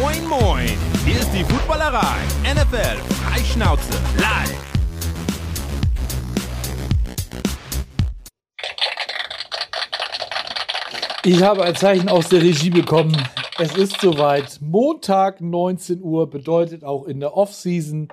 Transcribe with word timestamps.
Moin, 0.00 0.26
moin! 0.26 0.70
Hier 1.04 1.20
ist 1.20 1.30
die 1.34 1.44
Footballerei. 1.44 2.16
NFL 2.44 2.96
Freischnauze 3.12 3.92
live. 4.16 4.62
Ich 11.26 11.42
habe 11.42 11.64
ein 11.64 11.76
Zeichen 11.76 12.08
aus 12.08 12.30
der 12.30 12.40
Regie 12.40 12.70
bekommen. 12.70 13.14
Es 13.58 13.76
ist 13.76 14.00
soweit. 14.00 14.60
Montag 14.62 15.42
19 15.42 16.02
Uhr 16.02 16.30
bedeutet 16.30 16.84
auch 16.84 17.04
in 17.04 17.20
der 17.20 17.36
Offseason, 17.36 18.08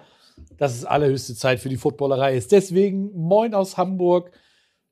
dass 0.58 0.76
es 0.76 0.84
allerhöchste 0.84 1.34
Zeit 1.34 1.62
für 1.62 1.70
die 1.70 1.78
Footballerei 1.78 2.36
ist. 2.36 2.52
Deswegen 2.52 3.14
moin 3.14 3.54
aus 3.54 3.78
Hamburg. 3.78 4.32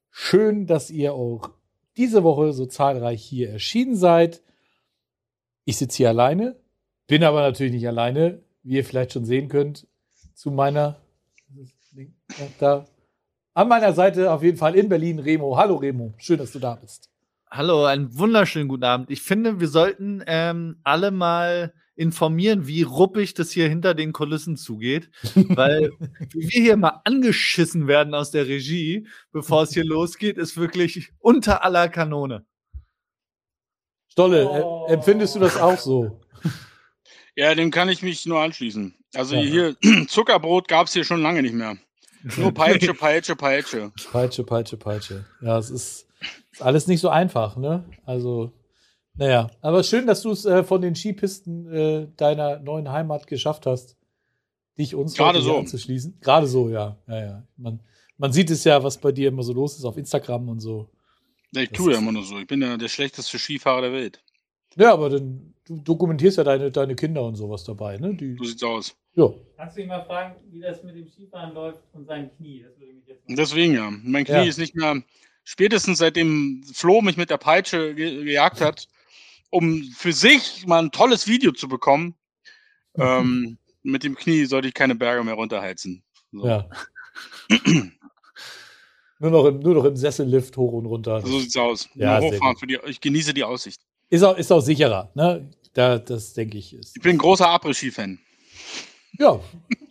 Schön, 0.10 0.68
dass 0.68 0.90
ihr 0.90 1.14
auch 1.14 1.50
diese 1.98 2.24
Woche 2.24 2.54
so 2.54 2.66
zahlreich 2.66 3.22
hier 3.22 3.50
erschienen 3.50 3.98
seid. 3.98 4.42
Ich 5.66 5.76
sitze 5.76 5.98
hier 5.98 6.10
alleine, 6.10 6.56
bin 7.08 7.24
aber 7.24 7.42
natürlich 7.42 7.74
nicht 7.74 7.88
alleine, 7.88 8.42
wie 8.64 8.75
ihr 8.75 8.86
vielleicht 8.86 9.14
schon 9.14 9.25
sehen 9.25 9.47
könnt, 9.50 9.88
zu 10.34 10.52
meiner 10.52 11.02
da 12.60 12.86
an 13.54 13.70
meiner 13.70 13.93
Seite 13.93 14.32
auf 14.32 14.43
jeden 14.43 14.57
Fall 14.57 14.75
in 14.75 14.88
Berlin 14.88 15.18
Remo. 15.18 15.57
Hallo 15.57 15.78
Remo, 15.78 16.14
schön, 16.18 16.38
dass 16.38 16.52
du 16.52 16.60
da 16.60 16.75
bist. 16.75 17.10
Hallo, 17.50 17.86
einen 17.86 18.16
wunderschönen 18.16 18.68
guten 18.68 18.83
Abend. 18.83 19.10
Ich 19.10 19.21
finde, 19.21 19.60
wir 19.60 19.70
sollten 19.70 20.21
ähm, 20.28 20.80
alle 20.83 21.11
mal 21.11 21.74
informieren, 21.96 22.68
wie 22.68 22.83
ruppig 22.83 23.33
das 23.33 23.50
hier 23.50 23.68
hinter 23.68 23.96
den 23.96 24.14
Kulissen 24.14 24.58
zugeht, 24.58 25.10
weil 25.33 25.92
wie 26.33 26.50
wir 26.52 26.61
hier 26.61 26.78
mal 26.78 27.02
angeschissen 27.05 27.88
werden 27.88 28.14
aus 28.14 28.30
der 28.30 28.47
Regie, 28.47 29.08
bevor 29.32 29.64
es 29.64 29.74
hier 29.74 29.86
losgeht, 29.86 30.38
ist 30.38 30.58
wirklich 30.58 31.10
unter 31.18 31.64
aller 31.64 31.89
Kanone. 31.89 32.45
Stolle, 34.09 34.47
oh. 34.47 34.86
empfindest 34.88 35.36
du 35.36 35.39
das 35.39 35.58
auch 35.58 35.78
so? 35.78 36.19
Ja, 37.38 37.53
dem 37.53 37.69
kann 37.69 37.88
ich 37.88 38.02
mich 38.02 38.25
nur 38.25 38.41
anschließen. 38.41 38.95
Also 39.14 39.36
ja. 39.36 39.41
hier, 39.41 39.75
Zuckerbrot 40.07 40.67
gab 40.67 40.88
es 40.88 40.93
hier 40.93 41.03
schon 41.03 41.21
lange 41.21 41.44
nicht 41.44 41.53
mehr. 41.53 41.77
Nur 42.35 42.52
Peitsche, 42.52 42.94
Peitsche, 42.95 43.35
Peitsche. 43.35 43.91
Peitsche, 44.11 44.44
Peitsche, 44.44 44.75
Peitsche. 44.75 45.25
Ja, 45.41 45.59
es 45.59 45.69
ist, 45.69 46.07
ist 46.52 46.61
alles 46.61 46.88
nicht 46.88 46.99
so 46.99 47.09
einfach, 47.09 47.55
ne? 47.55 47.85
Also, 48.05 48.52
naja. 49.13 49.52
Aber 49.61 49.83
schön, 49.83 50.07
dass 50.07 50.23
du 50.23 50.31
es 50.31 50.45
äh, 50.45 50.63
von 50.63 50.81
den 50.81 50.95
Skipisten 50.95 51.71
äh, 51.71 52.07
deiner 52.17 52.59
neuen 52.59 52.91
Heimat 52.91 53.27
geschafft 53.27 53.67
hast, 53.67 53.95
dich 54.79 54.95
uns 54.95 55.13
Gerade 55.13 55.41
so. 55.41 55.59
anzuschließen. 55.59 56.19
Gerade 56.19 56.47
so, 56.47 56.69
ja. 56.69 56.97
ja, 57.07 57.19
ja. 57.23 57.44
Man, 57.55 57.81
man 58.17 58.33
sieht 58.33 58.49
es 58.49 58.63
ja, 58.63 58.83
was 58.83 58.97
bei 58.97 59.11
dir 59.11 59.27
immer 59.27 59.44
so 59.44 59.53
los 59.53 59.77
ist 59.77 59.85
auf 59.85 59.97
Instagram 59.97 60.49
und 60.49 60.59
so. 60.59 60.89
Ja, 61.51 61.61
ich 61.61 61.69
tue 61.69 61.94
ja 61.94 61.99
immer 61.99 62.11
nur 62.11 62.23
so. 62.23 62.39
Ich 62.39 62.47
bin 62.47 62.63
ja 62.63 62.77
der 62.77 62.89
schlechteste 62.89 63.38
Skifahrer 63.38 63.81
der 63.81 63.94
Welt. 63.94 64.23
Ja, 64.75 64.91
aber 64.91 65.09
dann, 65.11 65.53
du 65.67 65.77
dokumentierst 65.77 66.37
ja 66.37 66.43
deine, 66.43 66.71
deine 66.71 66.95
Kinder 66.95 67.23
und 67.23 67.35
sowas 67.35 67.63
dabei, 67.63 67.97
ne? 67.97 68.13
Die, 68.15 68.35
so 68.37 68.43
sieht's 68.43 68.63
aus. 68.63 68.95
Ja. 69.15 69.29
Kannst 69.57 69.77
du 69.77 69.81
ihn 69.81 69.87
mal 69.87 70.03
fragen, 70.05 70.35
wie 70.51 70.61
das 70.61 70.83
mit 70.83 70.95
dem 70.95 71.07
Skifahren 71.07 71.53
läuft 71.53 71.81
und 71.93 72.05
seinem 72.05 72.29
Knie? 72.37 72.63
Das 72.63 72.79
würde 72.79 72.93
mich 72.93 73.07
jetzt 73.07 73.23
Deswegen 73.27 73.73
ja. 73.73 73.91
Mein 74.03 74.25
Knie 74.25 74.35
ja. 74.35 74.43
ist 74.43 74.57
nicht 74.57 74.75
mehr, 74.75 75.01
spätestens 75.43 75.97
seitdem 75.97 76.63
Flo 76.73 77.01
mich 77.01 77.17
mit 77.17 77.29
der 77.29 77.38
Peitsche 77.38 77.93
ge 77.95 78.23
gejagt 78.23 78.61
hat, 78.61 78.88
um 79.49 79.83
für 79.95 80.13
sich 80.13 80.65
mal 80.67 80.79
ein 80.79 80.91
tolles 80.91 81.27
Video 81.27 81.51
zu 81.51 81.67
bekommen, 81.67 82.15
ähm, 82.97 83.57
mit 83.83 84.03
dem 84.03 84.15
Knie 84.15 84.45
sollte 84.45 84.67
ich 84.67 84.73
keine 84.73 84.95
Berge 84.95 85.23
mehr 85.23 85.35
runterheizen. 85.35 86.03
So. 86.31 86.47
Ja. 86.47 86.69
nur, 89.19 89.31
noch 89.31 89.45
im, 89.45 89.59
nur 89.59 89.75
noch 89.75 89.85
im 89.85 89.95
Sessellift 89.95 90.57
hoch 90.57 90.73
und 90.73 90.85
runter. 90.85 91.21
So 91.21 91.39
sieht's 91.39 91.57
aus. 91.57 91.89
Ja, 91.95 92.19
hochfahren 92.19 92.57
für 92.57 92.67
die, 92.67 92.77
ich 92.85 93.01
genieße 93.01 93.33
die 93.33 93.43
Aussicht. 93.43 93.81
Ist 94.09 94.23
auch, 94.23 94.38
ist 94.38 94.51
auch 94.51 94.61
sicherer, 94.61 95.11
ne? 95.15 95.49
Da, 95.78 96.00
das 96.00 96.33
denke 96.33 96.58
ich 96.58 96.73
ist. 96.73 96.97
Ich 96.97 97.03
bin 97.03 97.11
ein 97.11 97.17
großer 97.20 97.47
Après-Ski-Fan. 97.47 98.17
Ja, 99.20 99.39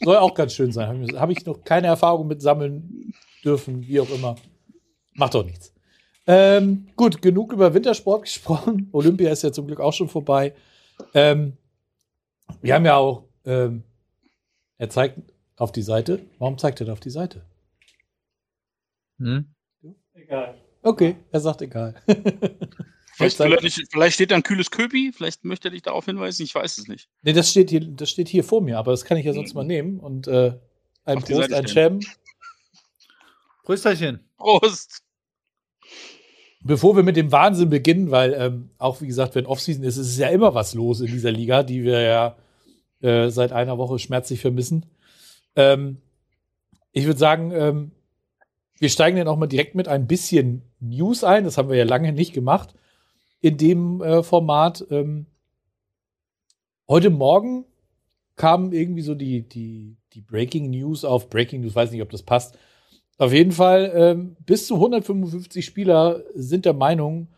soll 0.03 0.17
auch 0.17 0.34
ganz 0.34 0.53
schön 0.53 0.73
sein. 0.73 1.17
Habe 1.17 1.31
ich 1.31 1.47
noch 1.47 1.62
keine 1.62 1.87
Erfahrung 1.87 2.27
mit 2.27 2.43
sammeln 2.43 3.15
dürfen, 3.45 3.87
wie 3.87 4.01
auch 4.01 4.11
immer. 4.11 4.34
Macht 5.12 5.34
doch 5.34 5.44
nichts. 5.44 5.72
Ähm, 6.27 6.88
gut, 6.97 7.22
genug 7.22 7.53
über 7.53 7.72
Wintersport 7.72 8.22
gesprochen. 8.22 8.88
Olympia 8.91 9.31
ist 9.31 9.44
ja 9.44 9.53
zum 9.53 9.69
Glück 9.69 9.78
auch 9.78 9.93
schon 9.93 10.09
vorbei. 10.09 10.56
Ähm, 11.15 11.56
wir 12.62 12.75
haben 12.75 12.84
ja 12.84 12.97
auch, 12.97 13.28
ähm, 13.44 13.84
er 14.78 14.91
zeigt 14.91 15.21
auf 15.55 15.71
die 15.71 15.83
Seite. 15.83 16.19
Warum 16.41 16.59
zeigt 16.59 16.81
er 16.81 16.87
da 16.87 16.94
auf 16.94 17.00
die 17.00 17.10
Seite? 17.10 17.47
Hm? 19.21 19.55
Egal. 20.15 20.60
Okay, 20.83 21.15
er 21.31 21.41
sagt 21.41 21.62
egal. 21.62 21.94
Vielleicht, 23.16 23.38
vielleicht, 23.38 23.91
vielleicht, 23.91 24.15
steht 24.15 24.31
da 24.31 24.34
ein 24.34 24.43
kühles 24.43 24.71
Köpi, 24.71 25.10
vielleicht 25.10 25.43
möchte 25.43 25.69
er 25.69 25.71
dich 25.71 25.81
darauf 25.81 26.04
hinweisen, 26.04 26.43
ich 26.43 26.54
weiß 26.54 26.77
es 26.77 26.87
nicht. 26.87 27.09
Nee, 27.22 27.32
das 27.32 27.50
steht 27.50 27.71
hier, 27.71 27.81
das 27.81 28.10
steht 28.10 28.28
hier 28.28 28.44
vor 28.44 28.60
mir, 28.60 28.77
aber 28.77 28.91
das 28.91 29.06
kann 29.06 29.16
ich 29.16 29.25
ja 29.25 29.32
sonst 29.32 29.54
mal 29.54 29.65
nehmen 29.65 30.00
und 30.00 30.28
äh, 30.28 30.53
ein 31.06 31.22
Prost, 31.22 31.50
ein 31.50 31.66
Cem. 31.66 32.00
Prösterchen. 33.62 34.21
Prost. 34.37 35.03
Bevor 36.60 36.94
wir 36.94 37.04
mit 37.04 37.16
dem 37.16 37.32
Wahnsinn 37.32 37.71
beginnen, 37.71 38.10
weil 38.10 38.34
ähm, 38.34 38.71
auch 38.77 39.00
wie 39.00 39.06
gesagt, 39.06 39.34
wenn 39.34 39.47
Offseason 39.47 39.83
ist, 39.83 39.97
ist 39.97 40.09
es 40.09 40.19
ja 40.19 40.28
immer 40.28 40.54
was 40.54 40.75
los 40.75 41.00
in 41.00 41.06
dieser 41.06 41.31
Liga, 41.31 41.62
die 41.62 41.84
wir 41.84 42.00
ja 42.03 42.37
äh, 43.00 43.31
seit 43.31 43.53
einer 43.53 43.78
Woche 43.78 43.98
schmerzlich 43.98 44.43
vermissen. 44.43 44.84
Ähm, 45.54 46.03
ich 46.93 47.06
würde 47.06 47.19
sagen, 47.19 47.50
ähm, 47.53 47.93
wir 48.78 48.91
steigen 48.91 49.16
dann 49.16 49.28
auch 49.28 49.38
mal 49.38 49.47
direkt 49.47 49.75
mit 49.75 49.88
ein 49.88 50.06
bisschen 50.06 50.71
News 50.81 51.25
ein. 51.25 51.44
Das 51.44 51.56
haben 51.56 51.71
wir 51.71 51.77
ja 51.77 51.87
lange 51.87 52.12
nicht 52.12 52.34
gemacht 52.34 52.75
in 53.41 53.56
dem 53.56 54.02
äh, 54.02 54.22
Format. 54.22 54.86
Ähm, 54.91 55.26
heute 56.88 57.10
Morgen 57.10 57.64
kam 58.36 58.72
irgendwie 58.72 59.02
so 59.02 59.14
die, 59.14 59.48
die, 59.48 59.97
die 60.12 60.20
Breaking 60.20 60.70
News 60.70 61.04
auf 61.04 61.28
Breaking 61.28 61.62
News, 61.62 61.74
weiß 61.74 61.91
nicht, 61.91 62.02
ob 62.02 62.10
das 62.10 62.22
passt. 62.22 62.58
Auf 63.19 63.32
jeden 63.32 63.52
Fall, 63.52 63.92
ähm, 63.94 64.36
bis 64.44 64.66
zu 64.66 64.74
155 64.74 65.64
Spieler 65.64 66.22
sind 66.34 66.66
der 66.66 66.74
Meinung, 66.74 67.28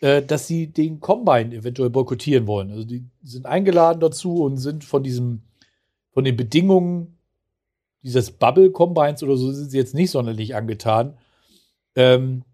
äh, 0.00 0.22
dass 0.22 0.48
sie 0.48 0.66
den 0.66 0.98
Combine 0.98 1.54
eventuell 1.54 1.90
boykottieren 1.90 2.46
wollen. 2.46 2.70
Also 2.70 2.84
die 2.84 3.04
sind 3.22 3.46
eingeladen 3.46 4.00
dazu 4.00 4.42
und 4.42 4.56
sind 4.56 4.82
von 4.82 5.02
diesem, 5.02 5.42
von 6.10 6.24
den 6.24 6.36
Bedingungen 6.36 7.18
dieses 8.02 8.30
Bubble 8.32 8.70
Combines 8.70 9.22
oder 9.22 9.36
so 9.36 9.52
sind 9.52 9.70
sie 9.70 9.76
jetzt 9.76 9.94
nicht 9.94 10.10
sonderlich 10.10 10.54
angetan. 10.54 11.18
Ähm, 11.94 12.44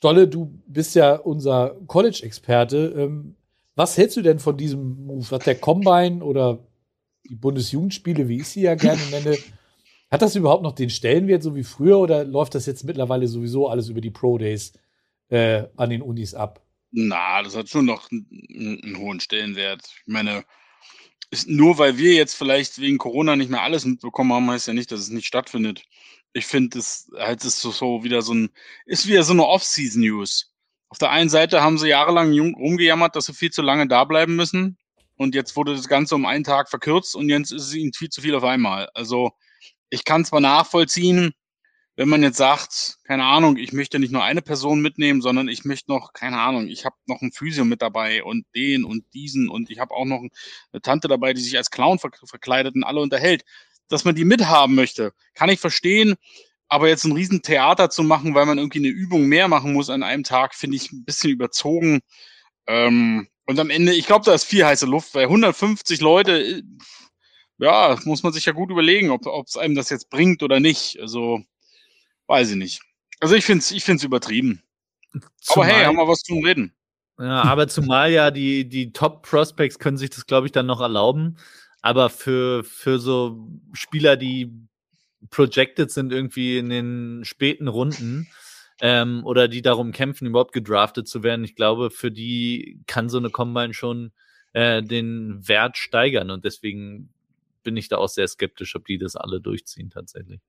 Stolle, 0.00 0.26
du 0.26 0.58
bist 0.66 0.94
ja 0.94 1.14
unser 1.14 1.76
College-Experte. 1.86 2.94
Ähm, 2.96 3.36
was 3.74 3.98
hältst 3.98 4.16
du 4.16 4.22
denn 4.22 4.38
von 4.38 4.56
diesem 4.56 5.04
Move? 5.04 5.30
Hat 5.30 5.44
der 5.44 5.56
Combine 5.56 6.24
oder 6.24 6.66
die 7.28 7.34
Bundesjugendspiele, 7.34 8.26
wie 8.26 8.38
ich 8.38 8.48
sie 8.48 8.62
ja 8.62 8.76
gerne 8.76 9.02
nenne, 9.10 9.36
hat 10.10 10.22
das 10.22 10.36
überhaupt 10.36 10.62
noch 10.62 10.72
den 10.72 10.88
Stellenwert 10.88 11.42
so 11.42 11.54
wie 11.54 11.64
früher 11.64 11.98
oder 11.98 12.24
läuft 12.24 12.54
das 12.54 12.64
jetzt 12.64 12.82
mittlerweile 12.84 13.28
sowieso 13.28 13.68
alles 13.68 13.90
über 13.90 14.00
die 14.00 14.10
Pro 14.10 14.38
Days 14.38 14.72
äh, 15.28 15.64
an 15.76 15.90
den 15.90 16.00
Unis 16.00 16.32
ab? 16.32 16.64
Na, 16.92 17.42
das 17.42 17.54
hat 17.54 17.68
schon 17.68 17.84
noch 17.84 18.10
einen, 18.10 18.96
hohen 18.96 19.20
Stellenwert. 19.20 19.82
Ich 19.84 20.12
meine, 20.12 20.44
ist, 21.30 21.46
nur 21.46 21.76
weil 21.76 21.98
wir 21.98 22.14
jetzt 22.14 22.32
vielleicht 22.32 22.80
wegen 22.80 22.96
Corona 22.96 23.36
nicht 23.36 23.50
mehr 23.50 23.62
alles 23.62 23.84
mitbekommen 23.84 24.32
haben, 24.32 24.50
heißt 24.50 24.66
ja 24.66 24.72
nicht, 24.72 24.90
dass 24.92 25.00
es 25.00 25.10
nicht 25.10 25.26
stattfindet 25.26 25.82
ich 26.32 26.46
finde, 26.46 26.78
es 26.78 27.10
halt 27.16 27.44
ist 27.44 27.60
so, 27.60 27.70
so 27.70 28.04
wieder 28.04 28.22
so 28.22 28.34
ein, 28.34 28.50
ist 28.86 29.06
wieder 29.06 29.22
so 29.22 29.32
eine 29.32 29.46
Off-Season-News. 29.46 30.52
Auf 30.88 30.98
der 30.98 31.10
einen 31.10 31.30
Seite 31.30 31.62
haben 31.62 31.78
sie 31.78 31.88
jahrelang 31.88 32.32
rumgejammert, 32.54 33.14
dass 33.16 33.26
sie 33.26 33.34
viel 33.34 33.50
zu 33.50 33.62
lange 33.62 33.86
da 33.88 34.04
bleiben 34.04 34.36
müssen. 34.36 34.78
Und 35.16 35.34
jetzt 35.34 35.54
wurde 35.56 35.74
das 35.74 35.88
Ganze 35.88 36.14
um 36.14 36.26
einen 36.26 36.44
Tag 36.44 36.70
verkürzt 36.70 37.14
und 37.14 37.28
jetzt 37.28 37.52
ist 37.52 37.64
es 37.64 37.74
ihnen 37.74 37.92
viel 37.92 38.08
zu 38.08 38.22
viel 38.22 38.34
auf 38.34 38.44
einmal. 38.44 38.88
Also 38.94 39.32
ich 39.90 40.04
kann 40.04 40.24
zwar 40.24 40.40
nachvollziehen, 40.40 41.34
wenn 41.96 42.08
man 42.08 42.22
jetzt 42.22 42.38
sagt, 42.38 42.98
keine 43.04 43.24
Ahnung, 43.24 43.58
ich 43.58 43.74
möchte 43.74 43.98
nicht 43.98 44.12
nur 44.12 44.24
eine 44.24 44.40
Person 44.40 44.80
mitnehmen, 44.80 45.20
sondern 45.20 45.48
ich 45.48 45.66
möchte 45.66 45.90
noch, 45.90 46.14
keine 46.14 46.40
Ahnung, 46.40 46.68
ich 46.68 46.86
habe 46.86 46.96
noch 47.06 47.20
ein 47.20 47.32
Physio 47.32 47.66
mit 47.66 47.82
dabei 47.82 48.24
und 48.24 48.46
den 48.54 48.84
und 48.84 49.04
diesen 49.12 49.50
und 49.50 49.68
ich 49.68 49.80
habe 49.80 49.92
auch 49.92 50.06
noch 50.06 50.20
eine 50.20 50.80
Tante 50.80 51.08
dabei, 51.08 51.34
die 51.34 51.42
sich 51.42 51.58
als 51.58 51.70
Clown 51.70 51.98
verkleidet 51.98 52.74
und 52.74 52.84
alle 52.84 53.00
unterhält 53.00 53.44
dass 53.90 54.04
man 54.04 54.14
die 54.14 54.24
mithaben 54.24 54.74
möchte. 54.74 55.12
Kann 55.34 55.50
ich 55.50 55.60
verstehen. 55.60 56.16
Aber 56.68 56.88
jetzt 56.88 57.04
ein 57.04 57.12
Riesentheater 57.12 57.90
zu 57.90 58.04
machen, 58.04 58.34
weil 58.34 58.46
man 58.46 58.58
irgendwie 58.58 58.78
eine 58.78 58.88
Übung 58.88 59.26
mehr 59.26 59.48
machen 59.48 59.72
muss 59.72 59.90
an 59.90 60.04
einem 60.04 60.22
Tag, 60.22 60.54
finde 60.54 60.76
ich 60.76 60.92
ein 60.92 61.04
bisschen 61.04 61.30
überzogen. 61.30 62.00
Ähm, 62.68 63.28
und 63.46 63.58
am 63.58 63.70
Ende, 63.70 63.92
ich 63.92 64.06
glaube, 64.06 64.24
da 64.24 64.32
ist 64.32 64.44
viel 64.44 64.64
heiße 64.64 64.86
Luft, 64.86 65.14
weil 65.14 65.24
150 65.24 66.00
Leute, 66.00 66.40
äh, 66.40 66.62
ja, 67.58 67.98
muss 68.04 68.22
man 68.22 68.32
sich 68.32 68.46
ja 68.46 68.52
gut 68.52 68.70
überlegen, 68.70 69.10
ob 69.10 69.46
es 69.46 69.56
einem 69.56 69.74
das 69.74 69.90
jetzt 69.90 70.08
bringt 70.10 70.44
oder 70.44 70.60
nicht. 70.60 71.00
Also, 71.00 71.40
weiß 72.28 72.50
ich 72.50 72.56
nicht. 72.56 72.80
Also 73.20 73.34
ich 73.34 73.44
finde 73.44 73.60
es 73.60 73.70
ich 73.70 73.84
find's 73.84 74.04
übertrieben. 74.04 74.62
Zumal, 75.40 75.68
aber 75.68 75.76
hey, 75.76 75.84
haben 75.84 75.96
wir 75.96 76.08
was 76.08 76.20
zum 76.20 76.44
Reden. 76.44 76.74
Ja, 77.18 77.42
aber 77.42 77.68
zumal 77.68 78.10
ja 78.10 78.30
die, 78.30 78.66
die 78.66 78.92
Top-Prospects 78.92 79.78
können 79.78 79.98
sich 79.98 80.08
das, 80.08 80.26
glaube 80.26 80.46
ich, 80.46 80.52
dann 80.52 80.66
noch 80.66 80.80
erlauben. 80.80 81.36
Aber 81.82 82.10
für, 82.10 82.64
für 82.64 82.98
so 82.98 83.48
Spieler, 83.72 84.16
die 84.16 84.52
projected 85.30 85.90
sind 85.90 86.12
irgendwie 86.12 86.58
in 86.58 86.68
den 86.68 87.24
späten 87.24 87.68
Runden 87.68 88.28
ähm, 88.80 89.24
oder 89.24 89.48
die 89.48 89.62
darum 89.62 89.92
kämpfen, 89.92 90.26
überhaupt 90.26 90.52
gedraftet 90.52 91.08
zu 91.08 91.22
werden, 91.22 91.44
ich 91.44 91.54
glaube, 91.54 91.90
für 91.90 92.10
die 92.10 92.80
kann 92.86 93.08
so 93.08 93.18
eine 93.18 93.30
Combine 93.30 93.74
schon 93.74 94.12
äh, 94.52 94.82
den 94.82 95.46
Wert 95.46 95.76
steigern. 95.76 96.30
Und 96.30 96.44
deswegen 96.44 97.10
bin 97.62 97.76
ich 97.76 97.88
da 97.88 97.98
auch 97.98 98.08
sehr 98.08 98.28
skeptisch, 98.28 98.74
ob 98.76 98.86
die 98.86 98.98
das 98.98 99.16
alle 99.16 99.40
durchziehen 99.40 99.90
tatsächlich. 99.90 100.40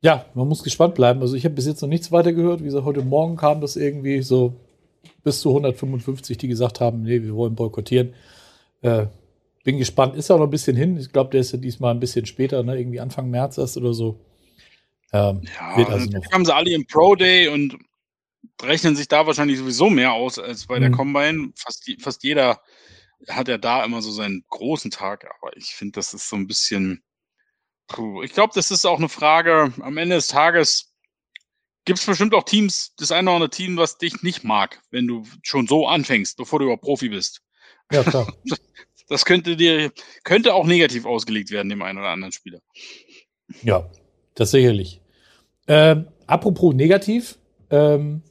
Ja, 0.00 0.26
man 0.34 0.48
muss 0.48 0.62
gespannt 0.62 0.94
bleiben. 0.94 1.22
Also 1.22 1.34
ich 1.34 1.44
habe 1.44 1.54
bis 1.54 1.66
jetzt 1.66 1.80
noch 1.80 1.88
nichts 1.88 2.12
weiter 2.12 2.32
gehört. 2.32 2.60
Wie 2.60 2.64
gesagt, 2.64 2.84
heute 2.84 3.02
Morgen 3.02 3.36
kam 3.36 3.60
das 3.60 3.76
irgendwie 3.76 4.22
so 4.22 4.54
bis 5.22 5.40
zu 5.40 5.48
155, 5.48 6.38
die 6.38 6.48
gesagt 6.48 6.80
haben, 6.80 7.02
nee, 7.02 7.22
wir 7.22 7.34
wollen 7.34 7.54
boykottieren. 7.54 8.14
Äh, 8.82 9.06
bin 9.64 9.78
gespannt. 9.78 10.14
Ist 10.14 10.30
auch 10.30 10.38
noch 10.38 10.46
ein 10.46 10.50
bisschen 10.50 10.76
hin. 10.76 10.96
Ich 10.98 11.10
glaube, 11.10 11.30
der 11.30 11.40
ist 11.40 11.52
ja 11.52 11.58
diesmal 11.58 11.92
ein 11.92 12.00
bisschen 12.00 12.26
später, 12.26 12.62
ne? 12.62 12.78
irgendwie 12.78 13.00
Anfang 13.00 13.30
März 13.30 13.58
erst 13.58 13.76
oder 13.76 13.94
so. 13.94 14.24
Ähm, 15.12 15.42
ja, 15.58 15.76
wird 15.76 15.88
also 15.88 16.10
noch. 16.10 16.32
haben 16.32 16.44
sie 16.44 16.54
alle 16.54 16.70
im 16.72 16.86
Pro 16.86 17.14
Day 17.14 17.48
und 17.48 17.78
rechnen 18.62 18.94
sich 18.94 19.08
da 19.08 19.26
wahrscheinlich 19.26 19.58
sowieso 19.58 19.88
mehr 19.90 20.12
aus 20.12 20.38
als 20.38 20.66
bei 20.66 20.76
mhm. 20.76 20.82
der 20.82 20.90
Combine. 20.92 21.52
Fast, 21.56 21.90
fast 22.00 22.22
jeder 22.22 22.60
hat 23.28 23.48
ja 23.48 23.58
da 23.58 23.84
immer 23.84 24.02
so 24.02 24.10
seinen 24.10 24.44
großen 24.50 24.90
Tag, 24.90 25.26
aber 25.38 25.56
ich 25.56 25.74
finde, 25.74 25.92
das 25.92 26.14
ist 26.14 26.28
so 26.28 26.36
ein 26.36 26.46
bisschen. 26.46 27.02
Puh. 27.86 28.22
Ich 28.22 28.32
glaube, 28.32 28.52
das 28.54 28.70
ist 28.70 28.86
auch 28.86 28.98
eine 28.98 29.08
Frage. 29.08 29.72
Am 29.80 29.96
Ende 29.96 30.16
des 30.16 30.26
Tages 30.28 30.94
gibt 31.84 31.98
es 31.98 32.06
bestimmt 32.06 32.34
auch 32.34 32.44
Teams, 32.44 32.94
das 32.96 33.12
eine 33.12 33.30
oder 33.30 33.36
andere 33.36 33.50
Team, 33.50 33.76
was 33.76 33.98
dich 33.98 34.22
nicht 34.22 34.44
mag, 34.44 34.82
wenn 34.90 35.06
du 35.06 35.24
schon 35.42 35.66
so 35.66 35.86
anfängst, 35.86 36.36
bevor 36.36 36.58
du 36.58 36.66
überhaupt 36.66 36.82
Profi 36.82 37.08
bist. 37.08 37.42
Ja, 37.92 38.02
klar. 38.02 38.32
Das 39.08 39.24
könnte 39.24 39.56
dir, 39.56 39.92
könnte 40.22 40.54
auch 40.54 40.66
negativ 40.66 41.04
ausgelegt 41.04 41.50
werden, 41.50 41.68
dem 41.68 41.82
einen 41.82 41.98
oder 41.98 42.08
anderen 42.08 42.32
Spieler. 42.32 42.60
Ja, 43.62 43.90
das 44.34 44.50
sicherlich. 44.50 45.00
Ähm, 45.66 46.08
apropos 46.26 46.74
negativ, 46.74 47.38
ähm, 47.70 48.22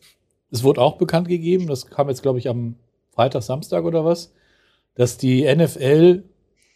es 0.51 0.63
wurde 0.63 0.81
auch 0.81 0.97
bekannt 0.97 1.27
gegeben, 1.27 1.67
das 1.67 1.87
kam 1.87 2.09
jetzt, 2.09 2.21
glaube 2.21 2.39
ich, 2.39 2.49
am 2.49 2.75
Freitag, 3.11 3.43
Samstag 3.43 3.83
oder 3.83 4.05
was, 4.05 4.33
dass 4.95 5.17
die 5.17 5.43
NFL 5.43 6.23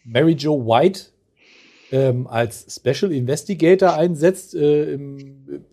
Mary 0.04 0.34
Jo 0.34 0.66
White 0.66 1.08
ähm, 1.92 2.28
als 2.28 2.76
Special 2.76 3.12
Investigator 3.12 3.94
einsetzt 3.94 4.56
äh, 4.56 4.94
im 4.94 5.66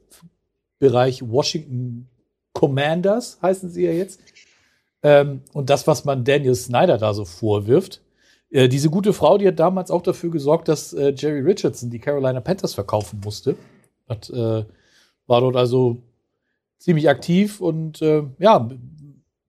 Bereich 0.79 1.23
Washington 1.23 2.09
Commanders, 2.53 3.39
heißen 3.43 3.71
sie 3.71 3.85
ja 3.85 3.93
jetzt. 3.93 4.21
Ähm, 5.03 5.43
und 5.53 5.71
das, 5.71 5.87
was 5.87 6.05
man 6.05 6.25
Daniel 6.25 6.55
Snyder 6.55 6.99
da 6.99 7.15
so 7.15 7.25
vorwirft, 7.25 8.01
äh, 8.55 8.69
diese 8.69 8.89
gute 8.89 9.13
Frau, 9.13 9.37
die 9.37 9.49
hat 9.49 9.59
damals 9.59 9.91
auch 9.91 10.03
dafür 10.03 10.31
gesorgt, 10.31 10.69
dass 10.69 10.93
äh, 10.93 11.13
Jerry 11.17 11.41
Richardson 11.41 11.91
die 11.91 11.99
Carolina 11.99 12.41
Panthers 12.41 12.75
verkaufen 12.75 13.21
musste. 13.25 13.57
Hat, 14.09 14.31
äh, 14.31 14.65
war 15.27 15.41
dort 15.41 15.57
also 15.57 15.99
ziemlich 16.79 17.09
aktiv 17.09 17.61
und 17.61 18.01
äh, 18.01 18.23
ja, 18.39 18.71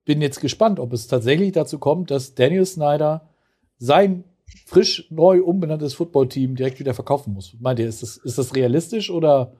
bin 0.04 0.20
jetzt 0.20 0.40
gespannt, 0.40 0.80
ob 0.80 0.92
es 0.92 1.06
tatsächlich 1.06 1.52
dazu 1.52 1.78
kommt, 1.78 2.10
dass 2.10 2.34
Daniel 2.34 2.66
Snyder 2.66 3.28
sein 3.78 4.24
frisch 4.64 5.06
neu 5.10 5.40
umbenanntes 5.40 5.94
Footballteam 5.94 6.56
direkt 6.56 6.80
wieder 6.80 6.94
verkaufen 6.94 7.32
muss. 7.32 7.54
Meint 7.60 7.78
ihr, 7.78 7.88
ist 7.88 8.02
das, 8.02 8.16
ist 8.16 8.38
das 8.38 8.56
realistisch 8.56 9.10
oder? 9.10 9.52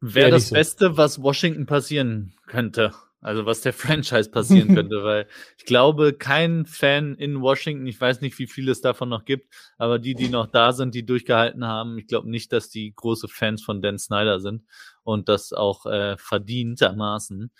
Wäre 0.00 0.30
das 0.30 0.48
so? 0.48 0.54
Beste, 0.54 0.96
was 0.96 1.22
Washington 1.22 1.66
passieren 1.66 2.32
könnte. 2.46 2.92
Also 3.20 3.46
was 3.46 3.60
der 3.60 3.72
Franchise 3.72 4.30
passieren 4.30 4.68
könnte, 4.74 5.02
weil 5.02 5.26
ich 5.58 5.64
glaube, 5.64 6.12
kein 6.12 6.66
Fan 6.66 7.14
in 7.14 7.40
Washington, 7.40 7.86
ich 7.86 8.00
weiß 8.00 8.20
nicht, 8.20 8.38
wie 8.38 8.46
viele 8.46 8.72
es 8.72 8.80
davon 8.80 9.08
noch 9.08 9.24
gibt, 9.24 9.52
aber 9.78 9.98
die, 9.98 10.14
die 10.14 10.28
noch 10.28 10.46
da 10.46 10.72
sind, 10.72 10.94
die 10.94 11.06
durchgehalten 11.06 11.64
haben, 11.64 11.98
ich 11.98 12.06
glaube 12.06 12.30
nicht, 12.30 12.52
dass 12.52 12.68
die 12.68 12.92
große 12.94 13.28
Fans 13.28 13.62
von 13.62 13.82
Dan 13.82 13.98
Snyder 13.98 14.40
sind 14.40 14.64
und 15.02 15.28
das 15.28 15.52
auch 15.52 15.86
äh, 15.86 16.16
verdientermaßen. 16.18 17.50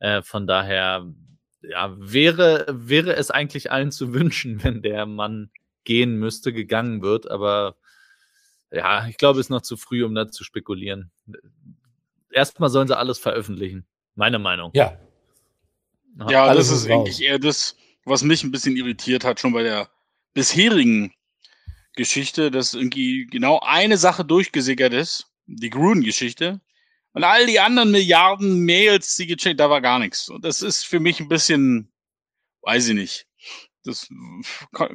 Äh, 0.00 0.22
von 0.22 0.46
daher, 0.46 1.06
ja, 1.62 1.94
wäre, 1.98 2.66
wäre 2.68 3.14
es 3.14 3.30
eigentlich 3.30 3.70
allen 3.70 3.92
zu 3.92 4.12
wünschen, 4.12 4.64
wenn 4.64 4.82
der 4.82 5.06
Mann 5.06 5.50
gehen 5.84 6.16
müsste, 6.16 6.52
gegangen 6.52 7.02
wird, 7.02 7.30
aber 7.30 7.76
ja, 8.70 9.06
ich 9.06 9.18
glaube, 9.18 9.38
es 9.38 9.46
ist 9.46 9.50
noch 9.50 9.62
zu 9.62 9.76
früh, 9.76 10.02
um 10.02 10.14
da 10.14 10.28
zu 10.28 10.44
spekulieren. 10.44 11.10
Erstmal 12.30 12.70
sollen 12.70 12.88
sie 12.88 12.96
alles 12.96 13.18
veröffentlichen. 13.18 13.86
Meine 14.14 14.38
Meinung. 14.38 14.70
Ja, 14.74 14.98
ja, 16.28 16.52
das 16.54 16.68
ist, 16.68 16.84
ist 16.84 16.90
eigentlich 16.90 17.22
eher 17.22 17.38
das, 17.38 17.76
was 18.04 18.22
mich 18.22 18.42
ein 18.44 18.50
bisschen 18.50 18.76
irritiert 18.76 19.24
hat, 19.24 19.40
schon 19.40 19.52
bei 19.52 19.62
der 19.62 19.88
bisherigen 20.34 21.14
Geschichte, 21.94 22.50
dass 22.50 22.74
irgendwie 22.74 23.26
genau 23.26 23.60
eine 23.60 23.96
Sache 23.96 24.24
durchgesickert 24.24 24.92
ist, 24.92 25.26
die 25.46 25.70
Gruden-Geschichte. 25.70 26.60
Und 27.14 27.24
all 27.24 27.46
die 27.46 27.60
anderen 27.60 27.90
Milliarden 27.90 28.60
Mails, 28.60 29.16
die 29.16 29.26
gecheckt, 29.26 29.60
da 29.60 29.68
war 29.68 29.82
gar 29.82 29.98
nichts. 29.98 30.28
Und 30.28 30.44
das 30.44 30.62
ist 30.62 30.86
für 30.86 31.00
mich 31.00 31.20
ein 31.20 31.28
bisschen, 31.28 31.92
weiß 32.62 32.88
ich 32.88 32.94
nicht. 32.94 33.26
Das 33.84 34.08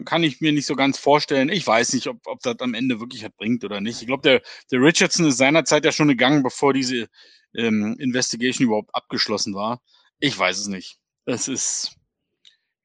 kann 0.06 0.24
ich 0.24 0.39
mir 0.39 0.54
nicht 0.54 0.66
so 0.66 0.75
ganz 0.75 0.98
vorstellen. 0.98 1.50
Ich 1.50 1.68
weiß 1.68 1.94
nicht, 1.94 2.07
ob, 2.07 2.25
ob 2.25 2.42
das 2.42 2.60
am 2.60 2.74
Ende 2.74 3.00
wirklich 3.00 3.24
was 3.24 3.31
bringt 3.38 3.63
oder 3.66 3.81
nicht. 3.81 4.01
Ich 4.01 4.07
glaube, 4.07 4.24
der, 4.24 4.42
der 4.72 4.81
Richardson 4.81 5.28
ist 5.28 5.38
seinerzeit 5.38 5.84
ja 5.86 5.92
schon 5.92 6.07
gegangen, 6.07 6.44
bevor 6.44 6.74
diese 6.74 7.07
ähm, 7.54 7.95
Investigation 8.00 8.68
überhaupt 8.68 8.94
abgeschlossen 8.94 9.54
war. 9.54 9.81
Ich 10.19 10.38
weiß 10.38 10.57
es 10.57 10.68
nicht. 10.68 11.00
Es 11.25 11.48
ist, 11.48 11.98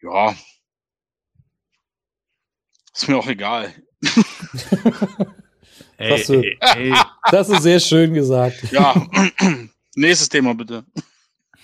ja, 0.03 0.35
ist 2.93 3.09
mir 3.09 3.17
auch 3.17 3.29
egal. 3.29 3.73
hey, 5.97 6.11
das, 6.11 6.29
hey, 6.29 6.59
hey. 6.61 6.95
das 7.31 7.49
ist 7.49 7.63
sehr 7.63 7.81
schön 7.81 8.13
gesagt. 8.13 8.73
Ja, 8.73 9.07
nächstes 9.95 10.29
Thema 10.29 10.55
bitte. 10.55 10.85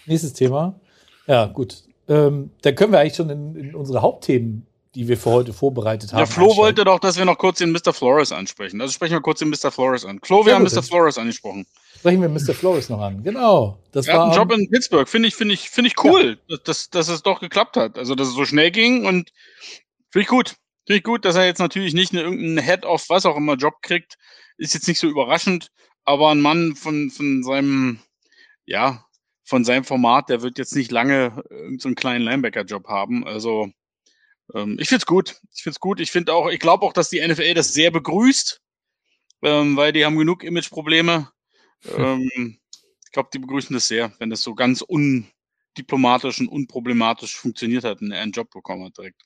Nächstes 0.06 0.32
Thema. 0.32 0.80
Ja, 1.26 1.46
gut. 1.46 1.87
Ähm, 2.08 2.50
dann 2.62 2.74
können 2.74 2.92
wir 2.92 3.00
eigentlich 3.00 3.16
schon 3.16 3.30
in, 3.30 3.54
in, 3.54 3.74
unsere 3.74 4.02
Hauptthemen, 4.02 4.66
die 4.94 5.08
wir 5.08 5.16
für 5.16 5.30
heute 5.30 5.52
vorbereitet 5.52 6.12
haben. 6.12 6.20
Ja, 6.20 6.26
Flo 6.26 6.56
wollte 6.56 6.84
doch, 6.84 6.98
dass 6.98 7.18
wir 7.18 7.24
noch 7.24 7.38
kurz 7.38 7.58
den 7.58 7.72
Mr. 7.72 7.92
Flores 7.92 8.32
ansprechen. 8.32 8.80
Also 8.80 8.92
sprechen 8.92 9.12
wir 9.12 9.20
kurz 9.20 9.40
den 9.40 9.50
Mr. 9.50 9.70
Flores 9.70 10.04
an. 10.04 10.20
Flo, 10.22 10.44
wir 10.44 10.52
ja, 10.52 10.58
haben 10.58 10.64
Mr. 10.64 10.82
Flores 10.82 11.18
angesprochen 11.18 11.66
sprechen 11.98 12.22
wir 12.22 12.28
Mr. 12.28 12.54
Flores 12.54 12.88
noch 12.88 13.00
an. 13.00 13.22
Genau. 13.22 13.82
Das 13.92 14.06
er 14.06 14.14
war 14.14 14.26
hat 14.26 14.32
einen 14.32 14.48
Job 14.48 14.58
in 14.58 14.70
Pittsburgh. 14.70 15.08
Finde 15.08 15.28
ich, 15.28 15.34
finde 15.34 15.54
ich, 15.54 15.70
finde 15.70 15.88
ich 15.88 16.04
cool, 16.04 16.38
ja. 16.46 16.56
dass, 16.64 16.90
dass 16.90 17.08
es 17.08 17.22
doch 17.22 17.40
geklappt 17.40 17.76
hat. 17.76 17.98
Also, 17.98 18.14
dass 18.14 18.28
es 18.28 18.34
so 18.34 18.44
schnell 18.44 18.70
ging 18.70 19.04
und 19.04 19.32
finde 20.10 20.22
ich 20.22 20.28
gut. 20.28 20.56
Finde 20.86 20.98
ich 20.98 21.04
gut, 21.04 21.24
dass 21.24 21.36
er 21.36 21.44
jetzt 21.44 21.58
natürlich 21.58 21.94
nicht 21.94 22.12
eine, 22.12 22.22
irgendeinen 22.22 22.64
Head-of 22.64 23.08
was 23.08 23.26
auch 23.26 23.36
immer 23.36 23.56
Job 23.56 23.82
kriegt. 23.82 24.16
Ist 24.56 24.74
jetzt 24.74 24.88
nicht 24.88 25.00
so 25.00 25.08
überraschend, 25.08 25.70
aber 26.04 26.30
ein 26.30 26.40
Mann 26.40 26.74
von, 26.76 27.10
von 27.10 27.42
seinem, 27.42 27.98
ja, 28.64 29.04
von 29.48 29.64
seinem 29.64 29.84
Format, 29.84 30.28
der 30.28 30.42
wird 30.42 30.58
jetzt 30.58 30.76
nicht 30.76 30.92
lange 30.92 31.42
irgendeinen 31.50 31.78
so 31.80 31.94
kleinen 31.94 32.24
Linebacker-Job 32.24 32.86
haben. 32.88 33.26
Also, 33.26 33.70
ähm, 34.54 34.76
ich 34.78 34.88
finde 34.88 35.02
es 35.02 35.06
gut. 35.06 35.36
Ich 35.54 35.62
finde 35.62 35.74
es 35.74 35.80
gut. 35.80 36.00
Ich 36.00 36.10
finde 36.10 36.34
auch, 36.34 36.48
ich 36.48 36.60
glaube 36.60 36.84
auch, 36.84 36.92
dass 36.92 37.08
die 37.10 37.26
NFL 37.26 37.54
das 37.54 37.72
sehr 37.72 37.90
begrüßt, 37.90 38.60
ähm, 39.42 39.76
weil 39.76 39.92
die 39.92 40.04
haben 40.04 40.18
genug 40.18 40.44
Image-Probleme 40.44 41.28
ähm, 41.84 42.58
ich 43.04 43.12
glaube, 43.12 43.30
die 43.32 43.38
begrüßen 43.38 43.74
das 43.74 43.88
sehr, 43.88 44.12
wenn 44.18 44.30
das 44.30 44.42
so 44.42 44.54
ganz 44.54 44.82
undiplomatisch 44.82 46.40
und 46.40 46.48
unproblematisch 46.48 47.36
funktioniert 47.36 47.84
hat 47.84 48.00
und 48.00 48.12
er 48.12 48.22
einen 48.22 48.32
Job 48.32 48.50
bekommen 48.50 48.86
hat 48.86 48.98
direkt. 48.98 49.22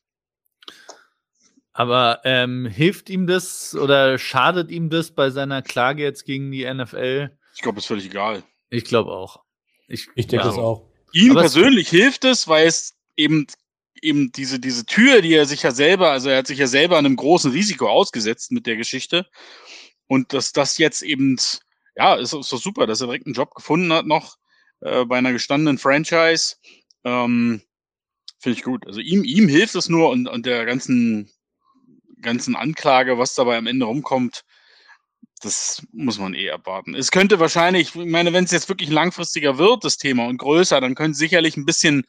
Aber 1.72 2.20
ähm, 2.24 2.66
hilft 2.66 3.08
ihm 3.08 3.26
das 3.26 3.74
oder 3.74 4.18
schadet 4.18 4.70
ihm 4.70 4.90
das 4.90 5.12
bei 5.12 5.30
seiner 5.30 5.62
Klage 5.62 6.02
jetzt 6.02 6.24
gegen 6.24 6.50
die 6.52 6.70
NFL? 6.70 7.36
Ich 7.54 7.62
glaube, 7.62 7.78
ist 7.78 7.86
völlig 7.86 8.06
egal. 8.06 8.42
Ich 8.68 8.84
glaube 8.84 9.10
auch. 9.10 9.42
Ich, 9.92 10.08
ich 10.14 10.26
denke 10.26 10.48
es 10.48 10.56
auch. 10.56 10.88
Ihm 11.12 11.32
Aber 11.32 11.42
persönlich 11.42 11.88
hilft 11.88 12.24
es, 12.24 12.48
weil 12.48 12.66
es 12.66 12.94
eben 13.16 13.46
eben 14.00 14.32
diese, 14.32 14.58
diese 14.58 14.84
Tür, 14.84 15.22
die 15.22 15.34
er 15.34 15.46
sich 15.46 15.62
ja 15.62 15.70
selber, 15.70 16.10
also 16.10 16.28
er 16.28 16.38
hat 16.38 16.48
sich 16.48 16.58
ja 16.58 16.66
selber 16.66 16.98
einem 16.98 17.14
großen 17.14 17.52
Risiko 17.52 17.88
ausgesetzt 17.88 18.50
mit 18.50 18.66
der 18.66 18.76
Geschichte. 18.76 19.26
Und 20.08 20.32
dass 20.32 20.50
das 20.52 20.76
jetzt 20.78 21.02
eben 21.02 21.38
ja, 21.96 22.14
ist, 22.14 22.32
ist 22.32 22.52
doch 22.52 22.60
super, 22.60 22.86
dass 22.86 23.00
er 23.00 23.06
direkt 23.06 23.26
einen 23.26 23.34
Job 23.34 23.54
gefunden 23.54 23.92
hat 23.92 24.06
noch 24.06 24.36
äh, 24.80 25.04
bei 25.04 25.18
einer 25.18 25.32
gestandenen 25.32 25.78
Franchise. 25.78 26.56
Ähm, 27.04 27.62
Finde 28.38 28.58
ich 28.58 28.64
gut. 28.64 28.86
Also 28.86 29.00
ihm, 29.00 29.24
ihm 29.24 29.48
hilft 29.48 29.74
es 29.74 29.88
nur 29.88 30.10
und, 30.10 30.26
und 30.26 30.46
der 30.46 30.64
ganzen, 30.64 31.30
ganzen 32.20 32.56
Anklage, 32.56 33.18
was 33.18 33.34
dabei 33.34 33.56
am 33.56 33.66
Ende 33.66 33.86
rumkommt, 33.86 34.44
das 35.42 35.82
muss 35.92 36.18
man 36.18 36.34
eh 36.34 36.50
abwarten. 36.50 36.94
Es 36.94 37.10
könnte 37.10 37.40
wahrscheinlich, 37.40 37.94
ich 37.96 38.06
meine, 38.06 38.32
wenn 38.32 38.44
es 38.44 38.52
jetzt 38.52 38.68
wirklich 38.68 38.90
langfristiger 38.90 39.58
wird, 39.58 39.84
das 39.84 39.96
Thema, 39.96 40.26
und 40.26 40.38
größer, 40.38 40.80
dann 40.80 40.94
könnte 40.94 41.12
es 41.12 41.18
sicherlich 41.18 41.56
ein 41.56 41.64
bisschen, 41.64 42.04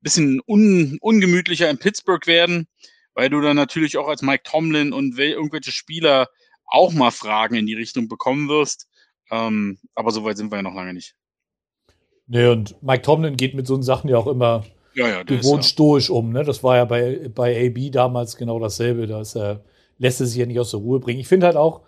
bisschen 0.00 0.40
un, 0.46 0.98
ungemütlicher 1.00 1.68
in 1.68 1.78
Pittsburgh 1.78 2.26
werden, 2.26 2.66
weil 3.14 3.30
du 3.30 3.40
dann 3.40 3.56
natürlich 3.56 3.98
auch 3.98 4.08
als 4.08 4.22
Mike 4.22 4.44
Tomlin 4.44 4.92
und 4.92 5.18
irgendwelche 5.18 5.72
Spieler 5.72 6.28
auch 6.66 6.92
mal 6.92 7.10
Fragen 7.10 7.56
in 7.56 7.66
die 7.66 7.74
Richtung 7.74 8.08
bekommen 8.08 8.48
wirst. 8.48 8.86
Ähm, 9.30 9.78
aber 9.94 10.10
so 10.10 10.24
weit 10.24 10.36
sind 10.36 10.50
wir 10.50 10.56
ja 10.56 10.62
noch 10.62 10.74
lange 10.74 10.94
nicht. 10.94 11.14
Nee, 12.26 12.46
und 12.46 12.80
Mike 12.82 13.02
Tomlin 13.02 13.36
geht 13.36 13.54
mit 13.54 13.66
so 13.66 13.80
Sachen 13.82 14.08
ja 14.08 14.18
auch 14.18 14.26
immer 14.26 14.64
ja, 14.94 15.08
ja, 15.08 15.22
gewohnt 15.22 15.60
ist, 15.60 15.70
ja. 15.70 15.72
stoisch 15.72 16.10
um. 16.10 16.30
Ne? 16.30 16.44
Das 16.44 16.62
war 16.62 16.76
ja 16.76 16.84
bei, 16.84 17.30
bei 17.34 17.66
AB 17.66 17.90
damals 17.90 18.36
genau 18.36 18.58
dasselbe. 18.60 19.06
Da 19.06 19.22
lässt 19.98 20.20
er 20.20 20.26
sich 20.26 20.36
ja 20.36 20.46
nicht 20.46 20.58
aus 20.58 20.70
der 20.70 20.80
Ruhe 20.80 21.00
bringen. 21.00 21.20
Ich 21.20 21.28
finde 21.28 21.46
halt 21.46 21.56
auch, 21.56 21.82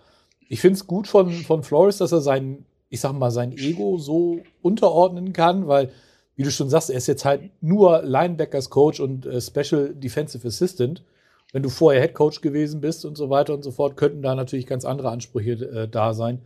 ich 0.50 0.61
finde 0.61 0.75
es 0.75 0.88
gut 0.88 1.07
von, 1.07 1.30
von 1.30 1.62
Flores, 1.62 1.99
dass 1.99 2.11
er 2.11 2.21
sein, 2.21 2.64
ich 2.88 3.00
sag 3.00 3.12
mal, 3.12 3.30
sein 3.30 3.52
Ego 3.52 3.99
so 3.99 4.40
unterordnen 4.62 5.33
kann, 5.33 5.69
weil, 5.69 5.92
wie 6.35 6.42
du 6.42 6.50
schon 6.50 6.69
sagst, 6.69 6.90
er 6.90 6.97
ist 6.97 7.07
jetzt 7.07 7.25
halt 7.25 7.50
nur 7.61 8.02
Linebackers 8.02 8.69
Coach 8.69 8.99
und 8.99 9.26
äh, 9.26 9.40
Special 9.40 9.95
Defensive 9.95 10.47
Assistant. 10.47 11.04
Wenn 11.52 11.62
du 11.62 11.69
vorher 11.69 12.02
Head 12.02 12.14
Coach 12.14 12.40
gewesen 12.40 12.80
bist 12.80 13.04
und 13.04 13.16
so 13.16 13.30
weiter 13.30 13.54
und 13.54 13.62
so 13.62 13.71
fort, 13.71 13.97
könnten 13.97 14.23
da 14.23 14.35
natürlich 14.35 14.66
ganz 14.66 14.85
andere 14.85 15.11
Ansprüche 15.11 15.52
äh, 15.52 15.88
da 15.88 16.14
sein. 16.14 16.40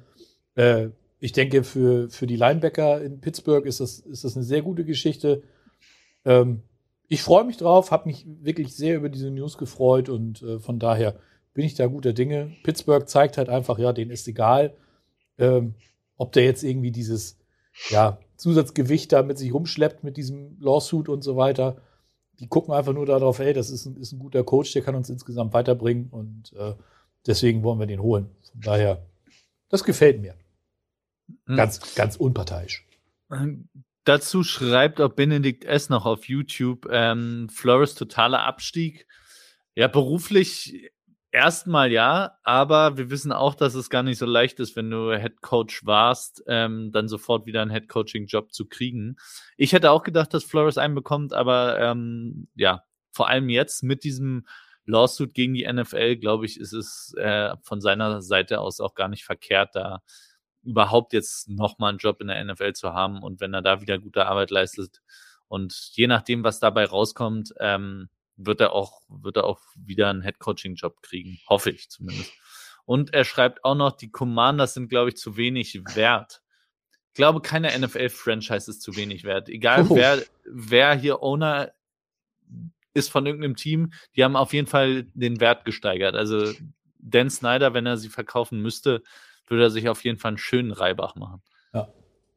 Äh, 0.54 0.88
ich 1.18 1.32
denke, 1.32 1.64
für, 1.64 2.10
für 2.10 2.26
die 2.26 2.36
Linebacker 2.36 3.00
in 3.00 3.22
Pittsburgh 3.22 3.64
ist 3.64 3.80
das, 3.80 4.00
ist 4.00 4.24
das 4.24 4.36
eine 4.36 4.44
sehr 4.44 4.60
gute 4.60 4.84
Geschichte. 4.84 5.42
Ähm, 6.26 6.60
ich 7.08 7.22
freue 7.22 7.44
mich 7.44 7.56
drauf, 7.56 7.90
habe 7.90 8.08
mich 8.08 8.26
wirklich 8.42 8.76
sehr 8.76 8.96
über 8.96 9.08
diese 9.08 9.30
News 9.30 9.56
gefreut 9.56 10.10
und 10.10 10.42
äh, 10.42 10.58
von 10.58 10.78
daher 10.78 11.16
bin 11.54 11.64
ich 11.64 11.74
da 11.74 11.86
guter 11.86 12.12
Dinge. 12.12 12.52
Pittsburgh 12.64 13.08
zeigt 13.08 13.38
halt 13.38 13.48
einfach, 13.48 13.78
ja, 13.78 13.92
denen 13.92 14.10
ist 14.10 14.28
egal, 14.28 14.74
ähm, 15.38 15.74
ob 16.16 16.32
der 16.32 16.44
jetzt 16.44 16.62
irgendwie 16.62 16.90
dieses 16.90 17.38
ja, 17.88 18.18
Zusatzgewicht 18.36 19.12
da 19.12 19.22
mit 19.22 19.38
sich 19.38 19.54
rumschleppt 19.54 20.04
mit 20.04 20.16
diesem 20.16 20.56
Lawsuit 20.60 21.08
und 21.08 21.22
so 21.22 21.36
weiter. 21.36 21.80
Die 22.40 22.48
gucken 22.48 22.74
einfach 22.74 22.92
nur 22.92 23.06
darauf, 23.06 23.38
ey, 23.38 23.52
das 23.52 23.70
ist 23.70 23.86
ein, 23.86 23.96
ist 23.96 24.12
ein 24.12 24.18
guter 24.18 24.42
Coach, 24.42 24.72
der 24.72 24.82
kann 24.82 24.96
uns 24.96 25.08
insgesamt 25.08 25.52
weiterbringen 25.52 26.08
und 26.10 26.52
äh, 26.54 26.74
deswegen 27.26 27.62
wollen 27.62 27.78
wir 27.78 27.86
den 27.86 28.02
holen. 28.02 28.30
Von 28.50 28.60
daher, 28.60 29.06
das 29.68 29.84
gefällt 29.84 30.20
mir. 30.20 30.34
Hm. 31.46 31.56
Ganz, 31.56 31.94
ganz 31.94 32.16
unparteiisch. 32.16 32.86
Dazu 34.04 34.42
schreibt 34.42 35.00
auch 35.00 35.12
Benedikt 35.12 35.64
S. 35.64 35.88
noch 35.88 36.04
auf 36.04 36.28
YouTube, 36.28 36.88
ähm, 36.90 37.48
Flores 37.48 37.94
totaler 37.94 38.42
Abstieg. 38.42 39.06
Ja, 39.76 39.88
beruflich 39.88 40.92
erstmal 41.34 41.90
ja, 41.90 42.38
aber 42.44 42.96
wir 42.96 43.10
wissen 43.10 43.32
auch, 43.32 43.54
dass 43.54 43.74
es 43.74 43.90
gar 43.90 44.04
nicht 44.04 44.18
so 44.18 44.24
leicht 44.24 44.60
ist, 44.60 44.76
wenn 44.76 44.88
du 44.88 45.10
Head 45.18 45.42
Coach 45.42 45.84
warst, 45.84 46.44
ähm, 46.46 46.92
dann 46.92 47.08
sofort 47.08 47.44
wieder 47.44 47.60
einen 47.60 47.72
Head 47.72 47.88
Coaching 47.88 48.26
Job 48.26 48.52
zu 48.52 48.66
kriegen. 48.66 49.16
Ich 49.56 49.72
hätte 49.72 49.90
auch 49.90 50.04
gedacht, 50.04 50.32
dass 50.32 50.44
Flores 50.44 50.78
einen 50.78 50.94
bekommt, 50.94 51.34
aber 51.34 51.80
ähm, 51.80 52.48
ja, 52.54 52.84
vor 53.12 53.28
allem 53.28 53.48
jetzt 53.48 53.82
mit 53.82 54.04
diesem 54.04 54.46
Lawsuit 54.86 55.34
gegen 55.34 55.54
die 55.54 55.70
NFL, 55.70 56.16
glaube 56.16 56.46
ich, 56.46 56.60
ist 56.60 56.72
es 56.72 57.12
äh, 57.16 57.56
von 57.62 57.80
seiner 57.80 58.22
Seite 58.22 58.60
aus 58.60 58.80
auch 58.80 58.94
gar 58.94 59.08
nicht 59.08 59.24
verkehrt, 59.24 59.74
da 59.74 60.02
überhaupt 60.62 61.12
jetzt 61.12 61.48
nochmal 61.48 61.90
einen 61.90 61.98
Job 61.98 62.20
in 62.20 62.28
der 62.28 62.42
NFL 62.44 62.74
zu 62.74 62.92
haben 62.92 63.22
und 63.22 63.40
wenn 63.40 63.52
er 63.52 63.62
da 63.62 63.80
wieder 63.80 63.98
gute 63.98 64.26
Arbeit 64.26 64.50
leistet 64.50 65.02
und 65.48 65.74
je 65.92 66.06
nachdem, 66.06 66.44
was 66.44 66.60
dabei 66.60 66.84
rauskommt, 66.84 67.52
ähm, 67.58 68.08
wird 68.36 68.60
er 68.60 68.72
auch, 68.72 69.02
wird 69.08 69.36
er 69.36 69.44
auch 69.44 69.60
wieder 69.76 70.10
einen 70.10 70.22
Head-Coaching-Job 70.22 71.02
kriegen. 71.02 71.38
Hoffe 71.48 71.70
ich 71.70 71.88
zumindest. 71.90 72.32
Und 72.84 73.14
er 73.14 73.24
schreibt 73.24 73.64
auch 73.64 73.74
noch, 73.74 73.92
die 73.92 74.10
Commanders 74.10 74.74
sind, 74.74 74.88
glaube 74.88 75.10
ich, 75.10 75.16
zu 75.16 75.36
wenig 75.36 75.80
wert. 75.94 76.42
Ich 77.08 77.14
glaube, 77.14 77.40
keine 77.40 77.68
NFL-Franchise 77.78 78.70
ist 78.70 78.82
zu 78.82 78.96
wenig 78.96 79.24
wert. 79.24 79.48
Egal, 79.48 79.86
oh. 79.88 79.96
wer, 79.96 80.22
wer 80.44 80.94
hier 80.94 81.22
Owner 81.22 81.72
ist 82.92 83.10
von 83.10 83.26
irgendeinem 83.26 83.56
Team, 83.56 83.92
die 84.16 84.24
haben 84.24 84.36
auf 84.36 84.52
jeden 84.52 84.66
Fall 84.66 85.04
den 85.14 85.40
Wert 85.40 85.64
gesteigert. 85.64 86.14
Also 86.14 86.52
Dan 86.98 87.30
Snyder, 87.30 87.74
wenn 87.74 87.86
er 87.86 87.96
sie 87.96 88.08
verkaufen 88.08 88.60
müsste, 88.60 89.02
würde 89.46 89.64
er 89.64 89.70
sich 89.70 89.88
auf 89.88 90.04
jeden 90.04 90.18
Fall 90.18 90.30
einen 90.30 90.38
schönen 90.38 90.72
Reibach 90.72 91.16
machen. 91.16 91.42
Ja. 91.72 91.88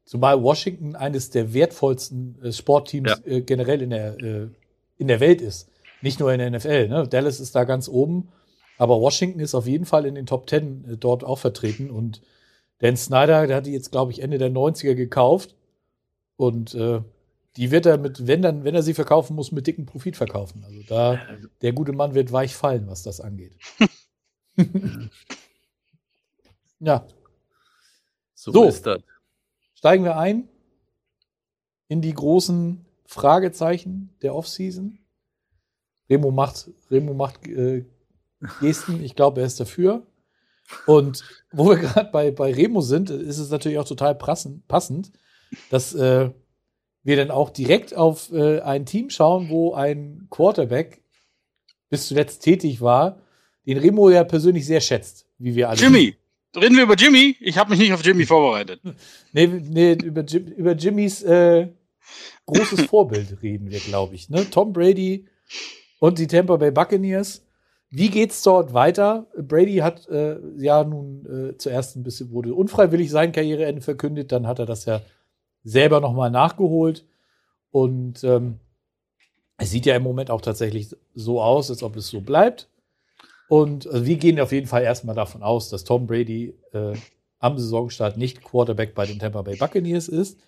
Zumal 0.05 0.41
Washington 0.41 0.95
eines 0.95 1.29
der 1.29 1.53
wertvollsten 1.53 2.41
äh, 2.41 2.51
Sportteams 2.51 3.21
ja. 3.25 3.31
äh, 3.31 3.41
generell 3.41 3.81
in 3.81 3.91
der, 3.91 4.17
äh, 4.19 4.49
in 4.97 5.07
der 5.07 5.19
Welt 5.19 5.41
ist. 5.41 5.69
Nicht 6.01 6.19
nur 6.19 6.31
in 6.31 6.39
der 6.39 6.51
NFL. 6.51 6.87
Ne? 6.87 7.07
Dallas 7.07 7.39
ist 7.39 7.55
da 7.55 7.63
ganz 7.63 7.87
oben, 7.89 8.29
aber 8.77 8.99
Washington 9.01 9.39
ist 9.39 9.55
auf 9.55 9.67
jeden 9.67 9.85
Fall 9.85 10.05
in 10.05 10.15
den 10.15 10.25
Top 10.25 10.47
Ten 10.47 10.85
äh, 10.85 10.97
dort 10.97 11.23
auch 11.23 11.39
vertreten. 11.39 11.89
Und 11.89 12.21
Dan 12.79 12.97
Snyder, 12.97 13.47
der 13.47 13.57
hat 13.57 13.65
die 13.65 13.73
jetzt, 13.73 13.91
glaube 13.91 14.11
ich, 14.11 14.21
Ende 14.21 14.37
der 14.37 14.51
90er 14.51 14.93
gekauft. 14.93 15.55
Und 16.35 16.75
äh, 16.75 17.01
die 17.55 17.71
wird 17.71 17.87
er 17.87 17.97
mit, 17.97 18.27
wenn 18.27 18.43
dann, 18.43 18.63
wenn 18.63 18.75
er 18.75 18.83
sie 18.83 18.93
verkaufen 18.93 19.35
muss, 19.35 19.51
mit 19.51 19.65
dicken 19.65 19.87
Profit 19.87 20.15
verkaufen. 20.15 20.63
Also 20.63 20.83
da, 20.87 21.19
der 21.61 21.73
gute 21.73 21.93
Mann 21.93 22.13
wird 22.13 22.31
weich 22.31 22.55
fallen, 22.55 22.87
was 22.87 23.01
das 23.03 23.19
angeht. 23.19 23.53
Ja. 26.79 27.07
So, 28.35 28.51
so 28.51 28.63
ist 28.65 28.85
das. 28.85 29.01
Steigen 29.73 30.03
wir 30.03 30.17
ein 30.17 30.47
in 31.87 32.01
die 32.01 32.13
großen 32.13 32.85
Fragezeichen 33.05 34.15
der 34.21 34.35
Offseason. 34.35 34.99
Remo 36.09 36.31
macht, 36.31 36.69
Remo 36.89 37.13
macht 37.13 37.47
äh, 37.47 37.85
Gesten. 38.61 39.03
Ich 39.03 39.15
glaube, 39.15 39.41
er 39.41 39.47
ist 39.47 39.59
dafür. 39.59 40.05
Und 40.85 41.23
wo 41.51 41.69
wir 41.69 41.77
gerade 41.77 42.11
bei, 42.11 42.31
bei 42.31 42.53
Remo 42.53 42.81
sind, 42.81 43.09
ist 43.09 43.37
es 43.37 43.49
natürlich 43.49 43.77
auch 43.77 43.87
total 43.87 44.15
passend, 44.15 44.67
passend 44.67 45.11
dass 45.69 45.93
äh, 45.93 46.29
wir 47.03 47.15
dann 47.15 47.31
auch 47.31 47.49
direkt 47.49 47.95
auf 47.95 48.31
äh, 48.31 48.59
ein 48.61 48.85
Team 48.85 49.09
schauen, 49.09 49.49
wo 49.49 49.73
ein 49.73 50.27
Quarterback 50.29 51.01
bis 51.89 52.07
zuletzt 52.07 52.43
tätig 52.43 52.81
war, 52.81 53.21
den 53.65 53.77
Remo 53.77 54.09
ja 54.09 54.23
persönlich 54.23 54.65
sehr 54.65 54.81
schätzt, 54.81 55.25
wie 55.37 55.55
wir 55.55 55.69
alle. 55.69 55.79
Jimmy! 55.79 56.15
Reden 56.55 56.75
wir 56.75 56.83
über 56.83 56.95
Jimmy? 56.95 57.35
Ich 57.39 57.57
habe 57.57 57.69
mich 57.69 57.79
nicht 57.79 57.93
auf 57.93 58.03
Jimmy 58.03 58.25
vorbereitet. 58.25 58.81
Nee, 59.33 59.47
nee 59.47 59.93
über, 59.93 60.25
über 60.31 60.71
Jimmys 60.73 61.21
äh, 61.21 61.67
großes 62.45 62.85
Vorbild 62.85 63.43
reden 63.43 63.69
wir, 63.69 63.79
glaube 63.79 64.15
ich. 64.15 64.29
Ne? 64.29 64.49
Tom 64.49 64.73
Brady 64.73 65.27
und 65.99 66.19
die 66.19 66.27
Tampa 66.27 66.57
Bay 66.57 66.71
Buccaneers. 66.71 67.43
Wie 67.89 68.09
geht's 68.09 68.43
dort 68.43 68.73
weiter? 68.73 69.27
Brady 69.37 69.77
hat 69.77 70.07
äh, 70.09 70.37
ja 70.57 70.83
nun 70.83 71.25
äh, 71.25 71.57
zuerst 71.57 71.95
ein 71.95 72.03
bisschen 72.03 72.31
wurde 72.31 72.53
unfreiwillig 72.53 73.09
sein 73.09 73.31
Karriereende 73.31 73.81
verkündet, 73.81 74.31
dann 74.31 74.45
hat 74.45 74.59
er 74.59 74.65
das 74.65 74.85
ja 74.85 75.01
selber 75.63 76.01
nochmal 76.01 76.29
nachgeholt 76.29 77.05
und 77.71 78.23
ähm, 78.23 78.59
es 79.57 79.71
sieht 79.71 79.85
ja 79.85 79.95
im 79.95 80.03
Moment 80.03 80.29
auch 80.29 80.41
tatsächlich 80.41 80.95
so 81.15 81.41
aus, 81.41 81.69
als 81.69 81.81
ob 81.81 81.95
es 81.95 82.07
so 82.07 82.21
bleibt. 82.21 82.69
Und 83.49 83.87
also 83.87 84.05
wir 84.05 84.17
gehen 84.17 84.39
auf 84.39 84.51
jeden 84.51 84.67
Fall 84.67 84.83
erstmal 84.83 85.15
davon 85.15 85.41
aus, 85.41 85.69
dass 85.69 85.83
Tom 85.83 86.05
Brady 86.05 86.53
äh, 86.73 86.93
am 87.39 87.57
Saisonstart 87.57 88.17
nicht 88.17 88.43
Quarterback 88.43 88.93
bei 88.93 89.05
den 89.05 89.19
Tampa 89.19 89.41
Bay 89.41 89.55
Buccaneers 89.55 90.09
ist. 90.09 90.39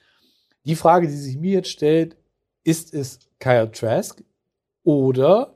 Die 0.65 0.75
Frage, 0.75 1.07
die 1.07 1.15
sich 1.15 1.37
mir 1.37 1.53
jetzt 1.53 1.69
stellt, 1.69 2.17
ist 2.63 2.93
es 2.93 3.19
Kyle 3.39 3.71
Trask 3.71 4.21
oder 4.83 5.55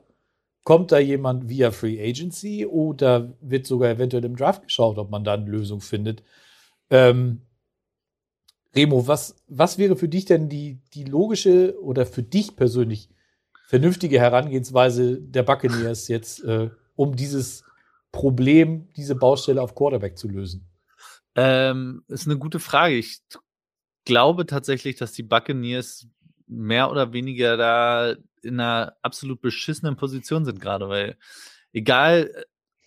kommt 0.64 0.92
da 0.92 0.98
jemand 0.98 1.48
via 1.48 1.70
Free 1.70 2.00
Agency 2.00 2.66
oder 2.66 3.34
wird 3.40 3.66
sogar 3.66 3.90
eventuell 3.90 4.24
im 4.24 4.36
Draft 4.36 4.62
geschaut, 4.62 4.98
ob 4.98 5.10
man 5.10 5.24
da 5.24 5.34
eine 5.34 5.50
Lösung 5.50 5.80
findet? 5.80 6.22
Ähm, 6.90 7.42
Remo, 8.74 9.06
was, 9.06 9.36
was 9.46 9.78
wäre 9.78 9.96
für 9.96 10.08
dich 10.08 10.24
denn 10.24 10.48
die, 10.48 10.80
die 10.94 11.04
logische 11.04 11.80
oder 11.80 12.06
für 12.06 12.22
dich 12.22 12.56
persönlich 12.56 13.08
vernünftige 13.66 14.18
Herangehensweise 14.18 15.20
der 15.20 15.42
Buccaneers 15.42 16.08
jetzt 16.08 16.42
äh, 16.44 16.70
um 16.96 17.14
dieses 17.14 17.64
Problem, 18.10 18.88
diese 18.96 19.14
Baustelle 19.14 19.62
auf 19.62 19.74
Quarterback 19.74 20.18
zu 20.18 20.28
lösen? 20.28 20.66
Ähm, 21.36 22.04
ist 22.08 22.26
eine 22.26 22.38
gute 22.38 22.60
Frage. 22.60 22.96
Ich 22.96 23.20
glaube 24.04 24.46
tatsächlich, 24.46 24.96
dass 24.96 25.12
die 25.12 25.22
Buccaneers 25.22 26.06
mehr 26.46 26.90
oder 26.90 27.12
weniger 27.12 27.56
da 27.56 28.14
in 28.42 28.60
einer 28.60 28.96
absolut 29.02 29.40
beschissenen 29.40 29.96
Position 29.96 30.44
sind 30.44 30.60
gerade, 30.60 30.88
weil 30.88 31.16
egal 31.72 32.30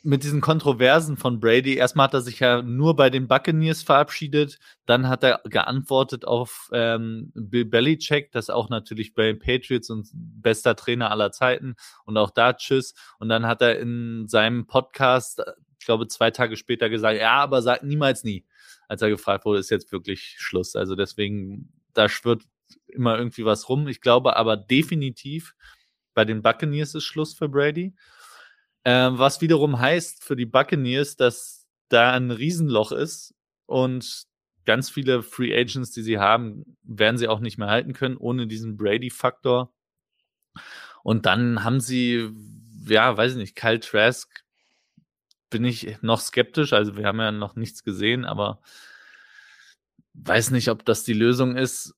mit 0.04 0.24
diesen 0.24 0.40
Kontroversen 0.42 1.18
von 1.18 1.40
Brady, 1.42 1.76
erstmal 1.76 2.06
hat 2.06 2.14
er 2.14 2.22
sich 2.22 2.40
ja 2.40 2.62
nur 2.62 2.96
bei 2.96 3.10
den 3.10 3.28
Buccaneers 3.28 3.84
verabschiedet, 3.84 4.58
dann 4.86 5.10
hat 5.10 5.24
er 5.24 5.42
geantwortet 5.44 6.26
auf 6.26 6.70
ähm, 6.72 7.34
Bill 7.36 7.66
Belichick, 7.66 8.32
das 8.32 8.50
auch 8.50 8.70
natürlich 8.70 9.14
bei 9.14 9.24
den 9.24 9.40
Patriots 9.40 9.90
und 9.90 10.08
bester 10.14 10.78
Trainer 10.78 11.12
aller 11.12 11.32
Zeiten 11.32 11.76
und 12.06 12.16
auch 12.18 12.32
da 12.32 12.54
tschüss. 12.54 12.94
Und 13.20 13.28
dann 13.28 13.48
hat 13.48 13.62
er 13.62 13.80
in 13.80 14.28
seinem 14.28 14.66
Podcast, 14.68 15.44
ich 15.78 15.86
glaube 15.86 16.08
zwei 16.08 16.32
Tage 16.32 16.56
später 16.56 16.90
gesagt, 16.90 17.20
ja, 17.20 17.34
aber 17.34 17.62
sagt 17.62 17.84
niemals 17.84 18.24
nie, 18.24 18.46
als 18.88 19.02
er 19.02 19.10
gefragt 19.10 19.44
wurde, 19.44 19.60
ist 19.60 19.72
jetzt 19.72 19.92
wirklich 19.92 20.36
Schluss. 20.38 20.76
Also 20.76 20.96
deswegen, 20.96 21.74
da 21.94 22.08
schwirrt 22.08 22.44
immer 22.88 23.18
irgendwie 23.18 23.46
was 23.46 23.70
rum. 23.70 23.88
Ich 23.88 24.02
glaube 24.02 24.36
aber 24.36 24.58
definitiv, 24.58 25.56
bei 26.14 26.26
den 26.26 26.42
Buccaneers 26.42 26.96
ist 26.96 27.04
Schluss 27.04 27.34
für 27.34 27.50
Brady. 27.50 27.94
Ähm, 28.86 29.18
was 29.18 29.42
wiederum 29.42 29.80
heißt 29.80 30.24
für 30.24 30.36
die 30.36 30.46
Buccaneers, 30.46 31.16
dass 31.16 31.68
da 31.90 32.14
ein 32.14 32.32
Riesenloch 32.32 32.92
ist 32.92 33.36
und 33.66 34.26
ganz 34.66 34.90
viele 34.90 35.24
Free 35.24 35.58
Agents, 35.58 35.92
die 35.92 36.04
sie 36.04 36.20
haben, 36.20 36.78
werden 36.84 37.18
sie 37.18 37.28
auch 37.28 37.40
nicht 37.40 37.58
mehr 37.58 37.70
halten 37.70 37.94
können 37.94 38.18
ohne 38.18 38.48
diesen 38.48 38.78
Brady-Faktor. 38.78 39.74
Und 41.04 41.26
dann 41.26 41.64
haben 41.64 41.80
sie, 41.80 42.30
ja, 42.88 43.16
weiß 43.16 43.34
ich 43.34 43.38
nicht, 43.38 43.56
Kyle 43.56 43.80
Trask 43.80 44.44
bin 45.50 45.64
ich 45.64 46.02
noch 46.02 46.20
skeptisch. 46.20 46.74
Also 46.74 46.98
wir 46.98 47.06
haben 47.06 47.20
ja 47.20 47.32
noch 47.32 47.56
nichts 47.56 47.84
gesehen, 47.84 48.26
aber 48.26 48.62
weiß 50.14 50.52
nicht, 50.52 50.70
ob 50.70 50.84
das 50.86 51.04
die 51.04 51.14
Lösung 51.14 51.56
ist. 51.56 51.96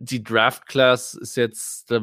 Die 0.00 0.22
Draft 0.24 0.66
Class 0.66 1.14
ist 1.14 1.36
jetzt, 1.36 1.90
da 1.90 2.00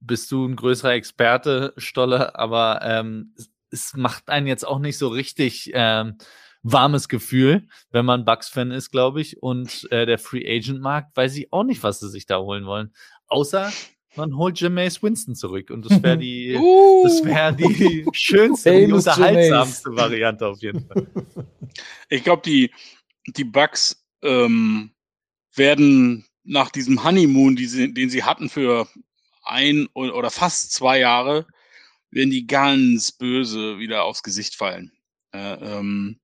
bist 0.00 0.30
du 0.32 0.46
ein 0.46 0.56
größerer 0.56 0.94
Experte, 0.94 1.72
Stolle, 1.76 2.38
aber 2.38 2.80
ähm, 2.82 3.34
es 3.70 3.94
macht 3.94 4.28
einen 4.28 4.46
jetzt 4.46 4.66
auch 4.66 4.78
nicht 4.78 4.98
so 4.98 5.08
richtig 5.08 5.70
ähm, 5.74 6.16
warmes 6.62 7.08
Gefühl, 7.08 7.68
wenn 7.90 8.06
man 8.06 8.24
Bucks-Fan 8.24 8.70
ist, 8.70 8.90
glaube 8.90 9.20
ich. 9.20 9.42
Und 9.42 9.86
äh, 9.90 10.06
der 10.06 10.18
Free 10.18 10.44
Agent 10.46 10.80
Markt 10.80 11.16
weiß 11.16 11.36
ich 11.36 11.52
auch 11.52 11.64
nicht, 11.64 11.82
was 11.82 12.00
sie 12.00 12.08
sich 12.08 12.26
da 12.26 12.38
holen 12.38 12.66
wollen. 12.66 12.94
Außer 13.26 13.70
man 14.16 14.36
holt 14.36 14.60
Jameis 14.60 15.02
Winston 15.02 15.34
zurück 15.34 15.70
und 15.70 15.84
das 15.90 16.02
wäre 16.02 16.16
die, 16.18 16.56
Uh. 16.56 17.02
das 17.04 17.24
wäre 17.24 17.54
die 17.54 18.06
schönste, 18.12 18.70
Famous 18.72 19.06
unterhaltsamste 19.06 19.94
Variante 19.94 20.46
auf 20.46 20.62
jeden 20.62 20.86
Fall. 20.86 21.06
Ich 22.08 22.24
glaube, 22.24 22.42
die, 22.44 22.72
die 23.26 23.44
Bugs 23.44 24.04
ähm, 24.22 24.92
werden 25.54 26.24
nach 26.44 26.70
diesem 26.70 27.02
Honeymoon, 27.02 27.56
die 27.56 27.66
sie, 27.66 27.92
den 27.92 28.10
sie 28.10 28.22
hatten 28.22 28.48
für 28.48 28.88
ein 29.42 29.86
oder 29.94 30.30
fast 30.30 30.72
zwei 30.72 30.98
Jahre, 31.00 31.46
werden 32.10 32.30
die 32.30 32.46
ganz 32.46 33.12
böse 33.12 33.78
wieder 33.78 34.04
aufs 34.04 34.22
Gesicht 34.22 34.54
fallen. 34.54 34.92
Äh, 35.32 35.54
ähm, 35.54 36.20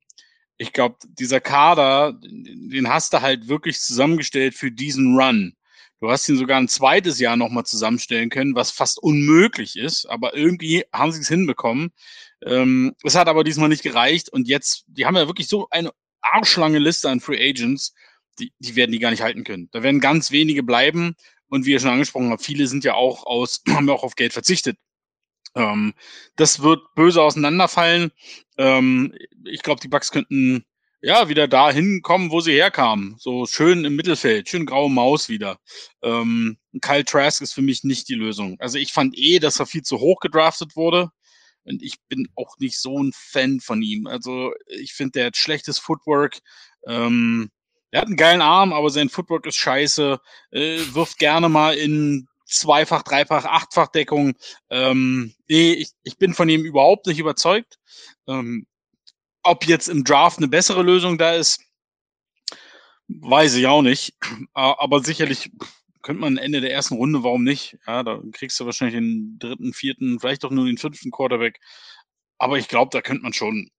ich 0.56 0.72
glaube, 0.72 0.96
dieser 1.04 1.40
Kader, 1.40 2.18
den 2.22 2.88
hast 2.88 3.12
du 3.12 3.22
halt 3.22 3.48
wirklich 3.48 3.80
zusammengestellt 3.80 4.54
für 4.54 4.70
diesen 4.70 5.18
Run. 5.18 5.56
Du 6.00 6.10
hast 6.10 6.28
ihn 6.28 6.36
sogar 6.36 6.58
ein 6.58 6.68
zweites 6.68 7.18
Jahr 7.18 7.36
nochmal 7.36 7.64
zusammenstellen 7.64 8.30
können, 8.30 8.54
was 8.54 8.70
fast 8.70 9.02
unmöglich 9.02 9.76
ist, 9.76 10.06
aber 10.06 10.34
irgendwie 10.34 10.84
haben 10.92 11.12
sie 11.12 11.20
es 11.20 11.28
hinbekommen. 11.28 11.92
Ähm, 12.44 12.94
es 13.04 13.14
hat 13.16 13.28
aber 13.28 13.44
diesmal 13.44 13.68
nicht 13.68 13.82
gereicht 13.82 14.30
und 14.30 14.48
jetzt, 14.48 14.84
die 14.86 15.04
haben 15.04 15.16
ja 15.16 15.26
wirklich 15.26 15.48
so 15.48 15.68
eine 15.70 15.92
arschlange 16.22 16.78
Liste 16.78 17.10
an 17.10 17.20
Free 17.20 17.50
Agents, 17.50 17.94
die, 18.40 18.52
die 18.58 18.76
werden 18.76 18.92
die 18.92 18.98
gar 18.98 19.10
nicht 19.10 19.22
halten 19.22 19.44
können. 19.44 19.68
Da 19.72 19.82
werden 19.82 20.00
ganz 20.00 20.30
wenige 20.30 20.62
bleiben 20.62 21.14
und 21.48 21.66
wie 21.66 21.72
ihr 21.72 21.80
schon 21.80 21.90
angesprochen 21.90 22.30
habt, 22.30 22.44
viele 22.44 22.66
sind 22.66 22.84
ja 22.84 22.94
auch 22.94 23.24
aus, 23.26 23.62
haben 23.68 23.88
ja 23.88 23.94
auch 23.94 24.04
auf 24.04 24.16
Geld 24.16 24.32
verzichtet. 24.32 24.78
Ähm, 25.54 25.94
das 26.36 26.62
wird 26.62 26.80
böse 26.94 27.22
auseinanderfallen. 27.22 28.12
Ähm, 28.56 29.14
ich 29.44 29.62
glaube, 29.62 29.80
die 29.80 29.88
Bucks 29.88 30.12
könnten 30.12 30.64
ja 31.02 31.28
wieder 31.28 31.48
dahin 31.48 32.02
kommen, 32.02 32.30
wo 32.30 32.40
sie 32.40 32.52
herkamen. 32.52 33.16
So 33.18 33.46
schön 33.46 33.84
im 33.84 33.96
Mittelfeld, 33.96 34.48
schön 34.48 34.66
graue 34.66 34.90
Maus 34.90 35.28
wieder. 35.28 35.58
Ähm, 36.02 36.58
Kyle 36.80 37.04
Trask 37.04 37.42
ist 37.42 37.54
für 37.54 37.62
mich 37.62 37.84
nicht 37.84 38.08
die 38.08 38.14
Lösung. 38.14 38.56
Also 38.60 38.78
ich 38.78 38.92
fand 38.92 39.16
eh, 39.16 39.38
dass 39.38 39.60
er 39.60 39.66
viel 39.66 39.82
zu 39.82 39.98
hoch 39.98 40.20
gedraftet 40.20 40.76
wurde. 40.76 41.10
Und 41.64 41.82
ich 41.82 41.96
bin 42.08 42.28
auch 42.36 42.56
nicht 42.58 42.78
so 42.80 43.02
ein 43.02 43.12
Fan 43.14 43.60
von 43.60 43.82
ihm. 43.82 44.06
Also 44.06 44.52
ich 44.66 44.92
finde, 44.94 45.12
der 45.12 45.26
hat 45.26 45.36
schlechtes 45.36 45.78
Footwork. 45.78 46.38
Ähm, 46.86 47.50
er 47.90 48.00
hat 48.02 48.08
einen 48.08 48.16
geilen 48.16 48.42
Arm, 48.42 48.72
aber 48.72 48.90
sein 48.90 49.08
Footwork 49.08 49.46
ist 49.46 49.56
scheiße. 49.56 50.20
Äh, 50.52 50.78
wirft 50.92 51.18
gerne 51.18 51.48
mal 51.48 51.74
in 51.74 52.28
Zweifach, 52.46 53.02
Dreifach, 53.02 53.44
Achtfach 53.44 53.88
Deckung. 53.88 54.34
Ähm, 54.70 55.34
nee, 55.48 55.72
ich, 55.72 55.90
ich 56.02 56.18
bin 56.18 56.34
von 56.34 56.48
ihm 56.48 56.64
überhaupt 56.64 57.06
nicht 57.06 57.18
überzeugt. 57.18 57.78
Ähm, 58.28 58.66
ob 59.42 59.66
jetzt 59.66 59.88
im 59.88 60.04
Draft 60.04 60.38
eine 60.38 60.48
bessere 60.48 60.82
Lösung 60.82 61.18
da 61.18 61.34
ist, 61.34 61.60
weiß 63.08 63.54
ich 63.54 63.66
auch 63.66 63.82
nicht. 63.82 64.14
Aber 64.54 65.02
sicherlich 65.02 65.50
könnte 66.02 66.20
man 66.20 66.38
Ende 66.38 66.60
der 66.60 66.72
ersten 66.72 66.94
Runde, 66.94 67.22
warum 67.22 67.44
nicht? 67.44 67.78
Ja, 67.86 68.02
da 68.02 68.20
kriegst 68.32 68.58
du 68.60 68.66
wahrscheinlich 68.66 68.96
den 68.96 69.36
dritten, 69.38 69.72
vierten, 69.72 70.20
vielleicht 70.20 70.44
auch 70.44 70.50
nur 70.50 70.66
den 70.66 70.78
fünften 70.78 71.10
Quarterback. 71.10 71.60
Aber 72.38 72.58
ich 72.58 72.68
glaube, 72.68 72.90
da 72.92 73.02
könnte 73.02 73.22
man 73.22 73.32
schon 73.32 73.70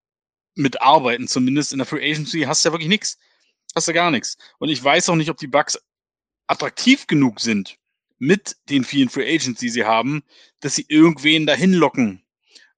mitarbeiten, 0.56 1.28
zumindest 1.28 1.72
in 1.72 1.80
der 1.80 1.88
Free 1.88 2.12
Agency 2.12 2.42
hast 2.42 2.64
du 2.64 2.70
ja 2.70 2.74
wirklich 2.74 2.90
nichts. 2.90 3.18
Hast 3.76 3.88
du 3.88 3.94
gar 3.94 4.12
nichts. 4.12 4.38
Und 4.60 4.70
ich 4.70 4.84
weiß 4.84 5.10
auch 5.10 5.16
nicht, 5.16 5.30
ob 5.30 5.38
die 5.38 5.48
Bucks 5.48 5.80
attraktiv 6.48 7.08
genug 7.08 7.40
sind 7.40 7.78
mit 8.20 8.56
den 8.70 8.84
vielen 8.84 9.10
Free 9.10 9.34
Agents, 9.34 9.60
die 9.60 9.70
sie 9.70 9.86
haben, 9.86 10.24
dass 10.60 10.76
sie 10.76 10.86
irgendwen 10.90 11.46
dahin 11.46 11.74
locken. 11.74 12.24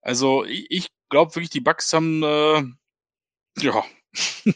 Also 0.02 0.46
ich, 0.46 0.68
ich 0.70 0.88
glaube 1.10 1.36
wirklich, 1.36 1.50
die 1.50 1.60
Bucks 1.62 1.92
haben 1.94 2.24
äh, 2.24 2.64
ja 3.60 3.84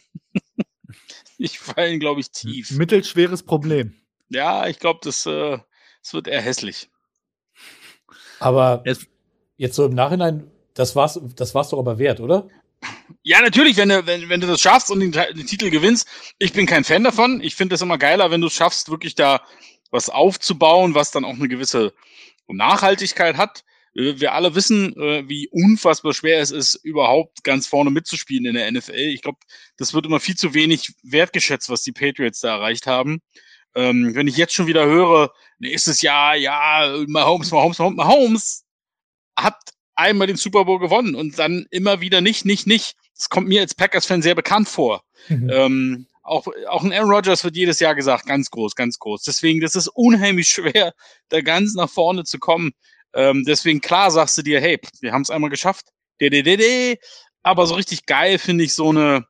ich 1.38 1.60
fallen, 1.60 2.00
glaube 2.00 2.20
ich, 2.22 2.32
tief. 2.32 2.72
Mittelschweres 2.72 3.44
Problem. 3.44 3.96
Ja, 4.30 4.68
ich 4.68 4.80
glaube, 4.80 5.00
das, 5.04 5.26
äh, 5.26 5.58
das 6.04 6.14
wird 6.14 6.28
eher 6.28 6.42
hässlich. 6.42 6.90
Aber 8.40 8.84
Jetzt- 8.86 9.08
jetzt 9.58 9.76
so 9.76 9.86
im 9.86 9.94
Nachhinein, 9.96 10.52
das 10.74 10.96
war's, 10.96 11.20
das 11.36 11.56
war's 11.56 11.70
doch 11.70 11.80
aber 11.80 11.98
wert, 11.98 12.20
oder? 12.20 12.48
Ja, 13.24 13.42
natürlich, 13.42 13.78
wenn 13.78 13.90
du, 13.90 14.06
wenn, 14.06 14.30
wenn 14.30 14.42
du 14.42 14.48
das 14.48 14.62
schaffst 14.62 14.92
und 14.92 15.00
den, 15.00 15.12
den 15.12 15.48
Titel 15.48 15.70
gewinnst. 15.70 16.08
Ich 16.40 16.54
bin 16.54 16.66
kein 16.66 16.84
Fan 16.84 17.04
davon. 17.04 17.42
Ich 17.42 17.56
finde 17.56 17.76
es 17.76 17.82
immer 17.82 17.98
geiler, 17.98 18.32
wenn 18.32 18.42
du 18.42 18.48
es 18.48 18.54
schaffst, 18.54 18.90
wirklich 18.90 19.16
da 19.16 19.42
was 19.92 20.10
aufzubauen, 20.10 20.96
was 20.96 21.12
dann 21.12 21.26
auch 21.26 21.36
eine 21.36 21.48
gewisse 21.48 21.94
Nachhaltigkeit 22.48 23.38
hat. 23.38 23.64
Wir 23.94 24.34
alle 24.34 24.54
wissen, 24.54 24.96
äh, 24.96 25.28
wie 25.28 25.50
unfassbar 25.50 26.14
schwer 26.14 26.40
es 26.40 26.52
ist, 26.52 26.76
überhaupt 26.76 27.44
ganz 27.44 27.66
vorne 27.66 27.90
mitzuspielen 27.90 28.46
in 28.46 28.54
der 28.54 28.72
NFL. 28.72 28.94
Ich 28.94 29.24
glaube, 29.24 29.40
das 29.78 29.94
wird 29.94 30.06
immer 30.06 30.20
viel 30.20 30.36
zu 30.36 30.54
wenig 30.54 30.94
wertgeschätzt, 31.02 31.70
was 31.70 31.82
die 31.82 31.94
Patriots 31.94 32.42
da 32.42 32.58
erreicht 32.58 32.86
haben. 32.86 33.22
Ähm, 33.76 34.14
wenn 34.14 34.28
ich 34.28 34.38
jetzt 34.38 34.54
schon 34.54 34.68
wieder 34.68 34.86
höre, 34.86 35.32
nächstes 35.58 36.02
Jahr, 36.02 36.36
ja, 36.36 36.96
Mahomes, 37.08 37.50
Mahomes, 37.52 37.80
Mahomes, 37.80 37.98
Mahomes 37.98 38.66
hat 39.36 39.58
einmal 39.98 40.28
den 40.28 40.38
Super 40.38 40.66
Bowl 40.66 40.80
gewonnen 40.80 41.16
und 41.16 41.38
dann 41.38 41.66
immer 41.72 42.02
wieder 42.02 42.22
nicht, 42.22 42.46
nicht, 42.46 42.68
nicht. 42.68 42.96
Das 43.16 43.30
kommt 43.30 43.48
mir 43.48 43.62
als 43.62 43.76
Packers-Fan 43.76 44.22
sehr 44.22 44.36
bekannt 44.36 44.70
vor. 44.70 45.04
Ähm, 45.50 46.08
auch, 46.24 46.48
auch 46.68 46.84
ein 46.84 46.94
Aaron 46.94 47.10
Rodgers 47.12 47.44
wird 47.44 47.56
jedes 47.56 47.80
Jahr 47.80 47.96
gesagt, 47.96 48.26
ganz 48.28 48.50
groß, 48.50 48.76
ganz 48.76 49.00
groß. 49.00 49.24
Deswegen, 49.24 49.62
das 49.62 49.76
ist 49.76 49.88
unheimlich 49.88 50.48
schwer, 50.50 50.94
da 51.30 51.42
ganz 51.42 51.74
nach 51.74 51.90
vorne 51.90 52.24
zu 52.24 52.38
kommen. 52.38 52.72
Ähm, 53.14 53.44
deswegen, 53.46 53.82
klar 53.82 54.12
sagst 54.12 54.38
du 54.38 54.42
dir, 54.44 54.62
hey, 54.62 54.80
wir 55.02 55.12
haben 55.14 55.24
es 55.24 55.30
einmal 55.30 55.50
geschafft. 55.50 55.88
Aber 57.44 57.66
so 57.66 57.76
richtig 57.76 58.06
geil 58.06 58.38
finde 58.38 58.66
ich 58.66 58.74
so 58.74 58.90
eine 58.90 59.26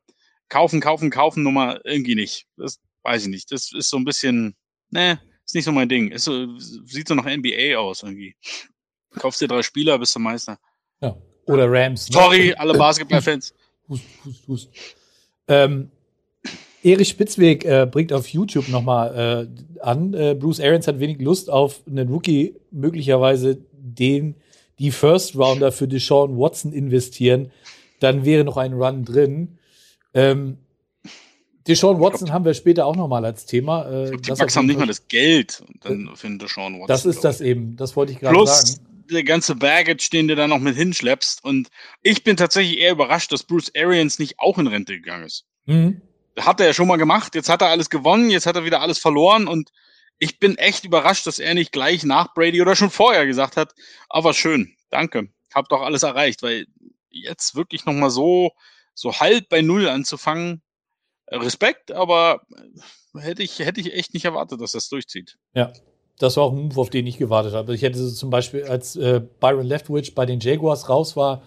Kaufen, 0.48 0.80
Kaufen, 0.80 1.10
Kaufen 1.10 1.42
Nummer 1.42 1.80
irgendwie 1.84 2.14
nicht. 2.14 2.46
Das 2.56 2.78
weiß 3.02 3.22
ich 3.22 3.28
nicht. 3.28 3.52
Das 3.52 3.72
ist 3.72 3.90
so 3.90 3.96
ein 3.96 4.04
bisschen, 4.04 4.56
ne, 4.90 5.20
ist 5.44 5.54
nicht 5.54 5.64
so 5.64 5.72
mein 5.72 5.88
Ding. 5.88 6.10
Ist 6.10 6.24
so, 6.24 6.58
sieht 6.58 7.08
so 7.08 7.14
nach 7.14 7.24
NBA 7.24 7.76
aus 7.76 8.02
irgendwie. 8.02 8.34
Kaufst 9.18 9.40
dir 9.40 9.48
drei 9.48 9.62
Spieler, 9.62 9.98
bist 9.98 10.14
du 10.14 10.20
Meister. 10.20 10.58
Ja. 11.00 11.16
Oder 11.46 11.70
Rams. 11.70 12.08
ne? 12.08 12.14
Sorry, 12.14 12.54
alle 12.54 12.74
Basketballfans. 12.74 13.54
Hust, 13.88 14.02
hust, 14.24 14.48
hust. 14.48 14.70
Ähm, 15.48 15.90
Erich 16.82 17.08
Spitzweg 17.08 17.64
äh, 17.64 17.86
bringt 17.90 18.12
auf 18.12 18.28
YouTube 18.28 18.68
nochmal 18.68 19.48
äh, 19.48 19.80
an, 19.80 20.14
äh, 20.14 20.34
Bruce 20.38 20.60
Arians 20.60 20.86
hat 20.86 21.00
wenig 21.00 21.20
Lust 21.20 21.50
auf 21.50 21.82
einen 21.86 22.08
Rookie, 22.08 22.54
möglicherweise 22.70 23.58
den 23.72 24.36
die 24.78 24.92
First 24.92 25.36
Rounder 25.36 25.72
für 25.72 25.88
Deshaun 25.88 26.38
Watson 26.38 26.72
investieren, 26.72 27.50
dann 28.00 28.24
wäre 28.24 28.44
noch 28.44 28.56
ein 28.56 28.74
Run 28.74 29.04
drin. 29.04 29.58
Ähm, 30.14 30.58
Deshaun 31.66 32.00
Watson 32.00 32.32
haben 32.32 32.44
wir 32.44 32.54
später 32.54 32.86
auch 32.86 32.96
nochmal 32.96 33.24
als 33.24 33.44
Thema. 33.44 33.86
Äh, 33.90 34.10
glaub, 34.10 34.22
die 34.22 34.28
Bucks 34.30 34.40
auf 34.40 34.56
haben 34.56 34.66
nicht 34.66 34.78
mal 34.78 34.86
das 34.86 35.06
Geld 35.08 35.62
dann 35.80 36.10
für 36.14 36.30
Deshaun 36.38 36.74
Watson. 36.74 36.86
Das 36.86 37.04
ist 37.04 37.20
glaub 37.20 37.32
das 37.32 37.40
eben, 37.40 37.76
das 37.76 37.96
wollte 37.96 38.12
ich 38.12 38.20
gerade 38.20 38.46
sagen. 38.46 38.87
Der 39.10 39.24
ganze 39.24 39.54
Baggage, 39.54 40.08
den 40.12 40.28
du 40.28 40.36
da 40.36 40.46
noch 40.46 40.58
mit 40.58 40.76
hinschleppst. 40.76 41.44
Und 41.44 41.68
ich 42.02 42.24
bin 42.24 42.36
tatsächlich 42.36 42.78
eher 42.78 42.92
überrascht, 42.92 43.32
dass 43.32 43.44
Bruce 43.44 43.72
Arians 43.76 44.18
nicht 44.18 44.38
auch 44.38 44.58
in 44.58 44.66
Rente 44.66 44.94
gegangen 44.94 45.24
ist. 45.24 45.44
Mhm. 45.66 46.00
Hat 46.38 46.60
er 46.60 46.66
ja 46.66 46.72
schon 46.74 46.88
mal 46.88 46.96
gemacht. 46.96 47.34
Jetzt 47.34 47.48
hat 47.48 47.62
er 47.62 47.68
alles 47.68 47.90
gewonnen. 47.90 48.30
Jetzt 48.30 48.46
hat 48.46 48.56
er 48.56 48.64
wieder 48.64 48.80
alles 48.80 48.98
verloren. 48.98 49.48
Und 49.48 49.72
ich 50.18 50.38
bin 50.38 50.58
echt 50.58 50.84
überrascht, 50.84 51.26
dass 51.26 51.38
er 51.38 51.54
nicht 51.54 51.72
gleich 51.72 52.04
nach 52.04 52.34
Brady 52.34 52.60
oder 52.60 52.76
schon 52.76 52.90
vorher 52.90 53.26
gesagt 53.26 53.56
hat, 53.56 53.74
aber 54.08 54.34
schön, 54.34 54.76
danke, 54.90 55.28
hab 55.54 55.68
doch 55.68 55.82
alles 55.82 56.02
erreicht, 56.02 56.42
weil 56.42 56.66
jetzt 57.10 57.54
wirklich 57.54 57.84
noch 57.84 57.94
mal 57.94 58.10
so 58.10 58.52
so 58.94 59.20
halb 59.20 59.48
bei 59.48 59.62
Null 59.62 59.88
anzufangen, 59.88 60.62
äh, 61.26 61.36
Respekt, 61.36 61.92
aber 61.92 62.42
äh, 63.14 63.20
hätte 63.20 63.42
ich 63.42 63.60
hätte 63.60 63.80
ich 63.80 63.92
echt 63.92 64.12
nicht 64.12 64.24
erwartet, 64.24 64.60
dass 64.60 64.72
das 64.72 64.88
durchzieht. 64.88 65.38
Ja, 65.54 65.72
das 66.18 66.36
war 66.36 66.44
auch 66.44 66.52
ein 66.52 66.68
Move, 66.68 66.80
auf 66.80 66.90
den 66.90 67.06
ich 67.06 67.16
gewartet 67.16 67.54
habe. 67.54 67.74
Ich 67.74 67.82
hätte 67.82 67.98
so 67.98 68.10
zum 68.10 68.30
Beispiel, 68.30 68.64
als 68.64 68.96
äh, 68.96 69.20
Byron 69.40 69.66
Leftwich 69.66 70.14
bei 70.14 70.26
den 70.26 70.40
Jaguars 70.40 70.88
raus 70.88 71.16
war, 71.16 71.42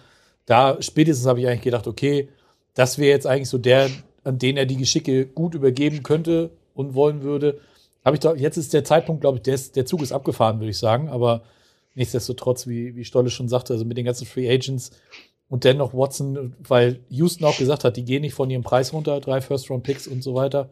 da 0.45 0.81
spätestens 0.81 1.27
habe 1.27 1.41
ich 1.41 1.47
eigentlich 1.47 1.61
gedacht, 1.61 1.87
okay, 1.87 2.29
das 2.73 2.97
wäre 2.97 3.11
jetzt 3.11 3.27
eigentlich 3.27 3.49
so 3.49 3.57
der, 3.57 3.89
an 4.23 4.39
den 4.39 4.57
er 4.57 4.65
die 4.65 4.77
Geschicke 4.77 5.25
gut 5.25 5.55
übergeben 5.55 6.03
könnte 6.03 6.51
und 6.73 6.95
wollen 6.95 7.21
würde. 7.21 7.59
Habe 8.05 8.15
ich 8.15 8.21
doch, 8.21 8.35
jetzt 8.35 8.57
ist 8.57 8.73
der 8.73 8.83
Zeitpunkt, 8.83 9.21
glaube 9.21 9.37
ich, 9.37 9.43
der, 9.43 9.55
ist, 9.55 9.75
der 9.75 9.85
Zug 9.85 10.01
ist 10.01 10.11
abgefahren, 10.11 10.59
würde 10.59 10.71
ich 10.71 10.77
sagen. 10.77 11.09
Aber 11.09 11.43
nichtsdestotrotz, 11.95 12.65
wie, 12.67 12.95
wie 12.95 13.03
Stolle 13.03 13.29
schon 13.29 13.49
sagte, 13.49 13.73
also 13.73 13.85
mit 13.85 13.97
den 13.97 14.05
ganzen 14.05 14.25
Free 14.25 14.49
Agents 14.49 14.91
und 15.49 15.65
dennoch 15.65 15.93
Watson, 15.93 16.55
weil 16.65 17.01
Houston 17.09 17.45
auch 17.45 17.57
gesagt 17.57 17.83
hat, 17.83 17.97
die 17.97 18.05
gehen 18.05 18.21
nicht 18.21 18.33
von 18.33 18.49
ihrem 18.49 18.63
Preis 18.63 18.93
runter, 18.93 19.19
drei 19.19 19.41
First-Round-Picks 19.41 20.07
und 20.07 20.23
so 20.23 20.33
weiter. 20.33 20.69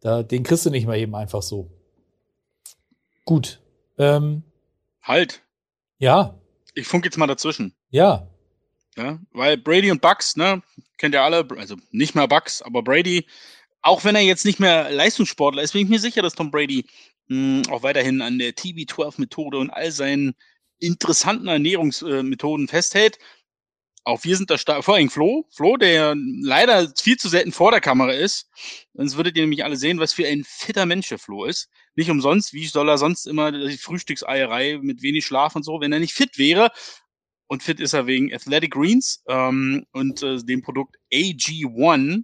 Da, 0.00 0.22
den 0.22 0.42
kriegst 0.42 0.66
du 0.66 0.70
nicht 0.70 0.86
mal 0.86 0.98
eben 0.98 1.14
einfach 1.14 1.42
so. 1.42 1.68
Gut. 3.28 3.60
Ähm, 3.98 4.42
Halt, 5.02 5.42
ja, 5.98 6.40
ich 6.74 6.86
funk 6.86 7.04
jetzt 7.04 7.18
mal 7.18 7.26
dazwischen. 7.26 7.74
ja. 7.90 8.26
Ja, 8.96 9.18
weil 9.32 9.58
Brady 9.58 9.90
und 9.90 10.00
Bucks, 10.00 10.34
ne, 10.34 10.62
kennt 10.96 11.14
ihr 11.14 11.22
alle, 11.22 11.46
also 11.58 11.76
nicht 11.90 12.14
mehr 12.14 12.26
Bucks, 12.26 12.62
aber 12.62 12.82
Brady, 12.82 13.26
auch 13.82 14.02
wenn 14.04 14.14
er 14.16 14.22
jetzt 14.22 14.46
nicht 14.46 14.60
mehr 14.60 14.90
Leistungssportler 14.90 15.62
ist, 15.62 15.72
bin 15.72 15.82
ich 15.82 15.90
mir 15.90 16.00
sicher, 16.00 16.22
dass 16.22 16.34
Tom 16.34 16.50
Brady 16.50 16.86
mh, 17.26 17.70
auch 17.70 17.82
weiterhin 17.82 18.22
an 18.22 18.38
der 18.38 18.54
TB12-Methode 18.56 19.58
und 19.58 19.68
all 19.70 19.92
seinen 19.92 20.34
interessanten 20.78 21.48
Ernährungsmethoden 21.48 22.66
festhält. 22.66 23.18
Auch 24.04 24.24
wir 24.24 24.38
sind 24.38 24.50
da 24.50 24.56
stark, 24.56 24.82
vor 24.84 24.94
allem 24.94 25.10
Flo, 25.10 25.44
Flo, 25.50 25.76
der 25.76 26.16
leider 26.16 26.90
viel 26.96 27.18
zu 27.18 27.28
selten 27.28 27.52
vor 27.52 27.72
der 27.72 27.82
Kamera 27.82 28.12
ist. 28.12 28.48
Sonst 28.94 29.18
würdet 29.18 29.36
ihr 29.36 29.42
nämlich 29.42 29.64
alle 29.64 29.76
sehen, 29.76 30.00
was 30.00 30.14
für 30.14 30.26
ein 30.26 30.44
fitter 30.44 30.86
Mensch 30.86 31.10
der 31.10 31.18
Flo 31.18 31.44
ist. 31.44 31.68
Nicht 31.98 32.10
umsonst. 32.10 32.54
Wie 32.54 32.66
soll 32.66 32.88
er 32.88 32.96
sonst 32.96 33.26
immer 33.26 33.52
die 33.52 33.76
Frühstückseierei 33.76 34.78
mit 34.80 35.02
wenig 35.02 35.26
Schlaf 35.26 35.56
und 35.56 35.64
so, 35.64 35.80
wenn 35.80 35.92
er 35.92 35.98
nicht 35.98 36.14
fit 36.14 36.38
wäre? 36.38 36.70
Und 37.48 37.62
fit 37.62 37.80
ist 37.80 37.92
er 37.92 38.06
wegen 38.06 38.32
Athletic 38.32 38.72
Greens 38.72 39.22
ähm, 39.28 39.84
und 39.92 40.22
äh, 40.22 40.38
dem 40.38 40.62
Produkt 40.62 40.96
AG1. 41.12 42.22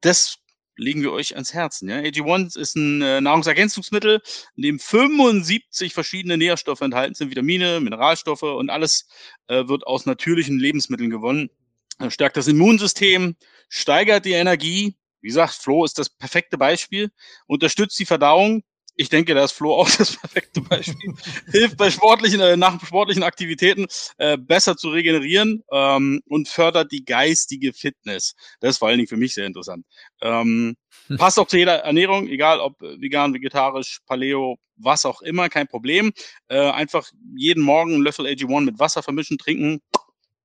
Das 0.00 0.38
legen 0.76 1.02
wir 1.02 1.12
euch 1.12 1.34
ans 1.34 1.52
Herzen. 1.52 1.88
Ja? 1.88 1.98
AG1 1.98 2.58
ist 2.58 2.74
ein 2.76 3.02
äh, 3.02 3.20
Nahrungsergänzungsmittel, 3.20 4.22
in 4.56 4.62
dem 4.62 4.78
75 4.78 5.92
verschiedene 5.92 6.38
Nährstoffe 6.38 6.80
enthalten 6.80 7.14
sind, 7.14 7.30
Vitamine, 7.30 7.80
Mineralstoffe 7.80 8.42
und 8.42 8.70
alles 8.70 9.06
äh, 9.48 9.68
wird 9.68 9.86
aus 9.86 10.06
natürlichen 10.06 10.58
Lebensmitteln 10.58 11.10
gewonnen. 11.10 11.50
Äh, 11.98 12.10
stärkt 12.10 12.36
das 12.36 12.48
Immunsystem, 12.48 13.36
steigert 13.68 14.24
die 14.24 14.32
Energie. 14.32 14.96
Wie 15.20 15.28
gesagt, 15.28 15.54
Flo 15.54 15.84
ist 15.84 15.98
das 15.98 16.08
perfekte 16.08 16.56
Beispiel, 16.56 17.10
unterstützt 17.46 17.98
die 17.98 18.06
Verdauung, 18.06 18.62
ich 18.96 19.08
denke, 19.08 19.34
da 19.34 19.44
ist 19.44 19.52
Flo 19.52 19.74
auch 19.74 19.90
das 19.98 20.16
perfekte 20.16 20.60
Beispiel. 20.60 21.14
Hilft 21.50 21.76
bei 21.76 21.90
sportlichen, 21.90 22.40
äh, 22.40 22.56
nach 22.56 22.84
sportlichen 22.84 23.22
Aktivitäten 23.22 23.86
äh, 24.18 24.36
besser 24.36 24.76
zu 24.76 24.90
regenerieren 24.90 25.62
ähm, 25.72 26.22
und 26.26 26.48
fördert 26.48 26.92
die 26.92 27.04
geistige 27.04 27.72
Fitness. 27.72 28.34
Das 28.60 28.72
ist 28.72 28.78
vor 28.78 28.88
allen 28.88 28.98
Dingen 28.98 29.08
für 29.08 29.16
mich 29.16 29.34
sehr 29.34 29.46
interessant. 29.46 29.84
Ähm, 30.20 30.76
hm. 31.06 31.16
passt 31.16 31.38
auch 31.38 31.46
zu 31.46 31.56
jeder 31.56 31.78
Ernährung, 31.84 32.28
egal 32.28 32.60
ob 32.60 32.80
vegan, 32.80 33.34
vegetarisch, 33.34 34.00
Paleo, 34.06 34.56
was 34.76 35.06
auch 35.06 35.22
immer, 35.22 35.48
kein 35.48 35.68
Problem. 35.68 36.12
Äh, 36.48 36.70
einfach 36.70 37.08
jeden 37.34 37.62
Morgen 37.62 37.94
einen 37.94 38.02
Löffel 38.02 38.26
AG1 38.26 38.60
mit 38.62 38.78
Wasser 38.78 39.02
vermischen, 39.02 39.38
trinken. 39.38 39.80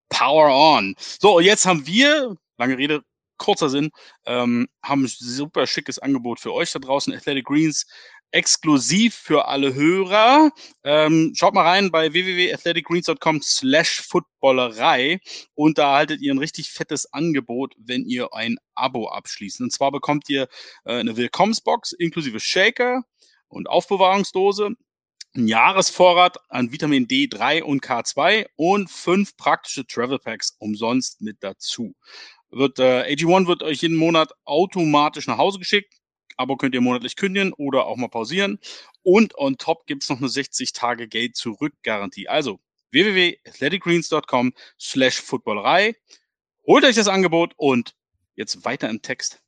Power 0.10 0.50
on. 0.50 0.96
So, 0.98 1.40
jetzt 1.42 1.66
haben 1.66 1.86
wir, 1.86 2.38
lange 2.58 2.78
Rede, 2.78 3.04
kurzer 3.38 3.70
Sinn, 3.70 3.92
ähm, 4.26 4.68
haben 4.84 5.04
ein 5.04 5.08
super 5.08 5.68
schickes 5.68 6.00
Angebot 6.00 6.40
für 6.40 6.54
euch 6.54 6.72
da 6.72 6.80
draußen. 6.80 7.14
Athletic 7.14 7.46
Greens 7.46 7.86
exklusiv 8.32 9.16
für 9.16 9.48
alle 9.48 9.74
Hörer. 9.74 10.52
Ähm, 10.84 11.34
schaut 11.36 11.54
mal 11.54 11.63
rein 11.66 11.92
bei 11.92 12.13
www.athleticgreens.com 12.13 13.42
slash 13.42 14.02
footballerei 14.02 15.20
und 15.56 15.78
da 15.78 15.92
erhaltet 15.92 16.22
ihr 16.22 16.34
ein 16.34 16.38
richtig 16.38 16.72
fettes 16.72 17.12
Angebot, 17.13 17.74
wenn 17.78 18.06
ihr 18.06 18.34
ein 18.34 18.58
Abo 18.76 19.10
abschließt. 19.10 19.62
Und 19.62 19.72
zwar 19.72 19.92
bekommt 19.92 20.30
ihr 20.30 20.48
äh, 20.86 21.00
eine 21.00 21.18
Willkommensbox 21.18 21.94
inklusive 21.94 22.40
Shaker 22.40 23.04
und 23.48 23.70
Aufbewahrungsdose, 23.70 24.72
ein 25.36 25.48
Jahresvorrat 25.48 26.38
an 26.50 26.72
Vitamin 26.72 27.08
D3 27.08 27.62
und 27.62 27.84
K2 27.84 28.48
und 28.56 28.90
fünf 28.90 29.38
praktische 29.38 29.86
Travel 29.86 30.20
Packs 30.20 30.56
umsonst 30.60 31.22
mit 31.22 31.38
dazu. 31.42 31.94
Wird, 32.50 32.80
äh, 32.80 33.04
AG1 33.13 33.48
wird 33.48 33.62
euch 33.62 33.82
jeden 33.82 33.98
Monat 33.98 34.32
automatisch 34.46 35.28
nach 35.28 35.38
Hause 35.38 35.60
geschickt 35.60 35.94
Abo 36.38 36.56
könnt 36.56 36.76
ihr 36.76 36.82
monatlich 36.82 37.15
kündigen 37.15 37.54
oder 37.54 37.86
auch 37.86 37.97
mal 37.97 38.08
pausieren. 38.08 38.60
Und 39.04 39.38
on 39.38 39.58
top 39.58 39.88
gibt's 39.88 40.10
noch 40.10 40.19
eine 40.19 40.30
60 40.30 40.73
Tage 40.73 41.08
Geld 41.08 41.36
zurück 41.36 41.73
Garantie. 41.84 42.30
Also 42.30 42.60
www.athleticgreens.com 42.91 44.54
slash 44.80 45.21
footballerei. 45.21 45.95
Holt 46.65 46.84
euch 46.84 46.95
das 46.95 47.08
Angebot 47.08 47.54
und 47.58 47.95
jetzt 48.36 48.63
weiter 48.65 48.89
im 48.89 49.02
Text. 49.02 49.41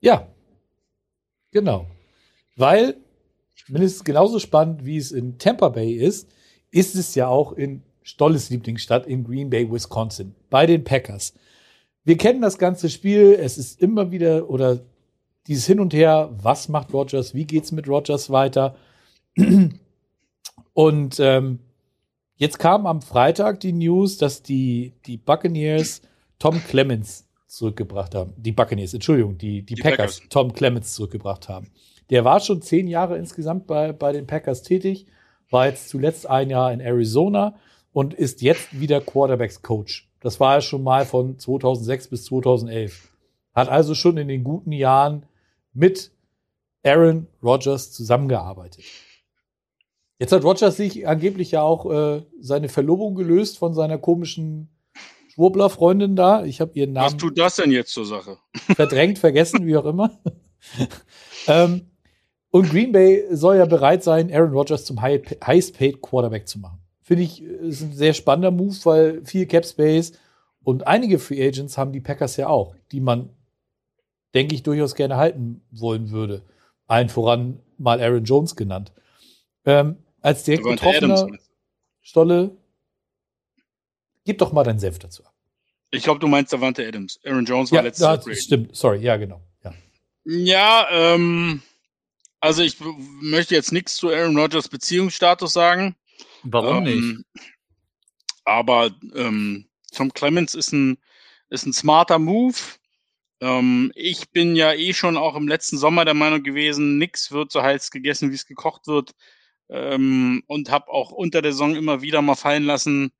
Ja, 0.00 0.28
genau. 1.52 1.86
Weil 2.56 2.96
mindestens 3.68 4.04
genauso 4.04 4.38
spannend, 4.38 4.84
wie 4.84 4.96
es 4.96 5.12
in 5.12 5.38
Tampa 5.38 5.68
Bay 5.68 5.94
ist, 5.94 6.28
ist 6.70 6.94
es 6.94 7.14
ja 7.14 7.28
auch 7.28 7.52
in 7.52 7.82
Stolles 8.02 8.50
Lieblingsstadt 8.50 9.06
in 9.06 9.24
Green 9.24 9.50
Bay, 9.50 9.70
Wisconsin, 9.70 10.34
bei 10.50 10.66
den 10.66 10.82
Packers. 10.82 11.34
Wir 12.04 12.16
kennen 12.16 12.42
das 12.42 12.58
ganze 12.58 12.90
Spiel. 12.90 13.36
Es 13.38 13.58
ist 13.58 13.80
immer 13.80 14.10
wieder 14.10 14.50
oder 14.50 14.80
dieses 15.46 15.66
Hin 15.66 15.80
und 15.80 15.92
Her, 15.92 16.30
was 16.40 16.68
macht 16.68 16.92
Rogers, 16.92 17.34
wie 17.34 17.44
geht's 17.44 17.72
mit 17.72 17.88
Rogers 17.88 18.30
weiter? 18.30 18.76
Und 20.74 21.20
ähm, 21.20 21.58
jetzt 22.36 22.58
kam 22.58 22.86
am 22.86 23.02
Freitag 23.02 23.60
die 23.60 23.72
News, 23.72 24.16
dass 24.16 24.42
die, 24.42 24.94
die 25.06 25.16
Buccaneers 25.18 26.02
Tom 26.38 26.62
Clemens 26.64 27.28
zurückgebracht 27.46 28.14
haben. 28.14 28.32
Die 28.36 28.52
Buccaneers, 28.52 28.94
Entschuldigung, 28.94 29.36
die, 29.36 29.62
die, 29.62 29.74
die 29.74 29.82
Packers, 29.82 30.16
Packers, 30.16 30.28
Tom 30.30 30.52
Clemens 30.52 30.94
zurückgebracht 30.94 31.48
haben. 31.48 31.70
Der 32.10 32.24
war 32.24 32.40
schon 32.40 32.62
zehn 32.62 32.88
Jahre 32.88 33.18
insgesamt 33.18 33.66
bei, 33.66 33.92
bei 33.92 34.12
den 34.12 34.26
Packers 34.26 34.62
tätig, 34.62 35.06
war 35.50 35.66
jetzt 35.66 35.88
zuletzt 35.88 36.28
ein 36.28 36.50
Jahr 36.50 36.72
in 36.72 36.80
Arizona 36.80 37.56
und 37.92 38.14
ist 38.14 38.42
jetzt 38.42 38.80
wieder 38.80 39.00
Quarterbacks 39.00 39.62
Coach. 39.62 40.08
Das 40.20 40.40
war 40.40 40.54
er 40.54 40.60
schon 40.62 40.82
mal 40.82 41.04
von 41.04 41.38
2006 41.38 42.08
bis 42.08 42.24
2011. 42.24 43.12
Hat 43.54 43.68
also 43.68 43.94
schon 43.94 44.16
in 44.16 44.28
den 44.28 44.44
guten 44.44 44.72
Jahren 44.72 45.26
mit 45.72 46.10
Aaron 46.84 47.26
Rodgers 47.42 47.92
zusammengearbeitet. 47.92 48.84
Jetzt 50.18 50.32
hat 50.32 50.44
Rodgers 50.44 50.76
sich 50.76 51.06
angeblich 51.06 51.50
ja 51.50 51.62
auch 51.62 51.90
äh, 51.90 52.22
seine 52.40 52.68
Verlobung 52.68 53.14
gelöst 53.14 53.58
von 53.58 53.74
seiner 53.74 53.98
komischen 53.98 54.68
Schwurbler-Freundin 55.34 56.14
da. 56.14 56.44
Ich 56.44 56.60
habe 56.60 56.72
ihren 56.74 56.92
Namen. 56.92 57.14
Was 57.14 57.16
tut 57.16 57.38
das 57.38 57.56
denn 57.56 57.72
jetzt 57.72 57.92
zur 57.92 58.06
Sache? 58.06 58.38
Verdrängt, 58.74 59.18
vergessen, 59.18 59.66
wie 59.66 59.76
auch 59.76 59.86
immer. 59.86 60.20
ähm, 61.48 61.90
und 62.50 62.70
Green 62.70 62.92
Bay 62.92 63.24
soll 63.30 63.56
ja 63.56 63.64
bereit 63.64 64.04
sein, 64.04 64.32
Aaron 64.32 64.52
Rodgers 64.52 64.84
zum 64.84 65.00
Highest-Paid 65.00 66.02
Quarterback 66.02 66.46
zu 66.46 66.58
machen. 66.58 66.78
Finde 67.00 67.24
ich, 67.24 67.42
ist 67.42 67.82
ein 67.82 67.92
sehr 67.92 68.12
spannender 68.12 68.50
Move, 68.50 68.76
weil 68.84 69.24
viel 69.24 69.46
Cap 69.46 69.66
Space 69.66 70.12
und 70.62 70.86
einige 70.86 71.18
Free 71.18 71.44
Agents 71.44 71.76
haben 71.76 71.92
die 71.92 72.00
Packers 72.00 72.36
ja 72.36 72.48
auch, 72.48 72.76
die 72.92 73.00
man 73.00 73.30
denke 74.34 74.54
ich, 74.54 74.62
durchaus 74.62 74.94
gerne 74.94 75.16
halten 75.16 75.62
wollen 75.70 76.10
würde. 76.10 76.42
Allen 76.86 77.08
voran 77.08 77.60
mal 77.78 78.00
Aaron 78.00 78.24
Jones 78.24 78.56
genannt. 78.56 78.92
Ähm, 79.64 79.96
als 80.20 80.44
direkt 80.44 80.64
betroffener 80.64 81.28
Stolle, 82.00 82.56
gib 84.24 84.38
doch 84.38 84.52
mal 84.52 84.64
deinen 84.64 84.78
Senf 84.78 84.98
dazu 84.98 85.24
ab. 85.24 85.32
Ich 85.90 86.02
glaube, 86.04 86.20
du 86.20 86.26
meinst 86.26 86.52
Davante 86.52 86.86
Adams. 86.86 87.20
Aaron 87.24 87.44
Jones 87.44 87.70
war 87.70 87.76
ja, 87.76 87.82
letztes 87.82 88.02
Jahr. 88.02 88.18
Das 88.18 88.38
stimmt, 88.38 88.74
sorry, 88.74 89.00
ja, 89.00 89.16
genau. 89.16 89.42
Ja, 89.62 89.74
ja 90.24 90.86
ähm, 90.90 91.62
also 92.40 92.62
ich 92.62 92.76
möchte 93.20 93.54
jetzt 93.54 93.72
nichts 93.72 93.96
zu 93.96 94.08
Aaron 94.08 94.36
Rodgers 94.36 94.68
Beziehungsstatus 94.68 95.52
sagen. 95.52 95.94
Warum 96.42 96.86
ähm, 96.86 97.24
nicht? 97.34 97.44
Aber 98.44 98.90
ähm, 99.14 99.68
Tom 99.94 100.12
Clemens 100.12 100.54
ist 100.54 100.72
ein, 100.72 100.98
ist 101.50 101.66
ein 101.66 101.72
smarter 101.72 102.18
Move. 102.18 102.56
Ähm, 103.42 103.90
ich 103.96 104.30
bin 104.30 104.54
ja 104.54 104.72
eh 104.72 104.94
schon 104.94 105.16
auch 105.16 105.34
im 105.34 105.48
letzten 105.48 105.76
Sommer 105.76 106.04
der 106.04 106.14
Meinung 106.14 106.44
gewesen, 106.44 106.98
nix 106.98 107.32
wird 107.32 107.50
so 107.50 107.60
heiß 107.60 107.90
gegessen, 107.90 108.30
wie 108.30 108.36
es 108.36 108.46
gekocht 108.46 108.86
wird. 108.86 109.12
Ähm, 109.68 110.44
und 110.46 110.70
habe 110.70 110.88
auch 110.88 111.10
unter 111.10 111.42
der 111.42 111.52
Saison 111.52 111.74
immer 111.74 112.02
wieder 112.02 112.22
mal 112.22 112.36
fallen 112.36 112.62
lassen, 112.62 113.10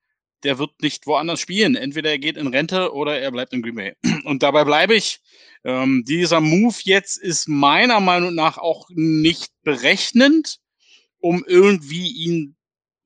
der 0.44 0.58
wird 0.58 0.80
nicht 0.80 1.06
woanders 1.06 1.40
spielen. 1.40 1.74
Entweder 1.74 2.10
er 2.10 2.18
geht 2.18 2.36
in 2.36 2.46
Rente 2.46 2.92
oder 2.94 3.18
er 3.18 3.32
bleibt 3.32 3.52
in 3.52 3.62
Green 3.62 3.74
Bay. 3.74 3.94
Und 4.24 4.42
dabei 4.42 4.64
bleibe 4.64 4.94
ich. 4.94 5.20
Ähm, 5.64 6.04
dieser 6.06 6.40
Move 6.40 6.76
jetzt 6.82 7.16
ist 7.18 7.48
meiner 7.48 8.00
Meinung 8.00 8.34
nach 8.34 8.58
auch 8.58 8.88
nicht 8.90 9.52
berechnend, 9.62 10.58
um 11.18 11.44
irgendwie 11.46 12.08
ihn 12.08 12.56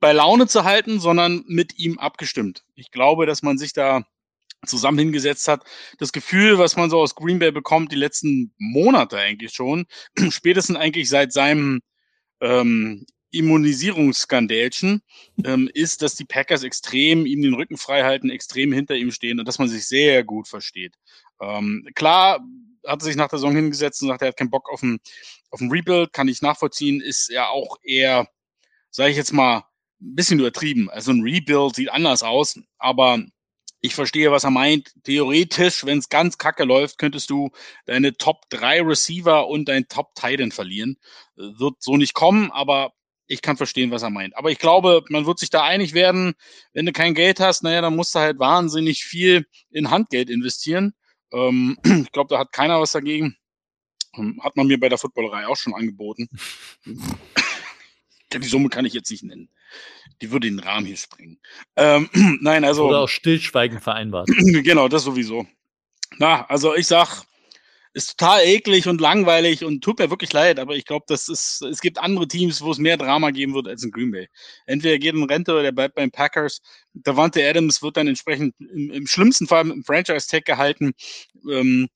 bei 0.01 0.13
Laune 0.13 0.47
zu 0.47 0.65
halten, 0.65 1.01
sondern 1.01 1.45
mit 1.47 1.79
ihm 1.79 1.99
abgestimmt. 1.99 2.65
Ich 2.75 2.91
glaube, 2.91 3.27
dass 3.27 3.43
man 3.43 3.59
sich 3.59 3.73
da 3.73 4.05
zusammen 4.67 4.99
hingesetzt 4.99 5.49
hat. 5.49 5.65
Das 5.99 6.13
Gefühl, 6.13 6.59
was 6.59 6.77
man 6.77 6.91
so 6.91 7.01
aus 7.01 7.15
Green 7.15 7.39
Bay 7.39 7.53
bekommt, 7.53 7.93
die 7.93 7.97
letzten 7.97 8.53
Monate 8.59 9.19
eigentlich 9.19 9.53
schon, 9.53 9.87
spätestens 10.31 10.77
eigentlich 10.77 11.09
seit 11.09 11.33
seinem 11.33 11.81
ähm, 12.41 13.07
Immunisierungsskandälchen, 13.31 15.03
ähm, 15.45 15.71
ist, 15.75 16.03
dass 16.03 16.15
die 16.15 16.25
Packers 16.25 16.63
extrem 16.63 17.27
ihm 17.27 17.43
den 17.43 17.55
Rücken 17.55 17.77
frei 17.77 18.03
halten, 18.05 18.31
extrem 18.31 18.73
hinter 18.73 18.95
ihm 18.95 19.11
stehen 19.11 19.39
und 19.39 19.47
dass 19.47 19.59
man 19.59 19.69
sich 19.69 19.87
sehr 19.87 20.25
gut 20.25 20.49
versteht. 20.49 20.95
Ähm, 21.41 21.87
klar 21.95 22.41
hat 22.87 23.03
er 23.03 23.05
sich 23.05 23.17
nach 23.17 23.29
der 23.29 23.39
Saison 23.39 23.55
hingesetzt 23.55 24.03
und 24.03 24.09
sagt, 24.09 24.23
er 24.23 24.29
hat 24.29 24.37
keinen 24.37 24.51
Bock 24.51 24.71
auf 24.71 24.83
ein, 24.83 24.99
auf 25.51 25.61
ein 25.61 25.71
Rebuild, 25.71 26.13
kann 26.13 26.29
ich 26.29 26.41
nachvollziehen, 26.41 27.01
ist 27.01 27.29
ja 27.29 27.49
auch 27.49 27.79
eher, 27.83 28.29
sage 28.91 29.11
ich 29.11 29.17
jetzt 29.17 29.33
mal, 29.33 29.65
ein 30.01 30.15
bisschen 30.15 30.39
übertrieben. 30.39 30.89
Also 30.91 31.13
ein 31.13 31.23
Rebuild 31.23 31.75
sieht 31.75 31.91
anders 31.91 32.23
aus, 32.23 32.59
aber 32.79 33.25
ich 33.81 33.95
verstehe, 33.95 34.31
was 34.31 34.45
er 34.45 34.51
meint. 34.51 34.93
Theoretisch, 35.05 35.85
wenn 35.85 35.99
es 35.99 36.09
ganz 36.09 36.39
kacke 36.39 36.65
läuft, 36.65 36.99
könntest 36.99 37.31
du 37.31 37.51
deine 37.85 38.17
Top 38.17 38.49
3 38.51 38.83
Receiver 38.83 39.49
und 39.49 39.69
dein 39.69 39.89
Top 39.89 40.15
Titan 40.15 40.51
verlieren. 40.53 40.97
Wird 41.37 41.83
so 41.83 41.97
nicht 41.97 42.15
kommen, 42.15 42.51
aber 42.51 42.93
ich 43.27 43.43
kann 43.43 43.57
verstehen, 43.57 43.91
was 43.91 44.03
er 44.03 44.11
meint. 44.11 44.37
Aber 44.37 44.51
ich 44.51 44.59
glaube, 44.59 45.03
man 45.09 45.27
wird 45.27 45.39
sich 45.39 45.51
da 45.51 45.63
einig 45.65 45.95
werden, 45.95 46.35
wenn 46.73 46.87
du 46.87 46.93
kein 46.93 47.15
Geld 47.15 47.41
hast, 47.41 47.63
naja, 47.63 47.81
dann 47.81 47.97
musst 47.97 48.15
du 48.15 48.21
halt 48.21 48.39
wahnsinnig 48.39 49.05
viel 49.05 49.47
in 49.71 49.91
Handgeld 49.91 50.31
investieren. 50.31 50.95
Ähm, 51.33 51.77
ich 51.85 52.13
glaube, 52.13 52.29
da 52.35 52.39
hat 52.39 52.53
keiner 52.53 52.81
was 52.81 52.93
dagegen. 52.93 53.37
Ähm, 54.17 54.41
hat 54.43 54.57
man 54.57 54.69
mir 54.69 54.79
bei 54.81 54.89
der 54.89 54.99
Footballerei 54.99 55.47
auch 55.47 55.57
schon 55.57 55.75
angeboten. 55.75 56.29
Die 58.33 58.49
Summe 58.49 58.69
kann 58.69 58.85
ich 58.85 58.93
jetzt 58.93 59.11
nicht 59.11 59.23
nennen 59.23 59.49
die 60.23 60.31
würde 60.31 60.49
den 60.49 60.59
Rahmen 60.59 60.87
hier 60.87 60.97
sprengen. 60.97 61.39
Ähm, 61.77 62.09
nein, 62.41 62.65
also. 62.65 62.89
Oder 62.89 63.01
auch 63.01 63.09
Stillschweigen 63.09 63.81
vereinbart. 63.81 64.29
genau, 64.63 64.89
das 64.89 65.05
sowieso. 65.05 65.47
Na, 66.19 66.47
also 66.47 66.75
ich 66.75 66.87
sag, 66.87 67.25
ist 67.97 68.19
total 68.19 68.45
eklig 68.45 68.89
und 68.89 69.01
langweilig 69.01 69.65
und 69.65 69.83
tut 69.83 69.99
mir 69.99 70.11
wirklich 70.11 70.31
leid, 70.31 70.59
aber 70.59 70.77
ich 70.77 70.85
glaube, 70.85 71.07
das 71.09 71.29
ist, 71.31 71.63
es 71.63 71.81
gibt 71.81 71.99
andere 71.99 72.29
Teams, 72.29 72.61
wo 72.61 72.71
es 72.71 72.77
mehr 72.77 72.99
Drama 72.99 73.31
geben 73.31 73.55
wird 73.55 73.67
als 73.67 73.83
in 73.83 73.91
Green 73.91 74.11
Bay. 74.11 74.29
Entweder 74.67 74.99
geht 74.99 75.15
in 75.15 75.25
Rente 75.25 75.53
oder 75.53 75.63
der 75.63 75.73
bleibt 75.73 75.95
bei 75.95 76.03
den 76.03 76.11
Packers. 76.11 76.61
Davante 76.93 77.43
Adams 77.49 77.83
wird 77.83 77.97
dann 77.97 78.07
entsprechend 78.07 78.55
im, 78.59 78.91
im 78.91 79.07
schlimmsten 79.07 79.47
Fall 79.47 79.65
mit 79.65 79.73
einem 79.73 79.85
Franchise-Tag 79.85 80.45
gehalten. 80.45 80.93
Ähm, 81.51 81.89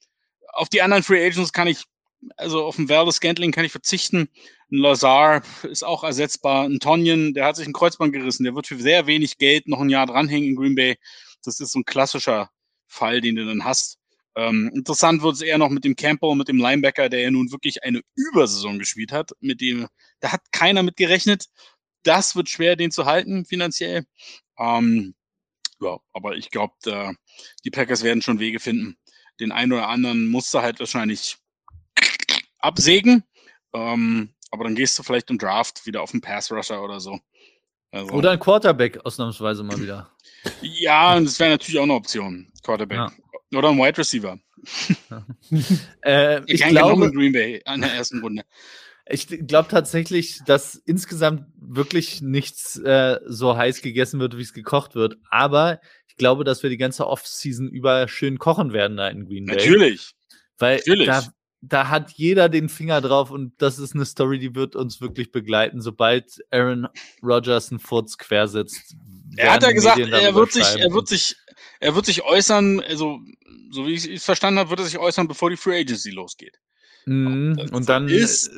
auf 0.54 0.70
die 0.70 0.80
anderen 0.80 1.02
Free 1.02 1.22
Agents 1.22 1.52
kann 1.52 1.68
ich, 1.68 1.84
also 2.36 2.64
auf 2.64 2.76
den 2.76 2.88
Verde 2.88 3.12
Scantling 3.12 3.52
kann 3.52 3.64
ich 3.64 3.72
verzichten. 3.72 4.28
Ein 4.70 4.76
Lazar 4.76 5.42
ist 5.62 5.84
auch 5.84 6.04
ersetzbar. 6.04 6.64
Ein 6.64 6.80
Tonyan, 6.80 7.34
der 7.34 7.46
hat 7.46 7.56
sich 7.56 7.66
ein 7.66 7.72
Kreuzband 7.72 8.12
gerissen. 8.12 8.44
Der 8.44 8.54
wird 8.54 8.66
für 8.66 8.78
sehr 8.78 9.06
wenig 9.06 9.38
Geld 9.38 9.68
noch 9.68 9.80
ein 9.80 9.90
Jahr 9.90 10.06
dranhängen 10.06 10.50
in 10.50 10.56
Green 10.56 10.74
Bay. 10.74 10.96
Das 11.44 11.60
ist 11.60 11.72
so 11.72 11.78
ein 11.78 11.84
klassischer 11.84 12.50
Fall, 12.86 13.20
den 13.20 13.36
du 13.36 13.46
dann 13.46 13.64
hast. 13.64 13.98
Ähm, 14.36 14.70
interessant 14.74 15.22
wird 15.22 15.34
es 15.34 15.40
eher 15.40 15.58
noch 15.58 15.70
mit 15.70 15.84
dem 15.84 15.96
Campbell, 15.96 16.36
mit 16.36 16.48
dem 16.48 16.58
Linebacker, 16.58 17.08
der 17.08 17.20
ja 17.20 17.30
nun 17.30 17.50
wirklich 17.50 17.82
eine 17.82 18.00
Übersaison 18.14 18.78
gespielt 18.78 19.12
hat, 19.12 19.32
mit 19.40 19.60
dem, 19.60 19.88
da 20.20 20.32
hat 20.32 20.52
keiner 20.52 20.82
mit 20.82 20.96
gerechnet. 20.96 21.46
Das 22.04 22.36
wird 22.36 22.48
schwer, 22.48 22.76
den 22.76 22.92
zu 22.92 23.06
halten, 23.06 23.44
finanziell. 23.44 24.04
Ähm, 24.58 25.14
ja, 25.80 25.98
aber 26.12 26.36
ich 26.36 26.50
glaube, 26.50 26.74
die 27.64 27.70
Packers 27.70 28.02
werden 28.02 28.22
schon 28.22 28.38
Wege 28.38 28.60
finden. 28.60 28.96
Den 29.40 29.50
einen 29.52 29.72
oder 29.72 29.88
anderen 29.88 30.28
musst 30.28 30.52
du 30.52 30.60
halt 30.60 30.78
wahrscheinlich 30.78 31.38
absägen. 32.60 33.24
Ähm, 33.72 34.30
aber 34.50 34.64
dann 34.64 34.74
gehst 34.74 34.98
du 34.98 35.02
vielleicht 35.02 35.30
im 35.30 35.38
Draft 35.38 35.86
wieder 35.86 36.02
auf 36.02 36.12
einen 36.12 36.20
Pass 36.20 36.50
Rusher 36.50 36.82
oder 36.82 37.00
so. 37.00 37.18
Also, 37.92 38.12
oder 38.12 38.30
ein 38.30 38.38
Quarterback, 38.38 39.04
ausnahmsweise 39.04 39.62
mal 39.64 39.80
wieder. 39.80 40.10
Ja, 40.62 41.16
und 41.16 41.24
das 41.24 41.38
wäre 41.40 41.50
natürlich 41.50 41.78
auch 41.78 41.84
eine 41.84 41.94
Option. 41.94 42.50
Quarterback. 42.62 42.98
Ja. 42.98 43.12
Oder 43.52 43.70
ein 43.70 43.78
Wide 43.78 43.98
Receiver. 43.98 44.38
äh, 46.02 46.40
ich 46.46 46.62
glaube, 46.62 47.10
Green 47.10 47.32
Bay 47.32 47.62
an 47.64 47.80
der 47.80 47.92
ersten 47.92 48.20
Runde. 48.20 48.44
Ich 49.08 49.26
glaube 49.26 49.68
tatsächlich, 49.68 50.40
dass 50.46 50.76
insgesamt 50.76 51.46
wirklich 51.56 52.22
nichts 52.22 52.78
äh, 52.78 53.18
so 53.26 53.56
heiß 53.56 53.82
gegessen 53.82 54.20
wird, 54.20 54.36
wie 54.36 54.42
es 54.42 54.54
gekocht 54.54 54.94
wird. 54.94 55.16
Aber 55.30 55.80
ich 56.06 56.16
glaube, 56.16 56.44
dass 56.44 56.62
wir 56.62 56.70
die 56.70 56.76
ganze 56.76 57.08
Offseason 57.08 57.68
über 57.68 58.06
schön 58.06 58.38
kochen 58.38 58.72
werden 58.72 58.96
da 58.96 59.08
in 59.08 59.26
Green 59.26 59.46
Bay. 59.46 59.56
Natürlich. 59.56 60.14
Weil 60.58 60.76
Natürlich. 60.76 61.06
Da, 61.06 61.24
da 61.62 61.88
hat 61.88 62.12
jeder 62.12 62.48
den 62.48 62.68
Finger 62.68 63.00
drauf 63.00 63.30
und 63.30 63.52
das 63.58 63.78
ist 63.78 63.94
eine 63.94 64.06
Story, 64.06 64.38
die 64.38 64.54
wird 64.54 64.76
uns 64.76 65.00
wirklich 65.00 65.30
begleiten, 65.30 65.80
sobald 65.80 66.42
Aaron 66.50 66.88
Rodgers 67.22 67.70
einen 67.70 67.80
Furz 67.80 68.16
quersetzt. 68.16 68.96
Er 69.36 69.52
hat 69.52 69.62
ja 69.62 69.72
gesagt, 69.72 69.98
er 69.98 70.34
wird 70.34 70.52
sich, 70.52 70.64
er 70.64 70.92
wird 70.92 71.08
sich, 71.08 71.36
er 71.80 71.94
wird 71.94 72.06
sich 72.06 72.22
äußern, 72.24 72.80
also 72.80 73.20
so 73.70 73.86
wie 73.86 73.94
ich 73.94 74.08
es 74.08 74.24
verstanden 74.24 74.58
habe, 74.58 74.70
wird 74.70 74.80
er 74.80 74.86
sich 74.86 74.98
äußern, 74.98 75.28
bevor 75.28 75.50
die 75.50 75.56
Free 75.56 75.80
Agency 75.80 76.10
losgeht. 76.10 76.58
Mhm. 77.06 77.68
Und 77.72 77.88
dann 77.88 78.08
ist, 78.08 78.50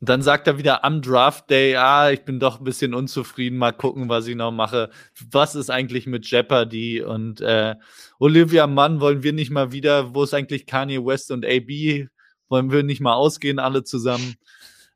dann 0.00 0.20
sagt 0.20 0.46
er 0.46 0.58
wieder 0.58 0.84
am 0.84 1.00
Draft 1.00 1.48
Day, 1.48 1.76
ah, 1.76 2.10
ich 2.10 2.24
bin 2.24 2.38
doch 2.38 2.58
ein 2.58 2.64
bisschen 2.64 2.92
unzufrieden, 2.92 3.56
mal 3.56 3.72
gucken, 3.72 4.08
was 4.08 4.26
ich 4.26 4.36
noch 4.36 4.52
mache. 4.52 4.90
Was 5.30 5.54
ist 5.54 5.70
eigentlich 5.70 6.06
mit 6.06 6.26
Jeopardy 6.26 7.02
und 7.02 7.40
äh, 7.40 7.76
Olivia 8.18 8.66
Mann 8.66 9.00
wollen 9.00 9.22
wir 9.22 9.32
nicht 9.32 9.50
mal 9.50 9.72
wieder, 9.72 10.14
wo 10.14 10.24
ist 10.24 10.34
eigentlich 10.34 10.66
Kanye 10.66 11.04
West 11.04 11.30
und 11.30 11.46
AB? 11.46 12.08
Wollen 12.48 12.70
wir 12.70 12.82
nicht 12.82 13.00
mal 13.00 13.14
ausgehen, 13.14 13.58
alle 13.58 13.84
zusammen? 13.84 14.36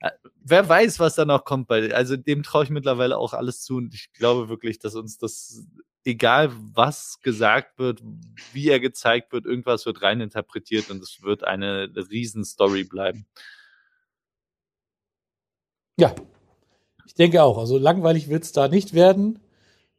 Äh, 0.01 0.11
wer 0.43 0.69
weiß, 0.69 0.99
was 1.01 1.15
da 1.15 1.25
noch 1.25 1.45
kommt 1.45 1.69
bei, 1.69 1.95
also 1.95 2.17
dem 2.17 2.43
traue 2.43 2.65
ich 2.65 2.71
mittlerweile 2.71 3.19
auch 3.19 3.35
alles 3.35 3.63
zu 3.63 3.77
und 3.77 3.95
ich 3.95 4.13
glaube 4.13 4.49
wirklich, 4.49 4.79
dass 4.79 4.95
uns 4.95 5.19
das 5.19 5.67
egal 6.05 6.51
was 6.75 7.21
gesagt 7.21 7.79
wird, 7.79 8.03
wie 8.53 8.69
er 8.69 8.81
gezeigt 8.81 9.33
wird, 9.33 9.45
irgendwas 9.45 9.85
wird 9.87 10.03
reininterpretiert 10.03 10.91
und 10.91 11.03
es 11.03 11.23
wird 11.23 11.45
eine 11.45 11.91
Riesenstory 11.95 12.85
bleiben. 12.85 13.27
Ja, 15.99 16.15
ich 17.05 17.15
denke 17.15 17.43
auch. 17.43 17.59
Also 17.59 17.77
langweilig 17.77 18.29
wird 18.31 18.45
es 18.45 18.53
da 18.53 18.69
nicht 18.69 18.95
werden. 18.95 19.41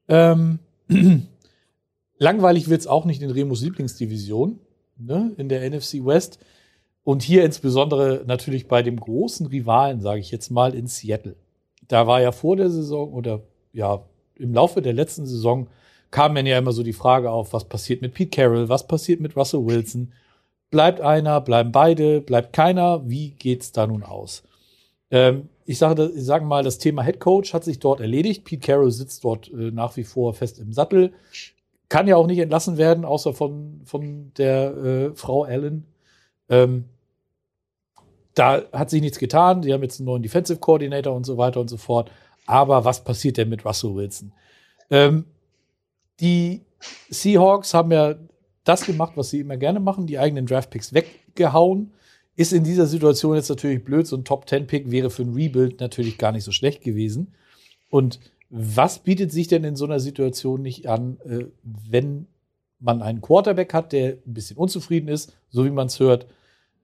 Ähm, 0.07 0.59
langweilig 2.17 2.69
wird 2.69 2.81
es 2.81 2.87
auch 2.87 3.05
nicht 3.05 3.21
in 3.21 3.29
Remus 3.29 3.61
Lieblingsdivision 3.61 4.59
ne, 4.97 5.33
in 5.37 5.49
der 5.49 5.69
NFC 5.69 6.03
West. 6.05 6.39
Und 7.03 7.23
hier 7.23 7.43
insbesondere 7.43 8.23
natürlich 8.25 8.67
bei 8.67 8.83
dem 8.83 8.99
großen 8.99 9.47
Rivalen, 9.47 10.01
sage 10.01 10.19
ich 10.19 10.31
jetzt 10.31 10.51
mal, 10.51 10.75
in 10.75 10.87
Seattle. 10.87 11.35
Da 11.87 12.07
war 12.07 12.21
ja 12.21 12.31
vor 12.31 12.55
der 12.55 12.69
Saison 12.69 13.11
oder 13.11 13.41
ja 13.73 14.03
im 14.35 14.53
Laufe 14.53 14.81
der 14.81 14.93
letzten 14.93 15.25
Saison 15.25 15.67
kam 16.11 16.33
mir 16.33 16.43
ja 16.45 16.57
immer 16.57 16.73
so 16.73 16.83
die 16.83 16.93
Frage 16.93 17.31
auf, 17.31 17.53
was 17.53 17.63
passiert 17.63 18.01
mit 18.01 18.13
Pete 18.13 18.29
Carroll, 18.29 18.69
was 18.69 18.85
passiert 18.85 19.21
mit 19.21 19.35
Russell 19.35 19.65
Wilson? 19.65 20.11
Bleibt 20.69 21.01
einer, 21.01 21.41
bleiben 21.41 21.71
beide, 21.71 22.21
bleibt 22.21 22.53
keiner? 22.53 23.09
Wie 23.09 23.31
geht's 23.31 23.71
da 23.71 23.87
nun 23.87 24.03
aus? 24.03 24.43
Ähm, 25.09 25.49
ich 25.65 25.77
sage, 25.77 26.11
ich 26.15 26.23
sage 26.23 26.45
mal, 26.45 26.63
das 26.63 26.77
Thema 26.77 27.03
Head 27.03 27.19
Coach 27.19 27.53
hat 27.53 27.63
sich 27.63 27.79
dort 27.79 28.01
erledigt. 28.01 28.43
Pete 28.43 28.65
Carroll 28.65 28.91
sitzt 28.91 29.23
dort 29.23 29.49
äh, 29.51 29.71
nach 29.71 29.95
wie 29.97 30.03
vor 30.03 30.33
fest 30.33 30.59
im 30.59 30.73
Sattel. 30.73 31.13
Kann 31.89 32.07
ja 32.07 32.15
auch 32.15 32.27
nicht 32.27 32.39
entlassen 32.39 32.77
werden, 32.77 33.05
außer 33.05 33.33
von, 33.33 33.81
von 33.85 34.31
der 34.37 34.75
äh, 34.75 35.15
Frau 35.15 35.43
Allen. 35.43 35.85
Ähm, 36.51 36.85
da 38.35 38.63
hat 38.71 38.89
sich 38.89 39.01
nichts 39.01 39.17
getan. 39.17 39.61
Die 39.61 39.73
haben 39.73 39.81
jetzt 39.81 39.99
einen 39.99 40.05
neuen 40.05 40.21
Defensive 40.21 40.59
Coordinator 40.59 41.15
und 41.15 41.25
so 41.25 41.37
weiter 41.37 41.59
und 41.59 41.69
so 41.69 41.77
fort. 41.77 42.11
Aber 42.45 42.85
was 42.85 43.03
passiert 43.03 43.37
denn 43.37 43.49
mit 43.49 43.65
Russell 43.65 43.95
Wilson? 43.95 44.31
Ähm, 44.89 45.25
die 46.19 46.61
Seahawks 47.09 47.73
haben 47.73 47.91
ja 47.91 48.15
das 48.63 48.85
gemacht, 48.85 49.13
was 49.15 49.31
sie 49.31 49.39
immer 49.39 49.57
gerne 49.57 49.79
machen, 49.79 50.05
die 50.05 50.19
eigenen 50.19 50.45
Draftpicks 50.45 50.93
weggehauen. 50.93 51.93
Ist 52.35 52.53
in 52.53 52.63
dieser 52.63 52.85
Situation 52.85 53.35
jetzt 53.35 53.49
natürlich 53.49 53.83
blöd. 53.83 54.07
So 54.07 54.15
ein 54.15 54.23
Top-10-Pick 54.23 54.91
wäre 54.91 55.09
für 55.09 55.23
ein 55.23 55.33
Rebuild 55.33 55.79
natürlich 55.79 56.17
gar 56.17 56.31
nicht 56.31 56.43
so 56.43 56.51
schlecht 56.51 56.83
gewesen. 56.83 57.33
Und 57.89 58.19
was 58.49 58.99
bietet 58.99 59.31
sich 59.31 59.47
denn 59.47 59.63
in 59.63 59.75
so 59.75 59.85
einer 59.85 59.99
Situation 59.99 60.61
nicht 60.61 60.87
an, 60.87 61.17
äh, 61.25 61.45
wenn 61.63 62.27
man 62.79 63.01
einen 63.01 63.21
Quarterback 63.21 63.73
hat, 63.73 63.91
der 63.91 64.13
ein 64.25 64.33
bisschen 64.33 64.57
unzufrieden 64.57 65.07
ist, 65.07 65.37
so 65.49 65.65
wie 65.65 65.69
man 65.69 65.87
es 65.87 65.99
hört, 65.99 66.25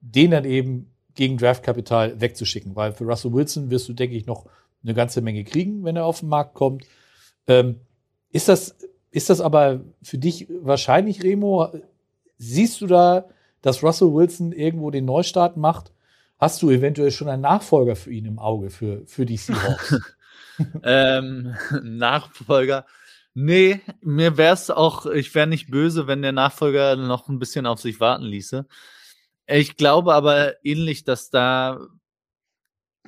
den 0.00 0.30
dann 0.30 0.44
eben 0.44 0.92
gegen 1.14 1.38
Draftkapital 1.38 2.20
wegzuschicken? 2.20 2.76
Weil 2.76 2.92
für 2.92 3.04
Russell 3.04 3.32
Wilson 3.32 3.70
wirst 3.70 3.88
du, 3.88 3.92
denke 3.92 4.16
ich, 4.16 4.26
noch 4.26 4.46
eine 4.82 4.94
ganze 4.94 5.20
Menge 5.20 5.44
kriegen, 5.44 5.84
wenn 5.84 5.96
er 5.96 6.04
auf 6.04 6.20
den 6.20 6.28
Markt 6.28 6.54
kommt. 6.54 6.84
Ähm, 7.46 7.76
ist 8.30 8.48
das 8.48 8.76
ist 9.10 9.30
das 9.30 9.40
aber 9.40 9.80
für 10.02 10.18
dich 10.18 10.46
wahrscheinlich, 10.60 11.22
Remo? 11.22 11.72
Siehst 12.36 12.80
du 12.80 12.86
da, 12.86 13.28
dass 13.62 13.82
Russell 13.82 14.12
Wilson 14.12 14.52
irgendwo 14.52 14.90
den 14.90 15.06
Neustart 15.06 15.56
macht? 15.56 15.92
Hast 16.38 16.62
du 16.62 16.70
eventuell 16.70 17.10
schon 17.10 17.28
einen 17.28 17.42
Nachfolger 17.42 17.96
für 17.96 18.12
ihn 18.12 18.26
im 18.26 18.38
Auge, 18.38 18.70
für, 18.70 19.04
für 19.06 19.26
die 19.26 19.36
Seahawks? 19.36 20.00
ähm, 20.82 21.54
Nachfolger. 21.82 22.84
Nee, 23.34 23.80
mir 24.00 24.36
wäre 24.36 24.54
es 24.54 24.70
auch, 24.70 25.06
ich 25.06 25.34
wäre 25.34 25.46
nicht 25.46 25.70
böse, 25.70 26.06
wenn 26.06 26.22
der 26.22 26.32
Nachfolger 26.32 26.96
noch 26.96 27.28
ein 27.28 27.38
bisschen 27.38 27.66
auf 27.66 27.80
sich 27.80 28.00
warten 28.00 28.24
ließe. 28.24 28.66
Ich 29.50 29.76
glaube 29.78 30.14
aber 30.14 30.62
ähnlich, 30.62 31.04
dass 31.04 31.30
da 31.30 31.88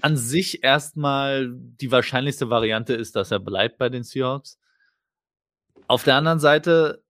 an 0.01 0.17
sich 0.17 0.65
erstmal 0.65 1.51
die 1.53 1.93
wahrscheinlichste 1.93 2.49
Variante 2.49 2.95
ist, 2.95 3.15
dass 3.15 3.31
er 3.31 3.41
bleibt 3.41 3.77
bei 3.77 3.91
den 3.91 4.05
Seahawks. 4.05 4.59
Auf 5.87 6.03
der 6.03 6.17
anderen 6.17 6.41
Seite, 6.41 7.05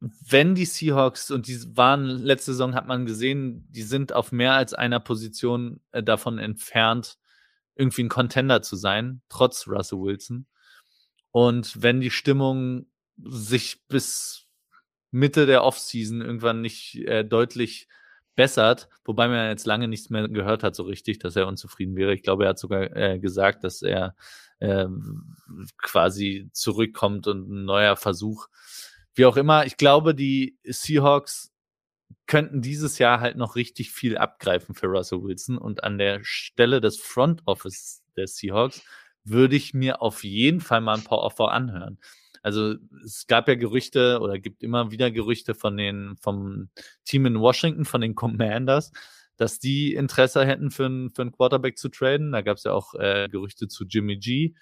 wenn 0.00 0.54
die 0.54 0.66
Seahawks, 0.66 1.30
und 1.30 1.46
die 1.46 1.58
waren 1.76 2.04
letzte 2.04 2.52
Saison, 2.52 2.74
hat 2.74 2.86
man 2.86 3.06
gesehen, 3.06 3.66
die 3.70 3.82
sind 3.82 4.12
auf 4.12 4.32
mehr 4.32 4.52
als 4.52 4.74
einer 4.74 5.00
Position 5.00 5.80
äh, 5.92 6.02
davon 6.02 6.38
entfernt, 6.38 7.16
irgendwie 7.74 8.02
ein 8.02 8.10
Contender 8.10 8.60
zu 8.60 8.76
sein, 8.76 9.22
trotz 9.30 9.66
Russell 9.66 10.00
Wilson. 10.00 10.46
Und 11.30 11.80
wenn 11.82 12.02
die 12.02 12.10
Stimmung 12.10 12.84
sich 13.16 13.86
bis 13.88 14.46
Mitte 15.10 15.46
der 15.46 15.64
Offseason 15.64 16.20
irgendwann 16.20 16.60
nicht 16.60 16.96
äh, 17.06 17.24
deutlich 17.24 17.88
bessert, 18.34 18.88
wobei 19.04 19.28
man 19.28 19.48
jetzt 19.48 19.66
lange 19.66 19.88
nichts 19.88 20.10
mehr 20.10 20.28
gehört 20.28 20.62
hat, 20.62 20.74
so 20.74 20.84
richtig, 20.84 21.18
dass 21.18 21.36
er 21.36 21.46
unzufrieden 21.46 21.96
wäre. 21.96 22.14
Ich 22.14 22.22
glaube, 22.22 22.44
er 22.44 22.50
hat 22.50 22.58
sogar 22.58 22.96
äh, 22.96 23.18
gesagt, 23.18 23.64
dass 23.64 23.82
er 23.82 24.14
äh, 24.60 24.86
quasi 25.78 26.48
zurückkommt 26.52 27.26
und 27.26 27.48
ein 27.48 27.64
neuer 27.64 27.96
Versuch. 27.96 28.48
Wie 29.14 29.26
auch 29.26 29.36
immer, 29.36 29.66
ich 29.66 29.76
glaube, 29.76 30.14
die 30.14 30.58
Seahawks 30.64 31.52
könnten 32.26 32.62
dieses 32.62 32.98
Jahr 32.98 33.20
halt 33.20 33.36
noch 33.36 33.56
richtig 33.56 33.90
viel 33.90 34.16
abgreifen 34.16 34.74
für 34.74 34.86
Russell 34.86 35.22
Wilson 35.22 35.58
und 35.58 35.84
an 35.84 35.98
der 35.98 36.20
Stelle 36.22 36.80
des 36.80 36.98
Front 36.98 37.42
Office 37.46 38.02
der 38.16 38.26
Seahawks 38.26 38.82
würde 39.24 39.56
ich 39.56 39.74
mir 39.74 40.02
auf 40.02 40.24
jeden 40.24 40.60
Fall 40.60 40.80
mal 40.80 40.96
ein 40.96 41.04
paar 41.04 41.18
Offer 41.18 41.52
anhören. 41.52 41.98
Also 42.42 42.74
es 43.04 43.26
gab 43.26 43.48
ja 43.48 43.54
Gerüchte 43.54 44.20
oder 44.20 44.38
gibt 44.38 44.62
immer 44.62 44.90
wieder 44.90 45.10
Gerüchte 45.10 45.54
von 45.54 45.76
den 45.76 46.16
vom 46.20 46.70
Team 47.04 47.26
in 47.26 47.40
Washington, 47.40 47.84
von 47.84 48.00
den 48.00 48.14
Commanders, 48.14 48.90
dass 49.36 49.58
die 49.58 49.94
Interesse 49.94 50.44
hätten, 50.44 50.70
für, 50.70 50.86
ein, 50.86 51.10
für 51.10 51.22
einen 51.22 51.32
Quarterback 51.32 51.78
zu 51.78 51.88
traden. 51.88 52.32
Da 52.32 52.42
gab 52.42 52.56
es 52.56 52.64
ja 52.64 52.72
auch 52.72 52.94
äh, 52.94 53.28
Gerüchte 53.30 53.68
zu 53.68 53.84
Jimmy 53.84 54.16
G. 54.16 54.54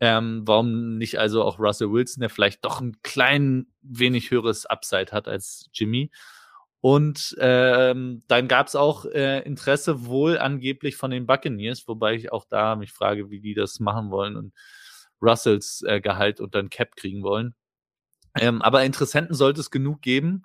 Ähm, 0.00 0.42
warum 0.46 0.96
nicht 0.96 1.18
also 1.18 1.44
auch 1.44 1.58
Russell 1.58 1.92
Wilson, 1.92 2.22
der 2.22 2.30
vielleicht 2.30 2.64
doch 2.64 2.80
ein 2.80 2.96
klein 3.02 3.66
wenig 3.82 4.30
höheres 4.30 4.64
Upside 4.64 5.12
hat 5.12 5.28
als 5.28 5.68
Jimmy? 5.74 6.10
Und 6.80 7.36
ähm, 7.38 8.22
dann 8.26 8.48
gab 8.48 8.68
es 8.68 8.74
auch 8.74 9.04
äh, 9.04 9.40
Interesse 9.40 10.06
wohl 10.06 10.38
angeblich 10.38 10.96
von 10.96 11.10
den 11.10 11.26
Buccaneers, 11.26 11.86
wobei 11.86 12.14
ich 12.14 12.32
auch 12.32 12.46
da 12.48 12.74
mich 12.76 12.92
frage, 12.92 13.28
wie 13.30 13.40
die 13.40 13.52
das 13.52 13.80
machen 13.80 14.10
wollen 14.10 14.36
und 14.36 14.54
Russells 15.22 15.82
äh, 15.86 16.00
Gehalt 16.00 16.40
und 16.40 16.54
dann 16.54 16.70
Cap 16.70 16.96
kriegen 16.96 17.22
wollen. 17.22 17.54
Ähm, 18.38 18.62
aber 18.62 18.84
Interessenten 18.84 19.34
sollte 19.34 19.60
es 19.60 19.70
genug 19.70 20.02
geben. 20.02 20.42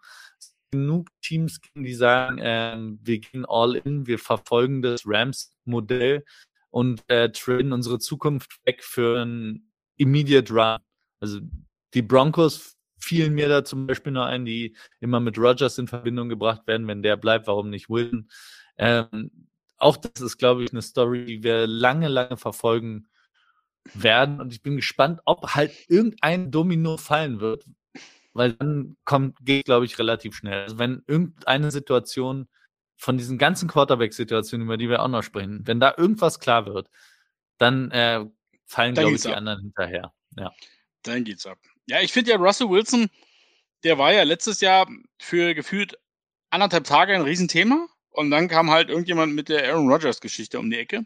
Genug 0.71 1.09
Teams, 1.21 1.59
die 1.75 1.93
sagen, 1.93 2.39
ähm, 2.41 2.99
wir 3.01 3.19
gehen 3.19 3.45
all 3.47 3.75
in, 3.75 4.07
wir 4.07 4.19
verfolgen 4.19 4.81
das 4.81 5.03
Rams-Modell 5.05 6.25
und 6.69 7.03
äh, 7.07 7.31
traden 7.31 7.71
unsere 7.71 7.99
Zukunft 7.99 8.59
weg 8.65 8.83
für 8.83 9.23
ein 9.23 9.71
Immediate 9.97 10.51
Run. 10.51 10.79
Also 11.19 11.39
die 11.93 12.01
Broncos 12.01 12.75
fielen 12.99 13.33
mir 13.33 13.47
da 13.47 13.63
zum 13.63 13.87
Beispiel 13.87 14.11
noch 14.11 14.25
ein, 14.25 14.45
die 14.45 14.75
immer 14.99 15.19
mit 15.19 15.37
Rogers 15.37 15.77
in 15.77 15.87
Verbindung 15.87 16.27
gebracht 16.27 16.67
werden. 16.67 16.87
Wenn 16.87 17.03
der 17.03 17.15
bleibt, 17.15 17.47
warum 17.47 17.69
nicht 17.69 17.89
Wilton? 17.89 18.29
Ähm, 18.77 19.31
auch 19.77 19.97
das 19.97 20.21
ist, 20.21 20.37
glaube 20.37 20.63
ich, 20.63 20.71
eine 20.71 20.81
Story, 20.81 21.25
die 21.25 21.43
wir 21.43 21.67
lange, 21.67 22.07
lange 22.07 22.37
verfolgen 22.37 23.07
werden. 23.93 24.41
Und 24.41 24.51
ich 24.51 24.61
bin 24.61 24.75
gespannt, 24.75 25.21
ob 25.25 25.55
halt 25.55 25.71
irgendein 25.87 26.51
Domino 26.51 26.97
fallen 26.97 27.39
wird. 27.39 27.65
Weil 28.33 28.53
dann 28.53 28.97
kommt, 29.05 29.37
geht, 29.45 29.65
glaube 29.65 29.85
ich, 29.85 29.97
relativ 29.97 30.35
schnell. 30.35 30.63
Also 30.63 30.77
wenn 30.77 31.03
irgendeine 31.07 31.71
Situation 31.71 32.47
von 32.97 33.17
diesen 33.17 33.37
ganzen 33.37 33.69
Quarterback-Situationen, 33.69 34.65
über 34.65 34.77
die 34.77 34.89
wir 34.89 35.01
auch 35.01 35.07
noch 35.07 35.23
sprechen, 35.23 35.61
wenn 35.65 35.79
da 35.79 35.93
irgendwas 35.97 36.39
klar 36.39 36.65
wird, 36.65 36.89
dann 37.57 37.91
äh, 37.91 38.25
fallen, 38.65 38.95
glaube 38.95 39.15
ich, 39.15 39.21
die 39.21 39.29
ab. 39.29 39.37
anderen 39.37 39.61
hinterher. 39.61 40.13
Ja. 40.37 40.51
Dann 41.03 41.23
geht's 41.23 41.45
ab. 41.45 41.57
Ja, 41.87 42.01
ich 42.01 42.11
finde 42.11 42.31
ja 42.31 42.37
Russell 42.37 42.69
Wilson, 42.69 43.09
der 43.83 43.97
war 43.97 44.11
ja 44.11 44.23
letztes 44.23 44.59
Jahr 44.59 44.87
für 45.19 45.53
gefühlt 45.53 45.97
anderthalb 46.49 46.85
Tage 46.85 47.13
ein 47.13 47.21
Riesenthema. 47.21 47.87
Und 48.09 48.31
dann 48.31 48.47
kam 48.47 48.71
halt 48.71 48.89
irgendjemand 48.89 49.33
mit 49.33 49.49
der 49.49 49.69
Aaron 49.69 49.89
Rodgers-Geschichte 49.89 50.57
um 50.57 50.69
die 50.69 50.77
Ecke. 50.77 51.05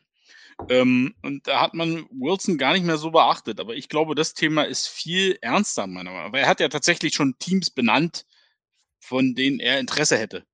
Ähm, 0.68 1.16
und 1.22 1.48
da 1.48 1.62
hat 1.62 1.74
man 1.74 2.06
Wilson 2.12 2.58
gar 2.58 2.74
nicht 2.74 2.86
mehr 2.86 2.98
so 2.98 3.12
beachtet. 3.12 3.60
Aber 3.60 3.76
ich 3.76 3.90
glaube, 3.90 4.16
das 4.16 4.34
Thema 4.34 4.64
ist 4.64 4.88
viel 4.88 5.38
ernster, 5.42 5.88
meiner 5.88 6.12
Meinung 6.12 6.26
nach. 6.26 6.34
Weil 6.34 6.44
er 6.44 6.50
hat 6.50 6.60
ja 6.60 6.70
tatsächlich 6.70 7.14
schon 7.14 7.38
Teams 7.40 7.70
benannt, 7.70 8.26
von 9.00 9.36
denen 9.36 9.60
er 9.60 9.80
Interesse 9.80 10.18
hätte. 10.18 10.46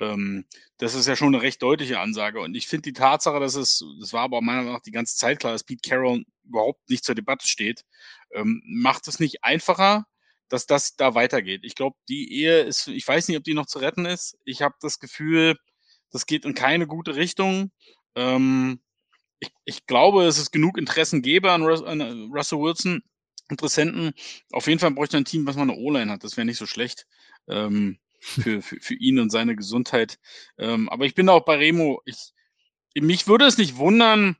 Ähm, 0.00 0.44
das 0.78 0.94
ist 0.94 1.06
ja 1.06 1.16
schon 1.16 1.34
eine 1.34 1.42
recht 1.42 1.62
deutliche 1.62 2.00
Ansage. 2.00 2.40
Und 2.40 2.54
ich 2.54 2.66
finde 2.66 2.82
die 2.82 2.92
Tatsache, 2.92 3.40
dass 3.40 3.54
es, 3.54 3.84
das 4.00 4.12
war 4.12 4.22
aber 4.22 4.40
meiner 4.40 4.58
Meinung 4.62 4.74
nach 4.74 4.82
die 4.82 4.90
ganze 4.90 5.16
Zeit 5.16 5.40
klar, 5.40 5.52
dass 5.52 5.64
Pete 5.64 5.88
Carroll 5.88 6.24
überhaupt 6.44 6.88
nicht 6.90 7.04
zur 7.04 7.14
Debatte 7.14 7.46
steht, 7.46 7.84
ähm, 8.32 8.62
macht 8.66 9.06
es 9.08 9.20
nicht 9.20 9.44
einfacher, 9.44 10.06
dass 10.48 10.66
das 10.66 10.96
da 10.96 11.14
weitergeht. 11.14 11.62
Ich 11.64 11.74
glaube, 11.74 11.96
die 12.08 12.32
Ehe 12.32 12.60
ist, 12.60 12.88
ich 12.88 13.06
weiß 13.06 13.28
nicht, 13.28 13.38
ob 13.38 13.44
die 13.44 13.54
noch 13.54 13.66
zu 13.66 13.78
retten 13.78 14.04
ist. 14.04 14.36
Ich 14.44 14.62
habe 14.62 14.74
das 14.80 14.98
Gefühl, 14.98 15.56
das 16.10 16.26
geht 16.26 16.44
in 16.44 16.54
keine 16.54 16.86
gute 16.86 17.16
Richtung. 17.16 17.70
Ähm, 18.14 18.81
ich, 19.42 19.50
ich 19.64 19.86
glaube, 19.86 20.24
es 20.24 20.38
ist 20.38 20.52
genug 20.52 20.78
Interessengeber 20.78 21.52
an, 21.52 21.64
Rus 21.64 21.82
an 21.82 22.30
Russell 22.32 22.60
Wilson, 22.60 23.02
Interessenten. 23.50 24.12
Auf 24.52 24.68
jeden 24.68 24.78
Fall 24.78 24.92
bräuchte 24.92 25.16
ein 25.16 25.24
Team, 25.24 25.46
was 25.46 25.56
mal 25.56 25.62
eine 25.62 25.74
O-Line 25.74 26.10
hat. 26.10 26.22
Das 26.24 26.36
wäre 26.36 26.44
nicht 26.44 26.58
so 26.58 26.66
schlecht. 26.66 27.06
Ähm, 27.48 27.98
für, 28.20 28.62
für, 28.62 28.76
für 28.80 28.94
ihn 28.94 29.18
und 29.18 29.30
seine 29.30 29.56
Gesundheit. 29.56 30.18
Ähm, 30.56 30.88
aber 30.88 31.04
ich 31.06 31.14
bin 31.14 31.28
auch 31.28 31.44
bei 31.44 31.56
Remo. 31.56 32.00
Ich, 32.04 32.32
mich 32.94 33.26
würde 33.26 33.46
es 33.46 33.58
nicht 33.58 33.76
wundern, 33.76 34.36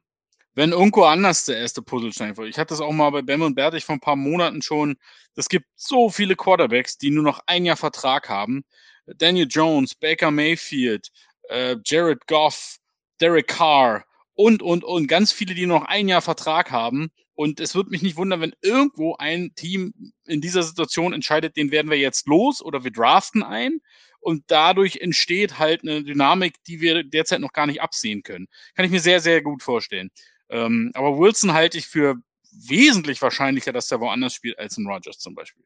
wenn 0.54 0.70
irgendwo 0.70 1.02
anders 1.02 1.46
der 1.46 1.58
erste 1.58 1.82
Puzzlestein 1.82 2.36
wird. 2.36 2.48
Ich 2.48 2.58
hatte 2.58 2.74
das 2.74 2.80
auch 2.80 2.92
mal 2.92 3.10
bei 3.10 3.22
Bam 3.22 3.42
und 3.42 3.56
Bertig 3.56 3.84
vor 3.84 3.96
ein 3.96 4.00
paar 4.00 4.16
Monaten 4.16 4.62
schon. 4.62 4.96
Es 5.34 5.48
gibt 5.48 5.66
so 5.74 6.10
viele 6.10 6.36
Quarterbacks, 6.36 6.96
die 6.96 7.10
nur 7.10 7.24
noch 7.24 7.40
ein 7.46 7.64
Jahr 7.64 7.76
Vertrag 7.76 8.28
haben. 8.28 8.64
Daniel 9.06 9.48
Jones, 9.50 9.96
Baker 9.96 10.30
Mayfield, 10.30 11.10
äh, 11.48 11.76
Jared 11.84 12.24
Goff, 12.28 12.78
Derek 13.20 13.48
Carr 13.48 14.04
und, 14.34 14.62
und, 14.62 14.84
und 14.84 15.06
ganz 15.06 15.32
viele, 15.32 15.54
die 15.54 15.66
noch 15.66 15.84
ein 15.84 16.08
Jahr 16.08 16.22
Vertrag 16.22 16.70
haben. 16.70 17.10
Und 17.34 17.60
es 17.60 17.74
würde 17.74 17.90
mich 17.90 18.02
nicht 18.02 18.16
wundern, 18.16 18.40
wenn 18.40 18.54
irgendwo 18.60 19.16
ein 19.16 19.54
Team 19.54 20.12
in 20.26 20.40
dieser 20.40 20.62
Situation 20.62 21.12
entscheidet, 21.12 21.56
den 21.56 21.70
werden 21.70 21.90
wir 21.90 21.98
jetzt 21.98 22.26
los 22.26 22.62
oder 22.62 22.84
wir 22.84 22.90
draften 22.90 23.42
ein. 23.42 23.80
Und 24.20 24.44
dadurch 24.46 24.98
entsteht 24.98 25.58
halt 25.58 25.82
eine 25.82 26.04
Dynamik, 26.04 26.62
die 26.64 26.80
wir 26.80 27.02
derzeit 27.02 27.40
noch 27.40 27.52
gar 27.52 27.66
nicht 27.66 27.82
absehen 27.82 28.22
können. 28.22 28.46
Kann 28.74 28.84
ich 28.84 28.90
mir 28.90 29.00
sehr, 29.00 29.20
sehr 29.20 29.42
gut 29.42 29.62
vorstellen. 29.62 30.10
Ähm, 30.48 30.92
aber 30.94 31.18
Wilson 31.18 31.52
halte 31.52 31.78
ich 31.78 31.86
für 31.86 32.16
wesentlich 32.52 33.20
wahrscheinlicher, 33.20 33.72
dass 33.72 33.90
er 33.90 34.00
woanders 34.00 34.34
spielt 34.34 34.58
als 34.58 34.78
in 34.78 34.86
Rogers 34.86 35.18
zum 35.18 35.34
Beispiel. 35.34 35.64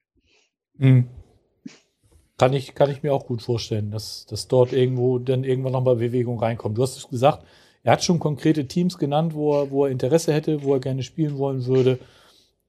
Mhm. 0.78 1.08
Kann 2.38 2.52
ich, 2.52 2.74
kann 2.74 2.90
ich 2.90 3.02
mir 3.02 3.12
auch 3.12 3.26
gut 3.26 3.42
vorstellen, 3.42 3.90
dass, 3.90 4.26
dass 4.26 4.46
dort 4.46 4.72
irgendwo 4.72 5.18
dann 5.18 5.42
irgendwann 5.42 5.72
nochmal 5.72 5.96
Bewegung 5.96 6.38
reinkommt. 6.38 6.76
Du 6.76 6.82
hast 6.82 6.96
es 6.96 7.08
gesagt, 7.08 7.46
er 7.86 7.92
hat 7.92 8.02
schon 8.02 8.18
konkrete 8.18 8.66
Teams 8.66 8.98
genannt, 8.98 9.32
wo 9.32 9.60
er, 9.60 9.70
wo 9.70 9.84
er 9.84 9.92
Interesse 9.92 10.32
hätte, 10.32 10.64
wo 10.64 10.74
er 10.74 10.80
gerne 10.80 11.04
spielen 11.04 11.38
wollen 11.38 11.66
würde. 11.66 12.00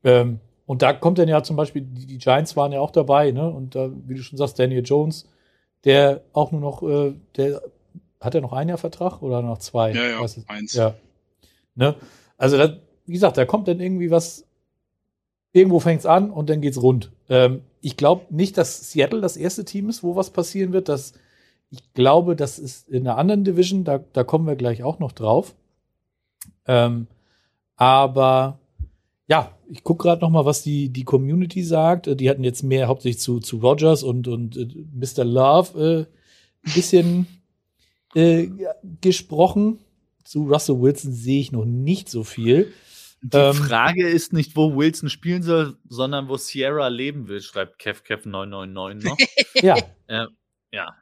Ähm, 0.03 0.39
und 0.67 0.84
da 0.84 0.93
kommt 0.93 1.17
dann 1.17 1.27
ja 1.27 1.41
zum 1.41 1.56
Beispiel, 1.56 1.82
die, 1.82 2.19
Giants 2.19 2.56
waren 2.56 2.71
ja 2.71 2.82
auch 2.82 2.91
dabei, 2.91 3.32
ne? 3.32 3.49
Und 3.49 3.73
da, 3.73 3.89
wie 4.06 4.13
du 4.13 4.21
schon 4.21 4.38
sagst, 4.38 4.60
Daniel 4.60 4.84
Jones, 4.86 5.27
der 5.86 6.21
auch 6.34 6.51
nur 6.51 6.62
noch, 6.62 6.84
äh, 6.84 7.15
der 7.36 7.63
hat 8.21 8.36
er 8.36 8.41
noch 8.41 8.53
ein 8.53 8.69
Jahr 8.69 8.77
Vertrag 8.77 9.23
oder 9.23 9.41
noch 9.41 9.58
zwei? 9.58 9.91
Ja, 9.91 10.03
ja, 10.03 10.25
eins. 10.49 10.73
Ja. 10.73 10.93
Ne? 11.73 11.95
Also, 12.38 12.58
das, 12.58 12.73
wie 13.08 13.13
gesagt, 13.13 13.38
da 13.38 13.45
kommt 13.45 13.67
dann 13.67 13.80
irgendwie 13.80 14.12
was, 14.12 14.45
irgendwo 15.51 15.80
fängt 15.80 16.01
es 16.01 16.06
an 16.06 16.30
und 16.30 16.47
dann 16.47 16.62
geht's 16.62 16.80
rund. 16.80 17.12
Ähm, 17.27 17.62
ich 17.82 17.97
glaube 17.97 18.27
nicht, 18.30 18.56
dass 18.56 18.91
Seattle 18.91 19.21
das 19.21 19.36
erste 19.36 19.65
Team 19.65 19.89
ist, 19.89 20.03
wo 20.03 20.15
was 20.15 20.30
passieren 20.30 20.73
wird. 20.73 20.89
Das 20.89 21.13
ich 21.69 21.93
glaube, 21.93 22.36
das 22.36 22.60
ist 22.60 22.89
in 22.89 23.08
einer 23.08 23.17
anderen 23.17 23.43
Division, 23.43 23.84
da, 23.84 23.99
da 24.13 24.23
kommen 24.23 24.47
wir 24.47 24.56
gleich 24.56 24.84
auch 24.84 24.99
noch 24.99 25.12
drauf. 25.12 25.56
Ähm, 26.65 27.08
aber 27.75 28.60
ja, 29.27 29.51
ich 29.69 29.84
gucke 29.84 30.03
gerade 30.03 30.21
noch 30.21 30.30
mal, 30.30 30.45
was 30.45 30.63
die, 30.63 30.89
die 30.89 31.03
Community 31.03 31.63
sagt. 31.63 32.19
Die 32.19 32.30
hatten 32.30 32.43
jetzt 32.43 32.63
mehr 32.63 32.88
hauptsächlich 32.88 33.21
zu, 33.21 33.39
zu 33.39 33.58
Rogers 33.58 34.03
und, 34.03 34.27
und 34.27 34.56
äh, 34.56 34.67
Mr. 34.93 35.25
Love 35.25 36.08
äh, 36.65 36.67
ein 36.67 36.73
bisschen 36.73 37.27
äh, 38.15 38.47
gesprochen. 39.01 39.80
Zu 40.23 40.45
Russell 40.45 40.82
Wilson 40.82 41.12
sehe 41.12 41.39
ich 41.39 41.51
noch 41.51 41.65
nicht 41.65 42.10
so 42.10 42.23
viel. 42.23 42.73
Die 43.21 43.38
ähm, 43.38 43.53
Frage 43.53 44.08
ist 44.08 44.32
nicht, 44.32 44.56
wo 44.56 44.75
Wilson 44.75 45.10
spielen 45.10 45.43
soll, 45.43 45.77
sondern 45.89 46.30
wo 46.30 46.38
Sierra 46.38 46.88
leben 46.88 47.27
will, 47.27 47.41
schreibt 47.41 47.82
KevKev999 47.82 49.03
noch. 49.03 49.17
ja. 49.62 49.77
Äh, 50.08 50.27
ja. 50.71 50.95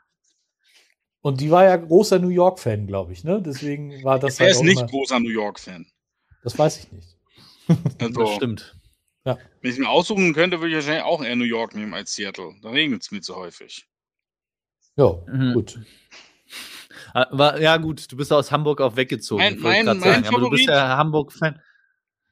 Und 1.25 1.41
die 1.41 1.49
war 1.49 1.63
ja 1.63 1.75
großer 1.75 2.19
New 2.19 2.29
York-Fan, 2.29 2.85
glaube 2.85 3.11
ich, 3.11 3.23
ne? 3.23 3.41
Deswegen 3.41 4.03
war 4.03 4.19
das. 4.19 4.39
Er 4.39 4.45
halt 4.45 4.57
ist 4.57 4.61
nicht 4.61 4.79
immer, 4.79 4.87
großer 4.87 5.19
New 5.19 5.31
York-Fan. 5.31 5.87
Das 6.43 6.55
weiß 6.55 6.77
ich 6.77 6.91
nicht. 6.91 7.17
Also, 7.99 8.21
das 8.21 8.35
stimmt. 8.35 8.75
Ja. 9.25 9.39
Wenn 9.59 9.71
ich 9.71 9.79
mir 9.79 9.89
aussuchen 9.89 10.35
könnte, 10.35 10.59
würde 10.59 10.69
ich 10.69 10.75
wahrscheinlich 10.75 11.03
auch 11.03 11.23
eher 11.23 11.35
New 11.35 11.45
York 11.45 11.73
nehmen 11.73 11.95
als 11.95 12.13
Seattle. 12.13 12.53
Da 12.61 12.69
regnet 12.69 13.01
es 13.01 13.09
mir 13.09 13.21
zu 13.21 13.35
häufig. 13.35 13.87
Ja, 14.97 15.17
mhm. 15.25 15.53
gut. 15.55 15.79
Aber, 17.15 17.59
ja, 17.59 17.77
gut, 17.77 18.11
du 18.11 18.17
bist 18.17 18.31
aus 18.31 18.51
Hamburg 18.51 18.79
auch 18.79 18.95
weggezogen. 18.95 19.41
Mein, 19.41 19.59
mein, 19.59 19.85
mein 19.85 19.99
sagen. 19.99 20.25
Favorit, 20.25 20.27
Aber 20.27 20.39
du 20.41 20.49
bist 20.51 20.67
ja 20.67 20.95
Hamburg-Fan. 20.95 21.59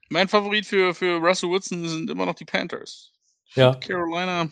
Mein 0.09 0.27
Favorit 0.27 0.67
für, 0.67 0.93
für 0.93 1.15
Russell 1.17 1.49
Wilson 1.49 1.87
sind 1.87 2.11
immer 2.11 2.27
noch 2.27 2.35
die 2.35 2.45
Panthers. 2.45 3.11
Ja. 3.55 3.73
Carolina 3.73 4.51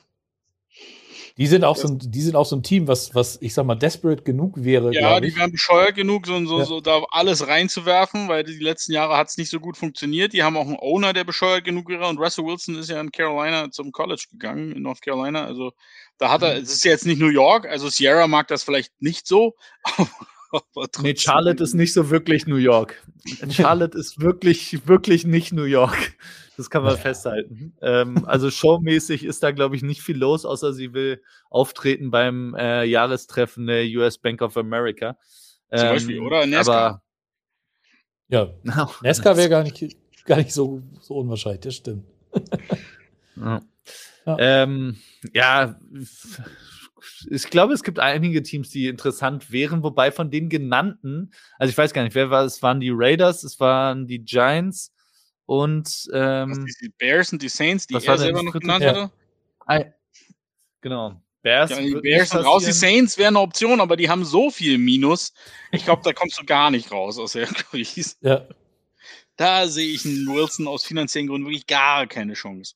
die 1.41 1.47
sind 1.47 1.63
auch 1.63 1.75
so 1.75 1.87
ein, 1.87 1.97
die 1.99 2.21
sind 2.21 2.35
auch 2.35 2.45
so 2.45 2.55
ein 2.55 2.61
Team, 2.61 2.87
was, 2.87 3.15
was 3.15 3.39
ich 3.41 3.55
sag 3.55 3.65
mal, 3.65 3.73
desperate 3.73 4.21
genug 4.21 4.63
wäre. 4.63 4.93
Ja, 4.93 5.19
die 5.19 5.35
wären 5.35 5.51
bescheuert 5.51 5.95
genug, 5.95 6.27
so, 6.27 6.45
so, 6.45 6.59
ja. 6.59 6.65
so 6.65 6.81
da 6.81 7.01
alles 7.09 7.47
reinzuwerfen, 7.47 8.27
weil 8.27 8.43
die 8.43 8.59
letzten 8.59 8.91
Jahre 8.91 9.17
hat 9.17 9.29
es 9.29 9.37
nicht 9.37 9.49
so 9.49 9.59
gut 9.59 9.75
funktioniert. 9.75 10.33
Die 10.33 10.43
haben 10.43 10.55
auch 10.55 10.67
einen 10.67 10.77
Owner, 10.79 11.13
der 11.13 11.23
bescheuert 11.23 11.63
genug 11.63 11.89
wäre. 11.89 12.07
Und 12.07 12.19
Russell 12.19 12.45
Wilson 12.45 12.75
ist 12.75 12.91
ja 12.91 13.01
in 13.01 13.11
Carolina 13.11 13.71
zum 13.71 13.91
College 13.91 14.25
gegangen, 14.29 14.71
in 14.71 14.83
North 14.83 15.01
Carolina. 15.01 15.43
Also 15.43 15.71
da 16.19 16.29
hat 16.29 16.43
er, 16.43 16.57
mhm. 16.57 16.61
es 16.61 16.73
ist 16.73 16.85
ja 16.85 16.91
jetzt 16.91 17.07
nicht 17.07 17.19
New 17.19 17.29
York, 17.29 17.65
also 17.65 17.89
Sierra 17.89 18.27
mag 18.27 18.47
das 18.47 18.61
vielleicht 18.61 18.93
nicht 18.99 19.25
so. 19.25 19.55
nee, 21.01 21.15
Charlotte 21.15 21.63
ist 21.63 21.73
nicht 21.73 21.93
so 21.93 22.09
wirklich 22.09 22.47
New 22.47 22.57
York. 22.57 23.01
Charlotte 23.49 23.97
ist 23.97 24.19
wirklich, 24.19 24.87
wirklich 24.87 25.25
nicht 25.25 25.53
New 25.53 25.63
York. 25.63 26.13
Das 26.57 26.69
kann 26.69 26.83
man 26.83 26.97
festhalten. 26.97 27.75
Ähm, 27.81 28.25
also 28.25 28.51
showmäßig 28.51 29.23
ist 29.23 29.41
da, 29.41 29.51
glaube 29.51 29.75
ich, 29.75 29.81
nicht 29.81 30.01
viel 30.01 30.17
los, 30.17 30.45
außer 30.45 30.73
sie 30.73 30.93
will 30.93 31.21
auftreten 31.49 32.11
beim 32.11 32.53
äh, 32.55 32.83
Jahrestreffen 32.83 33.65
der 33.65 33.85
US 33.97 34.17
Bank 34.17 34.41
of 34.41 34.57
America. 34.57 35.17
Ähm, 35.71 35.79
Zum 35.79 35.87
Beispiel, 35.89 36.19
oder? 36.19 36.59
Aber, 36.59 37.01
ja, 38.27 38.53
NASCAR 38.63 39.37
wäre 39.37 39.49
gar 39.49 39.63
nicht, 39.63 39.97
gar 40.25 40.37
nicht 40.37 40.53
so, 40.53 40.83
so 40.99 41.15
unwahrscheinlich, 41.15 41.61
das 41.61 41.75
stimmt. 41.75 42.05
ja. 43.35 43.61
Ja. 44.25 44.37
Ähm, 44.39 44.97
ja, 45.33 45.79
ich 47.29 47.49
glaube, 47.49 47.73
es 47.73 47.83
gibt 47.83 47.99
einige 47.99 48.43
Teams, 48.43 48.69
die 48.69 48.87
interessant 48.87 49.51
wären, 49.51 49.83
wobei 49.83 50.11
von 50.11 50.31
den 50.31 50.49
genannten, 50.49 51.31
also 51.57 51.71
ich 51.71 51.77
weiß 51.77 51.93
gar 51.93 52.03
nicht, 52.03 52.15
wer 52.15 52.29
war 52.29 52.43
es, 52.45 52.61
waren 52.61 52.79
die 52.79 52.91
Raiders, 52.93 53.43
es 53.43 53.59
waren 53.59 54.07
die 54.07 54.19
Giants 54.19 54.93
und 55.45 56.09
ähm, 56.13 56.65
die 56.81 56.89
Bears 56.97 57.33
und 57.33 57.41
die 57.41 57.49
Saints, 57.49 57.87
die 57.87 57.95
er 57.95 58.17
selber 58.17 58.43
noch 58.43 58.53
genannt 58.53 58.83
ja. 58.83 59.11
hatte. 59.67 59.93
Genau. 60.81 61.21
Bears, 61.41 61.71
Ja, 61.71 61.81
die 61.81 61.95
Bears 61.95 62.29
sind 62.29 62.41
raus, 62.41 62.65
die. 62.65 62.71
Saints 62.71 63.17
wären 63.17 63.35
eine 63.35 63.39
Option, 63.39 63.81
aber 63.81 63.95
die 63.95 64.09
haben 64.09 64.25
so 64.25 64.51
viel 64.51 64.77
Minus. 64.77 65.33
Ich 65.71 65.85
glaube, 65.85 66.03
da 66.03 66.13
kommst 66.13 66.39
du 66.39 66.45
gar 66.45 66.69
nicht 66.69 66.91
raus 66.91 67.17
aus 67.17 67.33
der 67.33 67.47
Krise. 67.47 68.15
Ja, 68.21 68.47
Da 69.37 69.67
sehe 69.67 69.91
ich 69.91 70.05
einen 70.05 70.27
Wilson 70.27 70.67
aus 70.67 70.83
finanziellen 70.83 71.27
Gründen 71.27 71.47
wirklich 71.47 71.65
gar 71.65 72.05
keine 72.05 72.33
Chance. 72.33 72.75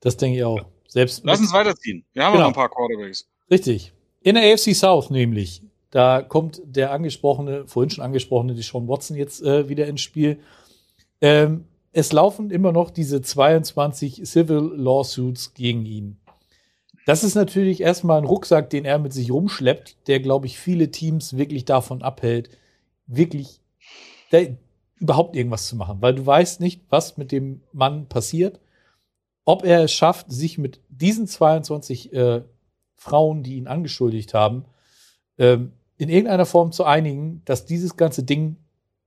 das 0.00 0.16
denke 0.16 0.38
ich 0.38 0.44
auch. 0.44 0.64
Selbst 0.96 1.20
Lass 1.24 1.40
uns 1.40 1.52
weiterziehen. 1.52 2.06
Wir 2.14 2.24
haben 2.24 2.32
Genau. 2.32 2.44
noch 2.44 2.52
ein 2.52 2.54
paar 2.54 2.70
Quarterbacks. 2.70 3.28
Richtig. 3.50 3.92
In 4.22 4.34
der 4.34 4.50
AFC 4.54 4.74
South 4.74 5.10
nämlich. 5.10 5.60
Da 5.90 6.22
kommt 6.22 6.62
der 6.64 6.90
angesprochene, 6.90 7.66
vorhin 7.66 7.90
schon 7.90 8.02
angesprochene 8.02 8.54
Deshaun 8.54 8.88
Watson 8.88 9.14
jetzt 9.14 9.42
äh, 9.42 9.68
wieder 9.68 9.86
ins 9.88 10.00
Spiel. 10.00 10.38
Ähm, 11.20 11.66
es 11.92 12.12
laufen 12.12 12.50
immer 12.50 12.72
noch 12.72 12.88
diese 12.88 13.20
22 13.20 14.22
Civil 14.24 14.72
Lawsuits 14.74 15.52
gegen 15.52 15.84
ihn. 15.84 16.16
Das 17.04 17.24
ist 17.24 17.34
natürlich 17.34 17.82
erstmal 17.82 18.16
ein 18.16 18.24
Rucksack, 18.24 18.70
den 18.70 18.86
er 18.86 18.98
mit 18.98 19.12
sich 19.12 19.30
rumschleppt, 19.30 20.08
der, 20.08 20.20
glaube 20.20 20.46
ich, 20.46 20.58
viele 20.58 20.90
Teams 20.90 21.36
wirklich 21.36 21.66
davon 21.66 22.00
abhält, 22.00 22.48
wirklich 23.06 23.60
überhaupt 24.98 25.36
irgendwas 25.36 25.68
zu 25.68 25.76
machen, 25.76 25.98
weil 26.00 26.14
du 26.14 26.24
weißt 26.24 26.60
nicht, 26.60 26.80
was 26.88 27.18
mit 27.18 27.32
dem 27.32 27.60
Mann 27.72 28.08
passiert, 28.08 28.60
ob 29.46 29.64
er 29.64 29.84
es 29.84 29.92
schafft, 29.92 30.30
sich 30.30 30.58
mit 30.58 30.80
diesen 30.88 31.26
22 31.26 32.12
äh, 32.12 32.42
Frauen, 32.96 33.42
die 33.42 33.56
ihn 33.56 33.68
angeschuldigt 33.68 34.34
haben, 34.34 34.66
ähm, 35.38 35.72
in 35.96 36.08
irgendeiner 36.08 36.46
Form 36.46 36.72
zu 36.72 36.84
einigen, 36.84 37.42
dass 37.44 37.64
dieses 37.64 37.96
ganze 37.96 38.24
Ding 38.24 38.56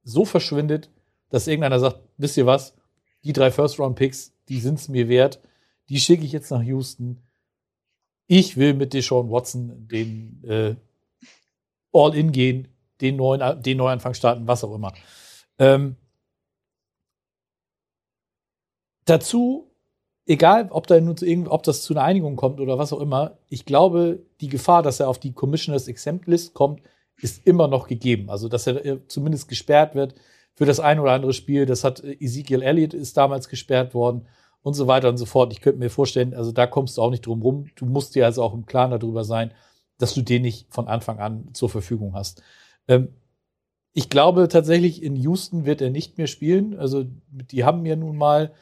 so 0.04 0.26
verschwindet, 0.26 0.90
dass 1.30 1.48
irgendeiner 1.48 1.80
sagt, 1.80 2.00
wisst 2.18 2.38
ihr 2.38 2.46
was, 2.46 2.74
die 3.24 3.34
drei 3.34 3.52
First-Round-Picks, 3.52 4.34
die 4.48 4.62
sind 4.62 4.80
es 4.80 4.88
mir 4.88 5.10
wert, 5.10 5.42
die 5.90 6.00
schicke 6.00 6.24
ich 6.24 6.32
jetzt 6.32 6.52
nach 6.52 6.64
Houston. 6.64 7.22
Ich 8.26 8.56
will 8.56 8.74
mit 8.74 8.94
Deshaun 8.94 9.30
Watson 9.30 9.88
den 9.90 10.44
äh, 10.46 10.76
All-In 11.92 12.32
gehen, 12.32 12.70
den, 13.02 13.18
neuen, 13.18 13.62
den 13.62 13.78
Neuanfang 13.78 14.14
starten, 14.14 14.48
was 14.48 14.64
auch 14.64 14.74
immer. 14.74 14.94
Ähm, 15.58 15.98
dazu, 19.04 19.68
egal 20.30 20.68
ob, 20.70 20.88
da 20.88 21.02
nun 21.02 21.18
zu 21.18 21.26
ob 21.50 21.64
das 21.64 21.82
zu 21.82 21.94
einer 21.94 22.04
Einigung 22.04 22.36
kommt 22.36 22.62
oder 22.62 22.78
was 22.78 22.94
auch 22.94 23.02
immer, 23.02 23.40
ich 23.50 23.66
glaube, 23.66 24.20
die 24.40 24.48
Gefahr, 24.48 24.84
dass 24.84 25.00
er 25.00 25.10
auf 25.10 25.18
die 25.18 25.34
Commissioners 25.34 25.88
Exempt 25.88 26.28
List 26.28 26.54
kommt, 26.54 26.82
ist 27.20 27.46
immer 27.46 27.68
noch 27.68 27.88
gegeben. 27.88 28.30
Also, 28.30 28.48
dass 28.48 28.68
er 28.68 28.86
äh, 28.86 29.00
zumindest 29.08 29.50
gesperrt 29.50 29.96
wird 29.96 30.14
für 30.54 30.66
das 30.66 30.80
ein 30.80 31.00
oder 31.00 31.12
andere 31.12 31.34
Spiel. 31.34 31.66
Das 31.66 31.84
hat 31.84 32.04
äh, 32.04 32.14
Ezekiel 32.20 32.62
Elliott 32.62 32.94
ist 32.94 33.18
damals 33.18 33.50
gesperrt 33.50 33.94
worden 33.94 34.28
und 34.62 34.76
so 34.76 34.88
weiter 34.88 35.10
und 35.10 35.18
so 35.18 35.26
fort. 35.26 35.52
Ich 35.52 35.62
könnte 35.62 35.80
mir 35.80 35.90
vorstellen, 35.90 36.34
also 36.34 36.52
da 36.52 36.68
kommst 36.68 36.98
du 36.98 37.02
auch 37.02 37.10
nicht 37.10 37.26
drum 37.26 37.42
rum. 37.42 37.66
Du 37.76 37.86
musst 37.86 38.14
dir 38.14 38.26
also 38.26 38.44
auch 38.44 38.54
im 38.54 38.68
Klaren 38.68 38.92
darüber 38.92 39.24
sein, 39.24 39.52
dass 39.98 40.14
du 40.14 40.22
den 40.22 40.44
nicht 40.44 40.72
von 40.72 40.88
Anfang 40.88 41.20
an 41.20 41.50
zur 41.54 41.70
Verfügung 41.70 42.14
hast. 42.14 42.44
Ähm, 42.88 43.10
ich 43.94 44.10
glaube 44.10 44.48
tatsächlich, 44.48 45.02
in 45.02 45.16
Houston 45.16 45.66
wird 45.66 45.82
er 45.82 45.90
nicht 45.90 46.20
mehr 46.20 46.28
spielen. 46.28 46.78
Also, 46.78 47.06
die 47.32 47.64
haben 47.64 47.86
ja 47.88 47.96
nun 47.96 48.16
mal 48.16 48.54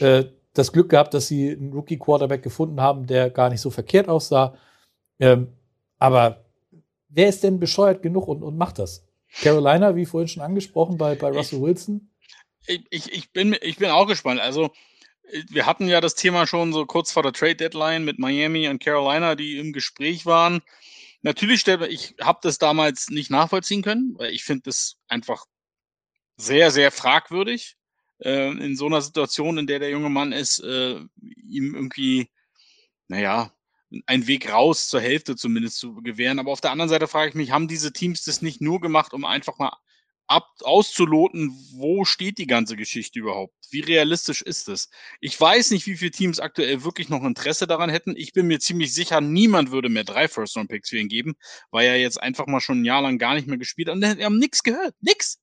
äh, 0.00 0.24
das 0.54 0.72
Glück 0.72 0.90
gehabt, 0.90 1.14
dass 1.14 1.28
sie 1.28 1.50
einen 1.50 1.72
Rookie-Quarterback 1.72 2.42
gefunden 2.42 2.80
haben, 2.80 3.06
der 3.06 3.30
gar 3.30 3.48
nicht 3.50 3.60
so 3.60 3.70
verkehrt 3.70 4.08
aussah. 4.08 4.56
Ähm, 5.18 5.48
aber 5.98 6.44
wer 7.08 7.28
ist 7.28 7.42
denn 7.42 7.60
bescheuert 7.60 8.02
genug 8.02 8.28
und, 8.28 8.42
und 8.42 8.56
macht 8.56 8.78
das? 8.78 9.06
Carolina, 9.40 9.96
wie 9.96 10.04
vorhin 10.06 10.28
schon 10.28 10.42
angesprochen, 10.42 10.98
bei, 10.98 11.14
bei 11.14 11.30
Russell 11.30 11.62
Wilson? 11.62 12.10
Ich, 12.66 12.84
ich, 12.90 13.12
ich, 13.12 13.32
bin, 13.32 13.56
ich 13.62 13.76
bin 13.76 13.90
auch 13.90 14.06
gespannt. 14.06 14.40
Also, 14.40 14.70
wir 15.48 15.64
hatten 15.64 15.88
ja 15.88 16.00
das 16.00 16.14
Thema 16.14 16.46
schon 16.46 16.72
so 16.72 16.84
kurz 16.84 17.12
vor 17.12 17.22
der 17.22 17.32
Trade 17.32 17.56
Deadline 17.56 18.04
mit 18.04 18.18
Miami 18.18 18.68
und 18.68 18.82
Carolina, 18.82 19.34
die 19.34 19.56
im 19.56 19.72
Gespräch 19.72 20.26
waren. 20.26 20.60
Natürlich, 21.22 21.60
stellt- 21.60 21.90
ich 21.90 22.14
habe 22.20 22.40
das 22.42 22.58
damals 22.58 23.08
nicht 23.08 23.30
nachvollziehen 23.30 23.82
können, 23.82 24.14
weil 24.18 24.32
ich 24.32 24.44
finde 24.44 24.64
das 24.64 24.96
einfach 25.08 25.46
sehr, 26.36 26.70
sehr 26.70 26.90
fragwürdig, 26.90 27.76
äh, 28.24 28.50
in 28.50 28.76
so 28.76 28.86
einer 28.86 29.02
Situation, 29.02 29.58
in 29.58 29.66
der 29.66 29.78
der 29.78 29.90
junge 29.90 30.10
Mann 30.10 30.32
ist, 30.32 30.60
äh, 30.60 31.00
ihm 31.20 31.74
irgendwie, 31.74 32.28
naja, 33.08 33.52
einen 34.06 34.26
Weg 34.26 34.50
raus 34.50 34.88
zur 34.88 35.00
Hälfte 35.00 35.36
zumindest 35.36 35.78
zu 35.78 35.94
gewähren. 35.96 36.38
Aber 36.38 36.50
auf 36.52 36.60
der 36.60 36.70
anderen 36.70 36.88
Seite 36.88 37.08
frage 37.08 37.30
ich 37.30 37.34
mich, 37.34 37.50
haben 37.50 37.68
diese 37.68 37.92
Teams 37.92 38.24
das 38.24 38.42
nicht 38.42 38.60
nur 38.60 38.80
gemacht, 38.80 39.12
um 39.12 39.24
einfach 39.24 39.58
mal 39.58 39.76
ab, 40.26 40.48
auszuloten, 40.62 41.50
wo 41.74 42.04
steht 42.04 42.38
die 42.38 42.46
ganze 42.46 42.76
Geschichte 42.76 43.18
überhaupt? 43.18 43.54
Wie 43.70 43.80
realistisch 43.80 44.40
ist 44.42 44.68
es? 44.68 44.88
Ich 45.20 45.38
weiß 45.38 45.70
nicht, 45.72 45.86
wie 45.86 45.96
viele 45.96 46.10
Teams 46.10 46.40
aktuell 46.40 46.84
wirklich 46.84 47.08
noch 47.08 47.22
Interesse 47.22 47.66
daran 47.66 47.90
hätten. 47.90 48.14
Ich 48.16 48.32
bin 48.32 48.46
mir 48.46 48.58
ziemlich 48.60 48.94
sicher, 48.94 49.20
niemand 49.20 49.72
würde 49.72 49.88
mehr 49.88 50.04
drei 50.04 50.28
First-Round-Picks 50.28 50.88
für 50.88 50.98
ihn 50.98 51.08
geben, 51.08 51.34
weil 51.70 51.86
er 51.86 51.98
jetzt 51.98 52.22
einfach 52.22 52.46
mal 52.46 52.60
schon 52.60 52.82
ein 52.82 52.84
Jahr 52.84 53.02
lang 53.02 53.18
gar 53.18 53.34
nicht 53.34 53.46
mehr 53.46 53.58
gespielt 53.58 53.88
hat. 53.88 53.96
Und 53.96 54.02
wir 54.02 54.24
haben 54.24 54.38
nichts 54.38 54.62
gehört. 54.62 54.94
Nix. 55.00 55.38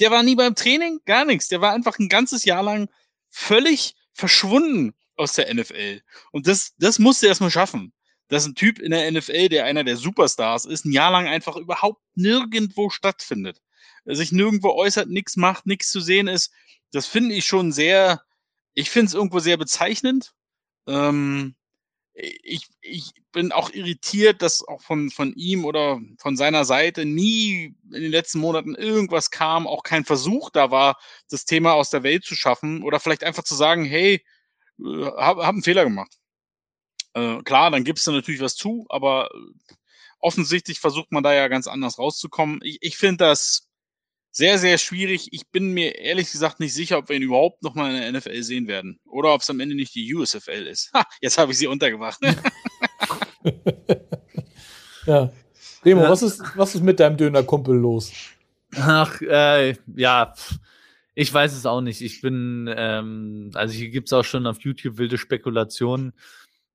Der 0.00 0.10
war 0.10 0.22
nie 0.22 0.34
beim 0.34 0.54
Training, 0.54 1.00
gar 1.04 1.24
nichts. 1.24 1.48
Der 1.48 1.60
war 1.60 1.72
einfach 1.72 1.98
ein 1.98 2.08
ganzes 2.08 2.44
Jahr 2.44 2.62
lang 2.62 2.88
völlig 3.30 3.94
verschwunden 4.12 4.94
aus 5.16 5.34
der 5.34 5.52
NFL. 5.52 6.02
Und 6.32 6.46
das, 6.46 6.74
das 6.78 6.98
musste 6.98 7.26
er 7.26 7.30
erstmal 7.30 7.50
schaffen. 7.50 7.92
Dass 8.28 8.46
ein 8.46 8.54
Typ 8.54 8.78
in 8.78 8.90
der 8.90 9.10
NFL, 9.10 9.50
der 9.50 9.66
einer 9.66 9.84
der 9.84 9.96
Superstars 9.96 10.64
ist, 10.64 10.84
ein 10.84 10.92
Jahr 10.92 11.10
lang 11.10 11.26
einfach 11.26 11.56
überhaupt 11.56 12.02
nirgendwo 12.14 12.90
stattfindet. 12.90 13.60
Sich 14.06 14.32
nirgendwo 14.32 14.70
äußert, 14.70 15.08
nichts 15.08 15.36
macht, 15.36 15.66
nichts 15.66 15.90
zu 15.90 16.00
sehen 16.00 16.26
ist. 16.26 16.50
Das 16.90 17.06
finde 17.06 17.34
ich 17.34 17.44
schon 17.44 17.72
sehr, 17.72 18.22
ich 18.72 18.90
finde 18.90 19.08
es 19.08 19.14
irgendwo 19.14 19.40
sehr 19.40 19.56
bezeichnend. 19.56 20.32
Ähm, 20.86 21.54
ich, 22.14 22.68
ich 22.80 23.12
bin 23.32 23.50
auch 23.50 23.70
irritiert, 23.70 24.40
dass 24.40 24.66
auch 24.66 24.80
von, 24.80 25.10
von 25.10 25.34
ihm 25.34 25.64
oder 25.64 26.00
von 26.18 26.36
seiner 26.36 26.64
Seite 26.64 27.04
nie 27.04 27.74
in 27.92 28.02
den 28.02 28.10
letzten 28.12 28.38
Monaten 28.38 28.76
irgendwas 28.76 29.30
kam, 29.30 29.66
auch 29.66 29.82
kein 29.82 30.04
Versuch 30.04 30.50
da 30.50 30.70
war, 30.70 30.96
das 31.28 31.44
Thema 31.44 31.74
aus 31.74 31.90
der 31.90 32.04
Welt 32.04 32.24
zu 32.24 32.36
schaffen 32.36 32.82
oder 32.84 33.00
vielleicht 33.00 33.24
einfach 33.24 33.42
zu 33.42 33.56
sagen, 33.56 33.84
hey, 33.84 34.24
äh, 34.78 35.04
hab, 35.16 35.38
hab 35.38 35.48
einen 35.48 35.64
Fehler 35.64 35.84
gemacht. 35.84 36.16
Äh, 37.14 37.42
klar, 37.42 37.70
dann 37.72 37.84
gibst 37.84 38.06
du 38.06 38.12
natürlich 38.12 38.40
was 38.40 38.54
zu, 38.54 38.86
aber 38.90 39.30
äh, 39.34 39.74
offensichtlich 40.20 40.78
versucht 40.78 41.10
man 41.10 41.24
da 41.24 41.34
ja 41.34 41.48
ganz 41.48 41.66
anders 41.66 41.98
rauszukommen. 41.98 42.60
Ich, 42.62 42.78
ich 42.80 42.96
finde 42.96 43.24
das 43.24 43.68
sehr, 44.36 44.58
sehr 44.58 44.78
schwierig. 44.78 45.28
Ich 45.30 45.48
bin 45.50 45.70
mir 45.70 45.96
ehrlich 45.96 46.30
gesagt 46.30 46.58
nicht 46.58 46.74
sicher, 46.74 46.98
ob 46.98 47.08
wir 47.08 47.14
ihn 47.16 47.22
überhaupt 47.22 47.62
noch 47.62 47.74
mal 47.76 47.94
in 47.94 48.00
der 48.12 48.20
NFL 48.20 48.42
sehen 48.42 48.66
werden. 48.66 48.98
Oder 49.06 49.32
ob 49.32 49.42
es 49.42 49.48
am 49.48 49.60
Ende 49.60 49.76
nicht 49.76 49.94
die 49.94 50.12
USFL 50.12 50.66
ist. 50.66 50.92
Ha, 50.92 51.04
jetzt 51.20 51.38
habe 51.38 51.52
ich 51.52 51.58
sie 51.58 51.68
untergebracht. 51.68 52.18
Ja. 55.06 55.30
Remo, 55.84 56.02
Ja. 56.02 56.10
was, 56.10 56.22
ist, 56.22 56.42
was 56.56 56.74
ist 56.74 56.82
mit 56.82 56.98
deinem 56.98 57.16
Dönerkumpel 57.16 57.76
los? 57.76 58.10
Ach, 58.76 59.20
äh, 59.20 59.76
ja, 59.94 60.34
ich 61.14 61.32
weiß 61.32 61.54
es 61.54 61.66
auch 61.66 61.82
nicht. 61.82 62.00
Ich 62.00 62.22
bin, 62.22 62.72
ähm, 62.74 63.50
also 63.52 63.74
hier 63.74 63.90
gibt's 63.90 64.12
auch 64.14 64.24
schon 64.24 64.46
auf 64.46 64.60
YouTube 64.60 64.96
wilde 64.96 65.18
Spekulationen. 65.18 66.14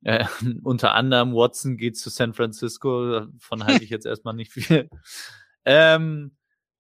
Äh, 0.04 0.26
unter 0.64 0.94
anderem 0.94 1.34
Watson 1.34 1.76
geht 1.78 1.98
zu 1.98 2.10
San 2.10 2.34
Francisco, 2.34 3.22
davon 3.22 3.64
halte 3.66 3.84
ich 3.84 3.90
jetzt 3.90 4.06
erstmal 4.06 4.36
nicht 4.36 4.52
viel. 4.52 4.90
Ähm, 5.66 6.32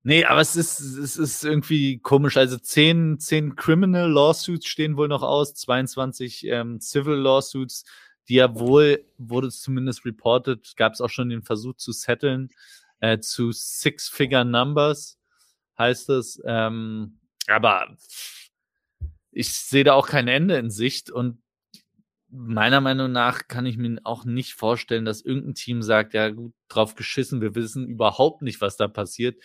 nee, 0.03 0.25
aber 0.25 0.41
es 0.41 0.55
ist, 0.55 0.79
es 0.79 1.17
ist 1.17 1.43
irgendwie 1.43 1.99
komisch. 1.99 2.37
Also 2.37 2.57
zehn, 2.57 3.19
zehn 3.19 3.55
Criminal 3.55 4.09
Lawsuits 4.09 4.67
stehen 4.67 4.97
wohl 4.97 5.07
noch 5.07 5.23
aus, 5.23 5.53
22 5.55 6.45
ähm, 6.47 6.79
Civil 6.79 7.15
Lawsuits, 7.15 7.83
die 8.27 8.35
ja 8.35 8.59
wohl, 8.59 9.05
wurde 9.17 9.47
es 9.47 9.61
zumindest 9.61 10.05
reported, 10.05 10.75
gab 10.75 10.93
es 10.93 11.01
auch 11.01 11.09
schon 11.09 11.29
den 11.29 11.43
Versuch 11.43 11.75
zu 11.75 11.91
setteln, 11.91 12.49
äh, 12.99 13.19
zu 13.19 13.51
Six-Figure 13.51 14.45
Numbers 14.45 15.19
heißt 15.79 16.09
es. 16.09 16.39
Ähm, 16.45 17.19
aber 17.47 17.95
ich 19.31 19.53
sehe 19.53 19.83
da 19.83 19.93
auch 19.93 20.07
kein 20.07 20.27
Ende 20.27 20.57
in 20.57 20.69
Sicht 20.69 21.09
und 21.09 21.41
meiner 22.31 22.81
Meinung 22.81 23.11
nach 23.11 23.47
kann 23.47 23.65
ich 23.65 23.77
mir 23.77 23.99
auch 24.03 24.23
nicht 24.25 24.53
vorstellen, 24.53 25.05
dass 25.05 25.21
irgendein 25.21 25.55
Team 25.55 25.81
sagt, 25.81 26.13
ja 26.13 26.29
gut, 26.29 26.53
drauf 26.67 26.93
geschissen, 26.93 27.41
wir 27.41 27.55
wissen 27.55 27.87
überhaupt 27.87 28.43
nicht, 28.43 28.61
was 28.61 28.77
da 28.77 28.87
passiert. 28.87 29.41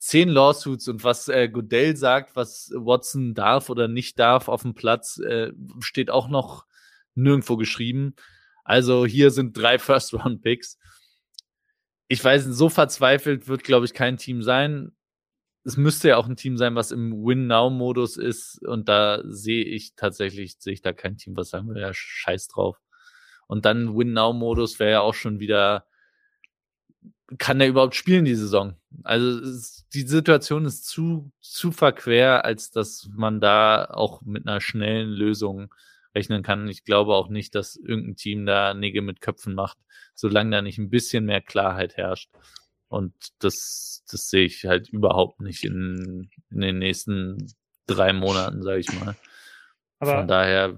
Zehn 0.00 0.30
Lawsuits 0.30 0.88
und 0.88 1.04
was 1.04 1.28
äh, 1.28 1.50
Goodell 1.50 1.94
sagt, 1.94 2.34
was 2.34 2.72
Watson 2.74 3.34
darf 3.34 3.68
oder 3.68 3.86
nicht 3.86 4.18
darf 4.18 4.48
auf 4.48 4.62
dem 4.62 4.74
Platz, 4.74 5.18
äh, 5.18 5.52
steht 5.80 6.10
auch 6.10 6.28
noch 6.28 6.64
nirgendwo 7.14 7.58
geschrieben. 7.58 8.14
Also 8.64 9.04
hier 9.04 9.30
sind 9.30 9.54
drei 9.54 9.78
First-Round-Picks. 9.78 10.78
Ich 12.08 12.24
weiß, 12.24 12.44
so 12.44 12.70
verzweifelt 12.70 13.46
wird, 13.46 13.62
glaube 13.62 13.84
ich, 13.84 13.92
kein 13.92 14.16
Team 14.16 14.42
sein. 14.42 14.92
Es 15.64 15.76
müsste 15.76 16.08
ja 16.08 16.16
auch 16.16 16.26
ein 16.26 16.36
Team 16.36 16.56
sein, 16.56 16.74
was 16.74 16.92
im 16.92 17.12
Win-Now-Modus 17.12 18.16
ist. 18.16 18.66
Und 18.66 18.88
da 18.88 19.20
sehe 19.24 19.64
ich 19.64 19.96
tatsächlich, 19.96 20.56
sehe 20.58 20.72
ich 20.72 20.80
da 20.80 20.94
kein 20.94 21.18
Team, 21.18 21.36
was 21.36 21.50
sagen 21.50 21.74
wir, 21.74 21.78
ja, 21.78 21.92
scheiß 21.92 22.48
drauf. 22.48 22.80
Und 23.46 23.66
dann 23.66 23.94
Win-Now-Modus 23.94 24.78
wäre 24.78 24.92
ja 24.92 25.00
auch 25.02 25.14
schon 25.14 25.40
wieder, 25.40 25.84
kann 27.38 27.58
der 27.58 27.68
überhaupt 27.68 27.94
spielen 27.94 28.24
die 28.24 28.34
Saison? 28.34 28.74
Also 29.04 29.40
es, 29.40 29.86
die 29.92 30.06
Situation 30.06 30.64
ist 30.64 30.86
zu, 30.86 31.30
zu 31.40 31.72
verquer, 31.72 32.44
als 32.44 32.70
dass 32.70 33.08
man 33.12 33.40
da 33.40 33.84
auch 33.84 34.22
mit 34.22 34.46
einer 34.46 34.60
schnellen 34.60 35.10
Lösung 35.10 35.72
rechnen 36.14 36.42
kann. 36.42 36.68
Ich 36.68 36.84
glaube 36.84 37.14
auch 37.14 37.28
nicht, 37.28 37.54
dass 37.54 37.76
irgendein 37.76 38.16
Team 38.16 38.46
da 38.46 38.74
Nägel 38.74 39.02
mit 39.02 39.20
Köpfen 39.20 39.54
macht, 39.54 39.78
solange 40.14 40.50
da 40.50 40.62
nicht 40.62 40.78
ein 40.78 40.90
bisschen 40.90 41.24
mehr 41.24 41.40
Klarheit 41.40 41.96
herrscht. 41.96 42.30
Und 42.88 43.14
das, 43.38 44.02
das 44.10 44.28
sehe 44.28 44.46
ich 44.46 44.64
halt 44.64 44.88
überhaupt 44.88 45.40
nicht 45.40 45.64
in, 45.64 46.30
in 46.50 46.60
den 46.60 46.78
nächsten 46.78 47.52
drei 47.86 48.12
Monaten, 48.12 48.62
sage 48.62 48.80
ich 48.80 48.92
mal. 48.92 49.16
Aber 50.00 50.16
Von 50.18 50.28
daher 50.28 50.74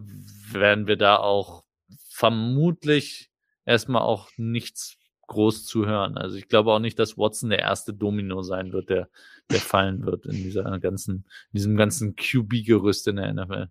werden 0.50 0.86
wir 0.86 0.96
da 0.96 1.16
auch 1.16 1.64
vermutlich 2.08 3.30
erstmal 3.64 4.02
auch 4.02 4.28
nichts 4.36 4.98
groß 5.32 5.66
zu 5.66 5.86
hören. 5.86 6.16
Also 6.16 6.36
ich 6.36 6.48
glaube 6.48 6.72
auch 6.72 6.78
nicht, 6.78 6.98
dass 6.98 7.18
Watson 7.18 7.50
der 7.50 7.58
erste 7.58 7.92
Domino 7.92 8.42
sein 8.42 8.72
wird, 8.72 8.88
der, 8.90 9.08
der 9.50 9.60
fallen 9.60 10.06
wird 10.06 10.26
in 10.26 10.36
dieser 10.36 10.78
ganzen, 10.78 11.24
in 11.52 11.56
diesem 11.56 11.76
ganzen 11.76 12.14
QB-Gerüst 12.16 13.08
in 13.08 13.16
der 13.16 13.32
NFL. 13.32 13.68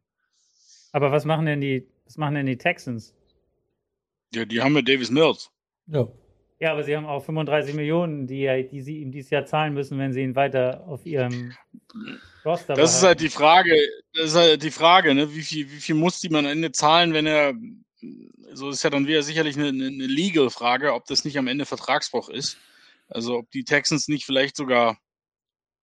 Aber 0.92 1.12
was 1.12 1.26
machen 1.26 1.46
denn 1.46 1.62
die, 1.62 1.88
was 2.06 2.18
machen 2.18 2.36
denn 2.36 2.46
die 2.46 2.58
Texans? 2.58 3.16
Ja, 4.34 4.46
die 4.46 4.62
haben 4.62 4.74
mit 4.74 4.88
Davis 4.88 5.10
Mills. 5.10 5.52
Ja. 5.88 6.08
Ja, 6.62 6.74
aber 6.74 6.84
sie 6.84 6.96
haben 6.96 7.08
auch 7.08 7.26
35 7.26 7.74
Millionen, 7.74 8.28
die, 8.28 8.68
die 8.72 8.82
sie 8.82 9.00
ihm 9.00 9.12
dieses 9.12 9.32
Jahr 9.32 9.46
zahlen 9.48 9.74
müssen, 9.74 9.98
wenn 9.98 10.14
sie 10.14 10.22
ihn 10.22 10.36
weiter 10.36 10.86
auf 10.88 11.08
ihrem 11.08 11.54
Roster 12.46 12.76
Das 12.76 12.96
ist 12.96 13.04
halt 13.04 13.20
die 13.20 13.30
Frage, 13.30 13.76
das 14.14 14.26
ist 14.26 14.36
halt 14.36 14.62
die 14.62 14.70
Frage, 14.70 15.16
ne? 15.16 15.34
wie, 15.34 15.42
viel, 15.42 15.72
wie 15.72 15.80
viel 15.80 15.96
muss 15.96 16.20
die 16.20 16.30
man 16.30 16.46
am 16.46 16.52
Ende 16.52 16.72
zahlen, 16.72 17.14
wenn 17.14 17.26
er, 17.26 17.54
so 18.54 18.70
ist 18.70 18.84
ja 18.84 18.90
dann 18.90 19.08
wieder 19.08 19.24
sicherlich 19.24 19.58
eine, 19.58 19.70
eine 19.70 20.08
Legal-Frage, 20.08 20.94
ob 20.94 21.06
das 21.06 21.26
nicht 21.26 21.38
am 21.38 21.48
Ende 21.48 21.66
Vertragsbruch 21.66 22.30
ist. 22.30 22.58
Also 23.08 23.38
ob 23.38 23.52
die 23.52 23.64
Texans 23.64 24.08
nicht 24.08 24.26
vielleicht 24.26 24.56
sogar 24.56 24.98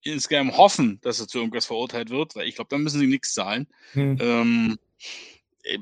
insgeheim 0.02 0.56
hoffen, 0.56 1.00
dass 1.02 1.20
er 1.20 1.28
zu 1.28 1.38
irgendwas 1.38 1.66
verurteilt 1.66 2.10
wird, 2.10 2.36
weil 2.36 2.48
ich 2.48 2.54
glaube, 2.54 2.68
dann 2.70 2.82
müssen 2.82 3.00
sie 3.00 3.06
nichts 3.06 3.34
zahlen. 3.34 3.66
Hm. 3.92 4.18
Ähm, 4.20 4.78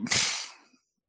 pff 0.09 0.47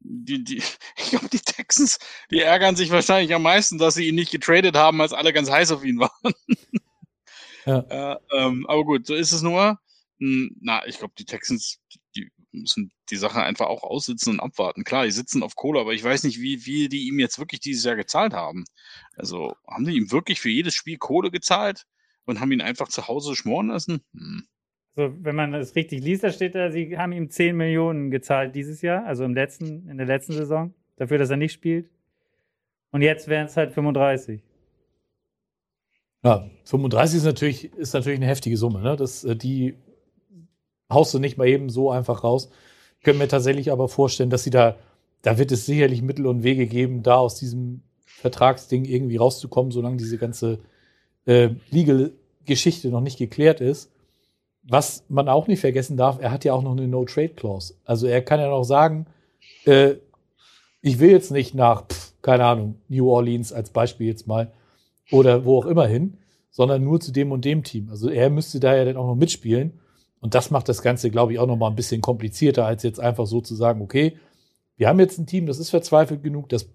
die, 0.07 0.43
die, 0.43 0.57
ich 0.97 1.09
glaube, 1.09 1.29
die 1.29 1.39
Texans, 1.39 1.99
die 2.31 2.41
ärgern 2.41 2.75
sich 2.75 2.89
wahrscheinlich 2.91 3.33
am 3.33 3.43
meisten, 3.43 3.77
dass 3.77 3.95
sie 3.95 4.07
ihn 4.07 4.15
nicht 4.15 4.31
getradet 4.31 4.75
haben, 4.75 5.01
als 5.01 5.13
alle 5.13 5.33
ganz 5.33 5.49
heiß 5.49 5.71
auf 5.71 5.83
ihn 5.83 5.99
waren. 5.99 6.33
ja. 7.65 8.13
äh, 8.13 8.17
ähm, 8.33 8.65
aber 8.67 8.83
gut, 8.83 9.05
so 9.05 9.15
ist 9.15 9.31
es 9.31 9.41
nur. 9.41 9.79
Hm, 10.19 10.55
na, 10.61 10.85
ich 10.87 10.97
glaube, 10.97 11.13
die 11.17 11.25
Texans, 11.25 11.79
müssen 12.51 12.91
die 13.09 13.15
Sache 13.17 13.41
einfach 13.41 13.67
auch 13.67 13.83
aussitzen 13.83 14.33
und 14.33 14.39
abwarten. 14.39 14.83
Klar, 14.83 15.05
die 15.05 15.11
sitzen 15.11 15.43
auf 15.43 15.55
Kohle, 15.55 15.79
aber 15.79 15.93
ich 15.93 16.03
weiß 16.03 16.23
nicht, 16.23 16.41
wie, 16.41 16.65
wie 16.65 16.89
die 16.89 17.07
ihm 17.07 17.19
jetzt 17.19 17.39
wirklich 17.39 17.59
dieses 17.59 17.83
Jahr 17.83 17.95
gezahlt 17.95 18.33
haben. 18.33 18.65
Also, 19.15 19.55
haben 19.67 19.85
die 19.85 19.95
ihm 19.95 20.11
wirklich 20.11 20.39
für 20.39 20.49
jedes 20.49 20.73
Spiel 20.73 20.97
Kohle 20.97 21.31
gezahlt 21.31 21.85
und 22.25 22.39
haben 22.39 22.51
ihn 22.51 22.61
einfach 22.61 22.87
zu 22.87 23.07
Hause 23.07 23.35
schmoren 23.35 23.67
lassen? 23.67 24.01
Hm. 24.13 24.47
So, 24.95 25.13
wenn 25.21 25.35
man 25.35 25.51
das 25.51 25.75
richtig 25.75 26.01
liest, 26.03 26.23
da 26.23 26.31
steht 26.31 26.55
da, 26.55 26.71
sie 26.71 26.97
haben 26.97 27.11
ihm 27.11 27.29
10 27.29 27.55
Millionen 27.55 28.09
gezahlt 28.09 28.55
dieses 28.55 28.81
Jahr, 28.81 29.05
also 29.05 29.23
im 29.25 29.35
letzten, 29.35 29.87
in 29.87 29.97
der 29.97 30.07
letzten 30.07 30.33
Saison, 30.33 30.73
dafür, 30.95 31.19
dass 31.19 31.29
er 31.29 31.37
nicht 31.37 31.53
spielt. 31.53 31.87
Und 32.91 33.03
jetzt 33.03 33.27
wären 33.27 33.45
es 33.45 33.55
halt 33.55 33.73
35. 33.73 34.41
Ja, 36.23 36.49
35 36.63 37.17
ist 37.17 37.23
natürlich, 37.25 37.73
ist 37.73 37.93
natürlich 37.93 38.17
eine 38.17 38.27
heftige 38.27 38.57
Summe, 38.57 38.81
ne? 38.81 38.95
Das, 38.95 39.23
äh, 39.23 39.35
die 39.35 39.75
haust 40.89 41.13
du 41.13 41.19
nicht 41.19 41.37
mal 41.37 41.47
eben 41.47 41.69
so 41.69 41.91
einfach 41.91 42.23
raus. 42.23 42.49
Ich 42.99 43.03
könnte 43.03 43.19
mir 43.19 43.27
tatsächlich 43.27 43.71
aber 43.71 43.87
vorstellen, 43.87 44.29
dass 44.29 44.43
sie 44.43 44.49
da, 44.49 44.77
da 45.21 45.37
wird 45.37 45.51
es 45.51 45.65
sicherlich 45.65 46.01
Mittel 46.01 46.25
und 46.27 46.43
Wege 46.43 46.67
geben, 46.67 47.03
da 47.03 47.15
aus 47.15 47.35
diesem 47.35 47.81
Vertragsding 48.05 48.85
irgendwie 48.85 49.17
rauszukommen, 49.17 49.71
solange 49.71 49.97
diese 49.97 50.17
ganze 50.17 50.59
äh, 51.25 51.49
Legal-Geschichte 51.69 52.89
noch 52.89 53.01
nicht 53.01 53.17
geklärt 53.17 53.61
ist 53.61 53.91
was 54.67 55.05
man 55.07 55.29
auch 55.29 55.47
nicht 55.47 55.61
vergessen 55.61 55.97
darf, 55.97 56.19
er 56.21 56.31
hat 56.31 56.43
ja 56.43 56.53
auch 56.53 56.61
noch 56.61 56.73
eine 56.73 56.87
No-Trade-Clause. 56.87 57.75
Also 57.85 58.07
er 58.07 58.21
kann 58.21 58.39
ja 58.39 58.49
noch 58.49 58.63
sagen, 58.63 59.07
äh, 59.65 59.95
ich 60.81 60.99
will 60.99 61.09
jetzt 61.09 61.31
nicht 61.31 61.55
nach, 61.55 61.87
pf, 61.87 62.13
keine 62.21 62.45
Ahnung, 62.45 62.75
New 62.89 63.09
Orleans 63.09 63.53
als 63.53 63.69
Beispiel 63.69 64.07
jetzt 64.07 64.27
mal 64.27 64.51
oder 65.11 65.45
wo 65.45 65.57
auch 65.57 65.65
immer 65.65 65.87
hin, 65.87 66.17
sondern 66.51 66.83
nur 66.83 66.99
zu 66.99 67.11
dem 67.11 67.31
und 67.31 67.45
dem 67.45 67.63
Team. 67.63 67.89
Also 67.89 68.09
er 68.09 68.29
müsste 68.29 68.59
da 68.59 68.75
ja 68.75 68.83
dann 68.83 68.97
auch 68.97 69.07
noch 69.07 69.15
mitspielen. 69.15 69.79
Und 70.19 70.35
das 70.35 70.51
macht 70.51 70.67
das 70.69 70.81
Ganze, 70.81 71.09
glaube 71.09 71.33
ich, 71.33 71.39
auch 71.39 71.47
noch 71.47 71.57
mal 71.57 71.67
ein 71.67 71.75
bisschen 71.75 72.01
komplizierter, 72.01 72.65
als 72.65 72.83
jetzt 72.83 72.99
einfach 72.99 73.27
so 73.27 73.41
zu 73.41 73.55
sagen, 73.55 73.81
okay, 73.81 74.17
wir 74.75 74.87
haben 74.87 74.99
jetzt 74.99 75.17
ein 75.17 75.25
Team, 75.25 75.45
das 75.45 75.59
ist 75.59 75.69
verzweifelt 75.69 76.23
genug, 76.23 76.49
das 76.49 76.69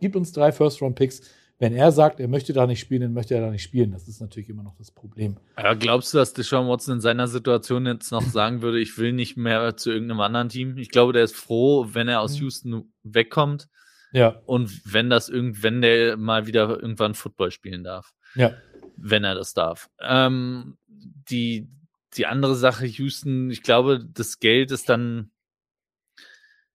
gibt 0.00 0.16
uns 0.16 0.32
drei 0.32 0.52
First-Round-Picks, 0.52 1.22
wenn 1.60 1.74
er 1.74 1.90
sagt, 1.90 2.20
er 2.20 2.28
möchte 2.28 2.52
da 2.52 2.66
nicht 2.66 2.78
spielen, 2.78 3.02
dann 3.02 3.12
möchte 3.12 3.34
er 3.34 3.40
da 3.40 3.50
nicht 3.50 3.64
spielen. 3.64 3.90
Das 3.90 4.06
ist 4.06 4.20
natürlich 4.20 4.48
immer 4.48 4.62
noch 4.62 4.76
das 4.76 4.92
Problem. 4.92 5.36
Ja, 5.56 5.74
glaubst 5.74 6.14
du, 6.14 6.18
dass 6.18 6.32
Deshaun 6.32 6.68
Watson 6.68 6.96
in 6.96 7.00
seiner 7.00 7.26
Situation 7.26 7.84
jetzt 7.86 8.12
noch 8.12 8.22
sagen 8.22 8.62
würde, 8.62 8.78
ich 8.78 8.96
will 8.96 9.12
nicht 9.12 9.36
mehr 9.36 9.76
zu 9.76 9.90
irgendeinem 9.90 10.20
anderen 10.20 10.48
Team? 10.48 10.78
Ich 10.78 10.90
glaube, 10.90 11.12
der 11.12 11.24
ist 11.24 11.34
froh, 11.34 11.88
wenn 11.92 12.06
er 12.06 12.20
aus 12.20 12.34
mhm. 12.34 12.42
Houston 12.42 12.92
wegkommt. 13.02 13.68
Ja. 14.12 14.40
Und 14.46 14.70
wenn 14.84 15.10
das 15.10 15.28
irgend, 15.28 15.62
wenn 15.64 15.82
der 15.82 16.16
mal 16.16 16.46
wieder 16.46 16.80
irgendwann 16.80 17.14
Football 17.14 17.50
spielen 17.50 17.82
darf. 17.82 18.12
Ja. 18.36 18.52
Wenn 18.96 19.24
er 19.24 19.34
das 19.34 19.52
darf. 19.52 19.90
Ähm, 20.00 20.76
die, 20.86 21.68
die 22.14 22.26
andere 22.26 22.54
Sache, 22.56 22.86
Houston, 22.86 23.50
ich 23.50 23.62
glaube, 23.62 24.04
das 24.04 24.38
Geld 24.38 24.70
ist 24.70 24.88
dann, 24.88 25.30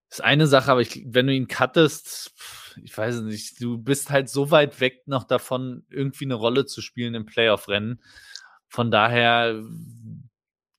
ist 0.10 0.22
eine 0.22 0.48
Sache, 0.48 0.72
aber 0.72 0.82
ich, 0.82 1.04
wenn 1.08 1.28
du 1.28 1.34
ihn 1.34 1.48
cuttest, 1.48 2.34
ich 2.84 2.98
weiß 2.98 3.22
nicht, 3.22 3.62
du 3.62 3.78
bist 3.78 4.10
halt 4.10 4.30
so 4.30 4.52
weit 4.52 4.80
weg 4.80 5.08
noch 5.08 5.24
davon, 5.24 5.86
irgendwie 5.90 6.26
eine 6.26 6.36
Rolle 6.36 6.66
zu 6.66 6.82
spielen 6.82 7.16
im 7.16 7.26
Playoff-Rennen. 7.26 8.02
Von 8.68 8.92
daher 8.92 9.62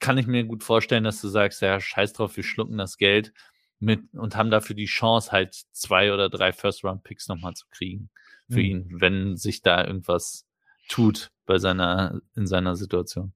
kann 0.00 0.18
ich 0.18 0.26
mir 0.26 0.44
gut 0.44 0.62
vorstellen, 0.62 1.04
dass 1.04 1.20
du 1.20 1.28
sagst, 1.28 1.62
ja, 1.62 1.80
scheiß 1.80 2.12
drauf, 2.12 2.36
wir 2.36 2.44
schlucken 2.44 2.78
das 2.78 2.96
Geld 2.96 3.32
mit 3.80 4.02
und 4.14 4.36
haben 4.36 4.50
dafür 4.50 4.76
die 4.76 4.86
Chance, 4.86 5.32
halt 5.32 5.54
zwei 5.72 6.12
oder 6.12 6.28
drei 6.28 6.52
First-Round-Picks 6.52 7.28
nochmal 7.28 7.54
zu 7.54 7.66
kriegen 7.70 8.10
für 8.48 8.58
mhm. 8.58 8.64
ihn, 8.64 9.00
wenn 9.00 9.36
sich 9.36 9.62
da 9.62 9.84
irgendwas 9.84 10.46
tut 10.88 11.30
bei 11.46 11.58
seiner, 11.58 12.20
in 12.34 12.46
seiner 12.46 12.76
Situation. 12.76 13.32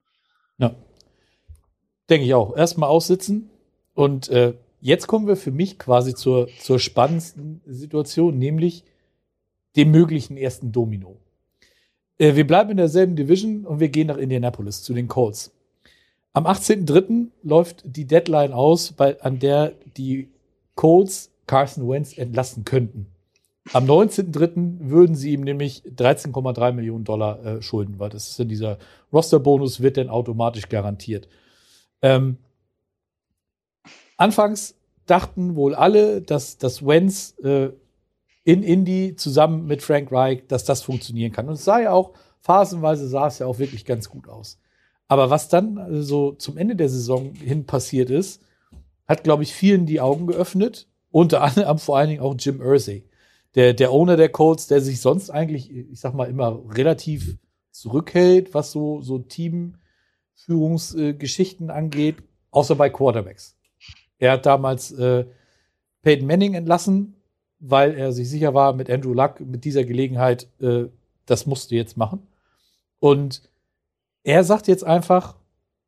Ja. 0.58 0.76
Denke 2.10 2.26
ich 2.26 2.34
auch. 2.34 2.56
Erstmal 2.56 2.88
aussitzen 2.88 3.50
und 3.94 4.28
äh, 4.28 4.54
jetzt 4.80 5.06
kommen 5.06 5.26
wir 5.26 5.36
für 5.36 5.50
mich 5.50 5.78
quasi 5.78 6.14
zur, 6.14 6.48
zur 6.60 6.78
spannendsten 6.78 7.60
Situation, 7.66 8.38
nämlich 8.38 8.84
dem 9.76 9.90
möglichen 9.90 10.36
ersten 10.36 10.72
Domino. 10.72 11.16
Äh, 12.18 12.34
wir 12.34 12.46
bleiben 12.46 12.70
in 12.70 12.76
derselben 12.76 13.16
Division 13.16 13.64
und 13.64 13.80
wir 13.80 13.88
gehen 13.88 14.08
nach 14.08 14.16
Indianapolis 14.16 14.82
zu 14.82 14.94
den 14.94 15.08
Colts. 15.08 15.52
Am 16.32 16.46
18.03. 16.46 17.28
läuft 17.42 17.82
die 17.84 18.04
Deadline 18.04 18.52
aus, 18.52 18.92
bei, 18.92 19.20
an 19.20 19.38
der 19.38 19.72
die 19.96 20.28
Colts 20.74 21.30
Carson 21.46 21.88
Wentz 21.88 22.16
entlassen 22.16 22.64
könnten. 22.64 23.06
Am 23.72 23.84
19.03. 23.86 24.88
würden 24.88 25.14
sie 25.14 25.32
ihm 25.32 25.42
nämlich 25.42 25.82
13,3 25.82 26.72
Millionen 26.72 27.04
Dollar 27.04 27.44
äh, 27.44 27.62
schulden, 27.62 27.98
weil 27.98 28.10
das 28.10 28.30
ist 28.30 28.40
in 28.40 28.48
dieser 28.48 28.78
Rosterbonus 29.12 29.80
wird 29.80 29.96
dann 29.96 30.08
automatisch 30.08 30.68
garantiert. 30.68 31.28
Ähm, 32.02 32.38
Anfangs 34.18 34.74
dachten 35.06 35.54
wohl 35.56 35.74
alle, 35.74 36.20
dass 36.20 36.58
das 36.58 36.84
Wenz 36.84 37.36
äh, 37.42 37.70
in 38.44 38.62
Indy 38.62 39.14
zusammen 39.16 39.66
mit 39.66 39.82
Frank 39.82 40.10
Reich, 40.12 40.46
dass 40.48 40.64
das 40.64 40.82
funktionieren 40.82 41.32
kann. 41.32 41.48
Und 41.48 41.54
es 41.54 41.64
sah 41.64 41.80
ja 41.80 41.92
auch, 41.92 42.14
phasenweise 42.40 43.08
sah 43.08 43.28
es 43.28 43.38
ja 43.38 43.46
auch 43.46 43.58
wirklich 43.58 43.84
ganz 43.84 44.10
gut 44.10 44.28
aus. 44.28 44.58
Aber 45.06 45.30
was 45.30 45.48
dann 45.48 45.76
äh, 45.76 46.02
so 46.02 46.32
zum 46.32 46.56
Ende 46.58 46.74
der 46.76 46.88
Saison 46.88 47.32
hin 47.34 47.64
passiert 47.64 48.10
ist, 48.10 48.42
hat, 49.06 49.22
glaube 49.22 49.44
ich, 49.44 49.54
vielen 49.54 49.86
die 49.86 50.00
Augen 50.00 50.26
geöffnet. 50.26 50.88
Unter 51.10 51.42
anderem 51.42 51.78
vor 51.78 51.96
allen 51.96 52.10
Dingen 52.10 52.20
auch 52.20 52.34
Jim 52.38 52.60
Irsay, 52.60 53.08
der, 53.54 53.72
der 53.72 53.92
Owner 53.92 54.16
der 54.16 54.28
Colts, 54.28 54.66
der 54.66 54.80
sich 54.82 55.00
sonst 55.00 55.30
eigentlich, 55.30 55.70
ich 55.70 56.00
sag 56.00 56.12
mal, 56.12 56.28
immer 56.28 56.60
relativ 56.68 57.38
zurückhält, 57.70 58.52
was 58.52 58.72
so, 58.72 59.00
so 59.00 59.20
Teamführungsgeschichten 59.20 59.87
äh, 60.46 61.70
angeht, 61.70 62.16
außer 62.50 62.74
bei 62.74 62.90
Quarterbacks. 62.90 63.56
Er 64.18 64.32
hat 64.32 64.46
damals 64.46 64.92
äh, 64.92 65.24
Peyton 66.02 66.26
Manning 66.26 66.54
entlassen, 66.54 67.14
weil 67.60 67.94
er 67.94 68.12
sich 68.12 68.28
sicher 68.28 68.54
war, 68.54 68.72
mit 68.72 68.90
Andrew 68.90 69.12
Luck, 69.12 69.40
mit 69.40 69.64
dieser 69.64 69.84
Gelegenheit, 69.84 70.48
äh, 70.60 70.84
das 71.26 71.46
musst 71.46 71.70
du 71.70 71.74
jetzt 71.74 71.96
machen. 71.96 72.26
Und 73.00 73.42
er 74.22 74.44
sagt 74.44 74.68
jetzt 74.68 74.84
einfach, 74.84 75.36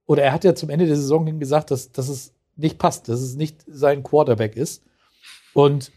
oder 0.06 0.22
er 0.22 0.32
hat 0.32 0.44
ja 0.44 0.54
zum 0.54 0.70
Ende 0.70 0.86
der 0.86 0.96
Saison 0.96 1.26
hin 1.26 1.38
gesagt, 1.38 1.70
dass, 1.70 1.92
dass 1.92 2.08
es 2.08 2.34
nicht 2.56 2.78
passt, 2.78 3.08
dass 3.08 3.20
es 3.20 3.36
nicht 3.36 3.64
sein 3.66 4.02
Quarterback 4.02 4.56
ist. 4.56 4.82
Und 5.54 5.92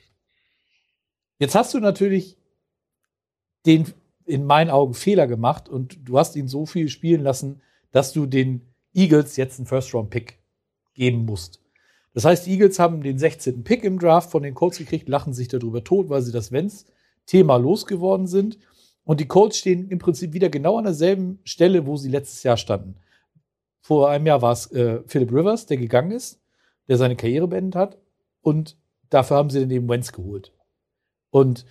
jetzt 1.39 1.55
hast 1.55 1.73
du 1.73 1.79
natürlich 1.79 2.37
den 3.65 3.91
in 4.25 4.45
meinen 4.45 4.69
Augen 4.69 4.93
Fehler 4.93 5.27
gemacht 5.27 5.67
und 5.67 6.07
du 6.07 6.17
hast 6.17 6.35
ihn 6.35 6.47
so 6.47 6.65
viel 6.65 6.89
spielen 6.89 7.21
lassen, 7.21 7.61
dass 7.93 8.11
du 8.11 8.25
den 8.25 8.73
Eagles 8.93 9.37
jetzt 9.37 9.59
einen 9.59 9.67
First-Round-Pick 9.67 10.39
geben 10.93 11.25
musst. 11.25 11.61
Das 12.13 12.25
heißt, 12.25 12.45
die 12.45 12.51
Eagles 12.51 12.79
haben 12.79 13.01
den 13.01 13.17
16. 13.17 13.63
Pick 13.63 13.83
im 13.83 13.99
Draft 13.99 14.29
von 14.31 14.43
den 14.43 14.53
Colts 14.53 14.77
gekriegt, 14.77 15.07
lachen 15.07 15.33
sich 15.33 15.47
darüber 15.47 15.83
tot, 15.83 16.09
weil 16.09 16.21
sie 16.21 16.31
das 16.31 16.51
Wenz-Thema 16.51 17.57
losgeworden 17.57 18.27
sind. 18.27 18.59
Und 19.03 19.19
die 19.19 19.27
Colts 19.27 19.57
stehen 19.57 19.89
im 19.89 19.99
Prinzip 19.99 20.33
wieder 20.33 20.49
genau 20.49 20.77
an 20.77 20.83
derselben 20.83 21.39
Stelle, 21.43 21.85
wo 21.85 21.95
sie 21.95 22.09
letztes 22.09 22.43
Jahr 22.43 22.57
standen. 22.57 22.95
Vor 23.81 24.09
einem 24.09 24.25
Jahr 24.25 24.41
war 24.41 24.53
es 24.53 24.71
äh, 24.71 25.01
Philip 25.07 25.31
Rivers, 25.31 25.65
der 25.65 25.77
gegangen 25.77 26.11
ist, 26.11 26.39
der 26.87 26.97
seine 26.97 27.15
Karriere 27.15 27.47
beendet 27.47 27.75
hat. 27.75 27.97
Und 28.41 28.77
dafür 29.09 29.37
haben 29.37 29.49
sie 29.49 29.59
dann 29.59 29.71
eben 29.71 29.89
Wentz 29.89 30.11
geholt. 30.11 30.53
Und 31.31 31.65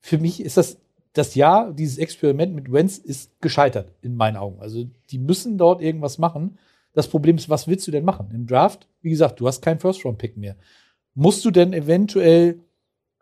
für 0.00 0.18
mich 0.18 0.40
ist 0.40 0.56
das, 0.56 0.78
das 1.14 1.36
Jahr, 1.36 1.72
dieses 1.72 1.98
Experiment 1.98 2.54
mit 2.54 2.70
Wentz 2.70 2.98
ist 2.98 3.40
gescheitert, 3.40 3.92
in 4.02 4.16
meinen 4.16 4.36
Augen. 4.36 4.60
Also 4.60 4.84
die 5.10 5.18
müssen 5.18 5.56
dort 5.56 5.80
irgendwas 5.80 6.18
machen. 6.18 6.58
Das 6.92 7.08
Problem 7.08 7.36
ist, 7.36 7.48
was 7.48 7.68
willst 7.68 7.86
du 7.86 7.92
denn 7.92 8.04
machen? 8.04 8.30
Im 8.34 8.46
Draft, 8.46 8.88
wie 9.00 9.10
gesagt, 9.10 9.40
du 9.40 9.46
hast 9.46 9.62
keinen 9.62 9.78
First-Round-Pick 9.78 10.36
mehr. 10.36 10.56
Musst 11.14 11.44
du 11.44 11.52
denn 11.52 11.72
eventuell 11.72 12.60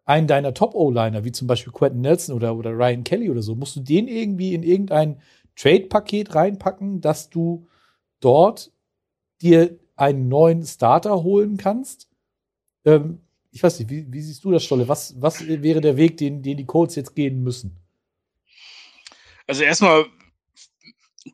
einen 0.05 0.27
deiner 0.27 0.55
Top-O-Liner, 0.55 1.25
wie 1.25 1.33
zum 1.33 1.47
Beispiel 1.47 1.73
Quentin 1.73 2.01
Nelson 2.01 2.35
oder, 2.35 2.57
oder 2.57 2.71
Ryan 2.71 3.05
Kelly 3.05 3.31
oder 3.31 3.43
so, 3.43 3.55
musst 3.55 3.77
du 3.77 3.81
den 3.81 4.09
irgendwie 4.09 4.55
in 4.55 4.63
irgendein 4.63 5.21
Trade-Paket 5.57 6.35
reinpacken, 6.35 7.03
dass 7.03 7.29
du 7.29 7.67
dort 8.21 8.73
dir 9.43 9.79
einen 9.97 10.29
neuen 10.29 10.65
Starter 10.65 11.23
holen 11.23 11.59
kannst? 11.59 12.09
Ähm, 12.87 13.21
ich 13.51 13.63
weiß 13.63 13.79
nicht, 13.79 13.91
wie, 13.91 14.11
wie, 14.11 14.23
siehst 14.23 14.43
du 14.45 14.51
das, 14.51 14.65
Stolle? 14.65 14.89
Was, 14.89 15.21
was 15.21 15.47
wäre 15.47 15.83
der 15.83 15.99
Weg, 15.99 16.17
den, 16.17 16.43
den 16.43 16.57
die 16.57 16.65
Colts 16.65 16.95
jetzt 16.95 17.15
gehen 17.15 17.43
müssen? 17.43 17.82
Also 19.47 19.63
erstmal 19.63 20.07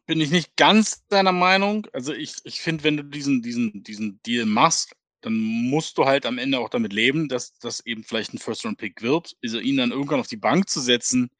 bin 0.06 0.20
ich 0.20 0.30
nicht 0.30 0.56
ganz 0.56 1.06
deiner 1.08 1.32
Meinung. 1.32 1.86
Also 1.92 2.12
ich, 2.12 2.36
ich 2.44 2.60
finde, 2.60 2.84
wenn 2.84 2.96
du 2.96 3.04
diesen, 3.04 3.42
diesen, 3.42 3.82
diesen 3.82 4.20
Deal 4.22 4.46
machst, 4.46 4.94
dann 5.20 5.38
musst 5.38 5.98
du 5.98 6.04
halt 6.04 6.26
am 6.26 6.38
Ende 6.38 6.60
auch 6.60 6.68
damit 6.68 6.92
leben, 6.92 7.28
dass 7.28 7.58
das 7.58 7.84
eben 7.84 8.04
vielleicht 8.04 8.32
ein 8.34 8.38
First-Round-Pick 8.38 9.02
wird. 9.02 9.36
Also 9.42 9.58
ihn 9.58 9.76
dann 9.76 9.90
irgendwann 9.90 10.20
auf 10.20 10.28
die 10.28 10.36
Bank 10.36 10.68
zu 10.68 10.80
setzen, 10.80 11.30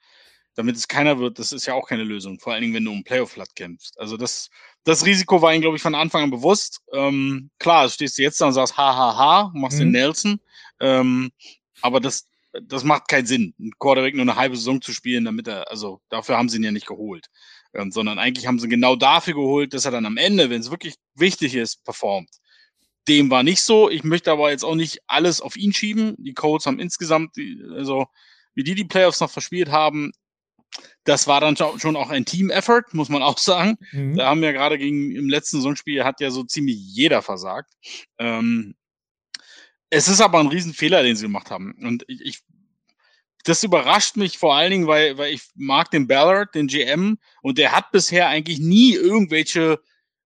damit 0.59 0.75
es 0.75 0.89
keiner 0.89 1.21
wird, 1.21 1.39
das 1.39 1.53
ist 1.53 1.67
ja 1.67 1.75
auch 1.75 1.87
keine 1.87 2.03
Lösung. 2.03 2.41
Vor 2.41 2.53
allen 2.53 2.63
Dingen, 2.63 2.75
wenn 2.75 2.85
du 2.85 2.91
um 2.91 3.05
Playoff-Flat 3.05 3.55
kämpfst. 3.55 3.99
Also 4.01 4.17
das, 4.17 4.51
das 4.83 5.07
Risiko 5.07 5.41
war 5.41 5.55
ihm, 5.55 5.61
glaube 5.61 5.77
ich, 5.77 5.83
von 5.83 5.95
Anfang 5.95 6.25
an 6.25 6.31
bewusst. 6.31 6.81
Ähm, 6.93 7.51
klar, 7.61 7.89
stehst 7.89 8.19
du 8.19 8.23
jetzt 8.23 8.41
da 8.41 8.47
und 8.47 8.55
sagst, 8.55 8.77
ha, 8.77 8.97
ha, 8.97 9.17
ha, 9.17 9.53
machst 9.55 9.79
mhm. 9.79 9.83
den 9.83 9.91
Nelson. 9.93 10.41
Ähm, 10.81 11.31
aber 11.81 12.01
das, 12.01 12.27
das 12.63 12.85
macht 12.85 13.09
keinen 13.09 13.27
Sinn, 13.27 13.55
einen 13.59 13.73
Quarterback 13.79 14.15
nur 14.15 14.23
eine 14.23 14.37
halbe 14.37 14.57
Saison 14.57 14.81
zu 14.81 14.93
spielen, 14.93 15.25
damit 15.25 15.49
er, 15.49 15.71
also 15.71 16.01
dafür 16.09 16.37
haben 16.37 16.49
sie 16.49 16.59
ihn 16.59 16.65
ja 16.65 16.73
nicht 16.73 16.87
geholt. 16.87 17.27
Ähm, 17.75 17.93
sondern 17.93 18.19
eigentlich 18.19 18.47
haben 18.47 18.59
sie 18.59 18.69
genau 18.69 18.97
dafür 18.97 19.35
geholt, 19.35 19.75
dass 19.75 19.85
er 19.85 19.91
dann 19.91 20.07
am 20.07 20.17
Ende, 20.17 20.51
wenn 20.51 20.61
es 20.61 20.71
wirklich 20.71 20.95
wichtig 21.15 21.55
ist, 21.55 21.85
performt. 21.85 22.31
Dem 23.09 23.31
war 23.31 23.43
nicht 23.43 23.63
so. 23.63 23.91
Ich 23.91 24.05
möchte 24.05 24.31
aber 24.31 24.51
jetzt 24.51 24.65
auch 24.65 24.75
nicht 24.75 25.01
alles 25.07 25.41
auf 25.41 25.57
ihn 25.57 25.73
schieben. 25.73 26.15
Die 26.19 26.35
Colts 26.35 26.67
haben 26.67 26.79
insgesamt, 26.79 27.37
also 27.75 28.07
wie 28.55 28.65
die 28.65 28.75
die 28.75 28.85
Playoffs 28.85 29.21
noch 29.21 29.31
verspielt 29.31 29.71
haben, 29.71 30.13
das 31.05 31.27
war 31.27 31.41
dann 31.41 31.57
schon 31.57 31.97
auch 31.97 32.11
ein 32.11 32.25
Team-Effort, 32.25 32.85
muss 32.93 33.09
man 33.09 33.23
auch 33.23 33.39
sagen. 33.39 33.77
Mhm. 33.93 34.17
Da 34.17 34.29
haben 34.29 34.43
wir 34.43 34.53
gerade 34.53 34.79
gegen 34.79 35.15
im 35.15 35.29
letzten 35.29 35.57
Saisonspiel 35.57 36.05
hat 36.05 36.21
ja 36.21 36.31
so 36.31 36.45
ziemlich 36.45 36.77
jeder 36.79 37.23
versagt. 37.23 37.73
Ähm, 38.19 38.75
es 39.91 40.09
ist 40.09 40.21
aber 40.21 40.41
ein 40.41 40.49
Riesenfehler, 40.49 41.03
den 41.03 41.17
sie 41.17 41.27
gemacht 41.27 41.51
haben. 41.51 41.75
Und 41.83 42.05
ich, 42.09 42.21
ich 42.21 42.41
das 43.45 43.63
überrascht 43.63 44.17
mich 44.17 44.37
vor 44.37 44.57
allen 44.57 44.71
Dingen, 44.71 44.87
weil, 44.87 45.17
weil 45.17 45.33
ich 45.33 45.43
mag 45.55 45.91
den 45.91 46.07
Ballard, 46.07 46.55
den 46.55 46.67
GM, 46.67 47.19
und 47.41 47.57
der 47.57 47.73
hat 47.73 47.93
bisher 47.93 48.29
eigentlich 48.29 48.59
nie 48.59 48.95
irgendwelche 48.95 49.81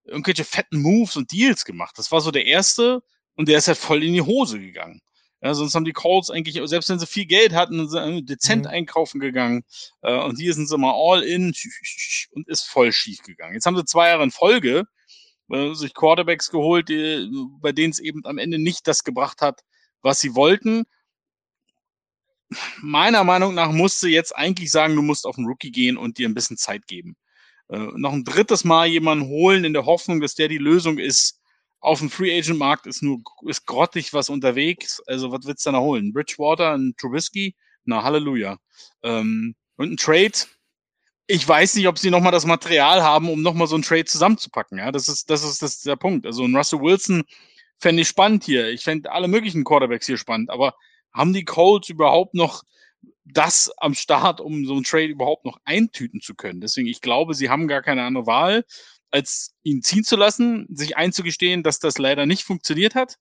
irgendwelche 0.04 0.44
fetten 0.44 0.80
Moves 0.80 1.16
und 1.16 1.32
Deals 1.32 1.64
gemacht. 1.64 1.96
Das 1.98 2.10
war 2.10 2.20
so 2.20 2.30
der 2.30 2.46
erste 2.46 3.02
und 3.34 3.48
der 3.48 3.58
ist 3.58 3.68
halt 3.68 3.78
voll 3.78 4.02
in 4.02 4.14
die 4.14 4.22
Hose 4.22 4.58
gegangen. 4.58 5.00
Ja, 5.40 5.54
sonst 5.54 5.74
haben 5.74 5.84
die 5.84 5.92
Colts 5.92 6.30
eigentlich, 6.30 6.60
selbst 6.68 6.88
wenn 6.88 7.00
sie 7.00 7.06
viel 7.06 7.26
Geld 7.26 7.52
hatten, 7.52 7.88
sind 7.88 8.30
dezent 8.30 8.64
mhm. 8.64 8.70
einkaufen 8.70 9.20
gegangen. 9.20 9.64
Äh, 10.02 10.14
und 10.14 10.38
hier 10.38 10.54
sind 10.54 10.68
sie 10.68 10.78
mal 10.78 10.94
all 10.94 11.22
in 11.22 11.52
und 12.32 12.48
ist 12.48 12.62
voll 12.62 12.92
schief 12.92 13.22
gegangen. 13.22 13.54
Jetzt 13.54 13.66
haben 13.66 13.76
sie 13.76 13.84
zwei 13.84 14.08
Jahre 14.08 14.22
in 14.22 14.30
Folge 14.30 14.84
äh, 15.50 15.74
sich 15.74 15.94
Quarterbacks 15.94 16.50
geholt, 16.50 16.88
die, 16.88 17.30
bei 17.60 17.72
denen 17.72 17.92
es 17.92 17.98
eben 17.98 18.24
am 18.24 18.38
Ende 18.38 18.58
nicht 18.58 18.86
das 18.86 19.04
gebracht 19.04 19.40
hat, 19.42 19.60
was 20.02 20.20
sie 20.20 20.34
wollten. 20.34 20.84
Meiner 22.82 23.24
Meinung 23.24 23.54
nach 23.54 23.72
musst 23.72 24.02
du 24.02 24.08
jetzt 24.08 24.36
eigentlich 24.36 24.70
sagen, 24.70 24.94
du 24.94 25.02
musst 25.02 25.26
auf 25.26 25.36
den 25.36 25.46
Rookie 25.46 25.70
gehen 25.70 25.96
und 25.96 26.18
dir 26.18 26.28
ein 26.28 26.34
bisschen 26.34 26.58
Zeit 26.58 26.86
geben 26.86 27.16
äh, 27.72 27.88
noch 27.96 28.12
ein 28.12 28.24
drittes 28.24 28.64
Mal 28.64 28.86
jemanden 28.86 29.26
holen 29.26 29.64
in 29.64 29.72
der 29.72 29.86
Hoffnung, 29.86 30.20
dass 30.20 30.34
der 30.34 30.48
die 30.48 30.58
Lösung 30.58 30.98
ist. 30.98 31.40
Auf 31.80 31.98
dem 31.98 32.10
Free 32.10 32.38
Agent 32.38 32.58
Markt 32.58 32.86
ist 32.86 33.02
nur 33.02 33.20
ist 33.46 33.66
grottig 33.66 34.12
was 34.12 34.28
unterwegs. 34.30 35.02
Also 35.06 35.32
was 35.32 35.46
willst 35.46 35.66
du 35.66 35.72
da 35.72 35.80
holen? 35.80 36.12
Bridgewater, 36.12 36.74
ein 36.74 36.94
Trubisky? 36.96 37.56
Na 37.84 38.04
Halleluja. 38.04 38.58
Ähm, 39.02 39.56
und 39.76 39.92
ein 39.92 39.96
Trade. 39.96 40.32
Ich 41.26 41.46
weiß 41.46 41.76
nicht, 41.76 41.88
ob 41.88 41.98
sie 41.98 42.10
nochmal 42.10 42.32
das 42.32 42.46
Material 42.46 43.02
haben, 43.02 43.30
um 43.30 43.42
nochmal 43.42 43.66
so 43.66 43.76
ein 43.76 43.82
Trade 43.82 44.04
zusammenzupacken. 44.04 44.78
Ja, 44.78 44.92
das 44.92 45.08
ist 45.08 45.30
das 45.30 45.44
ist 45.44 45.62
das 45.62 45.76
ist 45.76 45.86
der 45.86 45.96
Punkt. 45.96 46.26
Also 46.26 46.44
ein 46.44 46.54
Russell 46.54 46.80
Wilson 46.80 47.22
fände 47.78 48.02
ich 48.02 48.08
spannend 48.08 48.44
hier. 48.44 48.68
Ich 48.70 48.82
fände 48.82 49.10
alle 49.10 49.28
möglichen 49.28 49.64
Quarterbacks 49.64 50.06
hier 50.06 50.18
spannend. 50.18 50.50
Aber 50.50 50.74
haben 51.12 51.32
die 51.32 51.44
Colts 51.44 51.88
überhaupt 51.88 52.34
noch 52.34 52.62
das 53.24 53.70
am 53.78 53.94
Start, 53.94 54.40
um 54.40 54.64
so 54.66 54.74
einen 54.74 54.84
Trade 54.84 55.06
überhaupt 55.06 55.44
noch 55.44 55.58
eintüten 55.64 56.20
zu 56.20 56.34
können. 56.34 56.60
Deswegen, 56.60 56.88
ich 56.88 57.00
glaube, 57.00 57.34
sie 57.34 57.50
haben 57.50 57.68
gar 57.68 57.82
keine 57.82 58.02
andere 58.02 58.26
Wahl, 58.26 58.64
als 59.10 59.54
ihn 59.62 59.82
ziehen 59.82 60.04
zu 60.04 60.16
lassen, 60.16 60.66
sich 60.70 60.96
einzugestehen, 60.96 61.62
dass 61.62 61.78
das 61.78 61.98
leider 61.98 62.26
nicht 62.26 62.44
funktioniert 62.44 62.94
hat. 62.94 63.18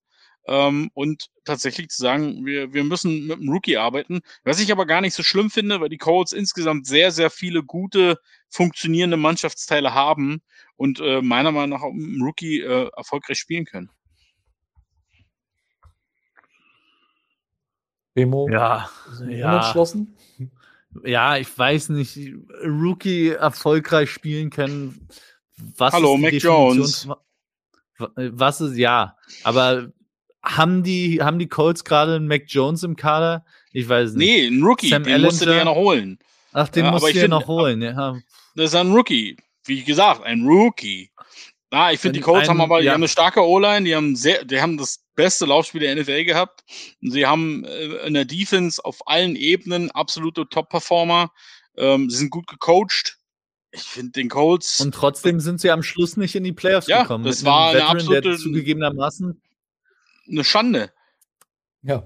Ähm, 0.48 0.89
und 0.94 1.30
tatsächlich 1.46 1.89
zu 1.89 2.02
sagen, 2.02 2.46
wir, 2.46 2.74
wir 2.74 2.84
müssen 2.84 3.28
mit 3.28 3.38
einem 3.38 3.50
Rookie 3.50 3.78
arbeiten. 3.78 4.22
Was 4.44 4.60
ich 4.60 4.72
aber 4.72 4.86
gar 4.86 5.02
nicht 5.02 5.14
so 5.14 5.24
schlimm 5.24 5.50
finde, 5.50 5.80
weil 5.80 5.89
die 5.89 5.98
Colts 5.98 6.32
insgesamt 6.32 6.88
sehr, 6.88 7.12
sehr 7.12 7.30
viele 7.30 7.64
gute, 7.64 8.20
funktionierende 8.50 9.18
Mannschaftsteile 9.18 9.94
haben 9.94 10.42
und 10.78 11.00
äh, 11.00 11.22
meiner 11.22 11.52
Meinung 11.52 11.78
nach 11.78 11.86
auch 11.86 11.94
mit 11.94 12.08
einem 12.08 12.24
Rookie 12.24 12.62
äh, 12.62 12.89
erfolgreich 12.96 13.38
spielen 13.38 13.66
können. 13.66 13.89
Remo 18.16 18.50
ja, 18.50 18.89
ja. 19.30 19.52
unentschlossen? 19.52 20.18
Ja, 21.04 21.38
ich 21.38 21.58
weiß 21.58 21.89
nicht. 21.89 22.18
Rookie 22.64 23.30
erfolgreich 23.30 24.10
spielen 24.10 24.50
können. 24.50 25.08
Was 25.78 25.94
Hallo, 25.94 26.18
Mac 26.18 26.34
Jones. 26.34 27.08
Was 27.98 28.60
ist, 28.60 28.76
ja. 28.76 29.16
Aber 29.44 29.92
haben 30.44 30.84
die, 30.84 31.22
haben 31.22 31.39
die 31.39 31.48
Colts 31.48 31.84
gerade 31.84 32.16
einen 32.16 32.28
Mac 32.28 32.44
Jones 32.48 32.84
im 32.84 32.96
Kader? 32.96 33.46
Ich 33.74 33.88
weiß 33.88 34.14
nicht. 34.14 34.28
Nee, 34.28 34.48
ein 34.48 34.64
Rookie, 34.64 34.89
Sam 34.89 35.04
den 35.04 35.14
Ellinger. 35.14 35.28
musst 35.28 35.42
du 35.42 35.46
dir 35.46 35.56
ja 35.56 35.66
noch 35.66 35.76
holen. 35.76 36.20
Ach, 36.54 36.68
den 36.70 36.86
ja, 36.86 36.92
musst 36.92 37.08
du 37.08 37.14
dir 37.14 37.28
noch 37.28 37.48
holen, 37.48 37.82
ja. 37.82 38.18
Das 38.56 38.66
ist 38.72 38.76
ein 38.76 38.92
Rookie. 38.92 39.38
Wie 39.66 39.84
gesagt, 39.84 40.24
ein 40.24 40.46
Rookie. 40.46 41.12
Ah, 41.70 41.92
ich 41.92 42.02
finde, 42.02 42.20
die 42.20 42.24
Colts 42.24 42.50
haben 42.50 42.60
aber, 42.60 42.78
ja. 42.78 42.82
die 42.82 42.89
haben 42.89 43.02
eine 43.02 43.08
starke 43.08 43.42
O-Line, 43.42 43.86
die 43.86 43.96
haben 43.96 44.18
sehr, 44.18 44.44
die 44.44 44.60
haben 44.60 44.78
das 44.78 45.06
beste 45.16 45.46
Laufspiel 45.46 45.80
der 45.80 45.96
NFL 45.96 46.26
gehabt. 46.26 46.64
Sie 47.00 47.26
haben 47.26 47.64
äh, 47.64 48.08
in 48.08 48.14
der 48.14 48.26
Defense 48.26 48.84
auf 48.84 49.08
allen 49.08 49.38
Ebenen 49.38 49.89
absolute 49.92 50.50
Top-Performer. 50.50 51.32
Ähm, 51.78 52.10
sie 52.10 52.18
sind 52.18 52.30
gut 52.30 52.48
gecoacht. 52.48 53.18
Ich 53.72 53.84
finde 53.84 54.12
den 54.12 54.28
Colts. 54.28 54.82
Und 54.82 54.94
trotzdem 54.94 55.39
sind 55.39 55.62
sie 55.62 55.72
am 55.72 55.82
Schluss 55.82 56.18
nicht 56.18 56.36
in 56.36 56.44
die 56.44 56.52
Playoffs 56.52 56.88
ja, 56.88 57.04
gekommen. 57.04 57.24
Das 57.24 57.46
war 57.46 57.70
eine 57.70 57.80
Veteran, 57.80 57.98
absolute, 57.98 58.38
zugegebenermaßen 58.38 59.42
eine 60.30 60.43
Schande. 60.43 60.91
Ja. 61.82 62.05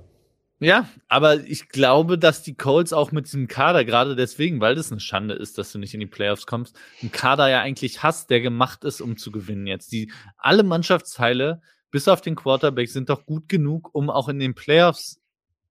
Ja, 0.59 0.87
aber 1.09 1.41
ich 1.41 1.67
glaube, 1.67 2.17
dass 2.17 2.41
die 2.41 2.55
Colts 2.55 2.93
auch 2.93 3.11
mit 3.11 3.25
diesem 3.25 3.47
Kader, 3.47 3.83
gerade 3.83 4.15
deswegen, 4.15 4.61
weil 4.61 4.75
das 4.75 4.89
eine 4.89 5.01
Schande 5.01 5.33
ist, 5.33 5.57
dass 5.57 5.73
du 5.73 5.79
nicht 5.79 5.93
in 5.93 5.99
die 5.99 6.05
Playoffs 6.05 6.47
kommst, 6.47 6.79
einen 7.01 7.11
Kader 7.11 7.49
ja 7.49 7.59
eigentlich 7.59 8.03
hast, 8.03 8.29
der 8.29 8.39
gemacht 8.39 8.85
ist, 8.85 9.01
um 9.01 9.17
zu 9.17 9.31
gewinnen 9.31 9.67
jetzt. 9.67 9.91
Die, 9.91 10.13
alle 10.37 10.63
Mannschaftsteile, 10.63 11.61
bis 11.91 12.07
auf 12.07 12.21
den 12.21 12.35
Quarterback, 12.35 12.89
sind 12.89 13.09
doch 13.09 13.25
gut 13.25 13.49
genug, 13.49 13.93
um 13.93 14.09
auch 14.09 14.29
in 14.29 14.39
den 14.39 14.55
Playoffs 14.55 15.19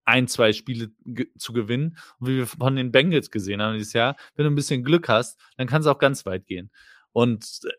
ein, 0.04 0.28
zwei 0.28 0.52
Spiele 0.52 0.90
ge 1.04 1.28
zu 1.38 1.54
gewinnen. 1.54 1.96
Und 2.18 2.28
wie 2.28 2.36
wir 2.36 2.46
von 2.46 2.76
den 2.76 2.92
Bengals 2.92 3.30
gesehen 3.30 3.62
haben 3.62 3.78
dieses 3.78 3.94
Jahr, 3.94 4.16
wenn 4.36 4.44
du 4.44 4.50
ein 4.50 4.54
bisschen 4.54 4.84
Glück 4.84 5.08
hast, 5.08 5.40
dann 5.56 5.66
kann 5.66 5.80
es 5.80 5.86
auch 5.86 5.98
ganz 5.98 6.26
weit 6.26 6.46
gehen. 6.46 6.70
Und 7.12 7.60
äh, 7.64 7.72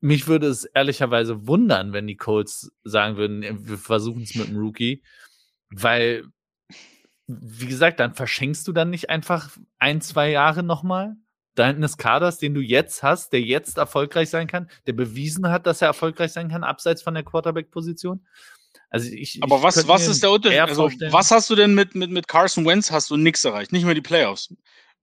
mich 0.00 0.26
würde 0.26 0.48
es 0.48 0.64
ehrlicherweise 0.64 1.46
wundern, 1.46 1.92
wenn 1.92 2.06
die 2.06 2.16
Colts 2.16 2.72
sagen 2.84 3.16
würden, 3.16 3.68
wir 3.68 3.78
versuchen 3.78 4.22
es 4.22 4.34
mit 4.34 4.48
dem 4.48 4.58
Rookie, 4.58 5.02
weil 5.70 6.24
wie 7.26 7.66
gesagt, 7.66 8.00
dann 8.00 8.14
verschenkst 8.14 8.66
du 8.66 8.72
dann 8.72 8.90
nicht 8.90 9.08
einfach 9.08 9.50
ein, 9.78 10.00
zwei 10.00 10.30
Jahre 10.30 10.62
nochmal 10.62 11.14
deines 11.54 11.96
Kaders, 11.96 12.38
den 12.38 12.54
du 12.54 12.60
jetzt 12.60 13.02
hast, 13.02 13.32
der 13.32 13.40
jetzt 13.40 13.78
erfolgreich 13.78 14.30
sein 14.30 14.46
kann, 14.46 14.68
der 14.86 14.94
bewiesen 14.94 15.48
hat, 15.48 15.66
dass 15.66 15.82
er 15.82 15.88
erfolgreich 15.88 16.32
sein 16.32 16.48
kann, 16.48 16.64
abseits 16.64 17.02
von 17.02 17.14
der 17.14 17.22
Quarterback-Position. 17.22 18.26
Also 18.88 19.10
ich, 19.12 19.38
Aber 19.42 19.58
ich 19.58 19.62
was, 19.62 19.86
was 19.86 20.08
ist 20.08 20.22
der 20.22 20.30
Unterschied? 20.32 20.60
Also, 20.60 20.90
was 21.10 21.30
hast 21.30 21.50
du 21.50 21.54
denn 21.54 21.74
mit, 21.74 21.94
mit, 21.94 22.10
mit 22.10 22.26
Carson 22.26 22.66
Wentz? 22.66 22.90
Hast 22.90 23.10
du 23.10 23.16
nichts 23.16 23.44
erreicht, 23.44 23.72
nicht 23.72 23.84
mehr 23.84 23.94
die 23.94 24.00
Playoffs. 24.00 24.54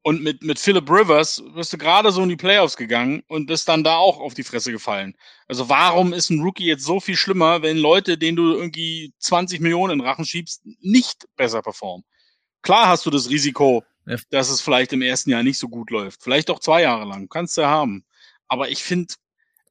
Und 0.08 0.24
mit, 0.24 0.42
mit 0.42 0.58
Philip 0.58 0.90
Rivers 0.90 1.44
bist 1.54 1.74
du 1.74 1.78
gerade 1.78 2.14
so 2.14 2.24
in 2.24 2.30
die 2.30 2.38
Playoffs 2.38 2.78
gegangen 2.78 3.24
und 3.28 3.46
bist 3.46 3.68
dann 3.68 3.84
da 3.84 3.98
auch 3.98 4.22
auf 4.22 4.34
die 4.34 4.46
Fresse 4.46 4.72
gefallen. 4.72 5.18
Also 5.50 5.68
warum 5.68 6.14
ist 6.14 6.30
ein 6.30 6.40
Rookie 6.40 6.64
jetzt 6.64 6.86
so 6.86 7.02
viel 7.02 7.18
schlimmer, 7.18 7.62
wenn 7.62 7.76
Leute, 7.76 8.18
denen 8.18 8.38
du 8.38 8.54
irgendwie 8.54 9.14
20 9.20 9.60
Millionen 9.60 10.00
in 10.00 10.06
Rachen 10.06 10.24
schiebst, 10.24 10.66
nicht 10.80 11.26
besser 11.36 11.62
performen? 11.62 12.06
Klar 12.62 12.88
hast 12.88 13.06
du 13.06 13.10
das 13.10 13.30
Risiko, 13.30 13.84
dass 14.30 14.50
es 14.50 14.62
vielleicht 14.62 14.94
im 14.94 15.02
ersten 15.02 15.32
Jahr 15.32 15.44
nicht 15.44 15.60
so 15.60 15.68
gut 15.68 15.92
läuft. 15.92 16.24
Vielleicht 16.24 16.50
auch 16.52 16.62
zwei 16.62 16.84
Jahre 16.84 17.04
lang. 17.04 17.28
Kannst 17.28 17.58
du 17.58 17.62
ja 17.64 17.68
haben. 17.68 18.06
Aber 18.48 18.70
ich 18.70 18.86
finde, 18.86 19.14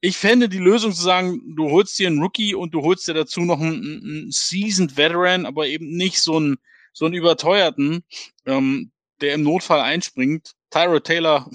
ich 0.03 0.19
fände 0.19 0.51
die 0.51 0.59
Lösung 0.59 0.93
zu 0.93 1.03
sagen, 1.03 1.41
du 1.57 1.71
holst 1.71 1.99
dir 1.99 2.09
einen 2.09 2.21
Rookie 2.21 2.55
und 2.55 2.75
du 2.75 2.83
holst 2.83 3.09
dir 3.09 3.15
dazu 3.15 3.41
noch 3.41 3.59
einen, 3.59 4.03
einen 4.05 4.31
Seasoned 4.33 4.99
Veteran, 4.99 5.47
aber 5.47 5.67
eben 5.67 5.97
nicht 5.97 6.21
so 6.21 6.37
einen, 6.37 6.59
so 6.93 7.07
einen 7.07 7.15
überteuerten, 7.15 8.05
ähm, 8.45 8.93
der 9.21 9.35
im 9.35 9.43
Notfall 9.43 9.81
einspringt. 9.81 10.53
Tyra 10.71 11.01
Taylor, 11.01 11.51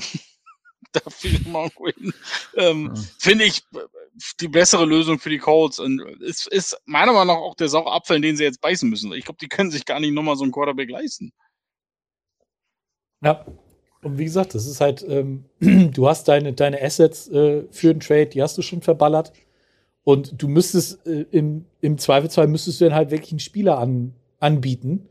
da 0.92 1.02
fiel 1.10 1.40
mal 1.48 1.70
hin, 1.98 2.14
ähm, 2.56 2.92
ja. 2.94 3.02
finde 3.20 3.46
ich 3.46 3.64
die 4.40 4.48
bessere 4.48 4.86
Lösung 4.86 5.20
für 5.20 5.30
die 5.30 5.38
Colts. 5.38 5.80
Und 5.80 6.02
es 6.22 6.48
ist 6.48 6.78
meiner 6.86 7.14
Meinung 7.14 7.28
nach 7.28 7.42
auch 7.42 7.56
der 7.56 7.70
saure 7.70 7.92
Apfel, 7.92 8.20
den 8.22 8.36
sie 8.38 8.44
jetzt 8.44 8.62
beißen 8.62 8.90
müssen. 8.90 9.12
Ich 9.14 9.26
glaube, 9.26 9.40
die 9.42 9.50
können 9.50 9.72
sich 9.72 9.86
gar 9.86 10.00
nicht 10.00 10.14
nochmal 10.14 10.36
so 10.36 10.44
einen 10.44 10.52
Quarterback 10.52 10.90
leisten. 10.90 11.32
Ja, 13.24 13.46
und 14.04 14.18
wie 14.18 14.26
gesagt, 14.26 14.56
das 14.56 14.66
ist 14.66 14.82
halt, 14.82 15.06
ähm, 15.08 15.46
du 15.60 16.08
hast 16.08 16.28
deine, 16.28 16.54
deine 16.54 16.82
Assets 16.82 17.28
äh, 17.30 17.64
für 17.72 17.94
den 17.94 18.00
Trade, 18.00 18.28
die 18.28 18.42
hast 18.42 18.58
du 18.58 18.62
schon 18.62 18.82
verballert. 18.82 19.32
Und 20.04 20.42
du 20.42 20.48
müsstest 20.48 21.06
äh, 21.06 21.26
im, 21.32 21.66
im 21.82 21.98
Zweifelsfall 21.98 22.48
müsstest 22.48 22.82
du 22.82 22.86
dann 22.86 22.96
halt 22.96 23.12
wirklich 23.12 23.32
einen 23.32 23.40
Spieler 23.40 23.78
an, 23.78 24.16
anbieten. 24.40 25.08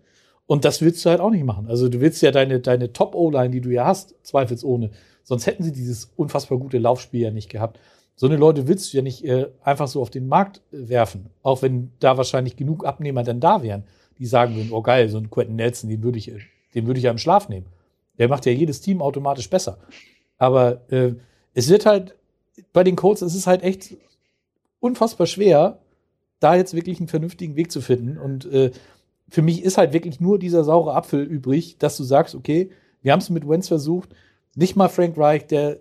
Und 0.51 0.65
das 0.65 0.81
willst 0.81 1.05
du 1.05 1.11
halt 1.11 1.21
auch 1.21 1.31
nicht 1.31 1.45
machen. 1.45 1.69
Also 1.69 1.89
du 1.89 2.01
willst 2.01 2.21
ja 2.23 2.33
deine, 2.33 2.59
deine 2.59 2.93
Top-O-Line, 2.93 3.51
die 3.51 3.61
du 3.61 3.71
ja 3.71 3.85
hast, 3.85 4.17
zweifelsohne. 4.25 4.91
Sonst 5.23 5.47
hätten 5.47 5.63
sie 5.63 5.71
dieses 5.71 6.11
unfassbar 6.17 6.59
gute 6.59 6.79
Laufspiel 6.79 7.21
ja 7.21 7.31
nicht 7.31 7.49
gehabt. 7.49 7.79
So 8.17 8.27
eine 8.27 8.35
Leute 8.35 8.67
willst 8.67 8.93
du 8.93 8.97
ja 8.97 9.03
nicht 9.05 9.25
äh, 9.25 9.47
einfach 9.63 9.87
so 9.87 10.03
auf 10.03 10.11
den 10.11 10.27
Markt 10.27 10.61
äh, 10.73 10.89
werfen. 10.89 11.31
Auch 11.45 11.63
wenn 11.63 11.93
da 12.01 12.17
wahrscheinlich 12.17 12.57
genug 12.57 12.85
Abnehmer 12.85 13.23
dann 13.23 13.39
da 13.39 13.63
wären, 13.63 13.85
die 14.19 14.27
sagen 14.27 14.57
würden, 14.57 14.73
oh 14.73 14.83
geil, 14.83 15.09
so 15.09 15.19
ein 15.19 15.31
Quentin 15.31 15.55
Nelson, 15.55 15.89
den 15.89 16.03
würde 16.03 16.19
ich, 16.19 16.33
äh, 16.33 16.41
den 16.75 16.89
würde 16.89 16.99
ich 16.99 17.05
ja 17.05 17.13
im 17.13 17.19
Schlaf 17.19 17.49
nehmen. 17.49 17.67
Der 18.19 18.27
macht 18.27 18.45
ja 18.45 18.51
jedes 18.51 18.81
Team 18.81 19.03
automatisch 19.03 19.49
besser. 19.49 19.79
Aber 20.37 20.81
äh, 20.91 21.13
es 21.55 21.69
wird 21.69 21.87
halt 21.87 22.17
bei 22.73 22.83
den 22.83 22.97
Colts, 22.97 23.23
es 23.23 23.37
ist 23.37 23.47
halt 23.47 23.63
echt 23.63 23.97
unfassbar 24.81 25.29
schwer, 25.29 25.79
da 26.41 26.57
jetzt 26.57 26.75
wirklich 26.75 26.99
einen 26.99 27.07
vernünftigen 27.07 27.55
Weg 27.55 27.71
zu 27.71 27.81
finden. 27.81 28.19
Und 28.19 28.47
äh, 28.47 28.73
für 29.31 29.43
mich 29.43 29.63
ist 29.63 29.79
halt 29.79 29.93
wirklich 29.93 30.21
nur 30.21 30.39
dieser 30.39 30.65
saure 30.65 30.95
Apfel 30.95 31.23
übrig, 31.23 31.79
dass 31.79 31.97
du 31.97 32.05
sagst, 32.05 32.35
okay, 32.35 32.71
wir 33.03 33.13
haben 33.13 33.21
es 33.21 33.31
mit 33.31 33.49
Wentz 33.49 33.69
versucht, 33.69 34.11
nicht 34.55 34.77
mal 34.77 34.89
Frank 34.89 35.17
Reich, 35.17 35.47
der 35.47 35.79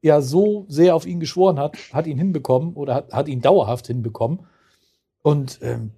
ja 0.00 0.20
so 0.20 0.64
sehr 0.68 0.94
auf 0.94 1.06
ihn 1.06 1.20
geschworen 1.20 1.58
hat, 1.58 1.76
hat 1.92 2.06
ihn 2.06 2.18
hinbekommen 2.18 2.74
oder 2.74 2.94
hat, 2.94 3.12
hat 3.12 3.28
ihn 3.28 3.40
dauerhaft 3.40 3.88
hinbekommen. 3.88 4.46
Und 5.22 5.58
ähm, 5.62 5.90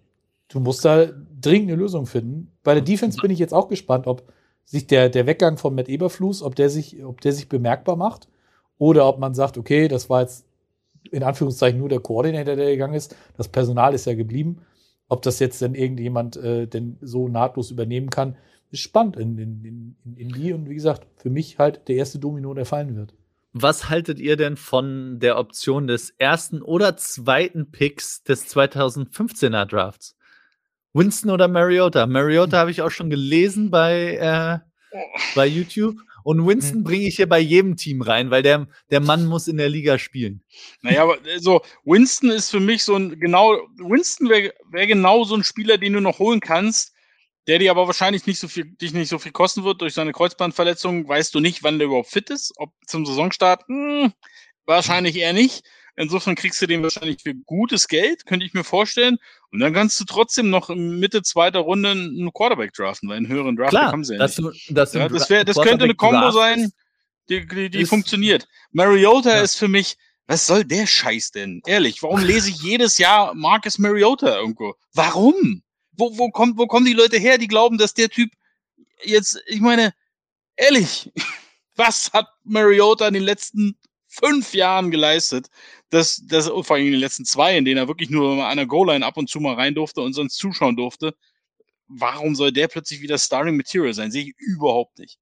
du 0.48 0.60
musst 0.60 0.84
da 0.84 1.06
dringend 1.40 1.70
eine 1.70 1.80
Lösung 1.80 2.06
finden. 2.06 2.52
Bei 2.62 2.74
der 2.74 2.82
Defense 2.82 3.20
bin 3.20 3.30
ich 3.30 3.38
jetzt 3.38 3.52
auch 3.52 3.68
gespannt, 3.68 4.06
ob 4.06 4.32
sich 4.64 4.86
der, 4.86 5.10
der 5.10 5.26
Weggang 5.26 5.58
von 5.58 5.74
Matt 5.74 5.88
Eberflus, 5.88 6.42
ob 6.42 6.54
der 6.54 6.70
sich, 6.70 7.04
ob 7.04 7.20
der 7.20 7.32
sich 7.32 7.48
bemerkbar 7.48 7.96
macht 7.96 8.28
oder 8.78 9.06
ob 9.06 9.18
man 9.18 9.34
sagt, 9.34 9.58
okay, 9.58 9.88
das 9.88 10.08
war 10.08 10.22
jetzt 10.22 10.46
in 11.10 11.22
Anführungszeichen 11.22 11.78
nur 11.78 11.88
der 11.88 12.00
Koordinator, 12.00 12.56
der 12.56 12.70
gegangen 12.70 12.94
ist. 12.94 13.14
Das 13.36 13.48
Personal 13.48 13.94
ist 13.94 14.06
ja 14.06 14.14
geblieben. 14.14 14.62
Ob 15.08 15.22
das 15.22 15.38
jetzt 15.38 15.62
denn 15.62 15.74
irgendjemand 15.74 16.36
äh, 16.36 16.66
denn 16.66 16.98
so 17.00 17.28
nahtlos 17.28 17.70
übernehmen 17.70 18.10
kann, 18.10 18.36
ist 18.70 18.80
spannend 18.80 19.16
in, 19.16 19.38
in, 19.38 19.64
in, 20.04 20.16
in 20.16 20.28
die 20.28 20.52
und 20.52 20.68
wie 20.68 20.74
gesagt, 20.74 21.06
für 21.16 21.30
mich 21.30 21.58
halt 21.58 21.88
der 21.88 21.96
erste 21.96 22.18
Domino, 22.18 22.52
der 22.52 22.66
fallen 22.66 22.94
wird. 22.96 23.14
Was 23.52 23.88
haltet 23.88 24.20
ihr 24.20 24.36
denn 24.36 24.56
von 24.56 25.18
der 25.20 25.38
Option 25.38 25.86
des 25.86 26.10
ersten 26.18 26.60
oder 26.60 26.96
zweiten 26.96 27.70
Picks 27.70 28.22
des 28.22 28.46
2015er 28.54 29.64
Drafts? 29.64 30.16
Winston 30.92 31.30
oder 31.30 31.48
Mariota? 31.48 32.06
Mariota 32.06 32.58
habe 32.58 32.70
ich 32.70 32.82
auch 32.82 32.90
schon 32.90 33.08
gelesen 33.08 33.70
bei, 33.70 34.16
äh, 34.16 34.98
bei 35.34 35.46
YouTube. 35.46 35.96
Und 36.28 36.46
Winston 36.46 36.80
mhm. 36.80 36.84
bringe 36.84 37.06
ich 37.06 37.16
hier 37.16 37.26
bei 37.26 37.38
jedem 37.38 37.78
Team 37.78 38.02
rein, 38.02 38.30
weil 38.30 38.42
der, 38.42 38.68
der 38.90 39.00
Mann 39.00 39.24
muss 39.24 39.48
in 39.48 39.56
der 39.56 39.70
Liga 39.70 39.98
spielen. 39.98 40.42
Naja, 40.82 41.04
aber 41.04 41.26
äh, 41.26 41.38
so, 41.38 41.62
Winston 41.86 42.28
ist 42.28 42.50
für 42.50 42.60
mich 42.60 42.84
so 42.84 42.96
ein 42.96 43.18
genau, 43.18 43.56
Winston 43.78 44.28
wäre 44.28 44.52
wär 44.70 44.86
genau 44.86 45.24
so 45.24 45.36
ein 45.36 45.42
Spieler, 45.42 45.78
den 45.78 45.94
du 45.94 46.02
noch 46.02 46.18
holen 46.18 46.40
kannst, 46.40 46.92
der 47.46 47.58
dir 47.58 47.70
aber 47.70 47.86
wahrscheinlich 47.86 48.26
nicht 48.26 48.40
so 48.40 48.46
viel, 48.46 48.66
dich 48.66 48.92
nicht 48.92 49.08
so 49.08 49.18
viel 49.18 49.32
kosten 49.32 49.64
wird 49.64 49.80
durch 49.80 49.94
seine 49.94 50.12
Kreuzbandverletzung. 50.12 51.08
Weißt 51.08 51.34
du 51.34 51.40
nicht, 51.40 51.62
wann 51.62 51.78
der 51.78 51.86
überhaupt 51.86 52.10
fit 52.10 52.28
ist? 52.28 52.52
Ob 52.56 52.74
zum 52.86 53.06
Saisonstart? 53.06 53.66
Hm, 53.66 54.12
wahrscheinlich 54.66 55.16
eher 55.16 55.32
nicht. 55.32 55.64
Insofern 55.98 56.36
kriegst 56.36 56.62
du 56.62 56.66
den 56.68 56.82
wahrscheinlich 56.84 57.18
für 57.24 57.34
gutes 57.34 57.88
Geld, 57.88 58.24
könnte 58.24 58.46
ich 58.46 58.54
mir 58.54 58.62
vorstellen. 58.62 59.18
Und 59.50 59.58
dann 59.58 59.72
kannst 59.72 59.98
du 59.98 60.04
trotzdem 60.04 60.48
noch 60.48 60.68
Mitte 60.68 61.22
zweiter 61.22 61.58
Runde 61.58 61.90
einen 61.90 62.32
Quarterback 62.32 62.72
draften, 62.72 63.08
weil 63.08 63.16
einen 63.16 63.26
höheren 63.26 63.56
Draft 63.56 63.70
Klar, 63.70 63.86
bekommen 63.86 64.04
sie 64.04 64.14
ja 64.14 64.24
nicht. 64.24 64.38
Du, 64.38 64.52
das, 64.70 64.92
ja, 64.92 65.08
das, 65.08 65.28
wär, 65.28 65.44
das 65.44 65.56
könnte 65.56 65.84
eine 65.84 65.96
Combo 65.96 66.30
sein, 66.30 66.70
die, 67.28 67.44
die, 67.48 67.68
die 67.68 67.84
funktioniert. 67.84 68.46
Mariota 68.70 69.30
ja. 69.30 69.42
ist 69.42 69.56
für 69.56 69.66
mich, 69.66 69.96
was 70.28 70.46
soll 70.46 70.62
der 70.62 70.86
Scheiß 70.86 71.32
denn? 71.32 71.62
Ehrlich, 71.66 72.00
warum 72.02 72.20
lese 72.20 72.50
ich 72.50 72.62
jedes 72.62 72.98
Jahr 72.98 73.34
Marcus 73.34 73.78
Mariota 73.78 74.36
irgendwo? 74.36 74.74
Warum? 74.94 75.62
Wo, 75.92 76.16
wo, 76.16 76.30
kommt, 76.30 76.58
wo 76.58 76.68
kommen 76.68 76.86
die 76.86 76.92
Leute 76.92 77.18
her, 77.18 77.38
die 77.38 77.48
glauben, 77.48 77.76
dass 77.76 77.94
der 77.94 78.08
Typ 78.08 78.30
jetzt, 79.02 79.42
ich 79.46 79.60
meine, 79.60 79.92
ehrlich, 80.56 81.10
was 81.74 82.12
hat 82.12 82.28
Mariota 82.44 83.08
in 83.08 83.14
den 83.14 83.24
letzten 83.24 83.76
fünf 84.22 84.54
Jahren 84.54 84.90
geleistet, 84.90 85.48
dass, 85.90 86.22
dass 86.26 86.48
vor 86.48 86.76
allem 86.76 86.86
in 86.86 86.92
den 86.92 87.00
letzten 87.00 87.24
zwei, 87.24 87.56
in 87.56 87.64
denen 87.64 87.78
er 87.78 87.88
wirklich 87.88 88.10
nur 88.10 88.46
an 88.46 88.56
der 88.56 88.66
Goal-Line 88.66 89.04
ab 89.04 89.16
und 89.16 89.28
zu 89.28 89.40
mal 89.40 89.54
rein 89.54 89.74
durfte 89.74 90.00
und 90.00 90.12
sonst 90.12 90.36
zuschauen 90.36 90.76
durfte. 90.76 91.14
Warum 91.86 92.34
soll 92.34 92.52
der 92.52 92.68
plötzlich 92.68 93.00
wieder 93.00 93.18
Starring 93.18 93.56
Material 93.56 93.94
sein? 93.94 94.10
Sehe 94.10 94.24
ich 94.24 94.34
überhaupt 94.38 94.98
nicht. 94.98 95.18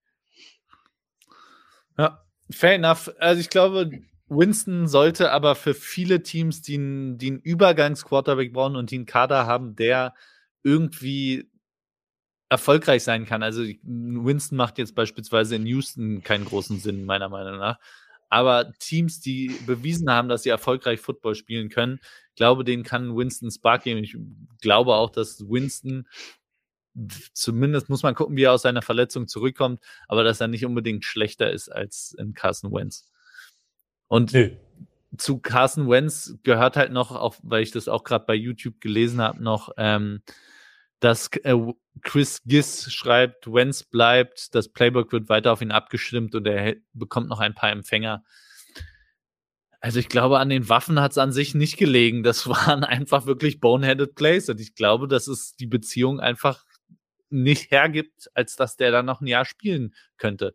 Ja, 1.97 2.25
fair 2.51 2.75
enough. 2.75 3.11
Also 3.19 3.41
ich 3.41 3.51
glaube, 3.51 3.91
Winston 4.29 4.89
sollte 4.89 5.31
aber 5.31 5.55
für 5.55 5.75
viele 5.75 6.23
Teams, 6.23 6.63
die 6.63 6.75
einen, 6.75 7.19
die 7.19 7.29
einen 7.29 7.41
Übergangs-Quarterback 7.41 8.53
brauchen 8.53 8.77
und 8.77 8.91
die 8.91 8.97
einen 8.97 9.07
Kader 9.07 9.47
haben, 9.47 9.77
der 9.77 10.15
irgendwie 10.65 11.49
erfolgreich 12.49 13.05
sein 13.05 13.27
kann. 13.27 13.43
Also 13.43 13.65
Winston 13.83 14.57
macht 14.57 14.79
jetzt 14.79 14.95
beispielsweise 14.95 15.57
in 15.57 15.67
Houston 15.67 16.23
keinen 16.23 16.45
großen 16.45 16.79
Sinn, 16.79 17.05
meiner 17.05 17.29
Meinung 17.29 17.59
nach. 17.59 17.79
Aber 18.29 18.73
Teams, 18.79 19.21
die 19.21 19.55
bewiesen 19.67 20.11
haben, 20.11 20.29
dass 20.29 20.43
sie 20.43 20.49
erfolgreich 20.49 21.01
Football 21.01 21.35
spielen 21.35 21.69
können, 21.69 22.01
glaube, 22.37 22.65
denen 22.65 22.83
kann 22.83 23.17
Winston 23.17 23.51
Spark 23.51 23.85
geben. 23.85 24.05
Ich 24.05 24.17
glaube 24.61 24.95
auch, 24.95 25.11
dass 25.11 25.41
Winston 25.49 26.07
zumindest 27.35 27.89
muss 27.89 28.03
man 28.03 28.15
gucken, 28.15 28.37
wie 28.37 28.45
er 28.45 28.53
aus 28.53 28.63
seiner 28.63 28.83
Verletzung 28.83 29.29
zurückkommt, 29.29 29.81
aber 30.09 30.25
dass 30.25 30.41
er 30.41 30.49
nicht 30.49 30.65
unbedingt 30.65 31.05
schlechter 31.05 31.51
ist 31.51 31.69
als 31.69 32.15
in 32.19 32.33
Carson 32.33 32.73
Wentz. 32.73 33.11
Und 34.09 34.33
nee. 34.33 34.57
zu 35.19 35.39
Carson 35.39 35.91
Wentz 35.91 36.39
gehört 36.43 36.77
halt 36.77 36.93
noch, 36.93 37.11
auch 37.11 37.37
weil 37.43 37.63
ich 37.63 37.71
das 37.71 37.89
auch 37.89 38.05
gerade 38.05 38.25
bei 38.25 38.35
YouTube 38.35 38.81
gelesen 38.81 39.21
habe, 39.21 39.43
noch 39.43 39.73
ähm, 39.77 40.23
dass 41.01 41.29
äh, 41.43 41.55
Chris 42.03 42.43
Giss 42.45 42.93
schreibt, 42.93 43.47
Wenz 43.47 43.83
bleibt, 43.83 44.55
das 44.55 44.69
Playbook 44.69 45.13
wird 45.13 45.29
weiter 45.29 45.53
auf 45.53 45.63
ihn 45.63 45.71
abgestimmt 45.71 46.35
und 46.35 46.47
er 46.47 46.77
bekommt 46.93 47.29
noch 47.29 47.41
ein 47.41 47.55
paar 47.55 47.71
Empfänger. 47.71 48.23
Also 49.81 50.01
ich 50.01 50.09
glaube, 50.09 50.39
an 50.39 50.49
den 50.49 50.69
Waffen 50.69 51.01
hat 51.01 51.13
es 51.13 51.19
an 51.19 51.33
sich 51.33 51.55
nicht 51.55 51.77
gelegen. 51.77 52.23
Das 52.23 52.47
waren 52.49 52.85
einfach 52.85 53.27
wirklich 53.27 53.61
boneheaded 53.61 54.15
Plays. 54.15 54.49
Und 54.49 54.61
ich 54.61 54.75
glaube, 54.75 55.09
dass 55.09 55.29
es 55.29 55.55
die 55.55 55.67
Beziehung 55.67 56.21
einfach 56.21 56.65
nicht 57.31 57.71
hergibt, 57.71 58.31
als 58.35 58.57
dass 58.57 58.77
der 58.77 58.91
dann 58.91 59.07
noch 59.07 59.21
ein 59.21 59.27
Jahr 59.27 59.45
spielen 59.45 59.95
könnte. 60.17 60.55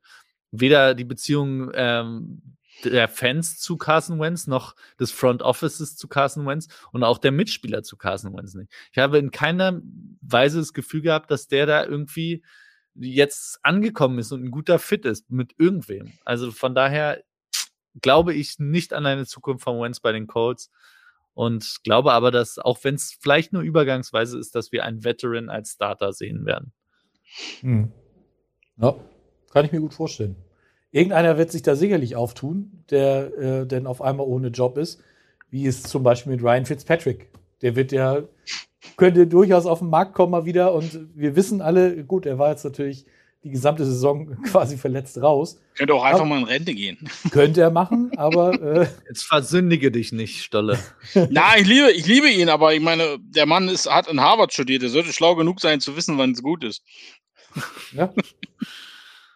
Weder 0.52 0.96
die 0.96 1.06
Beziehung 1.06 1.72
ähm, 1.74 2.58
der 2.86 3.08
Fans 3.08 3.60
zu 3.60 3.78
Carson 3.78 4.20
Wentz, 4.20 4.48
noch 4.48 4.76
des 5.00 5.12
Front 5.12 5.42
Offices 5.42 5.96
zu 5.98 6.08
Carson 6.08 6.46
Wentz 6.46 6.68
und 6.92 7.04
auch 7.04 7.18
der 7.18 7.32
Mitspieler 7.32 7.84
zu 7.84 7.98
Carson 7.98 8.36
Wentz 8.36 8.54
nicht. 8.54 8.72
Ich 8.92 8.98
habe 8.98 9.18
in 9.18 9.32
keiner 9.32 9.82
Weise 10.22 10.60
das 10.60 10.74
Gefühl 10.74 11.02
gehabt, 11.02 11.32
dass 11.32 11.48
der 11.48 11.66
da 11.66 11.86
irgendwie 11.86 12.44
jetzt 12.96 13.60
angekommen 13.64 14.20
ist 14.20 14.32
und 14.32 14.44
ein 14.44 14.52
guter 14.52 14.80
Fit 14.80 15.06
ist 15.06 15.30
mit 15.32 15.54
irgendwem. 15.58 16.12
Also 16.26 16.52
von 16.52 16.76
daher 16.76 17.24
glaube 18.02 18.34
ich 18.34 18.60
nicht 18.60 18.94
an 18.94 19.06
eine 19.06 19.26
Zukunft 19.26 19.64
von 19.64 19.82
Wentz 19.82 20.00
bei 20.00 20.12
den 20.12 20.28
Colts 20.28 20.72
und 21.34 21.80
glaube 21.84 22.12
aber, 22.14 22.32
dass 22.32 22.60
auch 22.60 22.84
wenn 22.84 22.96
es 22.96 23.18
vielleicht 23.20 23.54
nur 23.54 23.62
übergangsweise 23.62 24.38
ist, 24.38 24.56
dass 24.56 24.72
wir 24.72 24.84
einen 24.84 25.04
Veteran 25.04 25.50
als 25.50 25.72
Starter 25.72 26.14
sehen 26.14 26.46
werden. 26.46 26.74
Hm. 27.62 27.92
Ja, 28.78 28.96
kann 29.52 29.66
ich 29.66 29.72
mir 29.72 29.80
gut 29.80 29.94
vorstellen. 29.94 30.36
Irgendeiner 30.92 31.38
wird 31.38 31.52
sich 31.52 31.62
da 31.62 31.76
sicherlich 31.76 32.16
auftun, 32.16 32.84
der 32.90 33.38
äh, 33.38 33.66
denn 33.66 33.88
auf 33.88 34.02
einmal 34.02 34.28
ohne 34.28 34.50
Job 34.50 34.78
ist, 34.78 35.02
wie 35.50 35.66
es 35.66 35.84
zum 35.84 36.04
Beispiel 36.04 36.34
mit 36.34 36.44
Ryan 36.44 36.66
Fitzpatrick. 36.66 37.30
Der 37.62 37.76
wird 37.76 37.94
ja, 37.94 38.24
könnte 38.98 39.26
durchaus 39.26 39.66
auf 39.66 39.80
den 39.80 39.90
Markt 39.90 40.14
kommen 40.14 40.32
mal 40.32 40.46
wieder 40.46 40.74
und 40.74 41.08
wir 41.16 41.36
wissen 41.36 41.62
alle, 41.62 42.04
gut, 42.04 42.26
er 42.26 42.40
war 42.40 42.50
jetzt 42.50 42.66
natürlich 42.66 43.06
die 43.44 43.52
gesamte 43.52 43.86
Saison 43.86 44.38
quasi 44.44 44.78
verletzt 44.78 45.18
raus. 45.22 45.62
Könnte 45.76 45.94
auch 45.94 46.04
einfach 46.04 46.22
aber, 46.22 46.30
mal 46.30 46.40
in 46.40 46.44
Rente 46.44 46.74
gehen. 46.74 46.98
Könnte 47.32 47.62
er 47.62 47.72
machen, 47.72 48.12
aber. 48.18 48.62
Äh, 48.62 48.88
Jetzt 49.08 49.24
versündige 49.24 49.92
dich 49.92 50.12
nicht, 50.12 50.44
Stolle. 50.44 50.78
Na, 51.30 51.58
ich 51.58 51.68
liebe, 51.68 51.92
ich 51.92 52.06
liebe 52.06 52.30
ihn, 52.30 52.50
aber 52.50 52.74
ich 52.74 52.82
meine, 52.82 53.18
der 53.20 53.46
Mann 53.46 53.70
ist, 53.70 53.90
hat 53.90 54.10
in 54.10 54.20
Harvard 54.20 54.52
studiert. 54.52 54.84
Er 54.84 54.90
sollte 54.90 55.14
schlau 55.14 55.36
genug 55.36 55.62
sein, 55.62 55.80
zu 55.80 55.96
wissen, 55.96 56.18
wann 56.18 56.32
es 56.32 56.44
gut 56.44 56.66
ist. 56.66 56.84
Ja 57.94 58.14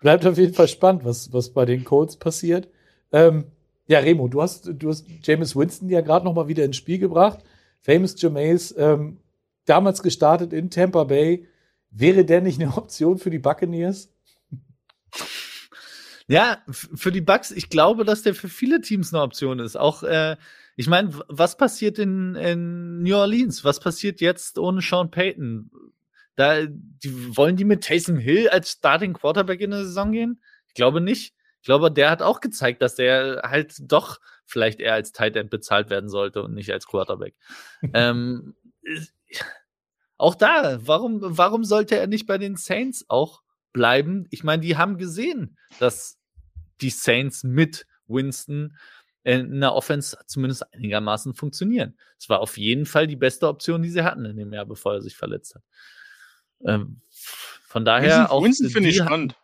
bleibt 0.02 0.26
auf 0.26 0.38
jeden 0.38 0.54
Fall 0.54 0.68
spannend, 0.68 1.06
was, 1.06 1.32
was 1.34 1.52
bei 1.54 1.66
den 1.66 1.84
Colts 1.84 2.18
passiert. 2.18 2.68
Ähm, 3.12 3.46
Ja, 3.88 4.00
Remo, 4.00 4.28
du 4.28 4.42
hast, 4.42 4.68
du 4.74 4.90
hast 4.90 5.06
James 5.24 5.56
Winston 5.56 5.90
ja 5.90 6.02
gerade 6.02 6.26
noch 6.26 6.34
mal 6.34 6.48
wieder 6.48 6.66
ins 6.66 6.78
Spiel 6.78 6.98
gebracht. 6.98 7.40
Famous 7.82 8.20
Jameis, 8.20 8.74
ähm, 8.78 9.20
damals 9.66 10.02
gestartet 10.02 10.54
in 10.54 10.72
Tampa 10.72 11.04
Bay. 11.04 11.48
Wäre 11.92 12.26
der 12.26 12.42
nicht 12.42 12.60
eine 12.60 12.76
Option 12.76 13.20
für 13.20 13.30
die 13.30 13.40
Buccaneers? 13.40 14.10
Ja, 16.28 16.58
für 16.68 17.12
die 17.12 17.22
Bucks, 17.22 17.52
ich 17.52 17.70
glaube, 17.70 18.04
dass 18.04 18.24
der 18.24 18.34
für 18.34 18.50
viele 18.50 18.82
Teams 18.82 19.14
eine 19.14 19.22
Option 19.22 19.60
ist. 19.60 19.76
Auch, 19.76 20.02
äh, 20.02 20.36
ich 20.76 20.88
meine, 20.88 21.20
was 21.28 21.56
passiert 21.56 22.00
in, 22.00 22.34
in 22.36 23.04
New 23.04 23.16
Orleans? 23.16 23.64
Was 23.64 23.80
passiert 23.80 24.20
jetzt 24.20 24.58
ohne 24.58 24.82
Sean 24.82 25.12
Payton? 25.12 25.70
Da, 26.36 26.66
die, 26.66 27.38
wollen 27.38 27.56
die 27.56 27.64
mit 27.64 27.84
Taysom 27.84 28.18
Hill 28.18 28.50
als 28.50 28.72
Starting 28.72 29.14
Quarterback 29.14 29.62
in 29.62 29.72
der 29.72 29.86
Saison 29.86 30.12
gehen? 30.12 30.42
Ich 30.68 30.74
glaube 30.74 31.02
nicht. 31.02 31.34
Ich 31.62 31.66
glaube, 31.66 31.92
der 31.92 32.12
hat 32.12 32.22
auch 32.22 32.42
gezeigt, 32.42 32.82
dass 32.82 32.96
der 32.96 33.42
halt 33.44 33.76
doch 33.80 34.20
vielleicht 34.46 34.80
eher 34.80 34.94
als 34.94 35.12
Tight 35.12 35.36
End 35.36 35.50
bezahlt 35.50 35.90
werden 35.90 36.10
sollte 36.10 36.44
und 36.44 36.54
nicht 36.54 36.72
als 36.72 36.86
Quarterback. 36.86 37.36
ähm, 37.94 38.56
auch 40.18 40.36
da, 40.36 40.80
warum, 40.86 41.20
warum 41.22 41.64
sollte 41.64 41.98
er 41.98 42.08
nicht 42.08 42.28
bei 42.28 42.38
den 42.38 42.56
Saints 42.56 43.06
auch 43.08 43.42
bleiben? 43.74 44.28
Ich 44.30 44.44
meine, 44.44 44.62
die 44.62 44.78
haben 44.78 44.98
gesehen, 44.98 45.58
dass 45.80 46.18
die 46.82 46.90
Saints 46.90 47.44
mit 47.44 47.88
Winston 48.08 48.78
in 49.24 49.60
der 49.60 49.74
Offense 49.74 50.18
zumindest 50.28 50.72
einigermaßen 50.74 51.34
funktionieren. 51.34 51.98
Es 52.20 52.30
war 52.30 52.42
auf 52.42 52.58
jeden 52.58 52.86
Fall 52.86 53.08
die 53.08 53.16
beste 53.16 53.48
Option, 53.48 53.82
die 53.82 53.90
sie 53.90 54.04
hatten 54.04 54.24
in 54.26 54.38
dem 54.38 54.54
Jahr, 54.54 54.66
bevor 54.66 54.94
er 54.94 55.02
sich 55.02 55.16
verletzt 55.16 55.56
hat. 55.56 55.64
Ähm, 56.68 57.02
von 57.68 57.86
daher 57.86 58.20
Winston, 58.20 58.26
auch. 58.28 58.44
Winston 58.44 58.70
finde 58.70 58.90
ich 58.90 58.98
spannend. 58.98 59.36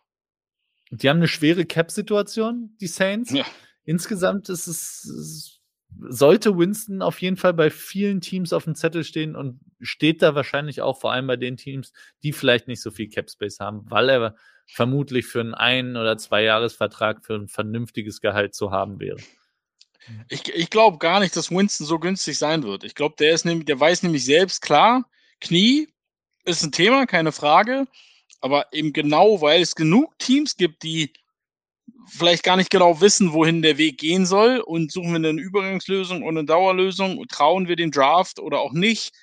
die 0.91 1.09
haben 1.09 1.17
eine 1.17 1.27
schwere 1.27 1.65
Cap-Situation, 1.65 2.75
die 2.79 2.87
Saints. 2.87 3.31
Ja. 3.31 3.45
Insgesamt 3.83 4.49
ist 4.49 4.67
es, 4.67 5.05
es 5.05 5.61
sollte 6.09 6.57
Winston 6.57 7.01
auf 7.01 7.21
jeden 7.21 7.37
Fall 7.37 7.53
bei 7.53 7.69
vielen 7.69 8.21
Teams 8.21 8.53
auf 8.53 8.63
dem 8.63 8.75
Zettel 8.75 9.03
stehen 9.03 9.35
und 9.35 9.59
steht 9.81 10.21
da 10.21 10.35
wahrscheinlich 10.35 10.81
auch 10.81 10.99
vor 10.99 11.11
allem 11.11 11.27
bei 11.27 11.35
den 11.35 11.57
Teams, 11.57 11.91
die 12.23 12.33
vielleicht 12.33 12.67
nicht 12.67 12.81
so 12.81 12.91
viel 12.91 13.09
Cap 13.09 13.29
Space 13.29 13.59
haben, 13.59 13.89
weil 13.89 14.09
er 14.09 14.35
vermutlich 14.67 15.25
für 15.25 15.41
einen 15.41 15.53
ein- 15.53 15.97
oder 15.97 16.17
zwei 16.17 16.43
Jahresvertrag 16.43 17.25
für 17.25 17.35
ein 17.35 17.47
vernünftiges 17.47 18.21
Gehalt 18.21 18.55
zu 18.55 18.71
haben 18.71 18.99
wäre. 18.99 19.17
Ich, 20.29 20.47
ich 20.53 20.69
glaube 20.69 20.97
gar 20.97 21.19
nicht, 21.19 21.35
dass 21.35 21.51
Winston 21.51 21.85
so 21.85 21.99
günstig 21.99 22.37
sein 22.37 22.63
wird. 22.63 22.83
Ich 22.83 22.95
glaube, 22.95 23.15
der 23.19 23.33
ist 23.33 23.45
nämlich, 23.45 23.65
der 23.65 23.79
weiß 23.79 24.03
nämlich 24.03 24.25
selbst 24.25 24.61
klar, 24.61 25.09
Knie 25.39 25.89
ist 26.45 26.63
ein 26.63 26.71
Thema, 26.71 27.05
keine 27.05 27.31
Frage. 27.31 27.87
Aber 28.41 28.65
eben 28.73 28.93
genau, 28.93 29.41
weil 29.41 29.61
es 29.61 29.75
genug 29.75 30.17
Teams 30.17 30.57
gibt, 30.57 30.83
die 30.83 31.13
vielleicht 32.07 32.43
gar 32.43 32.57
nicht 32.57 32.71
genau 32.71 32.99
wissen, 33.01 33.33
wohin 33.33 33.61
der 33.61 33.77
Weg 33.77 33.97
gehen 33.97 34.25
soll 34.25 34.59
und 34.59 34.91
suchen 34.91 35.11
wir 35.11 35.29
eine 35.29 35.41
Übergangslösung 35.41 36.23
und 36.23 36.37
eine 36.37 36.45
Dauerlösung, 36.45 37.23
trauen 37.27 37.67
wir 37.67 37.75
dem 37.75 37.91
Draft 37.91 38.39
oder 38.39 38.59
auch 38.59 38.73
nicht. 38.73 39.13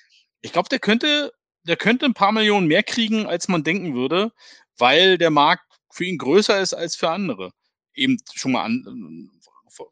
Ich 0.41 0.53
glaube, 0.53 0.69
der 0.69 0.79
könnte, 0.79 1.33
der 1.63 1.75
könnte 1.75 2.05
ein 2.05 2.13
paar 2.13 2.31
Millionen 2.31 2.67
mehr 2.67 2.83
kriegen, 2.83 3.25
als 3.25 3.47
man 3.47 3.63
denken 3.63 3.93
würde, 3.93 4.31
weil 4.77 5.17
der 5.17 5.29
Markt 5.29 5.63
für 5.91 6.05
ihn 6.05 6.17
größer 6.17 6.59
ist 6.59 6.73
als 6.73 6.95
für 6.95 7.09
andere. 7.09 7.51
Eben 7.93 8.17
schon 8.33 8.53
mal 8.53 8.63
an, 8.63 9.29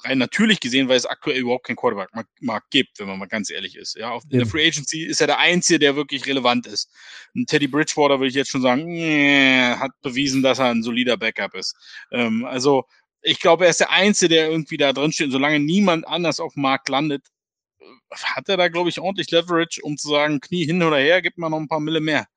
rein 0.04 0.18
natürlich 0.18 0.60
gesehen, 0.60 0.88
weil 0.88 0.98
es 0.98 1.06
aktuell 1.06 1.40
überhaupt 1.40 1.66
keinen 1.66 1.76
Quarterback-Markt 1.76 2.72
gibt, 2.72 3.00
wenn 3.00 3.08
man 3.08 3.20
mal 3.20 3.28
ganz 3.28 3.50
ehrlich 3.50 3.76
ist. 3.76 3.96
Ja, 3.96 4.18
in 4.30 4.40
der 4.40 4.48
Free 4.48 4.68
Agency 4.68 5.04
ist 5.04 5.22
er 5.22 5.28
der 5.28 5.40
Einzige, 5.40 5.80
der 5.80 5.96
wirklich 5.96 6.26
relevant 6.26 6.68
ist. 6.68 6.92
Und 7.36 7.48
Teddy 7.50 7.68
Bridgewater 7.68 8.20
würde 8.20 8.30
ich 8.30 8.36
jetzt 8.36 8.52
schon 8.52 8.62
sagen, 8.62 8.86
nee, 8.86 9.62
hat 9.62 9.92
bewiesen, 10.02 10.44
dass 10.44 10.60
er 10.60 10.66
ein 10.66 10.84
solider 10.84 11.18
Backup 11.18 11.56
ist. 11.56 11.76
Ähm, 12.12 12.46
also 12.46 12.86
ich 13.22 13.40
glaube, 13.40 13.66
er 13.66 13.72
ist 13.72 13.80
der 13.80 13.92
Einzige, 13.92 14.36
der 14.36 14.50
irgendwie 14.50 14.78
da 14.78 14.94
drin 14.94 15.12
steht. 15.12 15.28
Und 15.28 15.32
solange 15.34 15.60
niemand 15.60 16.08
anders 16.08 16.40
auf 16.40 16.54
dem 16.54 16.64
Markt 16.64 16.90
landet, 16.90 17.24
hat 18.12 18.48
er 18.50 18.58
da, 18.58 18.68
glaube 18.68 18.90
ich, 18.90 19.00
ordentlich 19.00 19.32
Leverage, 19.32 19.82
um 19.84 19.98
zu 19.98 20.10
sagen, 20.10 20.40
Knie 20.40 20.66
hin 20.66 20.84
oder 20.84 20.98
her, 20.98 21.22
gibt 21.22 21.38
man 21.38 21.52
noch 21.52 21.60
ein 21.60 21.68
paar 21.68 21.80
Mille 21.80 22.00
mehr. 22.00 22.28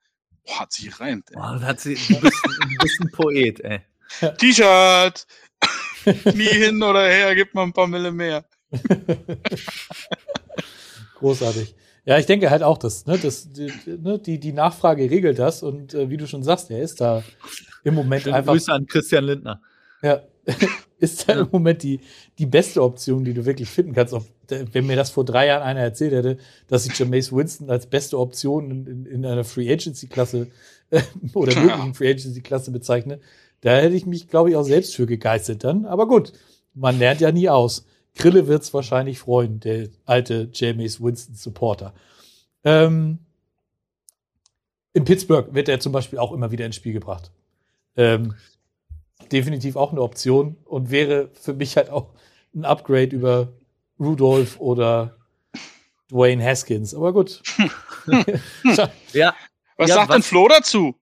Boah, 0.45 0.61
hat 0.61 0.73
sich 0.73 0.89
gereimt. 0.89 1.29
Ey. 1.31 1.35
Boah, 1.35 1.61
hat 1.61 1.79
sie, 1.79 1.95
du 1.95 2.19
bist, 2.19 2.43
du 2.43 2.77
bist 2.81 3.01
ein 3.01 3.11
Poet, 3.13 3.59
ey. 3.61 3.81
T-Shirt! 4.37 5.25
Knie 6.23 6.43
hin 6.43 6.81
oder 6.83 7.07
her, 7.07 7.35
gibt 7.35 7.53
man 7.53 7.69
ein 7.69 7.73
paar 7.73 7.87
Mille 7.87 8.11
mehr. 8.11 8.45
Großartig. 11.15 11.75
Ja, 12.05 12.17
ich 12.17 12.25
denke 12.25 12.49
halt 12.49 12.63
auch, 12.63 12.77
dass, 12.79 13.05
ne, 13.05 13.17
dass 13.19 13.51
die, 13.51 13.71
ne, 13.85 14.17
die, 14.17 14.39
die 14.39 14.53
Nachfrage 14.53 15.03
regelt 15.09 15.37
das 15.37 15.61
und 15.61 15.93
äh, 15.93 16.09
wie 16.09 16.17
du 16.17 16.25
schon 16.25 16.43
sagst, 16.43 16.71
er 16.71 16.81
ist 16.81 16.99
da 16.99 17.23
im 17.83 17.93
Moment 17.93 18.23
Schöne 18.23 18.37
einfach. 18.37 18.53
Grüße 18.53 18.71
an 18.73 18.87
Christian 18.87 19.25
Lindner. 19.25 19.61
Ja, 20.01 20.21
ist 20.97 21.29
da 21.29 21.33
im 21.33 21.49
Moment 21.51 21.83
die, 21.83 21.99
die 22.39 22.47
beste 22.47 22.81
Option, 22.81 23.23
die 23.23 23.35
du 23.35 23.45
wirklich 23.45 23.69
finden 23.69 23.93
kannst. 23.93 24.13
Ob, 24.15 24.25
wenn 24.49 24.87
mir 24.87 24.95
das 24.95 25.11
vor 25.11 25.25
drei 25.25 25.45
Jahren 25.45 25.61
einer 25.61 25.81
erzählt 25.81 26.13
hätte, 26.13 26.37
dass 26.67 26.87
ich 26.87 26.97
Jameis 26.97 27.31
Winston 27.31 27.69
als 27.69 27.85
beste 27.85 28.17
Option 28.17 28.71
in, 28.71 28.87
in, 28.87 29.05
in 29.05 29.25
einer 29.25 29.43
Free 29.43 29.71
Agency 29.71 30.07
Klasse 30.07 30.47
äh, 30.89 31.01
oder 31.35 31.53
Ja. 31.53 31.61
möglichen 31.61 31.93
Free 31.93 32.09
Agency 32.09 32.41
Klasse 32.41 32.71
bezeichne, 32.71 33.19
da 33.61 33.77
hätte 33.77 33.95
ich 33.95 34.05
mich, 34.05 34.27
glaube 34.27 34.49
ich, 34.49 34.55
auch 34.55 34.63
selbst 34.63 34.95
für 34.95 35.05
gegeistert 35.05 35.63
dann. 35.63 35.85
Aber 35.85 36.07
gut, 36.07 36.33
man 36.73 36.97
lernt 36.99 37.21
ja 37.21 37.31
nie 37.31 37.49
aus. 37.49 37.85
Grille 38.15 38.47
wird's 38.47 38.73
wahrscheinlich 38.73 39.19
freuen, 39.19 39.59
der 39.59 39.87
alte 40.05 40.49
Jameis 40.53 41.01
Winston 41.01 41.35
Supporter. 41.35 41.93
Ähm, 42.63 43.19
in 44.93 45.05
Pittsburgh 45.05 45.53
wird 45.53 45.69
er 45.69 45.79
zum 45.79 45.91
Beispiel 45.93 46.19
auch 46.19 46.33
immer 46.33 46.51
wieder 46.51 46.65
ins 46.65 46.75
Spiel 46.75 46.93
gebracht. 46.93 47.31
Ähm, 47.95 48.33
definitiv 49.31 49.75
auch 49.77 49.91
eine 49.91 50.01
Option 50.01 50.57
und 50.65 50.91
wäre 50.91 51.29
für 51.33 51.53
mich 51.53 51.77
halt 51.77 51.89
auch 51.89 52.13
ein 52.53 52.65
Upgrade 52.65 53.15
über 53.15 53.53
Rudolph 53.99 54.59
oder 54.59 55.15
Dwayne 56.11 56.43
Haskins. 56.43 56.93
Aber 56.93 57.13
gut. 57.13 57.41
Ja, 59.13 59.33
Was 59.77 59.89
Ja, 59.89 59.95
sagt 59.95 60.09
was- 60.09 60.15
denn 60.15 60.23
Flo 60.23 60.47
dazu? 60.49 60.95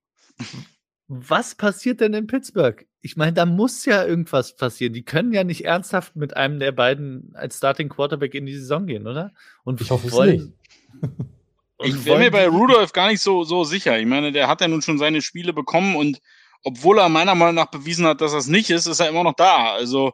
Was 1.12 1.56
passiert 1.56 2.02
denn 2.02 2.14
in 2.14 2.28
Pittsburgh? 2.28 2.86
Ich 3.02 3.18
meine, 3.18 3.34
da 3.34 3.46
muss 3.46 3.84
ja 3.86 4.06
irgendwas 4.06 4.56
passieren. 4.56 4.94
Die 4.94 5.04
können 5.04 5.34
ja 5.34 5.44
nicht 5.44 5.66
ernsthaft 5.66 6.16
mit 6.16 6.38
einem 6.38 6.60
der 6.60 6.72
beiden 6.72 7.32
als 7.34 7.58
Starting 7.58 7.90
Quarterback 7.90 8.36
in 8.36 8.46
die 8.46 8.56
Saison 8.56 8.86
gehen, 8.86 9.08
oder? 9.08 9.34
Und 9.64 9.82
Ich 9.82 9.90
hoffe 9.90 10.08
es 10.08 10.14
wollen- 10.14 10.36
nicht. 10.36 10.54
und 11.78 11.88
Ich 11.88 12.06
wäre 12.06 12.20
mir 12.20 12.32
bei 12.32 12.48
Rudolph 12.48 12.94
gar 12.94 13.10
nicht 13.10 13.22
so, 13.22 13.44
so 13.44 13.64
sicher. 13.64 13.98
Ich 14.00 14.06
meine, 14.06 14.32
der 14.32 14.48
hat 14.48 14.62
ja 14.62 14.68
nun 14.68 14.84
schon 14.84 15.00
seine 15.00 15.22
Spiele 15.24 15.52
bekommen 15.52 15.96
und 15.96 16.22
obwohl 16.64 17.00
er 17.00 17.10
meiner 17.10 17.36
Meinung 17.36 17.56
nach 17.56 17.72
bewiesen 17.72 18.06
hat, 18.06 18.22
dass 18.22 18.34
er 18.34 18.40
es 18.40 18.48
nicht 18.48 18.70
ist, 18.70 18.86
ist 18.86 19.00
er 19.00 19.10
immer 19.10 19.24
noch 19.24 19.36
da. 19.36 19.72
Also 19.74 20.14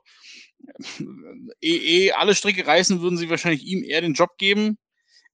eh, 1.61 2.05
eh 2.05 2.11
alle 2.13 2.35
Stricke 2.35 2.65
reißen, 2.65 3.01
würden 3.01 3.17
sie 3.17 3.29
wahrscheinlich 3.29 3.65
ihm 3.65 3.83
eher 3.83 4.01
den 4.01 4.13
Job 4.13 4.37
geben. 4.37 4.77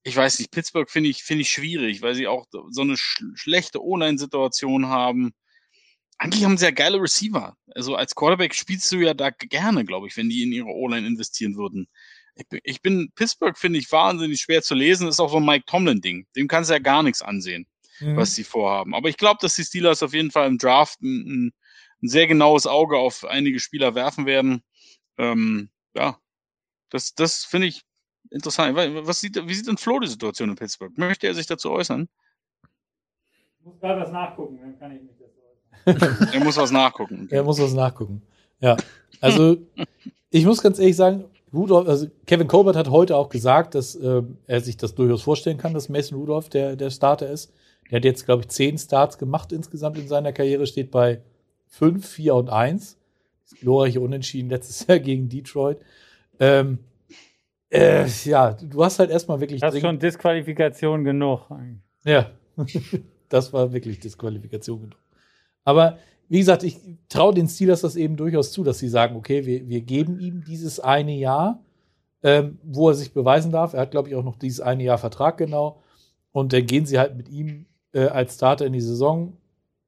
Ich 0.04 0.16
weiß 0.16 0.40
nicht, 0.40 0.52
Pittsburgh 0.52 0.90
finde 0.90 1.10
ich, 1.10 1.22
finde 1.24 1.42
ich 1.42 1.50
schwierig, 1.50 2.02
weil 2.02 2.16
sie 2.16 2.28
auch 2.28 2.48
so 2.70 2.82
eine 2.82 2.98
sch 2.98 3.22
schlechte 3.36 3.84
O-Line-Situation 3.84 4.88
haben. 4.88 5.34
Eigentlich 6.24 6.44
haben 6.46 6.56
sie 6.56 6.66
ja 6.66 6.72
geile 6.72 7.02
Receiver. 7.02 7.58
Also 7.74 7.96
als 7.96 8.14
Quarterback 8.14 8.54
spielst 8.54 8.92
du 8.92 8.98
ja 8.98 9.16
da 9.16 9.32
gerne, 9.32 9.84
glaube 9.86 10.06
ich, 10.06 10.16
wenn 10.18 10.30
die 10.30 10.44
in 10.44 10.52
ihre 10.52 10.68
O-Line 10.68 11.08
investieren 11.08 11.56
würden. 11.56 11.88
Ich 12.36 12.48
bin, 12.48 12.60
ich 12.64 12.82
bin 12.84 13.12
Pittsburgh 13.16 13.58
finde 13.58 13.80
ich 13.80 13.92
wahnsinnig 13.92 14.40
schwer 14.40 14.62
zu 14.62 14.76
lesen. 14.76 15.08
ist 15.08 15.20
auch 15.20 15.32
so 15.32 15.38
ein 15.38 15.46
Mike 15.46 15.66
Tomlin-Ding. 15.66 16.28
Dem 16.36 16.48
kannst 16.48 16.70
du 16.70 16.76
ja 16.76 16.80
gar 16.80 17.02
nichts 17.02 17.24
ansehen, 17.24 17.66
Mhm. 18.02 18.18
was 18.18 18.36
sie 18.36 18.44
vorhaben. 18.44 18.94
Aber 18.94 19.10
ich 19.10 19.18
glaube, 19.18 19.40
dass 19.42 19.56
die 19.56 19.64
Steelers 19.64 20.04
auf 20.04 20.14
jeden 20.14 20.30
Fall 20.30 20.48
im 20.48 20.60
Draft 20.60 21.02
ein, 21.02 21.08
ein, 21.48 21.54
ein 22.04 22.08
sehr 22.08 22.28
genaues 22.28 22.68
Auge 22.68 22.98
auf 23.00 23.26
einige 23.26 23.60
Spieler 23.60 23.96
werfen 23.96 24.28
werden. 24.28 24.62
Ähm, 25.18 25.72
ja, 25.96 26.20
das, 26.92 27.16
das 27.16 27.46
finde 27.46 27.66
ich 27.66 27.82
interessant. 28.30 28.76
Was 28.76 29.22
sieht, 29.22 29.36
wie 29.48 29.54
sieht 29.56 29.68
denn 29.68 29.78
Flo 29.78 30.00
die 30.00 30.08
Situation 30.08 30.50
in 30.50 30.56
Pittsburgh? 30.56 30.96
Möchte 31.00 31.26
er 31.26 31.34
sich 31.34 31.48
dazu 31.48 31.72
äußern? 31.72 32.08
Ich 33.60 33.66
muss 33.66 33.80
gerade 33.80 34.02
was 34.02 34.12
nachgucken, 34.12 34.60
dann 34.62 34.78
kann 34.78 34.96
ich 34.96 35.02
mich 35.02 35.12
das 35.12 35.21
äußern. 35.21 35.21
Er 36.34 36.44
muss 36.44 36.58
was 36.58 36.72
nachgucken. 36.72 37.28
Er 37.32 37.44
muss 37.44 37.60
was 37.60 37.74
nachgucken. 37.74 38.22
Ja. 38.60 38.78
Also, 39.20 39.58
ich 40.30 40.46
muss 40.46 40.62
ganz 40.62 40.80
ehrlich 40.80 40.96
sagen, 40.96 41.26
Rudolph, 41.54 41.88
also 41.88 42.08
Kevin 42.26 42.48
Colbert 42.48 42.76
hat 42.76 42.90
heute 42.90 43.18
auch 43.18 43.30
gesagt, 43.30 43.76
dass 43.76 43.96
äh, 43.96 44.22
er 44.48 44.62
sich 44.62 44.78
das 44.78 44.96
durchaus 44.96 45.24
vorstellen 45.24 45.58
kann, 45.58 45.74
dass 45.74 45.90
Mason 45.90 46.18
Rudolph 46.18 46.50
der, 46.50 46.76
der 46.76 46.90
Starter 46.90 47.30
ist. 47.30 47.52
Der 47.90 47.98
hat 47.98 48.06
jetzt, 48.06 48.26
glaube 48.26 48.44
ich, 48.44 48.48
zehn 48.50 48.78
Starts 48.78 49.18
gemacht 49.18 49.52
insgesamt 49.52 49.98
in 49.98 50.08
seiner 50.08 50.32
Karriere, 50.32 50.66
steht 50.66 50.92
bei 50.92 51.22
fünf, 51.68 52.08
vier 52.08 52.36
und 52.36 52.50
eins. 52.50 52.98
Das 53.50 53.60
glorreiche 53.60 54.00
Unentschieden 54.00 54.50
letztes 54.50 54.86
Jahr 54.88 55.00
gegen 55.00 55.28
Detroit. 55.28 55.78
Ähm, 56.40 56.80
äh, 57.70 58.06
ja, 58.26 58.54
du 58.54 58.84
hast 58.84 59.00
halt 59.00 59.12
erstmal 59.12 59.40
wirklich 59.40 59.62
Das 59.62 59.76
ist 59.76 59.82
schon 59.82 60.00
Disqualifikation 60.00 61.04
genug. 61.04 61.42
ja, 62.04 62.30
das 63.30 63.54
war 63.54 63.72
wirklich 63.72 64.00
Disqualifikation 64.00 64.82
genug. 64.82 65.01
Aber 65.64 65.98
wie 66.30 66.40
gesagt, 66.40 66.64
ich 66.64 66.80
traue 67.10 67.34
den 67.34 67.48
Steelers 67.48 67.82
das 67.82 67.96
eben 67.96 68.16
durchaus 68.16 68.52
zu, 68.52 68.64
dass 68.64 68.80
sie 68.80 68.88
sagen, 68.88 69.16
okay, 69.16 69.46
wir, 69.46 69.68
wir 69.68 69.82
geben 69.82 70.20
ihm 70.20 70.44
dieses 70.46 70.80
eine 70.80 71.14
Jahr, 71.14 71.60
ähm, 72.24 72.58
wo 72.64 72.90
er 72.90 72.96
sich 72.96 73.14
beweisen 73.14 73.52
darf. 73.52 73.74
Er 73.74 73.82
hat, 73.82 73.92
glaube 73.92 74.10
ich, 74.10 74.16
auch 74.16 74.24
noch 74.24 74.38
dieses 74.38 74.62
eine 74.62 74.84
Jahr 74.84 74.98
Vertrag 74.98 75.38
genau. 75.38 75.82
Und 76.32 76.54
dann 76.54 76.66
gehen 76.66 76.86
sie 76.86 77.00
halt 77.00 77.18
mit 77.18 77.30
ihm 77.30 77.66
äh, 77.94 78.06
als 78.06 78.36
Starter 78.36 78.66
in 78.66 78.74
die 78.74 78.82
Saison 78.82 79.34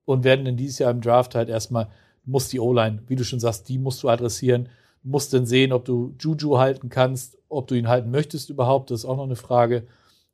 und 0.05 0.23
werden 0.23 0.45
dann 0.45 0.57
dieses 0.57 0.79
Jahr 0.79 0.91
im 0.91 1.01
Draft 1.01 1.35
halt 1.35 1.49
erstmal, 1.49 1.89
muss 2.25 2.49
die 2.49 2.59
O-Line, 2.59 3.03
wie 3.07 3.15
du 3.15 3.23
schon 3.23 3.39
sagst, 3.39 3.69
die 3.69 3.77
musst 3.77 4.03
du 4.03 4.09
adressieren. 4.09 4.69
musst 5.01 5.33
dann 5.33 5.45
sehen, 5.45 5.71
ob 5.71 5.85
du 5.85 6.13
Juju 6.19 6.57
halten 6.57 6.89
kannst, 6.89 7.37
ob 7.49 7.67
du 7.67 7.75
ihn 7.75 7.87
halten 7.87 8.11
möchtest 8.11 8.49
überhaupt. 8.49 8.91
Das 8.91 9.01
ist 9.01 9.05
auch 9.05 9.17
noch 9.17 9.23
eine 9.23 9.35
Frage. 9.35 9.87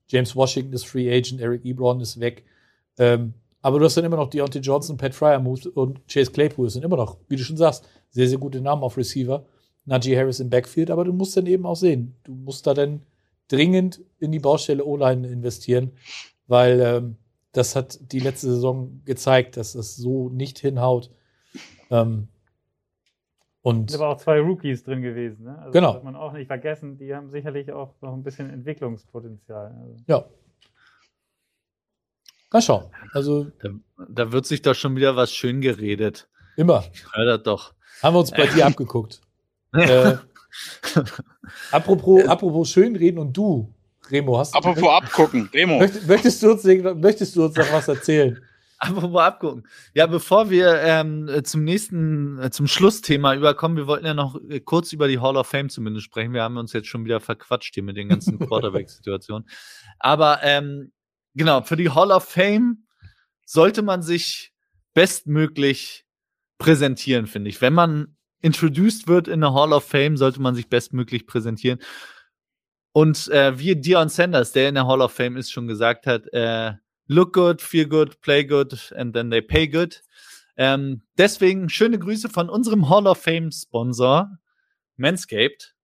James 0.08 0.36
Washington 0.36 0.74
ist 0.74 0.88
Free 0.88 1.12
Agent, 1.16 1.42
Eric 1.42 1.66
Ebron 1.66 2.02
ist 2.02 2.20
weg. 2.20 2.46
Ähm, 2.98 3.34
aber 3.62 3.80
du 3.80 3.86
hast 3.86 3.98
dann 3.98 4.06
immer 4.06 4.18
noch 4.18 4.30
Deontay 4.30 4.60
Johnson, 4.60 4.98
Pat 4.98 5.14
Fryermuth 5.14 5.66
und 5.68 6.08
Chase 6.08 6.32
Claypool. 6.32 6.68
Das 6.68 6.74
sind 6.74 6.86
immer 6.86 6.98
noch, 6.98 7.18
wie 7.28 7.36
du 7.36 7.44
schon 7.44 7.58
sagst, 7.58 7.88
sehr, 8.10 8.28
sehr 8.28 8.38
gute 8.38 8.62
Namen 8.62 8.84
auf 8.84 8.98
Receiver. 8.98 9.46
Najee 9.86 10.18
Harris 10.18 10.40
im 10.40 10.50
Backfield, 10.50 10.92
aber 10.92 11.04
du 11.04 11.14
musst 11.14 11.36
dann 11.36 11.46
eben 11.46 11.66
auch 11.66 11.76
sehen. 11.76 12.16
Du 12.24 12.34
musst 12.34 12.68
da 12.68 12.74
dann 12.74 13.02
dringend 13.48 14.02
in 14.20 14.32
die 14.32 14.40
Baustelle 14.40 14.86
O-Line 14.86 15.28
investieren, 15.28 15.92
weil 16.48 16.80
ähm, 16.80 17.16
das 17.52 17.76
hat 17.76 18.00
die 18.12 18.20
letzte 18.20 18.48
Saison 18.48 19.02
gezeigt, 19.06 19.58
dass 19.58 19.74
das 19.74 19.96
so 19.96 20.30
nicht 20.30 20.60
hinhaut. 20.60 21.10
Ähm, 21.90 22.28
und 23.62 23.92
sind 23.92 24.02
aber 24.02 24.14
auch 24.14 24.18
zwei 24.18 24.40
Rookies 24.40 24.84
drin 24.84 25.02
gewesen. 25.02 25.46
Ne? 25.46 25.58
Also 25.58 25.72
Genau. 25.72 25.88
Das 25.88 25.96
darf 25.96 26.04
man 26.04 26.16
auch 26.16 26.34
nicht 26.34 26.48
vergessen. 26.48 26.98
Die 26.98 27.14
haben 27.14 27.30
sicherlich 27.30 27.72
auch 27.72 27.94
noch 28.02 28.14
ein 28.14 28.24
bisschen 28.24 28.50
Entwicklungspotenzial. 28.50 29.76
Also, 29.82 29.96
ja. 30.08 30.26
Mal 32.52 32.62
schauen. 32.62 32.86
Also 33.14 33.48
Da, 33.62 33.70
da 34.10 34.32
wird 34.32 34.46
sich 34.46 34.62
doch 34.62 34.76
schon 34.76 34.96
wieder 34.96 35.16
was 35.16 35.34
schön 35.34 35.62
geredet. 35.62 36.28
immer. 36.58 36.84
Hör 37.14 37.26
das 37.26 37.44
doch. 37.44 37.74
Haben 38.02 38.16
wir 38.16 38.20
uns 38.20 38.32
bei 38.32 38.48
dir 38.48 38.66
abgeguckt. 38.66 39.22
Äh, 39.72 40.18
apropos, 41.72 42.26
apropos 42.26 42.70
Schönreden 42.72 43.20
und 43.20 43.36
du, 43.38 43.72
Remo, 44.10 44.40
hast 44.40 44.56
Apropos 44.56 44.90
abgucken, 44.90 45.50
Remo. 45.54 45.78
möchtest, 45.78 46.08
möchtest, 46.08 46.42
du 46.44 46.52
uns, 46.52 46.64
möchtest 46.64 47.36
du 47.36 47.46
uns 47.46 47.56
noch 47.56 47.72
was 47.72 47.88
erzählen? 47.88 48.40
Apropos 48.80 49.22
abgucken. 49.22 49.68
Ja, 49.94 50.08
bevor 50.08 50.50
wir 50.50 50.82
ähm, 50.82 51.28
äh, 51.28 51.44
zum 51.44 51.64
nächsten, 51.66 52.40
äh, 52.40 52.50
zum 52.50 52.66
Schlussthema 52.66 53.36
überkommen, 53.36 53.78
wir 53.78 53.88
wollten 53.88 54.06
ja 54.06 54.14
noch 54.14 54.40
äh, 54.50 54.60
kurz 54.62 54.94
über 54.94 55.08
die 55.08 55.20
Hall 55.20 55.36
of 55.38 55.48
Fame 55.48 55.70
zumindest 55.70 56.06
sprechen. 56.06 56.34
Wir 56.34 56.44
haben 56.44 56.58
uns 56.58 56.74
jetzt 56.74 56.88
schon 56.88 57.04
wieder 57.06 57.20
verquatscht 57.20 57.74
hier 57.74 57.84
mit 57.84 57.98
den 57.98 58.08
ganzen 58.10 58.40
Quarterback-Situationen. 58.48 59.48
Aber 60.00 60.40
ähm, 60.44 60.92
genau, 61.36 61.62
für 61.62 61.76
die 61.76 61.90
Hall 61.90 62.12
of 62.12 62.24
Fame 62.24 62.86
sollte 63.46 63.82
man 63.82 64.02
sich 64.02 64.54
bestmöglich 64.94 66.06
präsentieren, 66.58 67.28
finde 67.28 67.50
ich. 67.50 67.62
Wenn 67.62 67.74
man 67.74 68.18
introduced 68.42 69.08
wird 69.08 69.28
in 69.28 69.44
eine 69.44 69.54
Hall 69.54 69.74
of 69.74 69.86
Fame, 69.86 70.18
sollte 70.18 70.42
man 70.42 70.56
sich 70.56 70.70
bestmöglich 70.70 71.26
präsentieren. 71.26 71.80
Und 72.92 73.28
äh, 73.30 73.58
wie 73.60 73.76
Dion 73.76 74.10
Sanders, 74.10 74.52
der 74.52 74.70
in 74.70 74.76
der 74.76 74.88
Hall 74.88 75.02
of 75.02 75.14
Fame 75.14 75.38
ist, 75.38 75.52
schon 75.52 75.68
gesagt 75.68 76.08
hat, 76.08 76.28
äh, 76.34 76.74
look 77.08 77.34
good, 77.34 77.62
feel 77.62 77.88
good, 77.88 78.22
play 78.22 78.44
good, 78.44 78.94
and 78.96 79.14
then 79.14 79.30
they 79.30 79.42
pay 79.42 79.68
good. 79.68 80.02
Ähm, 80.58 81.04
deswegen 81.18 81.70
schöne 81.70 82.00
Grüße 82.00 82.30
von 82.30 82.50
unserem 82.50 82.90
Hall 82.90 83.08
of 83.08 83.22
Fame 83.22 83.52
Sponsor 83.52 84.38
Manscaped, 84.98 85.76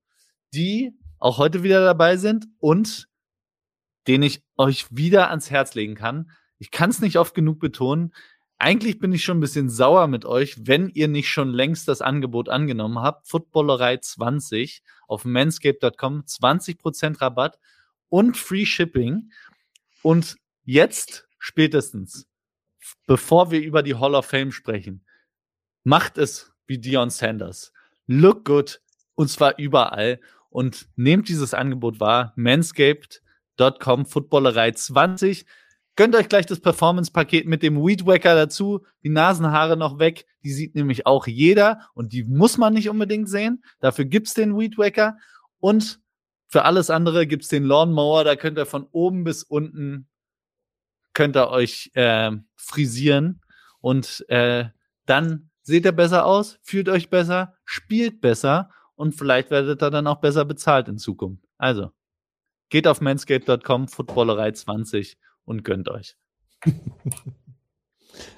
die 0.53 0.93
auch 1.19 1.37
heute 1.37 1.63
wieder 1.63 1.83
dabei 1.83 2.17
sind 2.17 2.47
und 2.59 3.07
den 4.07 4.23
ich 4.23 4.43
euch 4.57 4.85
wieder 4.89 5.29
ans 5.29 5.49
Herz 5.49 5.75
legen 5.75 5.95
kann. 5.95 6.31
Ich 6.57 6.71
kann 6.71 6.89
es 6.89 7.01
nicht 7.01 7.17
oft 7.17 7.33
genug 7.33 7.59
betonen. 7.59 8.13
Eigentlich 8.57 8.99
bin 8.99 9.11
ich 9.11 9.23
schon 9.23 9.37
ein 9.37 9.41
bisschen 9.41 9.69
sauer 9.69 10.07
mit 10.07 10.23
euch, 10.25 10.65
wenn 10.65 10.89
ihr 10.89 11.07
nicht 11.07 11.29
schon 11.29 11.49
längst 11.49 11.87
das 11.87 12.01
Angebot 12.01 12.47
angenommen 12.47 12.99
habt. 12.99 13.27
Footballerei 13.27 13.97
20 13.97 14.81
auf 15.07 15.25
manscaped.com, 15.25 16.21
20% 16.21 17.21
Rabatt 17.21 17.59
und 18.07 18.37
Free 18.37 18.65
Shipping. 18.65 19.31
Und 20.01 20.37
jetzt 20.63 21.27
spätestens, 21.37 22.27
bevor 23.07 23.51
wir 23.51 23.61
über 23.61 23.83
die 23.83 23.95
Hall 23.95 24.15
of 24.15 24.27
Fame 24.27 24.51
sprechen, 24.51 25.05
macht 25.83 26.17
es 26.17 26.53
wie 26.65 26.77
Dion 26.77 27.09
Sanders. 27.09 27.73
Look 28.07 28.45
good 28.45 28.81
und 29.15 29.29
zwar 29.29 29.57
überall 29.59 30.19
und 30.49 30.87
nehmt 30.95 31.27
dieses 31.27 31.53
Angebot 31.53 31.99
wahr. 31.99 32.33
Manscaped.com, 33.57 34.05
Footballerei 34.05 34.71
20. 34.71 35.45
Gönnt 35.95 36.15
euch 36.15 36.27
gleich 36.27 36.45
das 36.45 36.59
Performance-Paket 36.59 37.47
mit 37.47 37.63
dem 37.63 37.77
Weed 37.77 38.05
Wacker 38.05 38.35
dazu. 38.35 38.85
Die 39.03 39.09
Nasenhaare 39.09 39.77
noch 39.77 39.97
weg. 39.97 40.25
Die 40.43 40.51
sieht 40.51 40.75
nämlich 40.75 41.05
auch 41.05 41.25
jeder 41.25 41.87
und 41.93 42.11
die 42.11 42.25
muss 42.25 42.57
man 42.57 42.73
nicht 42.73 42.89
unbedingt 42.89 43.29
sehen. 43.29 43.63
Dafür 43.79 44.05
gibt's 44.05 44.33
den 44.33 44.57
Weed 44.57 44.77
Wacker. 44.77 45.17
Und 45.59 46.01
für 46.47 46.65
alles 46.65 46.89
andere 46.89 47.27
gibt's 47.27 47.47
den 47.47 47.63
Lawnmower. 47.63 48.23
Da 48.25 48.35
könnt 48.35 48.57
ihr 48.57 48.65
von 48.65 48.87
oben 48.91 49.23
bis 49.23 49.43
unten 49.43 50.07
könnt 51.13 51.37
ihr 51.37 51.49
euch 51.49 51.91
äh, 51.93 52.31
frisieren 52.57 53.41
und 53.79 54.25
äh, 54.27 54.65
dann 55.05 55.49
seht 55.61 55.85
ihr 55.85 55.93
besser 55.93 56.25
aus, 56.25 56.59
fühlt 56.61 56.89
euch 56.89 57.09
besser, 57.09 57.55
spielt 57.63 58.19
besser 58.19 58.69
und 58.95 59.13
vielleicht 59.15 59.49
werdet 59.49 59.81
ihr 59.81 59.91
dann 59.91 60.07
auch 60.07 60.19
besser 60.19 60.43
bezahlt 60.43 60.89
in 60.89 60.97
Zukunft. 60.97 61.45
Also, 61.57 61.91
geht 62.69 62.87
auf 62.87 63.01
manscape.com, 63.01 63.87
Footballerei 63.87 64.51
20 64.51 65.17
und 65.45 65.63
gönnt 65.63 65.89
euch. 65.89 66.15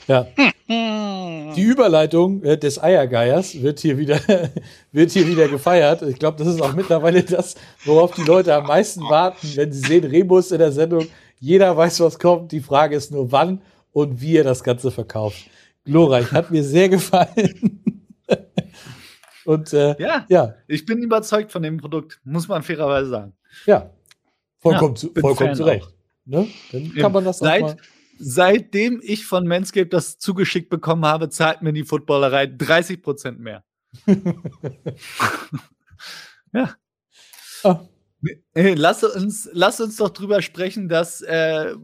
Ja, 0.07 0.25
die 0.67 1.61
Überleitung 1.61 2.41
äh, 2.43 2.57
des 2.57 2.82
Eiergeiers 2.82 3.61
wird 3.61 3.80
hier 3.80 3.97
wieder, 3.97 4.19
wird 4.91 5.11
hier 5.11 5.28
wieder 5.28 5.47
gefeiert. 5.47 6.01
Ich 6.01 6.17
glaube, 6.17 6.38
das 6.38 6.47
ist 6.47 6.61
auch 6.61 6.73
mittlerweile 6.73 7.23
das, 7.23 7.55
worauf 7.86 8.15
die 8.15 8.23
Leute 8.23 8.55
am 8.55 8.65
meisten 8.65 9.01
warten, 9.01 9.47
wenn 9.55 9.71
sie 9.71 9.82
sehen, 9.88 10.03
Rebus 10.05 10.51
in 10.51 10.57
der 10.59 10.71
Sendung. 10.71 11.07
Jeder 11.39 11.78
weiß, 11.78 11.99
was 11.99 12.17
kommt. 12.17 12.51
Die 12.51 12.61
Frage 12.61 12.95
ist 12.95 13.11
nur, 13.11 13.32
wann 13.32 13.61
und 13.91 14.19
wie 14.19 14.38
er 14.38 14.43
das 14.43 14.63
Ganze 14.63 14.89
verkauft. 14.89 15.38
Glorreich, 15.86 16.32
hat 16.32 16.49
mir 16.49 16.63
sehr 16.63 16.89
gefallen. 16.89 18.01
und 19.45 19.73
äh, 19.73 19.95
Ja, 20.01 20.25
ja, 20.28 20.55
ich 20.67 20.86
bin 20.86 21.03
überzeugt 21.03 21.51
von 21.51 21.61
dem 21.61 21.78
Produkt, 21.78 22.19
muss 22.23 22.47
man 22.47 22.63
fairerweise 22.63 23.09
sagen. 23.09 23.34
ja, 23.67 23.91
vollkommen, 24.60 24.95
Ja, 24.95 24.99
zu, 24.99 25.14
vollkommen 25.14 25.49
Fan 25.49 25.55
zurecht. 25.55 25.93
Ne? 26.26 26.47
Dann 26.72 26.93
kann 26.95 27.12
man 27.12 27.24
das 27.26 27.39
Seit, 27.39 27.62
mal. 27.62 27.78
seitdem 28.20 28.99
ich 29.03 29.26
von 29.26 29.47
Manscaped 29.47 29.93
das 29.93 30.18
zugeschickt 30.20 30.70
bekommen 30.70 31.05
habe, 31.05 31.30
zahlt 31.30 31.62
mir 31.62 31.74
die 31.74 31.86
Footballerei 31.86 32.47
30 32.47 33.01
Prozent 33.01 33.39
mehr. 33.39 33.64
ja. 36.53 36.76
Ah, 37.64 37.80
Lass 38.53 39.03
uns, 39.03 39.49
lass 39.53 39.80
uns 39.80 39.97
doch 39.97 40.10
drüber 40.10 40.41
sprechen, 40.41 40.89
dass 40.89 41.22
äh, 41.22 41.76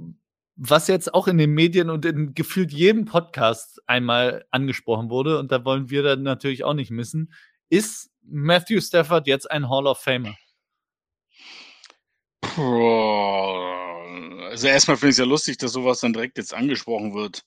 was 0.56 0.88
jetzt 0.88 1.14
auch 1.14 1.28
in 1.28 1.38
den 1.38 1.52
Medien 1.52 1.90
und 1.90 2.06
in 2.06 2.34
gefühlt 2.34 2.72
jedem 2.72 3.06
Podcast 3.06 3.82
einmal 3.88 4.46
angesprochen 4.52 5.10
wurde, 5.10 5.40
und 5.40 5.52
da 5.52 5.64
wollen 5.66 5.90
wir 5.90 6.04
dann 6.04 6.24
natürlich 6.24 6.64
auch 6.64 6.74
nicht 6.74 6.92
missen, 6.92 7.34
ist 7.70 8.12
Matthew 8.24 8.82
Stafford 8.82 9.28
jetzt 9.28 9.50
ein 9.50 9.70
Hall 9.70 9.88
of 9.88 10.00
Famer? 10.00 10.36
Also 14.50 14.68
erstmal 14.68 14.98
finde 14.98 15.10
ich 15.10 15.16
es 15.16 15.20
ja 15.20 15.26
lustig, 15.26 15.58
dass 15.58 15.72
sowas 15.74 16.00
dann 16.02 16.14
direkt 16.14 16.38
jetzt 16.38 16.54
angesprochen 16.54 17.14
wird. 17.14 17.44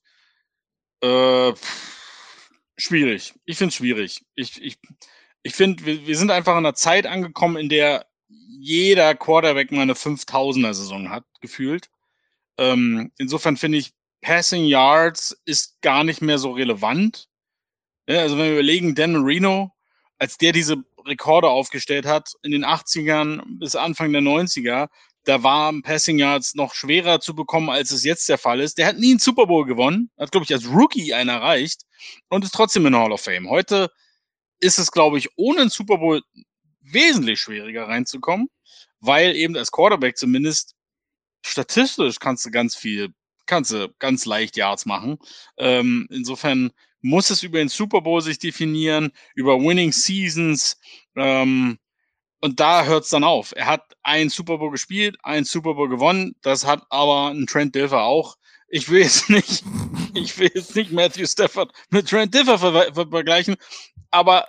Äh, 1.02 1.52
schwierig. 2.76 3.34
Ich 3.44 3.58
finde 3.58 3.68
es 3.70 3.76
schwierig. 3.76 4.24
Ich, 4.34 4.60
ich, 4.62 4.78
ich 5.42 5.54
finde, 5.54 5.84
wir, 5.86 6.06
wir 6.06 6.16
sind 6.16 6.30
einfach 6.30 6.52
in 6.52 6.58
einer 6.58 6.74
Zeit 6.74 7.06
angekommen, 7.06 7.56
in 7.56 7.68
der 7.68 8.06
jeder 8.28 9.14
Quarterback 9.14 9.70
mal 9.70 9.82
eine 9.82 9.94
5000er-Saison 9.94 11.10
hat, 11.10 11.24
gefühlt. 11.40 11.88
Ähm, 12.58 13.12
insofern 13.18 13.56
finde 13.56 13.78
ich, 13.78 13.92
Passing 14.22 14.64
Yards 14.64 15.40
ist 15.44 15.80
gar 15.82 16.02
nicht 16.02 16.22
mehr 16.22 16.38
so 16.38 16.52
relevant. 16.52 17.28
Ja, 18.08 18.20
also 18.20 18.36
wenn 18.36 18.46
wir 18.46 18.54
überlegen, 18.54 18.94
Dan 18.94 19.12
Marino, 19.12 19.72
als 20.18 20.38
der 20.38 20.52
diese 20.52 20.82
Rekorde 21.06 21.48
aufgestellt 21.48 22.06
hat, 22.06 22.32
in 22.42 22.50
den 22.50 22.64
80ern 22.64 23.42
bis 23.58 23.76
Anfang 23.76 24.12
der 24.12 24.22
90er, 24.22 24.88
da 25.26 25.42
waren 25.42 25.82
Passing 25.82 26.18
Yards 26.18 26.54
noch 26.54 26.74
schwerer 26.74 27.20
zu 27.20 27.34
bekommen, 27.34 27.68
als 27.68 27.90
es 27.90 28.04
jetzt 28.04 28.28
der 28.28 28.38
Fall 28.38 28.60
ist. 28.60 28.78
Der 28.78 28.86
hat 28.86 28.98
nie 28.98 29.10
einen 29.10 29.18
Super 29.18 29.46
Bowl 29.46 29.66
gewonnen, 29.66 30.10
hat, 30.18 30.30
glaube 30.30 30.44
ich, 30.44 30.52
als 30.52 30.68
Rookie 30.68 31.12
einen 31.14 31.30
erreicht 31.30 31.82
und 32.28 32.44
ist 32.44 32.54
trotzdem 32.54 32.86
in 32.86 32.92
der 32.92 33.02
Hall 33.02 33.12
of 33.12 33.22
Fame. 33.22 33.50
Heute 33.50 33.90
ist 34.60 34.78
es, 34.78 34.92
glaube 34.92 35.18
ich, 35.18 35.28
ohne 35.36 35.62
einen 35.62 35.70
Super 35.70 35.98
Bowl 35.98 36.22
wesentlich 36.80 37.40
schwieriger 37.40 37.88
reinzukommen, 37.88 38.48
weil 39.00 39.34
eben 39.34 39.56
als 39.56 39.72
Quarterback 39.72 40.16
zumindest 40.16 40.74
statistisch 41.44 42.18
kannst 42.20 42.46
du 42.46 42.50
ganz 42.50 42.76
viel, 42.76 43.08
kannst 43.46 43.72
du 43.72 43.92
ganz 43.98 44.26
leicht 44.26 44.56
Yards 44.56 44.86
machen. 44.86 45.18
Ähm, 45.58 46.06
insofern 46.10 46.70
muss 47.06 47.30
es 47.30 47.42
über 47.42 47.58
den 47.58 47.68
Super 47.68 48.00
Bowl 48.00 48.20
sich 48.20 48.38
definieren, 48.38 49.12
über 49.34 49.58
Winning 49.58 49.92
Seasons. 49.92 50.76
Ähm, 51.14 51.78
und 52.40 52.60
da 52.60 52.84
hört 52.84 53.04
es 53.04 53.10
dann 53.10 53.24
auf. 53.24 53.52
Er 53.56 53.66
hat 53.66 53.94
einen 54.02 54.28
Super 54.28 54.58
Bowl 54.58 54.70
gespielt, 54.70 55.16
einen 55.22 55.44
Super 55.44 55.74
Bowl 55.74 55.88
gewonnen. 55.88 56.34
Das 56.42 56.66
hat 56.66 56.82
aber 56.90 57.30
ein 57.30 57.46
Trent 57.46 57.74
Dilfer 57.74 58.02
auch. 58.02 58.36
Ich 58.68 58.88
will 58.90 59.02
jetzt 59.02 59.30
nicht, 59.30 59.64
ich 60.14 60.36
will 60.38 60.50
jetzt 60.52 60.74
nicht 60.74 60.92
Matthew 60.92 61.26
Stafford 61.26 61.72
mit 61.90 62.08
Trent 62.08 62.34
Dilfer 62.34 62.58
ver 62.58 62.92
ver 62.92 63.08
vergleichen, 63.08 63.56
aber 64.10 64.48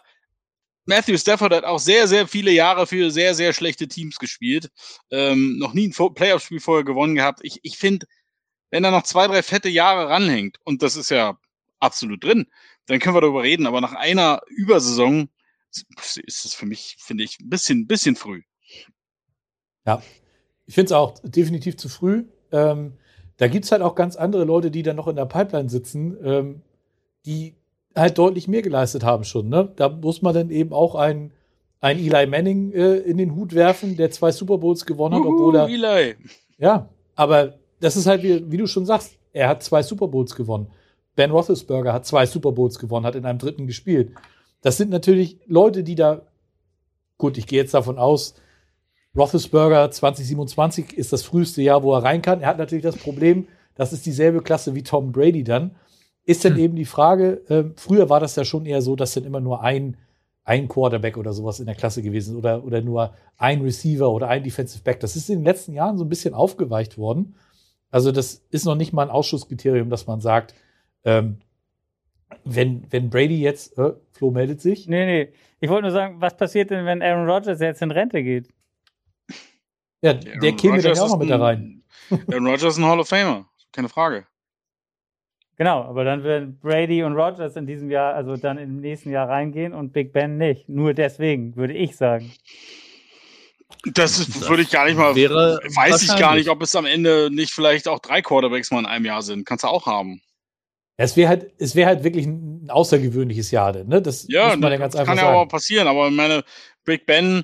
Matthew 0.85 1.17
Stafford 1.17 1.53
hat 1.53 1.65
auch 1.65 1.79
sehr, 1.79 2.07
sehr 2.07 2.27
viele 2.27 2.51
Jahre 2.51 2.87
für 2.87 3.11
sehr, 3.11 3.35
sehr 3.35 3.53
schlechte 3.53 3.87
Teams 3.87 4.17
gespielt. 4.17 4.69
Ähm, 5.11 5.57
noch 5.59 5.73
nie 5.73 5.89
ein 5.89 6.13
Playoff-Spiel 6.15 6.61
vorher 6.61 6.85
gewonnen 6.85 7.15
gehabt. 7.15 7.41
Ich, 7.43 7.59
ich 7.63 7.77
finde, 7.77 8.07
wenn 8.71 8.83
er 8.83 8.91
noch 8.91 9.03
zwei, 9.03 9.27
drei 9.27 9.43
fette 9.43 9.69
Jahre 9.69 10.09
ranhängt, 10.09 10.57
und 10.63 10.81
das 10.81 10.95
ist 10.95 11.11
ja 11.11 11.37
absolut 11.79 12.23
drin, 12.23 12.47
dann 12.87 12.99
können 12.99 13.15
wir 13.15 13.21
darüber 13.21 13.43
reden. 13.43 13.67
Aber 13.67 13.81
nach 13.81 13.93
einer 13.93 14.41
Übersaison 14.47 15.29
ist 15.95 16.45
es 16.45 16.53
für 16.53 16.65
mich, 16.65 16.97
finde 16.99 17.23
ich, 17.23 17.39
ein 17.39 17.49
bisschen, 17.49 17.87
bisschen 17.87 18.15
früh. 18.15 18.41
Ja, 19.85 20.01
ich 20.65 20.75
finde 20.75 20.87
es 20.87 20.91
auch 20.91 21.15
definitiv 21.23 21.77
zu 21.77 21.89
früh. 21.89 22.25
Ähm, 22.51 22.93
da 23.37 23.47
gibt 23.47 23.65
es 23.65 23.71
halt 23.71 23.81
auch 23.81 23.95
ganz 23.95 24.15
andere 24.15 24.43
Leute, 24.43 24.71
die 24.71 24.83
dann 24.83 24.95
noch 24.95 25.07
in 25.07 25.15
der 25.15 25.25
Pipeline 25.25 25.69
sitzen, 25.69 26.17
ähm, 26.23 26.61
die 27.25 27.55
halt 27.95 28.17
deutlich 28.17 28.47
mehr 28.47 28.61
geleistet 28.61 29.03
haben 29.03 29.23
schon. 29.23 29.49
Ne? 29.49 29.71
Da 29.75 29.89
muss 29.89 30.21
man 30.21 30.33
dann 30.33 30.49
eben 30.49 30.73
auch 30.73 30.95
einen, 30.95 31.31
einen 31.79 31.99
Eli 31.99 32.27
Manning 32.27 32.71
äh, 32.73 32.97
in 32.97 33.17
den 33.17 33.35
Hut 33.35 33.53
werfen, 33.53 33.95
der 33.95 34.11
zwei 34.11 34.31
Super 34.31 34.57
Bowls 34.57 34.85
gewonnen 34.85 35.15
hat, 35.15 35.21
Uhu, 35.21 35.33
obwohl 35.33 35.55
er. 35.55 35.67
Eli. 35.67 36.15
Ja, 36.57 36.89
aber 37.15 37.53
das 37.79 37.95
ist 37.95 38.07
halt, 38.07 38.23
wie, 38.23 38.51
wie 38.51 38.57
du 38.57 38.67
schon 38.67 38.85
sagst, 38.85 39.17
er 39.33 39.49
hat 39.49 39.63
zwei 39.63 39.83
Super 39.83 40.07
Bowls 40.07 40.35
gewonnen. 40.35 40.67
Ben 41.17 41.31
Roethlisberger 41.31 41.93
hat 41.93 42.05
zwei 42.05 42.27
Super 42.27 42.51
Bowls 42.51 42.77
gewonnen, 42.77 43.05
hat 43.05 43.15
in 43.15 43.25
einem 43.25 43.39
dritten 43.39 43.65
gespielt. 43.65 44.11
Das 44.61 44.77
sind 44.77 44.91
natürlich 44.91 45.39
Leute, 45.47 45.83
die 45.83 45.95
da, 45.95 46.21
gut, 47.17 47.39
ich 47.39 47.47
gehe 47.47 47.59
jetzt 47.59 47.73
davon 47.73 47.97
aus, 47.97 48.35
Roethlisberger 49.17 49.89
2027 49.89 50.95
ist 50.95 51.11
das 51.11 51.23
früheste 51.23 51.63
Jahr, 51.63 51.81
wo 51.81 51.95
er 51.95 52.03
rein 52.03 52.21
kann. 52.21 52.41
Er 52.41 52.49
hat 52.49 52.59
natürlich 52.59 52.83
das 52.83 52.97
Problem, 52.97 53.47
das 53.73 53.93
ist 53.93 54.05
dieselbe 54.05 54.43
Klasse 54.43 54.75
wie 54.75 54.83
Tom 54.83 55.11
Brady 55.11 55.43
dann. 55.43 55.75
Ist 56.23 56.45
dann 56.45 56.53
Hm. 56.53 56.59
eben 56.59 56.75
die 56.75 56.85
Frage, 56.85 57.41
äh, 57.49 57.63
früher 57.75 58.09
war 58.11 58.19
das 58.19 58.35
ja 58.35 58.45
schon 58.45 58.67
eher 58.67 58.83
so, 58.83 58.95
dass 58.95 59.15
dann 59.15 59.23
immer 59.23 59.39
nur 59.39 59.63
ein, 59.63 59.97
ein 60.43 60.67
Quarterback 60.67 61.17
oder 61.17 61.33
sowas 61.33 61.59
in 61.59 61.65
der 61.65 61.73
Klasse 61.73 62.03
gewesen 62.03 62.33
ist 62.33 62.37
oder, 62.37 62.63
oder 62.63 62.81
nur 62.81 63.13
ein 63.37 63.61
Receiver 63.61 64.11
oder 64.11 64.27
ein 64.27 64.43
Defensive 64.43 64.83
Back. 64.83 64.99
Das 64.99 65.15
ist 65.15 65.31
in 65.31 65.39
den 65.39 65.45
letzten 65.45 65.73
Jahren 65.73 65.97
so 65.97 66.05
ein 66.05 66.09
bisschen 66.09 66.35
aufgeweicht 66.35 66.99
worden. 66.99 67.35
Also 67.89 68.11
das 68.11 68.43
ist 68.51 68.65
noch 68.65 68.75
nicht 68.75 68.93
mal 68.93 69.01
ein 69.03 69.09
Ausschusskriterium, 69.09 69.89
dass 69.89 70.05
man 70.05 70.21
sagt, 70.21 70.53
ähm, 71.03 71.37
wenn, 72.43 72.85
wenn 72.91 73.09
Brady 73.09 73.39
jetzt, 73.39 73.77
äh, 73.77 73.93
Flo 74.11 74.31
meldet 74.31 74.61
sich, 74.61 74.87
Nee, 74.87 75.05
nee. 75.05 75.33
Ich 75.59 75.69
wollte 75.69 75.83
nur 75.83 75.91
sagen, 75.91 76.21
was 76.21 76.37
passiert 76.37 76.69
denn, 76.69 76.85
wenn 76.85 77.01
Aaron 77.01 77.27
Rodgers 77.27 77.59
jetzt 77.59 77.81
in 77.81 77.91
Rente 77.91 78.21
geht? 78.23 78.49
ja, 80.01 80.13
der 80.13 80.51
käme 80.53 80.81
dann 80.81 80.95
ja 80.95 81.01
auch 81.01 81.09
noch 81.09 81.17
mit 81.17 81.29
da 81.29 81.37
rein. 81.37 81.83
Aaron 82.31 82.45
Rodgers 82.45 82.73
ist 82.73 82.77
ein 82.77 82.85
Hall 82.85 82.99
of 82.99 83.07
Famer. 83.07 83.49
Keine 83.71 83.89
Frage. 83.89 84.25
Genau, 85.57 85.83
aber 85.83 86.03
dann 86.03 86.23
werden 86.23 86.59
Brady 86.59 87.03
und 87.03 87.13
Rodgers 87.13 87.55
in 87.55 87.65
diesem 87.65 87.89
Jahr, 87.89 88.13
also 88.13 88.37
dann 88.37 88.59
im 88.59 88.79
nächsten 88.79 89.09
Jahr 89.09 89.27
reingehen 89.27 89.73
und 89.73 89.91
Big 89.91 90.13
Ben 90.13 90.37
nicht. 90.37 90.69
Nur 90.69 90.93
deswegen, 90.93 91.55
würde 91.55 91.73
ich 91.73 91.97
sagen. 91.97 92.31
Das 93.85 94.19
ist, 94.19 94.47
würde 94.47 94.61
ich 94.61 94.69
gar 94.69 94.85
nicht 94.85 94.97
mal. 94.97 95.15
wäre 95.15 95.59
weiß 95.75 96.03
ich 96.03 96.15
gar 96.15 96.35
nicht, 96.35 96.49
ob 96.49 96.61
es 96.61 96.75
am 96.75 96.85
Ende 96.85 97.29
nicht 97.31 97.51
vielleicht 97.51 97.87
auch 97.87 97.99
drei 97.99 98.21
Quarterbacks 98.21 98.69
mal 98.69 98.79
in 98.79 98.85
einem 98.85 99.05
Jahr 99.05 99.23
sind. 99.23 99.45
Kannst 99.45 99.63
du 99.63 99.67
auch 99.67 99.87
haben. 99.87 100.21
Es 100.99 101.15
wäre 101.15 101.29
halt, 101.29 101.51
es 101.59 101.75
wäre 101.75 101.87
halt 101.87 102.03
wirklich 102.03 102.25
ein 102.25 102.69
außergewöhnliches 102.69 103.51
Jahr, 103.51 103.71
denn, 103.71 103.87
ne? 103.87 104.01
Das 104.01 104.25
Ja, 104.27 104.47
muss 104.49 104.57
man 104.57 104.71
ja 104.71 104.77
das 104.79 104.79
ganz 104.79 104.95
kann 104.95 105.01
einfach 105.09 105.23
ja 105.23 105.29
aber 105.29 105.37
sagen. 105.39 105.49
passieren. 105.49 105.87
Aber 105.87 106.07
ich 106.07 106.13
meine, 106.15 106.43
Big 106.85 107.05
Ben, 107.05 107.43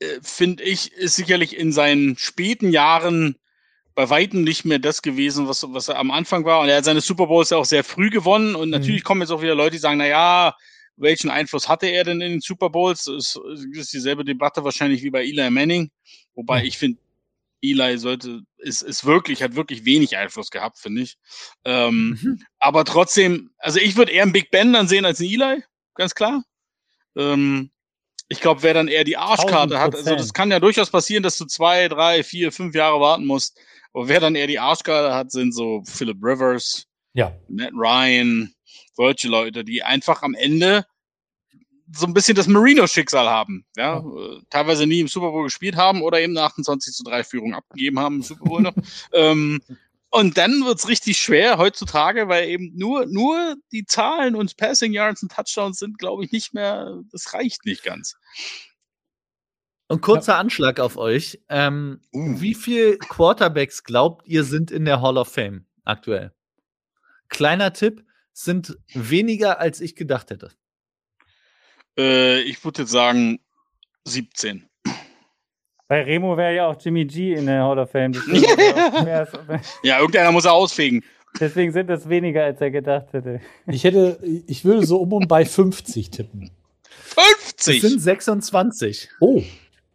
äh, 0.00 0.06
finde 0.22 0.64
ich, 0.64 0.92
ist 0.92 1.16
sicherlich 1.16 1.56
in 1.56 1.72
seinen 1.72 2.16
späten 2.18 2.70
Jahren 2.70 3.36
bei 3.94 4.10
weitem 4.10 4.42
nicht 4.42 4.64
mehr 4.64 4.78
das 4.78 5.02
gewesen, 5.02 5.48
was, 5.48 5.64
was 5.68 5.88
er 5.88 5.98
am 5.98 6.10
Anfang 6.10 6.44
war. 6.44 6.60
Und 6.60 6.68
er 6.68 6.78
hat 6.78 6.84
seine 6.84 7.00
Super 7.00 7.26
Bowls 7.26 7.50
ja 7.50 7.56
auch 7.58 7.64
sehr 7.64 7.84
früh 7.84 8.10
gewonnen. 8.10 8.54
Und 8.54 8.70
natürlich 8.70 9.02
kommen 9.04 9.20
jetzt 9.22 9.30
auch 9.30 9.42
wieder 9.42 9.54
Leute, 9.56 9.72
die 9.72 9.78
sagen, 9.78 9.98
na 9.98 10.06
ja, 10.06 10.54
welchen 10.96 11.30
Einfluss 11.30 11.68
hatte 11.68 11.86
er 11.86 12.04
denn 12.04 12.20
in 12.20 12.32
den 12.32 12.40
Super 12.40 12.70
Bowls? 12.70 13.04
Das 13.04 13.36
ist, 13.36 13.40
ist 13.72 13.92
dieselbe 13.92 14.24
Debatte 14.24 14.64
wahrscheinlich 14.64 15.02
wie 15.02 15.10
bei 15.10 15.24
Eli 15.24 15.50
Manning. 15.50 15.90
Wobei 16.34 16.58
Ja. 16.58 16.64
ich 16.64 16.78
finde, 16.78 16.98
Eli 17.62 17.98
sollte, 17.98 18.42
ist, 18.58 18.82
ist 18.82 19.04
wirklich, 19.04 19.42
hat 19.42 19.56
wirklich 19.56 19.84
wenig 19.84 20.16
Einfluss 20.16 20.50
gehabt, 20.50 20.78
finde 20.78 21.02
ich. 21.02 21.16
Ähm, 21.64 22.40
aber 22.58 22.84
trotzdem, 22.84 23.50
also 23.58 23.78
ich 23.80 23.96
würde 23.96 24.12
eher 24.12 24.22
einen 24.22 24.32
Big 24.32 24.50
Ben 24.50 24.72
dann 24.72 24.88
sehen 24.88 25.04
als 25.04 25.20
einen 25.20 25.30
Eli, 25.30 25.62
ganz 25.94 26.14
klar. 26.14 26.42
Ähm, 27.16 27.70
ich 28.28 28.40
glaube, 28.40 28.62
wer 28.62 28.74
dann 28.74 28.88
eher 28.88 29.04
die 29.04 29.16
Arschkarte 29.16 29.80
hat, 29.80 29.94
also 29.94 30.14
das 30.14 30.30
1000%. 30.30 30.32
kann 30.34 30.50
ja 30.50 30.60
durchaus 30.60 30.90
passieren, 30.90 31.22
dass 31.22 31.38
du 31.38 31.46
zwei, 31.46 31.88
drei, 31.88 32.22
vier, 32.22 32.52
fünf 32.52 32.74
Jahre 32.74 33.00
warten 33.00 33.26
musst. 33.26 33.58
Aber 33.94 34.08
wer 34.08 34.20
dann 34.20 34.34
eher 34.34 34.46
die 34.46 34.58
Arschkarte 34.58 35.14
hat, 35.14 35.32
sind 35.32 35.52
so 35.54 35.82
Philip 35.86 36.18
Rivers, 36.22 36.84
Ja. 37.14 37.34
Matt 37.48 37.72
Ryan, 37.72 38.52
solche 38.92 39.28
Leute, 39.28 39.64
die 39.64 39.82
einfach 39.82 40.22
am 40.22 40.34
Ende 40.34 40.84
so 41.92 42.06
ein 42.06 42.14
bisschen 42.14 42.34
das 42.34 42.46
Marino-Schicksal 42.46 43.28
haben. 43.28 43.64
Ja? 43.76 43.98
Äh, 43.98 44.40
teilweise 44.50 44.86
nie 44.86 45.00
im 45.00 45.08
Super 45.08 45.30
Bowl 45.30 45.44
gespielt 45.44 45.76
haben 45.76 46.02
oder 46.02 46.20
eben 46.20 46.36
eine 46.36 46.46
28 46.46 46.94
zu 46.94 47.04
3 47.04 47.24
Führung 47.24 47.54
abgegeben 47.54 47.98
haben 47.98 48.16
im 48.16 48.22
Super 48.22 48.44
Bowl 48.44 48.62
noch. 48.62 48.74
ähm, 49.12 49.60
und 50.10 50.38
dann 50.38 50.64
wird's 50.64 50.88
richtig 50.88 51.18
schwer 51.18 51.58
heutzutage, 51.58 52.28
weil 52.28 52.48
eben 52.48 52.72
nur, 52.74 53.06
nur 53.06 53.56
die 53.72 53.84
Zahlen 53.84 54.34
und 54.34 54.56
Passing 54.56 54.92
Yards 54.92 55.22
und 55.22 55.32
Touchdowns 55.32 55.78
sind, 55.78 55.98
glaube 55.98 56.24
ich, 56.24 56.32
nicht 56.32 56.54
mehr, 56.54 57.02
das 57.12 57.34
reicht 57.34 57.66
nicht 57.66 57.84
ganz. 57.84 58.16
Und 59.88 60.02
kurzer 60.02 60.36
Anschlag 60.36 60.80
auf 60.80 60.96
euch. 60.96 61.40
Ähm, 61.48 62.00
Uh. 62.12 62.40
Wie 62.40 62.54
viel 62.54 62.98
Quarterbacks 62.98 63.84
glaubt 63.84 64.26
ihr 64.26 64.44
sind 64.44 64.70
in 64.70 64.84
der 64.84 65.00
Hall 65.00 65.16
of 65.16 65.32
Fame 65.32 65.66
aktuell? 65.84 66.32
Kleiner 67.28 67.72
Tipp, 67.72 68.04
sind 68.32 68.78
weniger 68.94 69.58
als 69.58 69.80
ich 69.80 69.96
gedacht 69.96 70.30
hätte. 70.30 70.52
Äh, 71.98 72.40
ich 72.42 72.64
würde 72.64 72.82
jetzt 72.82 72.90
sagen 72.92 73.40
17. 74.04 74.64
Bei 75.88 76.02
Remo 76.02 76.36
wäre 76.36 76.54
ja 76.54 76.66
auch 76.66 76.76
Jimmy 76.80 77.04
G 77.06 77.32
in 77.34 77.46
der 77.46 77.62
Hall 77.64 77.78
of 77.78 77.90
Fame. 77.90 78.12
Ja, 79.82 79.98
irgendeiner 80.00 80.32
muss 80.32 80.44
er 80.44 80.52
ausfegen. 80.52 81.02
deswegen 81.40 81.72
sind 81.72 81.88
das 81.88 82.08
weniger, 82.08 82.44
als 82.44 82.60
er 82.60 82.70
gedacht 82.70 83.12
hätte. 83.12 83.40
Ich 83.66 83.84
hätte, 83.84 84.18
ich 84.46 84.64
würde 84.64 84.86
so 84.86 84.98
um 84.98 85.12
und 85.14 85.28
bei 85.28 85.44
50 85.44 86.10
tippen. 86.10 86.50
50! 86.82 87.82
Es 87.82 87.90
sind 87.90 88.00
26. 88.00 89.08
Oh, 89.20 89.42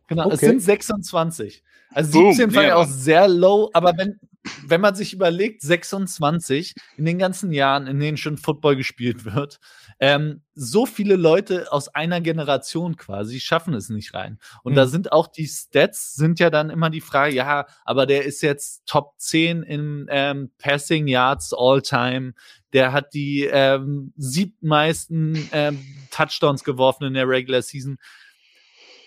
Genau, 0.07 0.27
es 0.29 0.35
Okay. 0.39 0.47
sind 0.47 0.59
26. 0.61 1.63
Also 1.93 2.19
Boom, 2.19 2.33
17 2.33 2.51
fand 2.51 2.67
ich 2.67 2.73
auch 2.73 2.87
sehr 2.87 3.27
low, 3.27 3.69
aber 3.73 3.93
wenn, 3.97 4.19
wenn 4.67 4.81
man 4.81 4.95
sich 4.95 5.13
überlegt, 5.13 5.61
26 5.61 6.73
in 6.97 7.05
den 7.05 7.19
ganzen 7.19 7.51
Jahren, 7.51 7.87
in 7.87 7.99
denen 7.99 8.17
schon 8.17 8.37
Football 8.37 8.75
gespielt 8.75 9.25
wird, 9.25 9.59
ähm, 9.99 10.41
so 10.55 10.85
viele 10.85 11.15
Leute 11.15 11.71
aus 11.71 11.87
einer 11.89 12.19
Generation 12.19 12.97
quasi 12.97 13.39
schaffen 13.39 13.73
es 13.73 13.89
nicht 13.89 14.13
rein. 14.13 14.39
Und 14.63 14.73
Mhm. 14.73 14.77
da 14.77 14.87
sind 14.87 15.11
auch 15.11 15.27
die 15.27 15.47
Stats, 15.47 16.15
sind 16.15 16.39
ja 16.39 16.49
dann 16.49 16.69
immer 16.69 16.89
die 16.89 17.01
Frage, 17.01 17.35
ja, 17.35 17.65
aber 17.85 18.05
der 18.05 18.25
ist 18.25 18.41
jetzt 18.41 18.85
Top 18.85 19.13
10 19.17 19.63
in 19.63 20.07
ähm, 20.09 20.51
Passing 20.57 21.07
Yards 21.07 21.53
all 21.53 21.81
time. 21.81 22.33
Der 22.73 22.91
hat 22.91 23.13
die 23.13 23.47
ähm, 23.51 24.13
siebtmeisten 24.17 25.47
ähm, 25.51 25.79
Touchdowns 26.11 26.63
geworfen 26.63 27.05
in 27.05 27.13
der 27.13 27.27
Regular 27.27 27.61
Season 27.61 27.97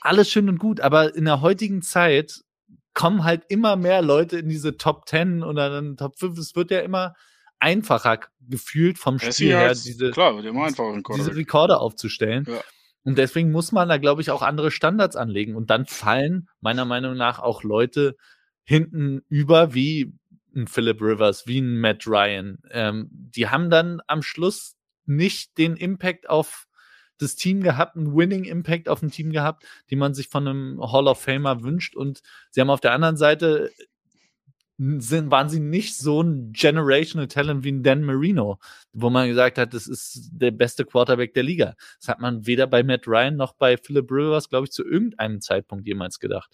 alles 0.06 0.30
schön 0.30 0.48
und 0.48 0.58
gut, 0.58 0.80
aber 0.80 1.16
in 1.16 1.24
der 1.24 1.40
heutigen 1.40 1.82
Zeit 1.82 2.44
kommen 2.96 3.24
halt 3.24 3.44
immer 3.48 3.76
mehr 3.76 4.00
Leute 4.00 4.38
in 4.38 4.48
diese 4.48 4.78
Top 4.78 5.06
10 5.06 5.42
oder 5.42 5.68
dann 5.68 5.98
Top 5.98 6.18
5. 6.18 6.38
Es 6.38 6.56
wird 6.56 6.70
ja 6.70 6.80
immer 6.80 7.14
einfacher 7.60 8.20
gefühlt 8.40 8.98
vom 8.98 9.18
Spiel 9.18 9.48
her, 9.48 9.74
diese, 9.74 10.10
klar, 10.10 10.34
diese. 11.18 11.36
Rekorde 11.36 11.78
aufzustellen. 11.78 12.46
Ja. 12.48 12.60
Und 13.04 13.18
deswegen 13.18 13.52
muss 13.52 13.70
man 13.70 13.88
da, 13.90 13.98
glaube 13.98 14.22
ich, 14.22 14.30
auch 14.30 14.40
andere 14.40 14.70
Standards 14.70 15.14
anlegen. 15.14 15.56
Und 15.56 15.68
dann 15.68 15.84
fallen 15.84 16.48
meiner 16.60 16.86
Meinung 16.86 17.16
nach 17.16 17.38
auch 17.38 17.62
Leute 17.62 18.16
hinten 18.64 19.22
über, 19.28 19.74
wie 19.74 20.14
ein 20.54 20.66
Philip 20.66 21.00
Rivers, 21.02 21.46
wie 21.46 21.60
ein 21.60 21.78
Matt 21.78 22.06
Ryan. 22.06 22.58
Ähm, 22.70 23.08
die 23.10 23.48
haben 23.48 23.68
dann 23.68 24.00
am 24.06 24.22
Schluss 24.22 24.74
nicht 25.04 25.58
den 25.58 25.76
Impact 25.76 26.30
auf 26.30 26.66
das 27.18 27.36
Team 27.36 27.62
gehabt, 27.62 27.96
einen 27.96 28.14
Winning 28.14 28.44
Impact 28.44 28.88
auf 28.88 29.02
ein 29.02 29.10
Team 29.10 29.30
gehabt, 29.30 29.64
den 29.90 29.98
man 29.98 30.14
sich 30.14 30.28
von 30.28 30.46
einem 30.46 30.80
Hall 30.92 31.08
of 31.08 31.20
Famer 31.20 31.62
wünscht. 31.62 31.96
Und 31.96 32.22
sie 32.50 32.60
haben 32.60 32.70
auf 32.70 32.80
der 32.80 32.92
anderen 32.92 33.16
Seite 33.16 33.70
sind, 34.78 35.30
waren 35.30 35.48
sie 35.48 35.60
nicht 35.60 35.96
so 35.96 36.22
ein 36.22 36.52
Generational 36.52 37.28
Talent 37.28 37.64
wie 37.64 37.72
ein 37.72 37.82
Dan 37.82 38.02
Marino, 38.02 38.58
wo 38.92 39.08
man 39.08 39.28
gesagt 39.28 39.56
hat, 39.56 39.72
das 39.72 39.86
ist 39.86 40.28
der 40.32 40.50
beste 40.50 40.84
Quarterback 40.84 41.32
der 41.32 41.44
Liga. 41.44 41.74
Das 41.98 42.08
hat 42.08 42.20
man 42.20 42.46
weder 42.46 42.66
bei 42.66 42.82
Matt 42.82 43.06
Ryan 43.06 43.36
noch 43.36 43.54
bei 43.54 43.78
Philip 43.78 44.10
Rivers, 44.10 44.50
glaube 44.50 44.66
ich, 44.66 44.72
zu 44.72 44.84
irgendeinem 44.84 45.40
Zeitpunkt 45.40 45.86
jemals 45.86 46.18
gedacht. 46.18 46.50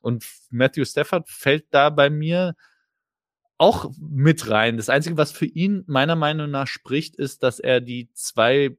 Und 0.00 0.24
Matthew 0.50 0.84
Stafford 0.84 1.28
fällt 1.28 1.66
da 1.70 1.90
bei 1.90 2.10
mir 2.10 2.54
auch 3.58 3.90
mit 3.98 4.50
rein. 4.50 4.76
Das 4.76 4.88
Einzige, 4.88 5.16
was 5.16 5.32
für 5.32 5.46
ihn 5.46 5.82
meiner 5.86 6.16
Meinung 6.16 6.50
nach 6.50 6.66
spricht, 6.66 7.16
ist, 7.16 7.42
dass 7.42 7.58
er 7.58 7.80
die 7.80 8.10
zwei 8.12 8.76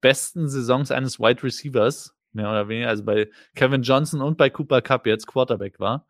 besten 0.00 0.48
Saisons 0.48 0.90
eines 0.90 1.18
Wide 1.18 1.42
Receivers, 1.42 2.14
mehr 2.32 2.48
oder 2.48 2.68
weniger, 2.68 2.88
also 2.88 3.04
bei 3.04 3.30
Kevin 3.54 3.82
Johnson 3.82 4.20
und 4.20 4.36
bei 4.36 4.50
Cooper 4.50 4.82
Cup 4.82 5.06
jetzt 5.06 5.26
Quarterback 5.26 5.80
war. 5.80 6.06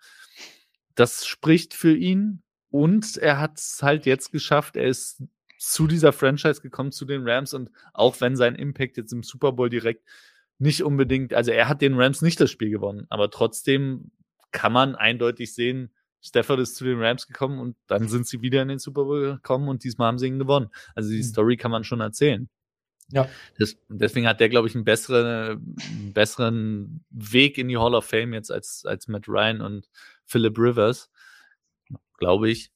Das 0.95 1.27
spricht 1.27 1.75
für 1.75 1.95
ihn 1.95 2.43
und 2.71 3.17
er 3.17 3.39
hat 3.39 3.59
es 3.59 3.81
halt 3.83 4.05
jetzt 4.05 4.33
geschafft. 4.33 4.77
Er 4.77 4.89
ist 4.89 5.23
zu 5.59 5.87
dieser 5.87 6.13
Franchise 6.13 6.61
gekommen, 6.61 6.93
zu 6.93 7.05
den 7.05 7.29
Rams 7.29 7.55
und 7.55 7.71
auch 7.93 8.21
wenn 8.21 8.37
sein 8.37 8.55
Impact 8.55 8.97
jetzt 8.97 9.13
im 9.13 9.23
Super 9.23 9.53
Bowl 9.53 9.71
direkt 9.71 10.05
nicht 10.59 10.83
unbedingt, 10.83 11.35
also 11.35 11.51
er 11.53 11.69
hat 11.69 11.83
den 11.83 11.95
Rams 11.95 12.21
nicht 12.21 12.41
das 12.41 12.51
Spiel 12.51 12.71
gewonnen, 12.71 13.07
aber 13.11 13.31
trotzdem 13.31 14.11
kann 14.51 14.73
man 14.73 14.95
eindeutig 14.97 15.55
sehen, 15.55 15.93
Stafford 16.21 16.61
ist 16.61 16.77
zu 16.77 16.85
den 16.85 17.01
Rams 17.01 17.27
gekommen 17.27 17.61
und 17.61 17.77
dann 17.87 18.09
sind 18.09 18.27
sie 18.27 18.43
wieder 18.43 18.63
in 18.63 18.69
den 18.69 18.79
Super 18.79 19.05
Bowl 19.05 19.35
gekommen 19.35 19.69
und 19.69 19.85
diesmal 19.85 20.09
haben 20.09 20.19
sie 20.19 20.27
ihn 20.27 20.39
gewonnen. 20.39 20.71
Also 20.95 21.11
die 21.11 21.19
Mhm. 21.19 21.23
Story 21.23 21.57
kann 21.57 21.71
man 21.71 21.85
schon 21.85 22.01
erzählen. 22.01 22.49
Ja. 23.11 23.29
Das, 23.59 23.77
deswegen 23.89 24.27
hat 24.27 24.41
der, 24.41 24.49
glaube 24.49 24.69
ich, 24.69 24.75
einen 24.75 24.85
besseren, 24.85 25.77
einen 25.81 26.13
besseren 26.13 27.05
Weg 27.11 27.57
in 27.59 27.69
die 27.69 27.79
Hall 27.79 27.95
of 27.95 28.05
Fame 28.05 28.35
jetzt 28.35 28.51
als, 28.51 28.85
als 28.85 29.09
Matt 29.09 29.29
Ryan 29.29 29.61
und 29.61 29.89
Philip 30.27 30.59
Rivers, 30.59 31.11
glaube 32.19 32.51
ich. 32.51 32.71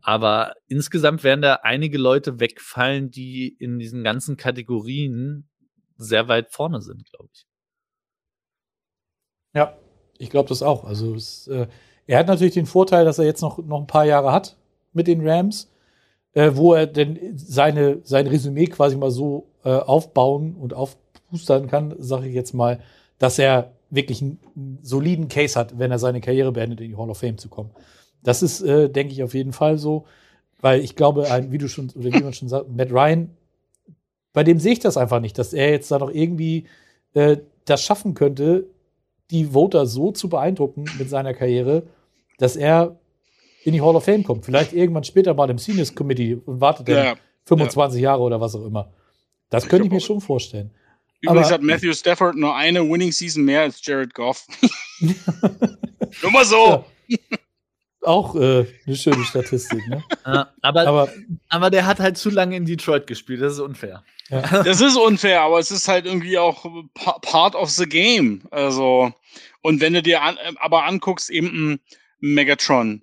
Aber 0.00 0.54
insgesamt 0.68 1.24
werden 1.24 1.42
da 1.42 1.60
einige 1.62 1.98
Leute 1.98 2.40
wegfallen, 2.40 3.10
die 3.10 3.48
in 3.48 3.78
diesen 3.78 4.04
ganzen 4.04 4.36
Kategorien 4.36 5.48
sehr 5.96 6.28
weit 6.28 6.50
vorne 6.50 6.80
sind, 6.80 7.10
glaube 7.10 7.30
ich. 7.32 7.46
Ja, 9.54 9.76
ich 10.18 10.30
glaube 10.30 10.48
das 10.48 10.62
auch. 10.62 10.84
Also 10.84 11.14
es, 11.14 11.46
äh, 11.48 11.68
er 12.06 12.18
hat 12.18 12.26
natürlich 12.26 12.54
den 12.54 12.66
Vorteil, 12.66 13.04
dass 13.04 13.18
er 13.18 13.24
jetzt 13.24 13.40
noch, 13.40 13.58
noch 13.58 13.80
ein 13.80 13.86
paar 13.86 14.04
Jahre 14.04 14.32
hat 14.32 14.56
mit 14.92 15.06
den 15.06 15.26
Rams, 15.26 15.72
äh, 16.32 16.50
wo 16.54 16.74
er 16.74 16.86
denn 16.86 17.38
seine, 17.38 18.00
sein 18.04 18.26
Resümee 18.26 18.66
quasi 18.66 18.96
mal 18.96 19.10
so 19.10 19.53
äh, 19.64 19.70
aufbauen 19.70 20.54
und 20.54 20.74
aufpustern 20.74 21.68
kann, 21.68 21.94
sage 21.98 22.28
ich 22.28 22.34
jetzt 22.34 22.54
mal, 22.54 22.80
dass 23.18 23.38
er 23.38 23.72
wirklich 23.90 24.22
einen, 24.22 24.38
einen, 24.56 24.78
soliden 24.82 25.28
Case 25.28 25.58
hat, 25.58 25.78
wenn 25.78 25.90
er 25.90 25.98
seine 25.98 26.20
Karriere 26.20 26.52
beendet, 26.52 26.80
in 26.80 26.90
die 26.90 26.96
Hall 26.96 27.10
of 27.10 27.18
Fame 27.18 27.38
zu 27.38 27.48
kommen. 27.48 27.70
Das 28.22 28.42
ist, 28.42 28.62
äh, 28.62 28.88
denke 28.88 29.12
ich, 29.12 29.22
auf 29.22 29.34
jeden 29.34 29.52
Fall 29.52 29.78
so, 29.78 30.04
weil 30.60 30.80
ich 30.80 30.96
glaube, 30.96 31.30
ein, 31.30 31.52
wie 31.52 31.58
du 31.58 31.68
schon, 31.68 31.90
oder 31.94 32.12
wie 32.12 32.22
man 32.22 32.32
schon 32.32 32.48
sagt, 32.48 32.70
Matt 32.70 32.90
Ryan, 32.90 33.30
bei 34.32 34.42
dem 34.42 34.58
sehe 34.58 34.72
ich 34.72 34.80
das 34.80 34.96
einfach 34.96 35.20
nicht, 35.20 35.38
dass 35.38 35.52
er 35.52 35.70
jetzt 35.70 35.90
da 35.90 35.98
noch 35.98 36.10
irgendwie 36.10 36.66
äh, 37.14 37.38
das 37.64 37.82
schaffen 37.82 38.14
könnte, 38.14 38.66
die 39.30 39.46
Voter 39.46 39.86
so 39.86 40.12
zu 40.12 40.28
beeindrucken 40.28 40.84
mit 40.98 41.08
seiner 41.08 41.34
Karriere, 41.34 41.84
dass 42.38 42.56
er 42.56 42.96
in 43.64 43.72
die 43.72 43.80
Hall 43.80 43.96
of 43.96 44.04
Fame 44.04 44.24
kommt. 44.24 44.44
Vielleicht 44.44 44.72
irgendwann 44.72 45.04
später 45.04 45.34
mal 45.34 45.48
im 45.48 45.58
Seniors 45.58 45.94
Committee 45.94 46.34
und 46.34 46.60
wartet 46.60 46.88
dann 46.88 46.96
Ja, 46.96 47.14
25 47.44 48.00
Jahre 48.00 48.22
oder 48.22 48.40
was 48.40 48.54
auch 48.54 48.66
immer. 48.66 48.90
Das 49.54 49.64
Ich 49.64 49.70
könnte 49.70 49.84
ich 49.84 49.90
glaub 49.90 50.00
mir 50.00 50.06
schon 50.06 50.20
vorstellen. 50.20 50.70
Übrigens 51.20 51.46
Aber- 51.46 51.54
hat 51.54 51.62
Matthew 51.62 51.92
Stafford 51.94 52.36
nur 52.36 52.54
eine 52.54 52.80
Winning 52.88 53.12
Season 53.12 53.44
mehr 53.44 53.62
als 53.62 53.84
Jared 53.84 54.12
Goff. 54.14 54.46
nur 55.00 56.30
mal 56.30 56.44
so. 56.44 56.84
Ja. 57.08 57.18
Auch 58.02 58.34
äh, 58.34 58.66
eine 58.86 58.96
schöne 58.96 59.24
Statistik, 59.24 59.80
ne? 59.88 60.04
Ja, 60.26 60.52
aber, 60.60 60.86
Aber 60.86 61.12
aber 61.48 61.70
der 61.70 61.86
hat 61.86 62.00
halt 62.00 62.18
zu 62.18 62.28
lange 62.28 62.54
in 62.54 62.66
Detroit 62.66 63.06
gespielt, 63.06 63.40
das 63.40 63.54
ist 63.54 63.60
unfair. 63.60 64.04
Das 64.30 64.80
ist 64.82 64.96
unfair, 64.96 65.40
aber 65.42 65.58
es 65.58 65.70
ist 65.70 65.88
halt 65.88 66.04
irgendwie 66.06 66.36
auch 66.38 66.64
pa- 66.94 67.18
part 67.20 67.54
of 67.54 67.70
the 67.70 67.86
game. 67.86 68.42
Also, 68.50 69.12
und 69.62 69.80
wenn 69.80 69.94
du 69.94 70.02
dir 70.02 70.20
an, 70.22 70.36
äh, 70.36 70.52
aber 70.60 70.84
anguckst, 70.84 71.30
eben 71.30 71.72
ein 71.74 71.80
Megatron 72.20 73.02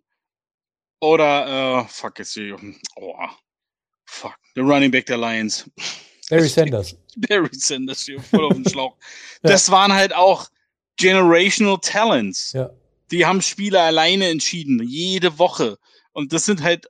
oder, 0.99 1.81
äh, 1.81 1.85
fuck, 1.87 2.19
jetzt 2.19 2.33
hier, 2.33 2.57
oh, 2.95 3.15
fuck, 4.05 4.35
the 4.55 4.61
Running 4.61 4.91
Back 4.91 5.07
der 5.07 5.17
Lions. 5.17 5.67
Barry 6.31 6.47
Sanders. 6.49 6.95
Barry 7.17 7.49
Sanders 7.51 8.05
hier 8.05 8.21
voll 8.21 8.45
auf 8.45 8.53
den 8.53 8.67
Schlauch. 8.67 8.97
Das 9.43 9.71
waren 9.71 9.91
halt 9.91 10.13
auch 10.13 10.49
generational 10.97 11.79
Talents. 11.81 12.53
Ja. 12.53 12.69
Die 13.09 13.25
haben 13.25 13.41
Spiele 13.41 13.81
alleine 13.81 14.29
entschieden, 14.29 14.81
jede 14.83 15.39
Woche. 15.39 15.79
Und 16.13 16.31
das 16.31 16.45
sind 16.45 16.61
halt, 16.61 16.87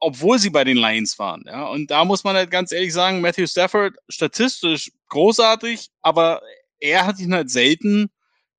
obwohl 0.00 0.38
sie 0.38 0.48
bei 0.48 0.64
den 0.64 0.78
Lions 0.78 1.18
waren. 1.18 1.44
Ja. 1.46 1.68
Und 1.68 1.90
da 1.90 2.04
muss 2.06 2.24
man 2.24 2.34
halt 2.34 2.50
ganz 2.50 2.72
ehrlich 2.72 2.94
sagen, 2.94 3.20
Matthew 3.20 3.46
Stafford 3.46 3.94
statistisch 4.08 4.90
großartig, 5.08 5.90
aber 6.00 6.40
er 6.80 7.06
hat 7.06 7.20
ihn 7.20 7.34
halt 7.34 7.50
selten 7.50 8.10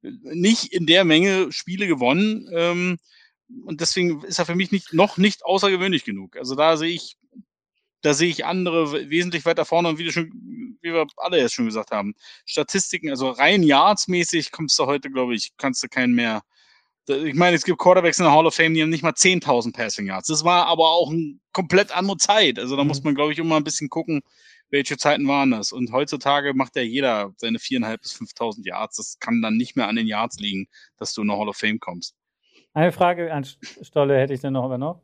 nicht 0.01 0.71
in 0.71 0.85
der 0.85 1.03
Menge 1.03 1.51
Spiele 1.51 1.87
gewonnen. 1.87 2.47
Ähm, 2.53 2.99
und 3.65 3.81
deswegen 3.81 4.23
ist 4.23 4.37
er 4.37 4.45
für 4.45 4.55
mich 4.55 4.71
nicht, 4.71 4.93
noch 4.93 5.17
nicht 5.17 5.43
außergewöhnlich 5.43 6.05
genug. 6.05 6.37
Also 6.37 6.55
da 6.55 6.77
sehe 6.77 6.91
ich, 6.91 7.17
da 8.03 8.13
sehe 8.13 8.29
ich 8.29 8.45
andere 8.45 8.91
we- 8.91 9.09
wesentlich 9.09 9.45
weiter 9.45 9.65
vorne 9.65 9.89
und 9.89 9.97
wie, 9.97 10.11
schon, 10.11 10.31
wie 10.81 10.93
wir 10.93 11.07
alle 11.17 11.39
jetzt 11.39 11.53
schon 11.55 11.65
gesagt 11.65 11.89
haben, 11.91 12.13
Statistiken, 12.45 13.09
also 13.09 13.29
rein 13.31 13.63
yardsmäßig 13.63 14.51
kommst 14.51 14.77
du 14.77 14.85
heute, 14.85 15.09
glaube 15.09 15.33
ich, 15.35 15.53
kannst 15.57 15.81
du 15.83 15.87
keinen 15.87 16.13
mehr. 16.13 16.43
Ich 17.07 17.33
meine, 17.33 17.55
es 17.57 17.65
gibt 17.65 17.79
Quarterbacks 17.79 18.19
in 18.19 18.23
der 18.25 18.33
Hall 18.33 18.45
of 18.45 18.55
Fame, 18.55 18.73
die 18.75 18.81
haben 18.81 18.89
nicht 18.89 19.03
mal 19.03 19.11
10.000 19.11 19.73
Passing 19.73 20.05
Yards. 20.07 20.27
Das 20.27 20.45
war 20.45 20.67
aber 20.67 20.89
auch 20.91 21.11
eine 21.11 21.37
komplett 21.51 21.91
andere 21.91 22.15
Zeit. 22.17 22.59
Also 22.59 22.77
da 22.77 22.83
Mhm. 22.83 22.87
muss 22.87 23.03
man, 23.03 23.13
glaube 23.15 23.33
ich, 23.33 23.39
immer 23.39 23.57
ein 23.57 23.63
bisschen 23.65 23.89
gucken, 23.89 24.21
welche 24.69 24.95
Zeiten 24.97 25.27
waren 25.27 25.51
das. 25.51 25.71
Und 25.73 25.91
heutzutage 25.91 26.53
macht 26.53 26.75
ja 26.77 26.81
jeder 26.81 27.33
seine 27.37 27.59
4.500 27.59 27.97
bis 28.01 28.13
5.000 28.13 28.65
Yards. 28.65 28.95
Das 28.97 29.19
kann 29.19 29.41
dann 29.41 29.57
nicht 29.57 29.75
mehr 29.75 29.87
an 29.89 29.97
den 29.97 30.07
Yards 30.07 30.39
liegen, 30.39 30.67
dass 30.97 31.13
du 31.13 31.21
in 31.23 31.27
der 31.27 31.37
Hall 31.37 31.49
of 31.49 31.57
Fame 31.57 31.79
kommst. 31.79 32.15
Eine 32.73 32.91
Frage 32.93 33.33
an 33.33 33.45
Stolle 33.81 34.17
hätte 34.17 34.33
ich 34.33 34.39
dann 34.39 34.53
noch 34.53 34.63
aber 34.63 34.77
noch. 34.77 35.01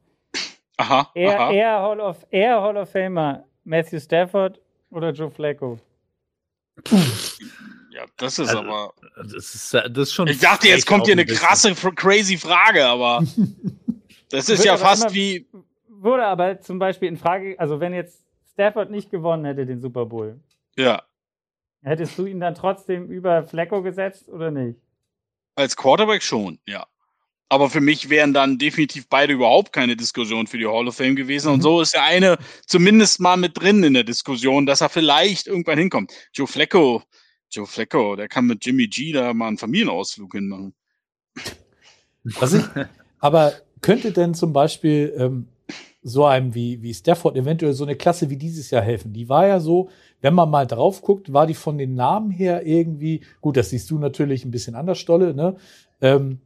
Aha, 0.79 1.11
Er, 1.13 1.39
aha. 1.39 1.51
er, 1.51 1.81
Hall 1.81 1.99
of, 1.99 2.25
er 2.31 2.61
Hall 2.61 2.77
of 2.77 2.89
Famer, 2.89 3.43
Matthew 3.65 3.99
Stafford 3.99 4.59
oder 4.91 5.11
Joe 5.11 5.29
Flacco? 5.29 5.77
Ja, 7.91 8.05
das 8.17 8.39
ist 8.39 8.49
Also, 8.49 8.59
aber. 8.59 8.93
Das 9.17 9.33
ist, 9.55 9.73
das 9.73 9.89
ist 9.97 10.13
schon. 10.13 10.27
Ich 10.27 10.39
dachte, 10.39 10.67
jetzt 10.69 10.85
kommt 10.85 11.05
hier 11.05 11.15
ein 11.15 11.19
eine 11.19 11.27
krasse, 11.27 11.73
crazy 11.95 12.37
Frage, 12.37 12.85
aber 12.85 13.23
das 14.29 14.47
ist 14.49 14.63
ja 14.63 14.77
fast 14.77 15.03
immer- 15.05 15.13
wie. 15.13 15.47
Wurde 15.89 16.25
aber 16.25 16.61
zum 16.61 16.79
Beispiel 16.79 17.09
in 17.09 17.17
Frage, 17.17 17.59
also 17.59 17.81
wenn 17.81 17.93
jetzt 17.93 18.23
Stafford 18.53 18.89
nicht 18.89 19.11
gewonnen 19.11 19.43
hätte, 19.43 19.65
den 19.65 19.81
Super 19.81 20.05
Bowl, 20.05 20.39
Ja, 20.77 21.01
hättest 21.83 22.17
du 22.17 22.25
ihn 22.25 22.39
dann 22.39 22.55
trotzdem 22.55 23.09
über 23.11 23.43
Flacco 23.43 23.81
gesetzt 23.81 24.29
oder 24.29 24.49
nicht? 24.49 24.79
als 25.55 25.75
Quarterback 25.75 26.23
schon, 26.23 26.57
ja. 26.65 26.85
Aber 27.51 27.71
für 27.71 27.81
mich 27.81 28.09
wären 28.09 28.31
dann 28.31 28.59
definitiv 28.59 29.07
beide 29.09 29.33
überhaupt 29.33 29.73
keine 29.73 29.95
Diskussion 29.95 30.45
für 30.45 30.59
die 30.59 30.67
Hall 30.67 30.87
of 30.87 30.95
Fame 30.95 31.15
gewesen. 31.15 31.51
Und 31.51 31.57
Mhm. 31.57 31.63
so 31.63 31.81
ist 31.81 31.95
der 31.95 32.03
eine 32.03 32.37
zumindest 32.67 33.19
mal 33.19 33.37
mit 33.37 33.59
drin 33.59 33.83
in 33.83 33.95
der 33.95 34.03
Diskussion, 34.03 34.67
dass 34.67 34.81
er 34.81 34.89
vielleicht 34.89 35.47
irgendwann 35.47 35.79
hinkommt. 35.79 36.11
Joe 36.31 36.45
Flacco, 36.45 37.01
Joe 37.49 37.65
Flacco, 37.65 38.15
der 38.15 38.27
kann 38.27 38.45
mit 38.45 38.63
Jimmy 38.63 38.87
G 38.87 39.11
da 39.11 39.33
mal 39.33 39.47
einen 39.47 39.57
Familienausflug 39.57 40.31
hinmachen. 40.33 40.75
Was 42.39 42.53
ich, 42.53 42.63
aber 43.19 43.53
könnte 43.81 44.11
denn 44.11 44.35
zum 44.35 44.53
Beispiel 44.53 45.13
ähm, 45.17 45.47
so 46.03 46.25
einem 46.25 46.53
wie, 46.53 46.81
wie 46.83 46.93
Stafford 46.93 47.35
eventuell 47.35 47.73
so 47.73 47.83
eine 47.83 47.95
Klasse 47.95 48.29
wie 48.29 48.37
dieses 48.37 48.69
Jahr 48.69 48.83
helfen? 48.83 49.11
Die 49.13 49.27
war 49.27 49.47
ja 49.47 49.59
so, 49.59 49.89
wenn 50.21 50.33
man 50.35 50.49
mal 50.49 50.67
drauf 50.67 51.01
guckt, 51.01 51.33
war 51.33 51.47
die 51.47 51.55
von 51.55 51.77
den 51.77 51.95
Namen 51.95 52.29
her 52.29 52.65
irgendwie, 52.65 53.21
gut, 53.41 53.57
das 53.57 53.71
siehst 53.71 53.89
du 53.89 53.97
natürlich 53.97 54.45
ein 54.45 54.51
bisschen 54.51 54.75
anders, 54.75 54.99
Stolle, 54.99 55.33
ne? 55.33 55.55
Ähm, 56.01 56.39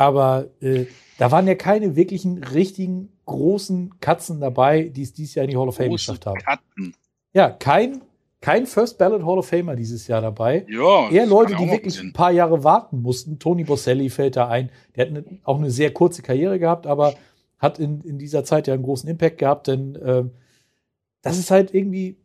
aber 0.00 0.48
äh, 0.62 0.86
da 1.18 1.30
waren 1.30 1.46
ja 1.46 1.54
keine 1.54 1.94
wirklichen, 1.94 2.42
richtigen, 2.42 3.12
großen 3.26 4.00
Katzen 4.00 4.40
dabei, 4.40 4.84
die 4.84 5.02
es 5.02 5.12
dieses 5.12 5.34
Jahr 5.34 5.44
in 5.44 5.50
die 5.50 5.58
Hall 5.58 5.68
of 5.68 5.76
Fame 5.76 5.92
geschafft 5.92 6.24
haben. 6.24 6.40
Katzen. 6.40 6.94
Ja, 7.34 7.50
kein, 7.50 8.00
kein 8.40 8.66
First 8.66 8.96
Ballot 8.96 9.22
Hall 9.26 9.36
of 9.36 9.46
Famer 9.46 9.76
dieses 9.76 10.06
Jahr 10.06 10.22
dabei. 10.22 10.64
Ja, 10.70 11.10
Eher 11.10 11.26
Leute, 11.26 11.54
die 11.54 11.70
wirklich 11.70 12.00
ein 12.00 12.14
paar 12.14 12.30
Jahre 12.30 12.64
warten 12.64 13.02
mussten. 13.02 13.38
Tony 13.38 13.62
Bosselli 13.62 14.08
fällt 14.08 14.36
da 14.36 14.48
ein. 14.48 14.70
Der 14.96 15.04
hat 15.04 15.10
eine, 15.10 15.24
auch 15.44 15.58
eine 15.58 15.70
sehr 15.70 15.92
kurze 15.92 16.22
Karriere 16.22 16.58
gehabt, 16.58 16.86
aber 16.86 17.12
hat 17.58 17.78
in, 17.78 18.00
in 18.00 18.16
dieser 18.18 18.42
Zeit 18.42 18.68
ja 18.68 18.72
einen 18.72 18.82
großen 18.82 19.06
Impact 19.06 19.36
gehabt, 19.36 19.66
denn 19.66 19.98
ähm, 20.02 20.30
das 21.20 21.38
ist 21.38 21.50
halt 21.50 21.74
irgendwie, 21.74 22.16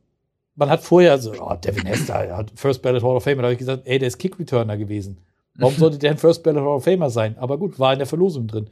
man 0.56 0.70
hat 0.70 0.82
vorher 0.82 1.18
so, 1.18 1.34
oh, 1.34 1.56
Devin 1.56 1.88
Hester 1.88 2.14
er 2.14 2.38
hat 2.38 2.54
First 2.56 2.82
Ballot 2.82 3.04
Hall 3.04 3.18
of 3.18 3.24
Famer, 3.26 3.42
da 3.42 3.48
habe 3.48 3.54
ich 3.54 3.60
gesagt, 3.60 3.82
ey, 3.84 4.00
der 4.00 4.08
ist 4.08 4.18
Kick-Returner 4.18 4.78
gewesen. 4.78 5.18
Warum 5.58 5.76
sollte 5.76 5.98
der 5.98 6.12
ein 6.12 6.18
First 6.18 6.44
Ballot 6.44 6.62
Hall 6.62 6.76
of 6.76 6.84
Famer 6.84 7.10
sein? 7.10 7.38
Aber 7.38 7.58
gut, 7.58 7.80
war 7.80 7.94
in 7.94 8.00
der 8.00 8.08
Verlosung 8.08 8.48
drin. 8.48 8.70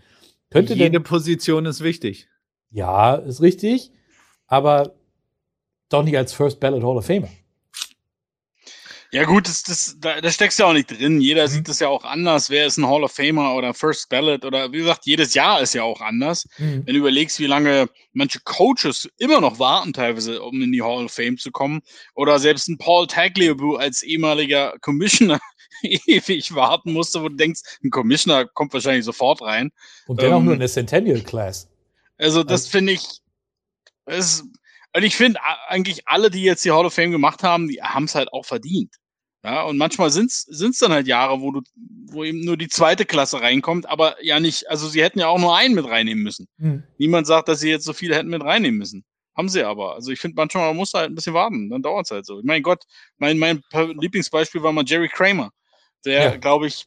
Könnte 0.52 0.74
Jede 0.74 0.92
denn, 0.92 1.04
Position 1.04 1.66
ist 1.66 1.82
wichtig. 1.84 2.28
ja, 2.72 3.16
ist 3.16 3.42
richtig, 3.42 3.92
aber 4.48 4.94
doch 5.90 6.04
nicht 6.04 6.18
als 6.18 6.34
First 6.34 6.60
Ballot 6.60 6.84
Hall 6.84 6.98
of 6.98 7.06
Famer. 7.06 7.30
Ja 9.12 9.26
gut, 9.26 9.48
das, 9.48 9.62
das, 9.62 9.96
da, 10.00 10.20
da 10.22 10.32
steckst 10.32 10.58
du 10.58 10.64
ja 10.64 10.70
auch 10.70 10.74
nicht 10.74 10.90
drin. 10.90 11.22
Jeder 11.22 11.44
Mhm. 11.44 11.48
sieht 11.50 11.68
das 11.70 11.80
ja 11.80 11.88
auch 11.88 12.04
anders. 12.04 12.50
Wer 12.50 12.66
ist 12.66 12.78
ein 12.78 12.88
Hall 12.88 13.04
of 13.04 13.12
Famer 13.12 13.54
oder 13.54 13.76
First 13.76 14.10
Ballot 14.10 14.44
oder 14.44 14.72
wie 14.72 14.78
gesagt, 14.80 15.06
jedes 15.06 15.36
Jahr 15.36 15.62
ist 15.62 15.76
ja 15.76 15.84
auch 15.84 16.02
anders. 16.02 16.48
Mhm. 16.58 16.82
Wenn 16.88 16.96
du 16.96 17.00
überlegst, 17.00 17.40
wie 17.40 17.46
lange 17.46 17.88
manche 18.14 18.40
Coaches 18.44 19.08
immer 19.20 19.40
noch 19.40 19.60
warten 19.60 19.94
teilweise, 19.94 20.42
um 20.42 20.60
in 20.64 20.72
die 20.72 20.82
Hall 20.82 21.06
of 21.06 21.12
Fame 21.12 21.38
zu 21.38 21.52
kommen 21.52 21.82
oder 22.16 22.40
selbst 22.40 22.68
ein 22.70 22.80
Paul 22.80 23.06
Tagliabue 23.06 23.78
als 23.80 24.02
ehemaliger 24.02 24.74
Commissioner 24.82 25.40
ewig 25.84 26.54
warten 26.56 26.94
musste, 26.94 27.22
wo 27.22 27.30
du 27.30 27.36
denkst, 27.36 27.62
ein 27.84 27.90
Commissioner 27.90 28.46
kommt 28.46 28.74
wahrscheinlich 28.74 29.06
sofort 29.06 29.42
rein. 29.42 29.72
Und 30.08 30.22
dennoch 30.22 30.40
Ähm, 30.40 30.46
nur 30.46 30.54
in 30.54 30.60
der 30.60 30.70
Centennial 30.70 31.22
Class. 31.22 31.70
Also 32.18 32.44
das 32.44 32.62
Also- 32.64 32.70
finde 32.72 32.94
ich, 32.94 33.06
es, 34.06 34.44
und 34.96 35.04
ich 35.04 35.16
finde 35.16 35.40
eigentlich 35.68 36.08
alle, 36.08 36.30
die 36.30 36.44
jetzt 36.44 36.64
die 36.66 36.72
Hall 36.72 36.86
of 36.86 36.94
Fame 36.94 37.12
gemacht 37.12 37.44
haben, 37.44 37.68
die 37.68 37.82
haben 37.82 38.06
es 38.06 38.16
halt 38.16 38.32
auch 38.34 38.46
verdient. 38.46 38.96
Ja, 39.46 39.64
und 39.64 39.78
manchmal 39.78 40.10
sind 40.10 40.32
es 40.32 40.78
dann 40.80 40.94
halt 40.94 41.06
Jahre, 41.06 41.42
wo 41.42 41.52
du, 41.52 41.62
wo 42.06 42.24
eben 42.24 42.46
nur 42.46 42.56
die 42.56 42.70
zweite 42.70 43.04
Klasse 43.06 43.42
reinkommt, 43.42 43.90
aber 43.90 44.16
ja 44.24 44.40
nicht, 44.40 44.70
also 44.70 44.88
sie 44.88 45.04
hätten 45.04 45.20
ja 45.20 45.28
auch 45.28 45.40
nur 45.40 45.54
einen 45.58 45.76
mit 45.76 45.86
reinnehmen 45.86 46.24
müssen. 46.24 46.48
Mhm. 46.58 46.84
Niemand 46.98 47.28
sagt, 47.28 47.50
dass 47.50 47.60
sie 47.60 47.70
jetzt 47.70 47.84
so 47.84 47.92
viele 47.92 48.16
hätten 48.16 48.30
mit 48.30 48.42
reinnehmen 48.42 48.78
müssen. 48.78 49.04
Haben 49.36 49.50
sie 49.50 49.64
aber. 49.64 49.96
Also 49.96 50.12
ich 50.12 50.20
finde 50.22 50.36
manchmal, 50.36 50.68
man 50.68 50.78
muss 50.78 50.94
halt 50.94 51.10
ein 51.10 51.16
bisschen 51.16 51.34
warten, 51.34 51.70
dann 51.70 51.82
dauert 51.82 52.06
es 52.06 52.12
halt 52.12 52.26
so. 52.26 52.40
Mein 52.44 52.62
Gott, 52.64 52.84
mein, 53.18 53.38
mein 53.38 53.62
Lieblingsbeispiel 54.00 54.64
war 54.64 54.72
mal 54.72 54.86
Jerry 54.88 55.10
Kramer, 55.10 55.50
der, 56.06 56.24
Ja. 56.24 56.36
glaube 56.38 56.68
ich, 56.68 56.86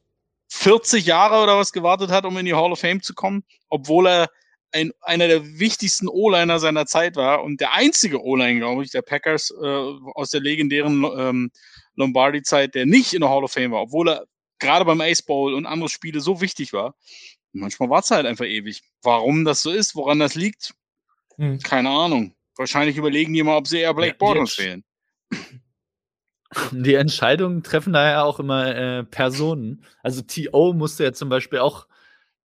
40 0.49 1.07
Jahre 1.07 1.43
oder 1.43 1.59
was 1.59 1.73
gewartet 1.73 2.11
hat, 2.11 2.25
um 2.25 2.37
in 2.39 2.47
die 2.47 2.55
Hall 2.55 2.73
of 2.73 2.79
Fame 2.79 3.03
zu 3.03 3.15
kommen, 3.15 3.45
obwohl 3.69 4.07
er 4.07 4.31
ein, 4.73 4.93
einer 5.01 5.29
der 5.29 5.59
wichtigsten 5.59 6.09
O-Liner 6.09 6.59
seiner 6.59 6.87
Zeit 6.87 7.17
war 7.17 7.43
und 7.43 7.61
der 7.61 7.73
einzige 7.75 8.23
O-Line, 8.23 8.59
glaube 8.59 8.85
ich, 8.85 8.91
der 8.91 9.03
Packers 9.03 9.51
äh, 9.51 9.67
aus 10.15 10.31
der 10.31 10.41
legendären 10.41 11.05
ähm, 11.17 11.51
Lombardi-Zeit, 11.97 12.75
der 12.75 12.87
nicht 12.87 13.15
in 13.15 13.21
der 13.21 13.31
Hall 13.31 13.45
of 13.45 13.53
Fame 13.53 13.73
war, 13.73 13.83
obwohl 13.83 14.09
er 14.11 14.27
gerade 14.59 14.85
beim 14.85 15.01
Ace 15.01 15.23
Bowl 15.23 15.55
und 15.55 15.67
andere 15.67 15.89
Spiele 15.89 16.21
so 16.21 16.41
wichtig 16.41 16.73
war. 16.73 16.95
Manchmal 17.53 17.91
war 17.91 18.01
es 18.01 18.11
halt 18.11 18.27
einfach 18.27 18.45
ewig. 18.45 18.83
Warum 19.03 19.45
das 19.45 19.63
so 19.63 19.71
ist, 19.71 19.95
woran 19.95 20.19
das 20.19 20.35
liegt, 20.35 20.75
hm. 21.37 21.59
keine 21.61 21.91
Ahnung. 21.91 22.35
Wahrscheinlich 22.57 22.97
überlegen 22.97 23.33
die 23.33 23.43
mal, 23.43 23.57
ob 23.57 23.67
sie 23.67 23.79
eher 23.79 23.95
Blake 23.95 24.13
ja, 24.13 24.19
Bortles 24.19 24.59
wählen. 24.59 24.85
Die 26.71 26.95
Entscheidungen 26.95 27.63
treffen 27.63 27.93
daher 27.93 28.25
auch 28.25 28.39
immer 28.39 28.75
äh, 28.75 29.05
Personen. 29.05 29.83
Also 30.03 30.23
T.O. 30.23 30.73
musste 30.73 31.05
ja 31.05 31.13
zum 31.13 31.29
Beispiel 31.29 31.59
auch 31.59 31.87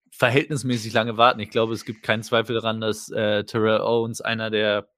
verhältnismäßig 0.10 0.94
lange 0.94 1.18
warten. 1.18 1.40
Ich 1.40 1.50
glaube, 1.50 1.74
es 1.74 1.86
gibt 1.86 2.04
keinen 2.04 2.24
Zweifel 2.24 2.56
daran, 2.56 2.82
dass 2.82 3.10
äh, 3.10 3.44
Terrell 3.44 3.82
Owens 3.82 4.22
einer 4.22 4.50
der 4.50 4.90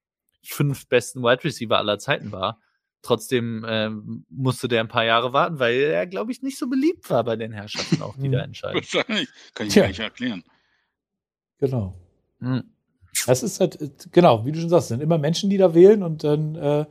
fünf 0.43 0.88
besten 0.88 1.21
Wide 1.21 1.43
Receiver 1.43 1.77
aller 1.77 1.99
Zeiten 1.99 2.31
war. 2.31 2.59
Trotzdem 3.01 3.65
ähm, 3.67 4.25
musste 4.30 4.67
der 4.67 4.81
ein 4.81 4.88
paar 4.88 5.03
Jahre 5.03 5.34
warten, 5.34 5.59
weil 5.59 5.75
er, 5.75 6.07
glaube 6.07 6.31
ich, 6.31 6.41
nicht 6.41 6.57
so 6.57 6.69
beliebt 6.69 7.09
war 7.09 7.23
bei 7.23 7.35
den 7.35 7.51
Herrschaften, 7.51 8.01
auch 8.01 8.15
die 8.15 8.30
da 8.30 8.39
hm. 8.39 8.45
entscheiden. 8.45 8.75
Wahrscheinlich. 8.75 9.30
Kann 9.53 9.67
ich 9.67 9.73
Tja. 9.73 9.88
nicht 9.88 9.99
erklären. 9.99 10.43
Genau. 11.57 11.99
Hm. 12.39 12.63
Das 13.25 13.43
ist 13.43 13.59
halt, 13.59 13.81
äh, 13.81 13.89
genau, 14.11 14.45
wie 14.45 14.51
du 14.51 14.59
schon 14.59 14.69
sagst, 14.69 14.88
sind 14.88 15.01
immer 15.01 15.17
Menschen, 15.17 15.49
die 15.49 15.57
da 15.57 15.73
wählen 15.73 16.01
und 16.01 16.23
dann 16.23 16.55
äh, 16.55 16.85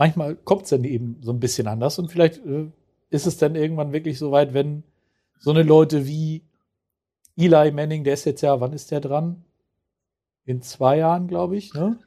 manchmal 0.00 0.34
kommt 0.34 0.62
es 0.62 0.70
dann 0.70 0.84
eben 0.84 1.18
so 1.20 1.30
ein 1.30 1.40
bisschen 1.40 1.66
anders 1.66 1.98
und 1.98 2.10
vielleicht 2.10 2.38
äh, 2.38 2.70
ist 3.10 3.26
es 3.26 3.36
dann 3.36 3.54
irgendwann 3.54 3.92
wirklich 3.92 4.18
so 4.18 4.32
weit, 4.32 4.54
wenn 4.54 4.82
so 5.38 5.50
eine 5.50 5.62
Leute 5.62 6.06
wie 6.06 6.42
Eli 7.36 7.70
Manning, 7.70 8.02
der 8.02 8.14
ist 8.14 8.24
jetzt 8.24 8.40
ja, 8.40 8.60
wann 8.60 8.72
ist 8.72 8.90
der 8.90 9.00
dran? 9.00 9.44
In 10.46 10.62
zwei 10.62 10.96
Jahren, 10.96 11.28
glaube 11.28 11.56
ich, 11.58 11.74
ne? 11.74 11.98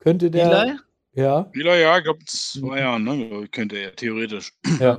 Könnte 0.00 0.30
der. 0.30 0.52
Eli? 0.52 0.78
Ja. 1.14 1.50
Eli, 1.54 1.80
ja, 1.80 1.96
ich 1.96 2.04
glaube, 2.04 2.24
zwei 2.26 2.80
Jahren, 2.80 3.04
ne? 3.04 3.48
Könnte 3.50 3.78
er 3.78 3.96
theoretisch. 3.96 4.52
Ja. 4.78 4.96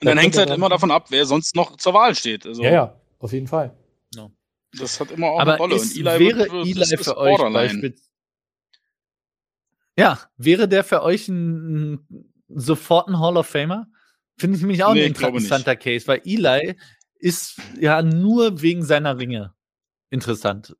Und 0.00 0.06
dann 0.06 0.18
hängt 0.18 0.34
es 0.34 0.40
halt 0.40 0.50
immer 0.50 0.68
davon 0.68 0.90
ab, 0.90 1.06
wer 1.10 1.24
sonst 1.24 1.54
noch 1.54 1.76
zur 1.76 1.94
Wahl 1.94 2.16
steht. 2.16 2.44
Also, 2.44 2.62
ja, 2.62 2.72
ja, 2.72 3.00
auf 3.20 3.32
jeden 3.32 3.46
Fall. 3.46 3.74
No. 4.14 4.32
Das 4.76 4.98
hat 4.98 5.12
immer 5.12 5.28
auch 5.28 5.40
Aber 5.40 5.52
eine 5.52 5.58
Rolle. 5.58 5.76
Ist, 5.76 5.96
Und 5.96 6.06
Eli 6.06 6.26
wäre 6.26 6.38
wird, 6.50 6.52
Eli 6.66 6.96
für 6.96 7.16
euch 7.16 7.38
beispielsweise. 7.38 8.09
Ja, 10.00 10.18
wäre 10.38 10.66
der 10.66 10.82
für 10.82 11.02
euch 11.02 11.28
ein, 11.28 12.24
sofort 12.48 13.06
ein 13.06 13.20
Hall 13.20 13.36
of 13.36 13.46
Famer? 13.46 13.86
Finde 14.38 14.56
ich 14.56 14.64
mich 14.64 14.82
auch 14.82 14.94
nee, 14.94 15.04
ein 15.04 15.08
interessanter 15.08 15.76
Case, 15.76 16.06
weil 16.08 16.22
Eli 16.24 16.74
ist 17.18 17.60
ja 17.78 18.00
nur 18.00 18.62
wegen 18.62 18.82
seiner 18.82 19.18
Ringe 19.18 19.52
interessant. 20.08 20.74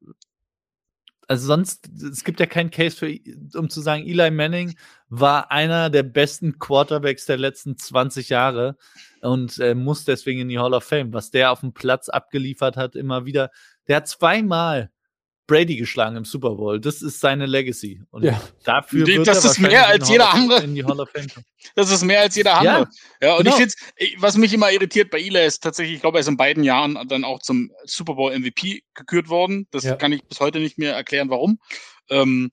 Also 1.29 1.49
sonst, 1.49 1.91
es 2.03 2.25
gibt 2.25 2.41
ja 2.41 2.47
keinen 2.47 2.71
Case 2.71 2.97
für, 2.97 3.15
um 3.59 3.69
zu 3.69 3.83
sagen, 3.83 4.07
Eli 4.07 4.31
Manning 4.31 4.75
war 5.11 5.51
einer 5.51 5.91
der 5.91 6.03
besten 6.03 6.59
Quarterbacks 6.59 7.27
der 7.27 7.37
letzten 7.37 7.77
20 7.77 8.31
Jahre 8.31 8.79
und 9.21 9.59
äh, 9.59 9.75
muss 9.75 10.07
deswegen 10.07 10.41
in 10.41 10.49
die 10.49 10.59
Hall 10.59 10.73
of 10.73 10.85
Fame. 10.85 11.13
Was 11.13 11.31
der 11.31 11.53
auf 11.53 11.61
dem 11.61 11.75
Platz 11.75 12.09
abgeliefert 12.09 12.79
hat, 12.79 12.97
immer 12.97 13.27
wieder. 13.27 13.51
Der 13.87 13.97
hat 13.97 14.09
zweimal 14.09 14.91
Brady 15.51 15.75
geschlagen 15.75 16.15
im 16.15 16.25
Super 16.25 16.51
Bowl. 16.51 16.81
Das 16.81 17.03
ist 17.03 17.19
seine 17.19 17.47
Legacy. 17.47 18.01
Und 18.13 18.23
ja. 18.23 18.41
dafür 18.63 19.05
wird 19.05 19.27
das 19.27 19.45
er 19.45 19.51
ist 19.51 19.59
mehr 19.59 19.89
als 19.89 20.09
jeder 20.09 20.33
andere. 20.33 20.63
In 20.63 20.77
die 20.77 20.85
Hall 20.85 21.01
of 21.01 21.11
Fame. 21.11 21.27
Das 21.75 21.91
ist 21.91 22.05
mehr 22.05 22.21
als 22.21 22.37
jeder 22.37 22.57
andere. 22.57 22.89
Ja, 23.21 23.29
ja 23.29 23.37
und 23.37 23.45
genau. 23.45 23.59
ich 23.59 23.63
finde, 23.63 23.75
was 24.19 24.37
mich 24.37 24.55
immer 24.55 24.71
irritiert 24.71 25.11
bei 25.11 25.21
Eli 25.21 25.45
ist 25.45 25.63
tatsächlich, 25.63 25.97
ich 25.97 26.01
glaube, 26.01 26.19
er 26.19 26.21
ist 26.21 26.29
in 26.29 26.37
beiden 26.37 26.63
Jahren 26.63 26.99
dann 27.09 27.25
auch 27.25 27.41
zum 27.41 27.71
Super 27.85 28.15
Bowl 28.15 28.33
MVP 28.33 28.83
gekürt 28.95 29.29
worden. 29.29 29.67
Das 29.73 29.83
ja. 29.83 29.97
kann 29.97 30.13
ich 30.13 30.23
bis 30.25 30.39
heute 30.39 30.61
nicht 30.61 30.79
mehr 30.79 30.95
erklären, 30.95 31.29
warum. 31.29 31.59
Ähm, 32.09 32.51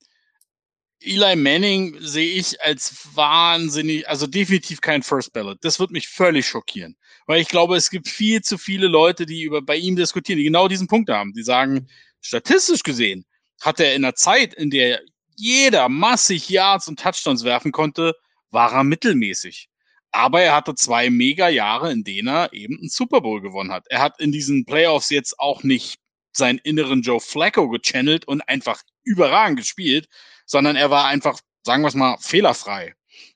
Eli 1.00 1.36
Manning 1.36 1.96
sehe 2.00 2.34
ich 2.34 2.60
als 2.62 3.08
wahnsinnig, 3.14 4.10
also 4.10 4.26
definitiv 4.26 4.82
kein 4.82 5.04
First 5.04 5.32
Ballot. 5.34 5.60
Das 5.62 5.80
wird 5.80 5.92
mich 5.92 6.08
völlig 6.08 6.48
schockieren. 6.48 6.98
Weil 7.28 7.42
ich 7.42 7.48
glaube, 7.48 7.76
es 7.76 7.90
gibt 7.90 8.08
viel 8.08 8.42
zu 8.42 8.58
viele 8.58 8.88
Leute, 8.88 9.26
die 9.26 9.44
über 9.44 9.62
bei 9.62 9.76
ihm 9.76 9.96
diskutieren, 9.96 10.38
die 10.38 10.46
genau 10.46 10.68
diesen 10.68 10.88
Punkt 10.88 11.10
haben. 11.10 11.34
Die 11.34 11.44
sagen, 11.44 11.88
statistisch 12.22 12.84
gesehen 12.84 13.26
hat 13.62 13.80
er 13.80 13.96
in 13.96 14.04
der 14.04 14.16
Zeit, 14.16 14.54
in 14.54 14.70
der 14.70 15.02
jeder 15.36 15.90
massig 15.90 16.50
Yards 16.50 16.88
und 16.88 17.00
Touchdowns 17.00 17.44
werfen 17.44 17.72
konnte, 17.72 18.16
war 18.52 18.74
er 18.74 18.84
mittelmäßig. 18.84 19.70
Aber 20.12 20.42
er 20.42 20.56
hatte 20.56 20.74
zwei 20.76 21.10
mega 21.10 21.50
Jahre, 21.50 21.92
in 21.92 22.04
denen 22.04 22.28
er 22.28 22.54
eben 22.54 22.78
einen 22.80 22.90
Super 22.90 23.22
Bowl 23.22 23.42
gewonnen 23.42 23.72
hat. 23.72 23.86
Er 23.90 24.02
hat 24.02 24.20
in 24.20 24.32
diesen 24.32 24.66
Playoffs 24.66 25.10
jetzt 25.10 25.40
auch 25.40 25.64
nicht 25.64 26.00
seinen 26.32 26.60
inneren 26.60 27.02
Joe 27.02 27.20
Flacco 27.20 27.70
gechannelt 27.70 28.26
und 28.28 28.42
einfach 28.48 28.82
überragend 29.04 29.60
gespielt, 29.60 30.08
sondern 30.46 30.76
er 30.76 30.90
war 30.90 31.06
einfach, 31.06 31.40
sagen 31.64 31.84
wir 31.84 31.90
es 31.90 31.96
mal, 31.96 32.18
fehlerfrei. 32.20 32.96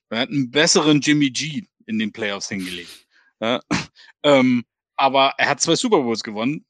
Er 0.10 0.20
hat 0.20 0.30
einen 0.30 0.52
besseren 0.52 1.02
Jimmy 1.02 1.30
G 1.30 1.64
in 1.86 2.00
den 2.00 2.12
Playoffs 2.12 2.50
hingelegt. 2.50 3.08
Ja, 3.40 3.60
ähm, 4.24 4.64
aber 4.96 5.34
er 5.38 5.50
hat 5.50 5.62
zwei 5.62 5.76
Super 5.76 6.02
Bowls 6.02 6.24
gewonnen. 6.24 6.66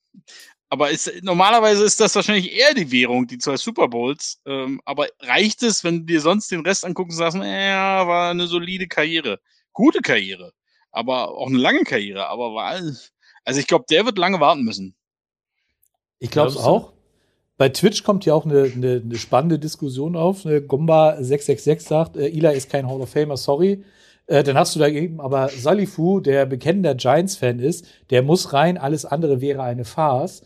Aber 0.74 0.90
ist, 0.90 1.12
normalerweise 1.22 1.84
ist 1.84 2.00
das 2.00 2.16
wahrscheinlich 2.16 2.58
eher 2.58 2.74
die 2.74 2.90
Währung, 2.94 3.28
die 3.28 3.38
zwei 3.38 3.58
Super 3.58 3.90
Bowls. 3.90 4.40
Ähm, 4.46 4.80
aber 4.86 5.08
reicht 5.20 5.64
es, 5.64 5.84
wenn 5.84 6.00
du 6.00 6.06
dir 6.06 6.22
sonst 6.22 6.50
den 6.50 6.62
Rest 6.62 6.86
angucken 6.86 7.12
und 7.12 7.18
sagst, 7.18 7.36
ja, 7.36 8.08
war 8.08 8.32
eine 8.32 8.48
solide 8.48 8.88
Karriere. 8.88 9.42
Gute 9.74 10.00
Karriere. 10.00 10.54
Aber 10.90 11.38
auch 11.38 11.48
eine 11.48 11.58
lange 11.58 11.84
Karriere. 11.84 12.28
Aber 12.28 12.54
war, 12.54 12.80
also 13.44 13.60
ich 13.60 13.68
glaube, 13.68 13.84
der 13.90 14.06
wird 14.06 14.18
lange 14.18 14.40
warten 14.40 14.64
müssen. 14.64 14.96
Ich 16.20 16.32
glaube 16.32 16.52
es 16.52 16.56
auch. 16.58 16.94
Bei 17.58 17.68
Twitch 17.68 18.04
kommt 18.04 18.26
ja 18.26 18.34
auch 18.34 18.46
eine, 18.46 18.72
eine, 18.74 19.02
eine 19.04 19.18
spannende 19.18 19.60
Diskussion 19.60 20.16
auf. 20.16 20.46
Ne, 20.46 20.60
Gomba666 20.60 21.82
sagt, 21.82 22.16
äh, 22.16 22.28
Eli 22.28 22.56
ist 22.56 22.70
kein 22.70 22.88
Hall 22.88 23.02
of 23.02 23.10
Famer, 23.10 23.36
sorry. 23.36 23.84
Äh, 24.28 24.44
dann 24.44 24.58
hast 24.58 24.74
du 24.74 24.80
da 24.80 24.88
eben 24.88 25.20
aber 25.20 25.50
Salifu, 25.50 26.22
der 26.22 26.46
bekennender 26.46 26.96
Giants-Fan 26.96 27.60
ist, 27.60 27.86
der 28.10 28.22
muss 28.24 28.54
rein, 28.54 28.78
alles 28.78 29.04
andere 29.04 29.42
wäre 29.42 29.64
eine 29.64 29.84
Farce 29.84 30.44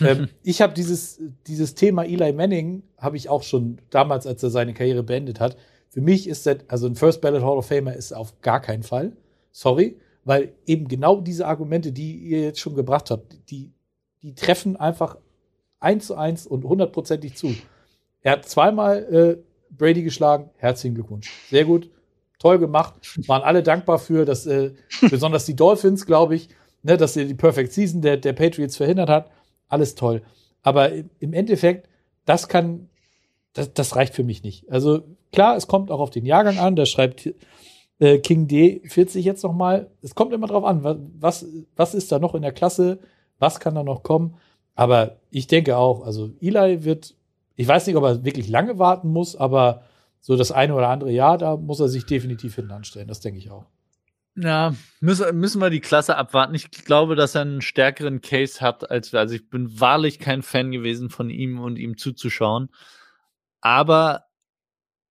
ähm, 0.00 0.28
ich 0.42 0.60
habe 0.60 0.74
dieses, 0.74 1.20
dieses 1.46 1.74
Thema 1.74 2.04
Eli 2.04 2.32
Manning, 2.32 2.82
habe 2.98 3.16
ich 3.16 3.28
auch 3.28 3.42
schon 3.42 3.78
damals, 3.90 4.26
als 4.26 4.42
er 4.42 4.50
seine 4.50 4.74
Karriere 4.74 5.02
beendet 5.02 5.40
hat. 5.40 5.56
Für 5.88 6.00
mich 6.00 6.28
ist 6.28 6.46
das, 6.46 6.58
also 6.68 6.86
ein 6.86 6.94
First 6.94 7.20
Ballot 7.20 7.42
Hall 7.42 7.58
of 7.58 7.66
Famer 7.66 7.94
ist 7.94 8.12
auf 8.12 8.40
gar 8.40 8.60
keinen 8.60 8.82
Fall. 8.82 9.12
Sorry. 9.52 9.96
Weil 10.24 10.52
eben 10.66 10.88
genau 10.88 11.20
diese 11.20 11.46
Argumente, 11.46 11.90
die 11.90 12.16
ihr 12.16 12.42
jetzt 12.42 12.60
schon 12.60 12.74
gebracht 12.74 13.10
habt, 13.10 13.38
die, 13.50 13.72
die 14.22 14.34
treffen 14.34 14.76
einfach 14.76 15.16
eins 15.80 16.08
zu 16.08 16.16
eins 16.16 16.46
und 16.46 16.64
hundertprozentig 16.64 17.34
zu. 17.34 17.54
Er 18.20 18.32
hat 18.32 18.46
zweimal 18.46 18.98
äh, 19.10 19.42
Brady 19.70 20.02
geschlagen. 20.02 20.50
Herzlichen 20.56 20.94
Glückwunsch. 20.94 21.32
Sehr 21.48 21.64
gut. 21.64 21.90
Toll 22.38 22.58
gemacht. 22.58 22.94
Waren 23.26 23.42
alle 23.42 23.62
dankbar 23.62 23.98
für, 23.98 24.26
dass 24.26 24.44
äh, 24.46 24.72
besonders 25.08 25.46
die 25.46 25.56
Dolphins, 25.56 26.04
glaube 26.04 26.34
ich, 26.34 26.50
ne, 26.82 26.98
dass 26.98 27.16
er 27.16 27.24
die 27.24 27.34
Perfect 27.34 27.72
Season 27.72 28.02
der, 28.02 28.18
der 28.18 28.34
Patriots 28.34 28.76
verhindert 28.76 29.08
hat 29.08 29.30
alles 29.68 29.94
toll. 29.94 30.22
Aber 30.62 30.90
im 30.92 31.32
Endeffekt, 31.32 31.88
das 32.24 32.48
kann, 32.48 32.88
das, 33.52 33.72
das 33.72 33.96
reicht 33.96 34.14
für 34.14 34.24
mich 34.24 34.42
nicht. 34.42 34.70
Also 34.70 35.02
klar, 35.32 35.56
es 35.56 35.66
kommt 35.66 35.90
auch 35.90 36.00
auf 36.00 36.10
den 36.10 36.26
Jahrgang 36.26 36.58
an, 36.58 36.76
da 36.76 36.86
schreibt 36.86 37.32
äh, 37.98 38.18
King 38.18 38.46
D40 38.46 39.20
jetzt 39.20 39.42
nochmal. 39.42 39.90
Es 40.02 40.14
kommt 40.14 40.32
immer 40.32 40.46
drauf 40.46 40.64
an, 40.64 40.82
was, 41.18 41.46
was 41.76 41.94
ist 41.94 42.12
da 42.12 42.18
noch 42.18 42.34
in 42.34 42.42
der 42.42 42.52
Klasse, 42.52 42.98
was 43.38 43.60
kann 43.60 43.74
da 43.74 43.82
noch 43.82 44.02
kommen. 44.02 44.34
Aber 44.74 45.16
ich 45.30 45.46
denke 45.46 45.76
auch, 45.76 46.02
also 46.04 46.30
Eli 46.40 46.84
wird, 46.84 47.14
ich 47.56 47.66
weiß 47.66 47.86
nicht, 47.86 47.96
ob 47.96 48.04
er 48.04 48.24
wirklich 48.24 48.48
lange 48.48 48.78
warten 48.78 49.08
muss, 49.08 49.34
aber 49.36 49.82
so 50.20 50.36
das 50.36 50.52
eine 50.52 50.74
oder 50.74 50.88
andere 50.88 51.10
Jahr, 51.10 51.38
da 51.38 51.56
muss 51.56 51.80
er 51.80 51.88
sich 51.88 52.06
definitiv 52.06 52.56
hinten 52.56 52.72
anstellen. 52.72 53.08
Das 53.08 53.20
denke 53.20 53.38
ich 53.38 53.50
auch. 53.50 53.64
Ja, 54.40 54.72
müssen, 55.00 55.36
müssen 55.36 55.60
wir 55.60 55.68
die 55.68 55.80
Klasse 55.80 56.16
abwarten. 56.16 56.54
Ich 56.54 56.70
glaube, 56.70 57.16
dass 57.16 57.34
er 57.34 57.40
einen 57.42 57.60
stärkeren 57.60 58.20
Case 58.20 58.60
hat 58.60 58.88
als 58.88 59.12
wir. 59.12 59.18
Also 59.18 59.34
ich 59.34 59.50
bin 59.50 59.80
wahrlich 59.80 60.20
kein 60.20 60.42
Fan 60.42 60.70
gewesen 60.70 61.10
von 61.10 61.28
ihm 61.28 61.58
und 61.58 61.76
ihm 61.76 61.96
zuzuschauen. 61.96 62.68
Aber 63.60 64.26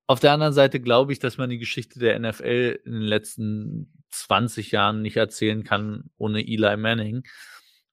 auf 0.07 0.21
der 0.21 0.31
anderen 0.31 0.53
Seite 0.53 0.79
glaube 0.79 1.11
ich, 1.11 1.19
dass 1.19 1.37
man 1.37 1.49
die 1.49 1.57
Geschichte 1.57 1.99
der 1.99 2.17
NFL 2.17 2.79
in 2.85 2.93
den 2.93 3.01
letzten 3.01 3.91
20 4.11 4.71
Jahren 4.71 5.01
nicht 5.01 5.17
erzählen 5.17 5.65
kann 5.65 6.09
ohne 6.17 6.47
Eli 6.47 6.77
Manning. 6.77 7.23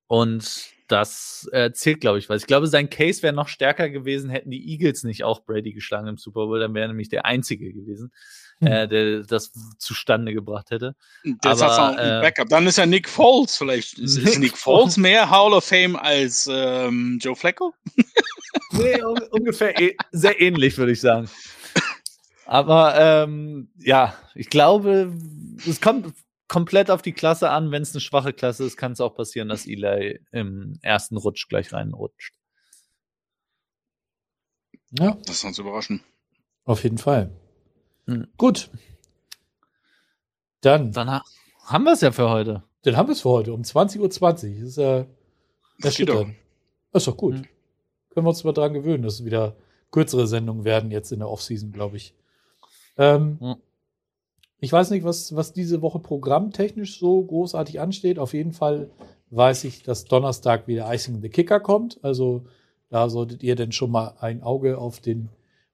Und 0.07 0.71
das 0.87 1.49
erzählt, 1.51 2.01
glaube 2.01 2.19
ich, 2.19 2.29
was. 2.29 2.43
Ich 2.43 2.47
glaube, 2.47 2.69
sein 2.69 2.91
Case 2.91 3.25
wäre 3.25 3.35
noch 3.35 3.49
stärker 3.49 3.91
gewesen, 3.91 4.31
hätten 4.31 4.51
die 4.51 4.71
Eagles 4.71 5.03
nicht 5.03 5.25
auch 5.25 5.45
Brady 5.45 5.73
geschlagen 5.73 6.07
im 6.07 6.19
Super 6.19 6.47
Bowl. 6.47 6.61
Dann 6.61 6.75
wäre 6.75 6.85
er 6.85 6.89
nämlich 6.89 7.09
der 7.09 7.25
Einzige 7.25 7.73
gewesen, 7.73 8.13
hm. 8.61 8.67
äh, 8.67 8.89
der 8.89 9.23
das 9.23 9.53
zustande 9.79 10.33
gebracht 10.33 10.71
hätte. 10.71 10.95
Das 11.43 11.61
Aber, 11.63 11.73
auch 11.73 11.97
ein 11.97 11.99
äh, 11.99 12.21
Backup. 12.23 12.49
Dann 12.49 12.67
ist 12.67 12.79
ja 12.79 12.87
Nick 12.87 13.09
Foles 13.09 13.57
vielleicht. 13.57 13.99
Ist 13.99 14.17
Nick, 14.17 14.27
ist 14.27 14.39
Nick 14.39 14.57
Foles 14.57 14.97
mehr 14.97 15.29
Hall 15.29 15.53
of 15.53 15.65
Fame 15.65 15.97
als 15.97 16.49
ähm, 16.51 17.19
Joe 17.21 17.37
Flacco? 17.37 17.75
nee, 18.73 19.03
un 19.03 19.19
ungefähr 19.31 19.79
e 19.81 19.97
sehr 20.13 20.41
ähnlich, 20.41 20.77
würde 20.79 20.93
ich 20.93 21.01
sagen. 21.01 21.29
Aber 22.47 22.95
ähm, 22.99 23.71
ja, 23.79 24.15
ich 24.35 24.51
glaube, 24.51 25.13
es 25.67 25.81
kommt 25.81 26.15
komplett 26.49 26.91
auf 26.91 27.03
die 27.03 27.13
Klasse 27.13 27.51
an. 27.51 27.71
Wenn 27.71 27.83
es 27.83 27.93
eine 27.93 28.01
schwache 28.01 28.33
Klasse 28.33 28.65
ist, 28.65 28.77
kann 28.77 28.93
es 28.93 29.01
auch 29.01 29.15
passieren, 29.15 29.49
dass 29.49 29.67
Eli 29.67 30.21
im 30.31 30.79
ersten 30.83 31.17
Rutsch 31.17 31.49
gleich 31.49 31.73
reinrutscht. 31.73 32.35
Ja, 34.91 35.17
Das 35.27 35.37
ist 35.37 35.45
uns 35.45 35.59
überraschen. 35.59 36.03
auf 36.65 36.85
jeden 36.85 36.99
Fall. 36.99 37.31
Hm. 38.07 38.29
Gut. 38.37 38.71
Dann, 40.61 40.93
Dann 40.93 41.11
ha 41.11 41.23
haben 41.67 41.85
wir 41.85 41.93
es 41.93 42.01
ja 42.03 42.13
für 42.13 42.29
heute. 42.29 42.63
dann 42.83 42.97
haben 42.97 43.09
wir 43.09 43.13
es 43.13 43.23
für 43.23 43.31
heute 43.31 43.53
um 43.55 43.63
20.20 43.63 44.01
Uhr. 44.01 44.09
Das 44.09 44.43
ist 44.43 44.77
ja 44.77 45.07
erschütternd. 45.83 46.35
Das 46.93 47.03
ist 47.03 47.09
doch 47.09 47.17
gut. 47.17 47.37
Hm. 47.37 47.47
Können 48.11 48.27
wir 48.27 48.31
uns 48.31 48.45
mal 48.45 48.53
dran 48.53 48.75
gewöhnen, 48.75 49.03
dass 49.03 49.15
es 49.15 49.25
wieder 49.25 49.57
kürzere 49.91 50.27
Sendungen 50.27 50.65
werden 50.65 50.91
jetzt 50.91 51.11
in 51.13 51.21
der 51.21 51.31
Offseason, 51.31 51.73
glaube 51.73 51.97
ich. 51.97 52.15
Ähm, 52.99 53.39
Hm. 53.41 53.57
Ich 54.61 54.73
weiß 54.73 54.91
nicht, 54.91 55.05
was, 55.05 55.37
was 55.37 55.53
diese 55.53 55.83
Woche 55.83 55.99
programmtechnisch 55.99 56.99
so 56.99 57.23
großartig 57.23 57.81
ansteht. 57.81 58.19
Auf 58.19 58.33
jeden 58.33 58.53
Fall 58.55 58.89
weiß 59.31 59.65
ich, 59.65 59.83
dass 59.83 60.07
Donnerstag 60.07 60.67
wieder 60.69 60.91
Icing 60.91 61.21
the 61.21 61.29
Kicker 61.29 61.61
kommt. 61.61 62.03
Also 62.03 62.47
da 62.89 63.11
solltet 63.11 63.43
ihr 63.43 63.57
denn 63.57 63.73
schon 63.73 63.91
mal 63.91 64.15
ein 64.21 64.43
Auge 64.43 64.79
auf 64.79 65.01
den 65.01 65.29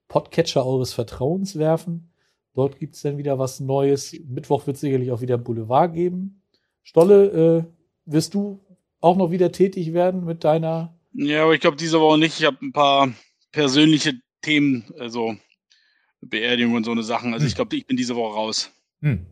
Podcatcher 0.09 0.67
eures 0.67 0.93
Vertrauens 0.93 1.57
werfen. 1.57 2.10
Dort 2.55 2.79
gibt 2.79 2.95
es 2.97 3.03
dann 3.03 3.17
wieder 3.19 3.39
was 3.39 3.61
Neues. 3.61 4.15
Mittwoch 4.27 4.67
wird 4.67 4.75
es 4.77 4.81
sicherlich 4.81 5.13
auch 5.13 5.21
wieder 5.21 5.39
Boulevard 5.39 5.95
geben. 5.95 6.43
Stolle, 6.83 7.67
äh, 7.67 8.11
wirst 8.13 8.35
du 8.35 8.61
auch 9.01 9.17
noch 9.17 9.31
wieder 9.31 9.53
tätig 9.53 9.93
werden 9.93 10.25
mit 10.25 10.43
deiner 10.45 10.95
Ja, 11.13 11.45
aber 11.45 11.55
ich 11.55 11.61
glaube 11.61 11.77
diese 11.77 12.01
Woche 12.01 12.19
nicht. 12.19 12.39
Ich 12.41 12.47
habe 12.47 12.59
ein 12.63 12.73
paar 12.73 13.09
persönliche 13.53 14.15
Themen, 14.43 14.85
also 14.99 15.37
Beerdigung 16.21 16.75
und 16.75 16.85
so 16.85 16.91
eine 16.91 17.03
Sachen. 17.03 17.33
Also 17.35 17.47
ich 17.47 17.55
glaube, 17.55 17.77
ich 17.77 17.87
bin 17.87 17.97
diese 17.97 18.17
Woche 18.17 18.35
raus. 18.35 18.71
Hm. 19.01 19.27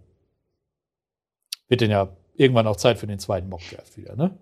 Wird 1.69 1.81
denn 1.83 1.91
ja 1.91 2.17
irgendwann 2.37 2.67
auch 2.67 2.77
Zeit 2.77 2.99
für 2.99 3.07
den 3.07 3.19
zweiten 3.19 3.49
Mockdraft 3.49 3.97
wieder, 3.97 4.17
ne? 4.17 4.39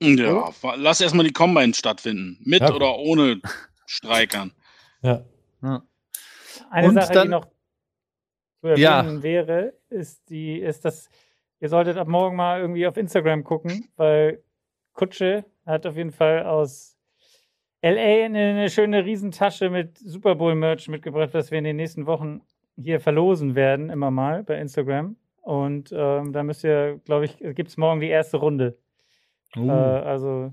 Ja, 0.00 0.50
wa- 0.62 0.74
lass 0.76 1.00
erstmal 1.00 1.26
die 1.26 1.32
Combine 1.32 1.74
stattfinden. 1.74 2.38
Mit 2.44 2.60
Ja, 2.60 2.72
oder 2.72 2.96
ohne 2.98 3.40
Streikern. 3.86 4.52
Ja. 5.02 5.24
Eine 6.70 6.88
Und 6.88 6.94
Sache, 6.94 7.12
dann- 7.12 7.26
die 7.26 7.30
noch 7.30 7.46
zu 8.76 8.80
Ja. 8.82 8.98
erwähnen 9.00 9.22
wäre, 9.22 9.72
ist 9.90 10.28
die, 10.30 10.58
ist 10.58 10.84
das, 10.84 11.08
ihr 11.60 11.68
solltet 11.68 11.96
ab 11.96 12.08
morgen 12.08 12.36
mal 12.36 12.60
irgendwie 12.60 12.86
auf 12.86 12.96
Instagram 12.96 13.44
gucken, 13.44 13.88
weil 13.96 14.42
Kutsche 14.94 15.44
hat 15.66 15.86
auf 15.86 15.96
jeden 15.96 16.12
Fall 16.12 16.44
aus 16.44 16.96
LA 17.82 18.24
eine, 18.24 18.68
schöne 18.70 19.04
Riesentasche 19.04 19.70
mit 19.70 19.98
Super 19.98 20.34
Bowl 20.34 20.54
Merch 20.54 20.88
mitgebracht, 20.88 21.30
was 21.32 21.50
wir 21.50 21.58
in 21.58 21.64
den 21.64 21.76
nächsten 21.76 22.06
Wochen 22.06 22.40
hier 22.76 22.98
verlosen 23.00 23.54
werden, 23.54 23.90
immer 23.90 24.10
mal 24.10 24.42
bei 24.42 24.58
Instagram. 24.58 25.16
Und 25.42 25.90
ähm, 25.92 26.32
da 26.32 26.42
müsst 26.42 26.64
ihr, 26.64 27.00
glaube 27.04 27.24
ich, 27.26 27.38
gibt 27.38 27.68
es 27.68 27.76
morgen 27.76 28.00
die 28.00 28.08
erste 28.08 28.36
Runde. 28.38 28.76
Äh, 29.56 29.60
also 29.70 30.52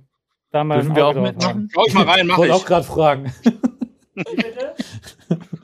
da 0.51 0.63
mal 0.63 0.75
Dürfen 0.75 0.95
wir 0.95 1.05
auch 1.07 1.15
mitmachen? 1.15 1.69
Schau 1.73 1.85
ich 1.85 1.93
mal 1.93 2.03
rein, 2.05 2.27
mach 2.27 2.37
Wollte 2.37 2.53
auch 2.53 2.59
ich. 2.61 2.65
gerade 2.65 2.85
fragen. 2.85 3.33
Wie 4.13 4.23
bitte? 4.35 4.73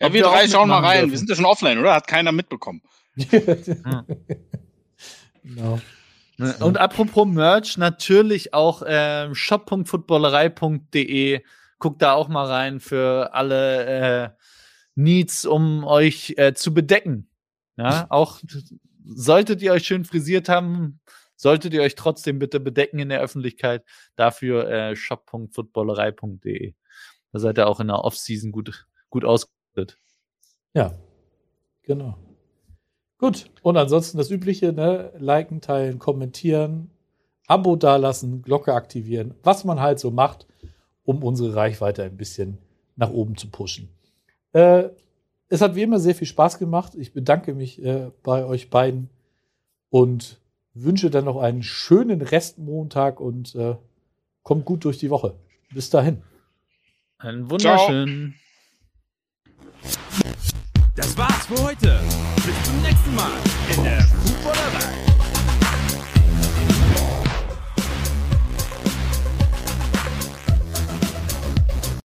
Ja, 0.00 0.12
wir 0.12 0.24
drei 0.24 0.48
schauen 0.48 0.68
mal 0.68 0.84
rein. 0.84 0.98
dürfen. 0.98 1.12
Wir 1.12 1.18
sind 1.18 1.30
ja 1.30 1.36
schon 1.36 1.46
offline, 1.46 1.78
oder? 1.78 1.94
Hat 1.94 2.06
keiner 2.06 2.32
mitbekommen. 2.32 2.82
genau. 5.42 5.80
Und 6.60 6.76
apropos 6.76 7.26
Merch, 7.26 7.78
natürlich 7.78 8.52
auch 8.52 8.82
ähm, 8.86 9.34
shop.footballerei.de. 9.34 11.40
Guckt 11.78 12.02
da 12.02 12.12
auch 12.12 12.28
mal 12.28 12.46
rein 12.46 12.80
für 12.80 13.32
alle 13.32 13.86
äh, 13.86 14.28
Needs, 14.96 15.46
um 15.46 15.84
euch 15.84 16.34
äh, 16.36 16.52
zu 16.54 16.74
bedecken. 16.74 17.30
Ja, 17.76 18.06
auch 18.08 18.40
solltet 19.04 19.62
ihr 19.62 19.72
euch 19.72 19.86
schön 19.86 20.04
frisiert 20.04 20.48
haben, 20.48 21.00
solltet 21.36 21.74
ihr 21.74 21.82
euch 21.82 21.94
trotzdem 21.94 22.38
bitte 22.38 22.60
bedecken 22.60 22.98
in 22.98 23.10
der 23.10 23.20
Öffentlichkeit. 23.20 23.84
Dafür 24.16 24.68
äh, 24.68 24.96
shop.footballerei.de. 24.96 26.74
Da 27.32 27.38
seid 27.38 27.58
ihr 27.58 27.66
auch 27.66 27.80
in 27.80 27.88
der 27.88 28.04
Offseason 28.04 28.52
gut, 28.52 28.86
gut 29.10 29.24
ausgebildet. 29.76 29.98
Ja, 30.74 30.94
genau. 31.82 32.16
Gut. 33.18 33.50
Und 33.62 33.76
ansonsten 33.76 34.18
das 34.18 34.30
Übliche, 34.30 34.72
ne? 34.72 35.12
Liken, 35.18 35.60
teilen, 35.60 35.98
kommentieren, 35.98 36.90
Abo 37.46 37.76
dalassen, 37.76 38.42
Glocke 38.42 38.74
aktivieren, 38.74 39.34
was 39.42 39.64
man 39.64 39.80
halt 39.80 39.98
so 39.98 40.10
macht, 40.10 40.46
um 41.04 41.22
unsere 41.22 41.54
Reichweite 41.54 42.02
ein 42.02 42.16
bisschen 42.16 42.58
nach 42.96 43.10
oben 43.10 43.36
zu 43.36 43.48
pushen. 43.48 43.88
Äh, 44.52 44.90
es 45.48 45.60
hat 45.60 45.76
wie 45.76 45.82
immer 45.82 46.00
sehr 46.00 46.14
viel 46.14 46.26
Spaß 46.26 46.58
gemacht. 46.58 46.94
Ich 46.96 47.12
bedanke 47.12 47.54
mich 47.54 47.82
äh, 47.82 48.10
bei 48.22 48.44
euch 48.44 48.68
beiden 48.68 49.10
und 49.90 50.40
wünsche 50.74 51.08
dann 51.08 51.24
noch 51.24 51.36
einen 51.36 51.62
schönen 51.62 52.20
Restmontag 52.20 53.20
und 53.20 53.54
äh, 53.54 53.76
kommt 54.42 54.64
gut 54.64 54.84
durch 54.84 54.98
die 54.98 55.10
Woche. 55.10 55.34
Bis 55.72 55.88
dahin. 55.88 56.22
Ein 57.18 57.48
wunderschönen. 57.48 58.34
Das 60.94 61.16
war's 61.16 61.46
für 61.46 61.62
heute. 61.62 62.00
Bis 62.36 62.62
zum 62.64 62.82
nächsten 62.82 63.14
Mal 63.14 63.32
in 63.74 63.84
der 63.84 64.02
Footballerei. 64.02 65.05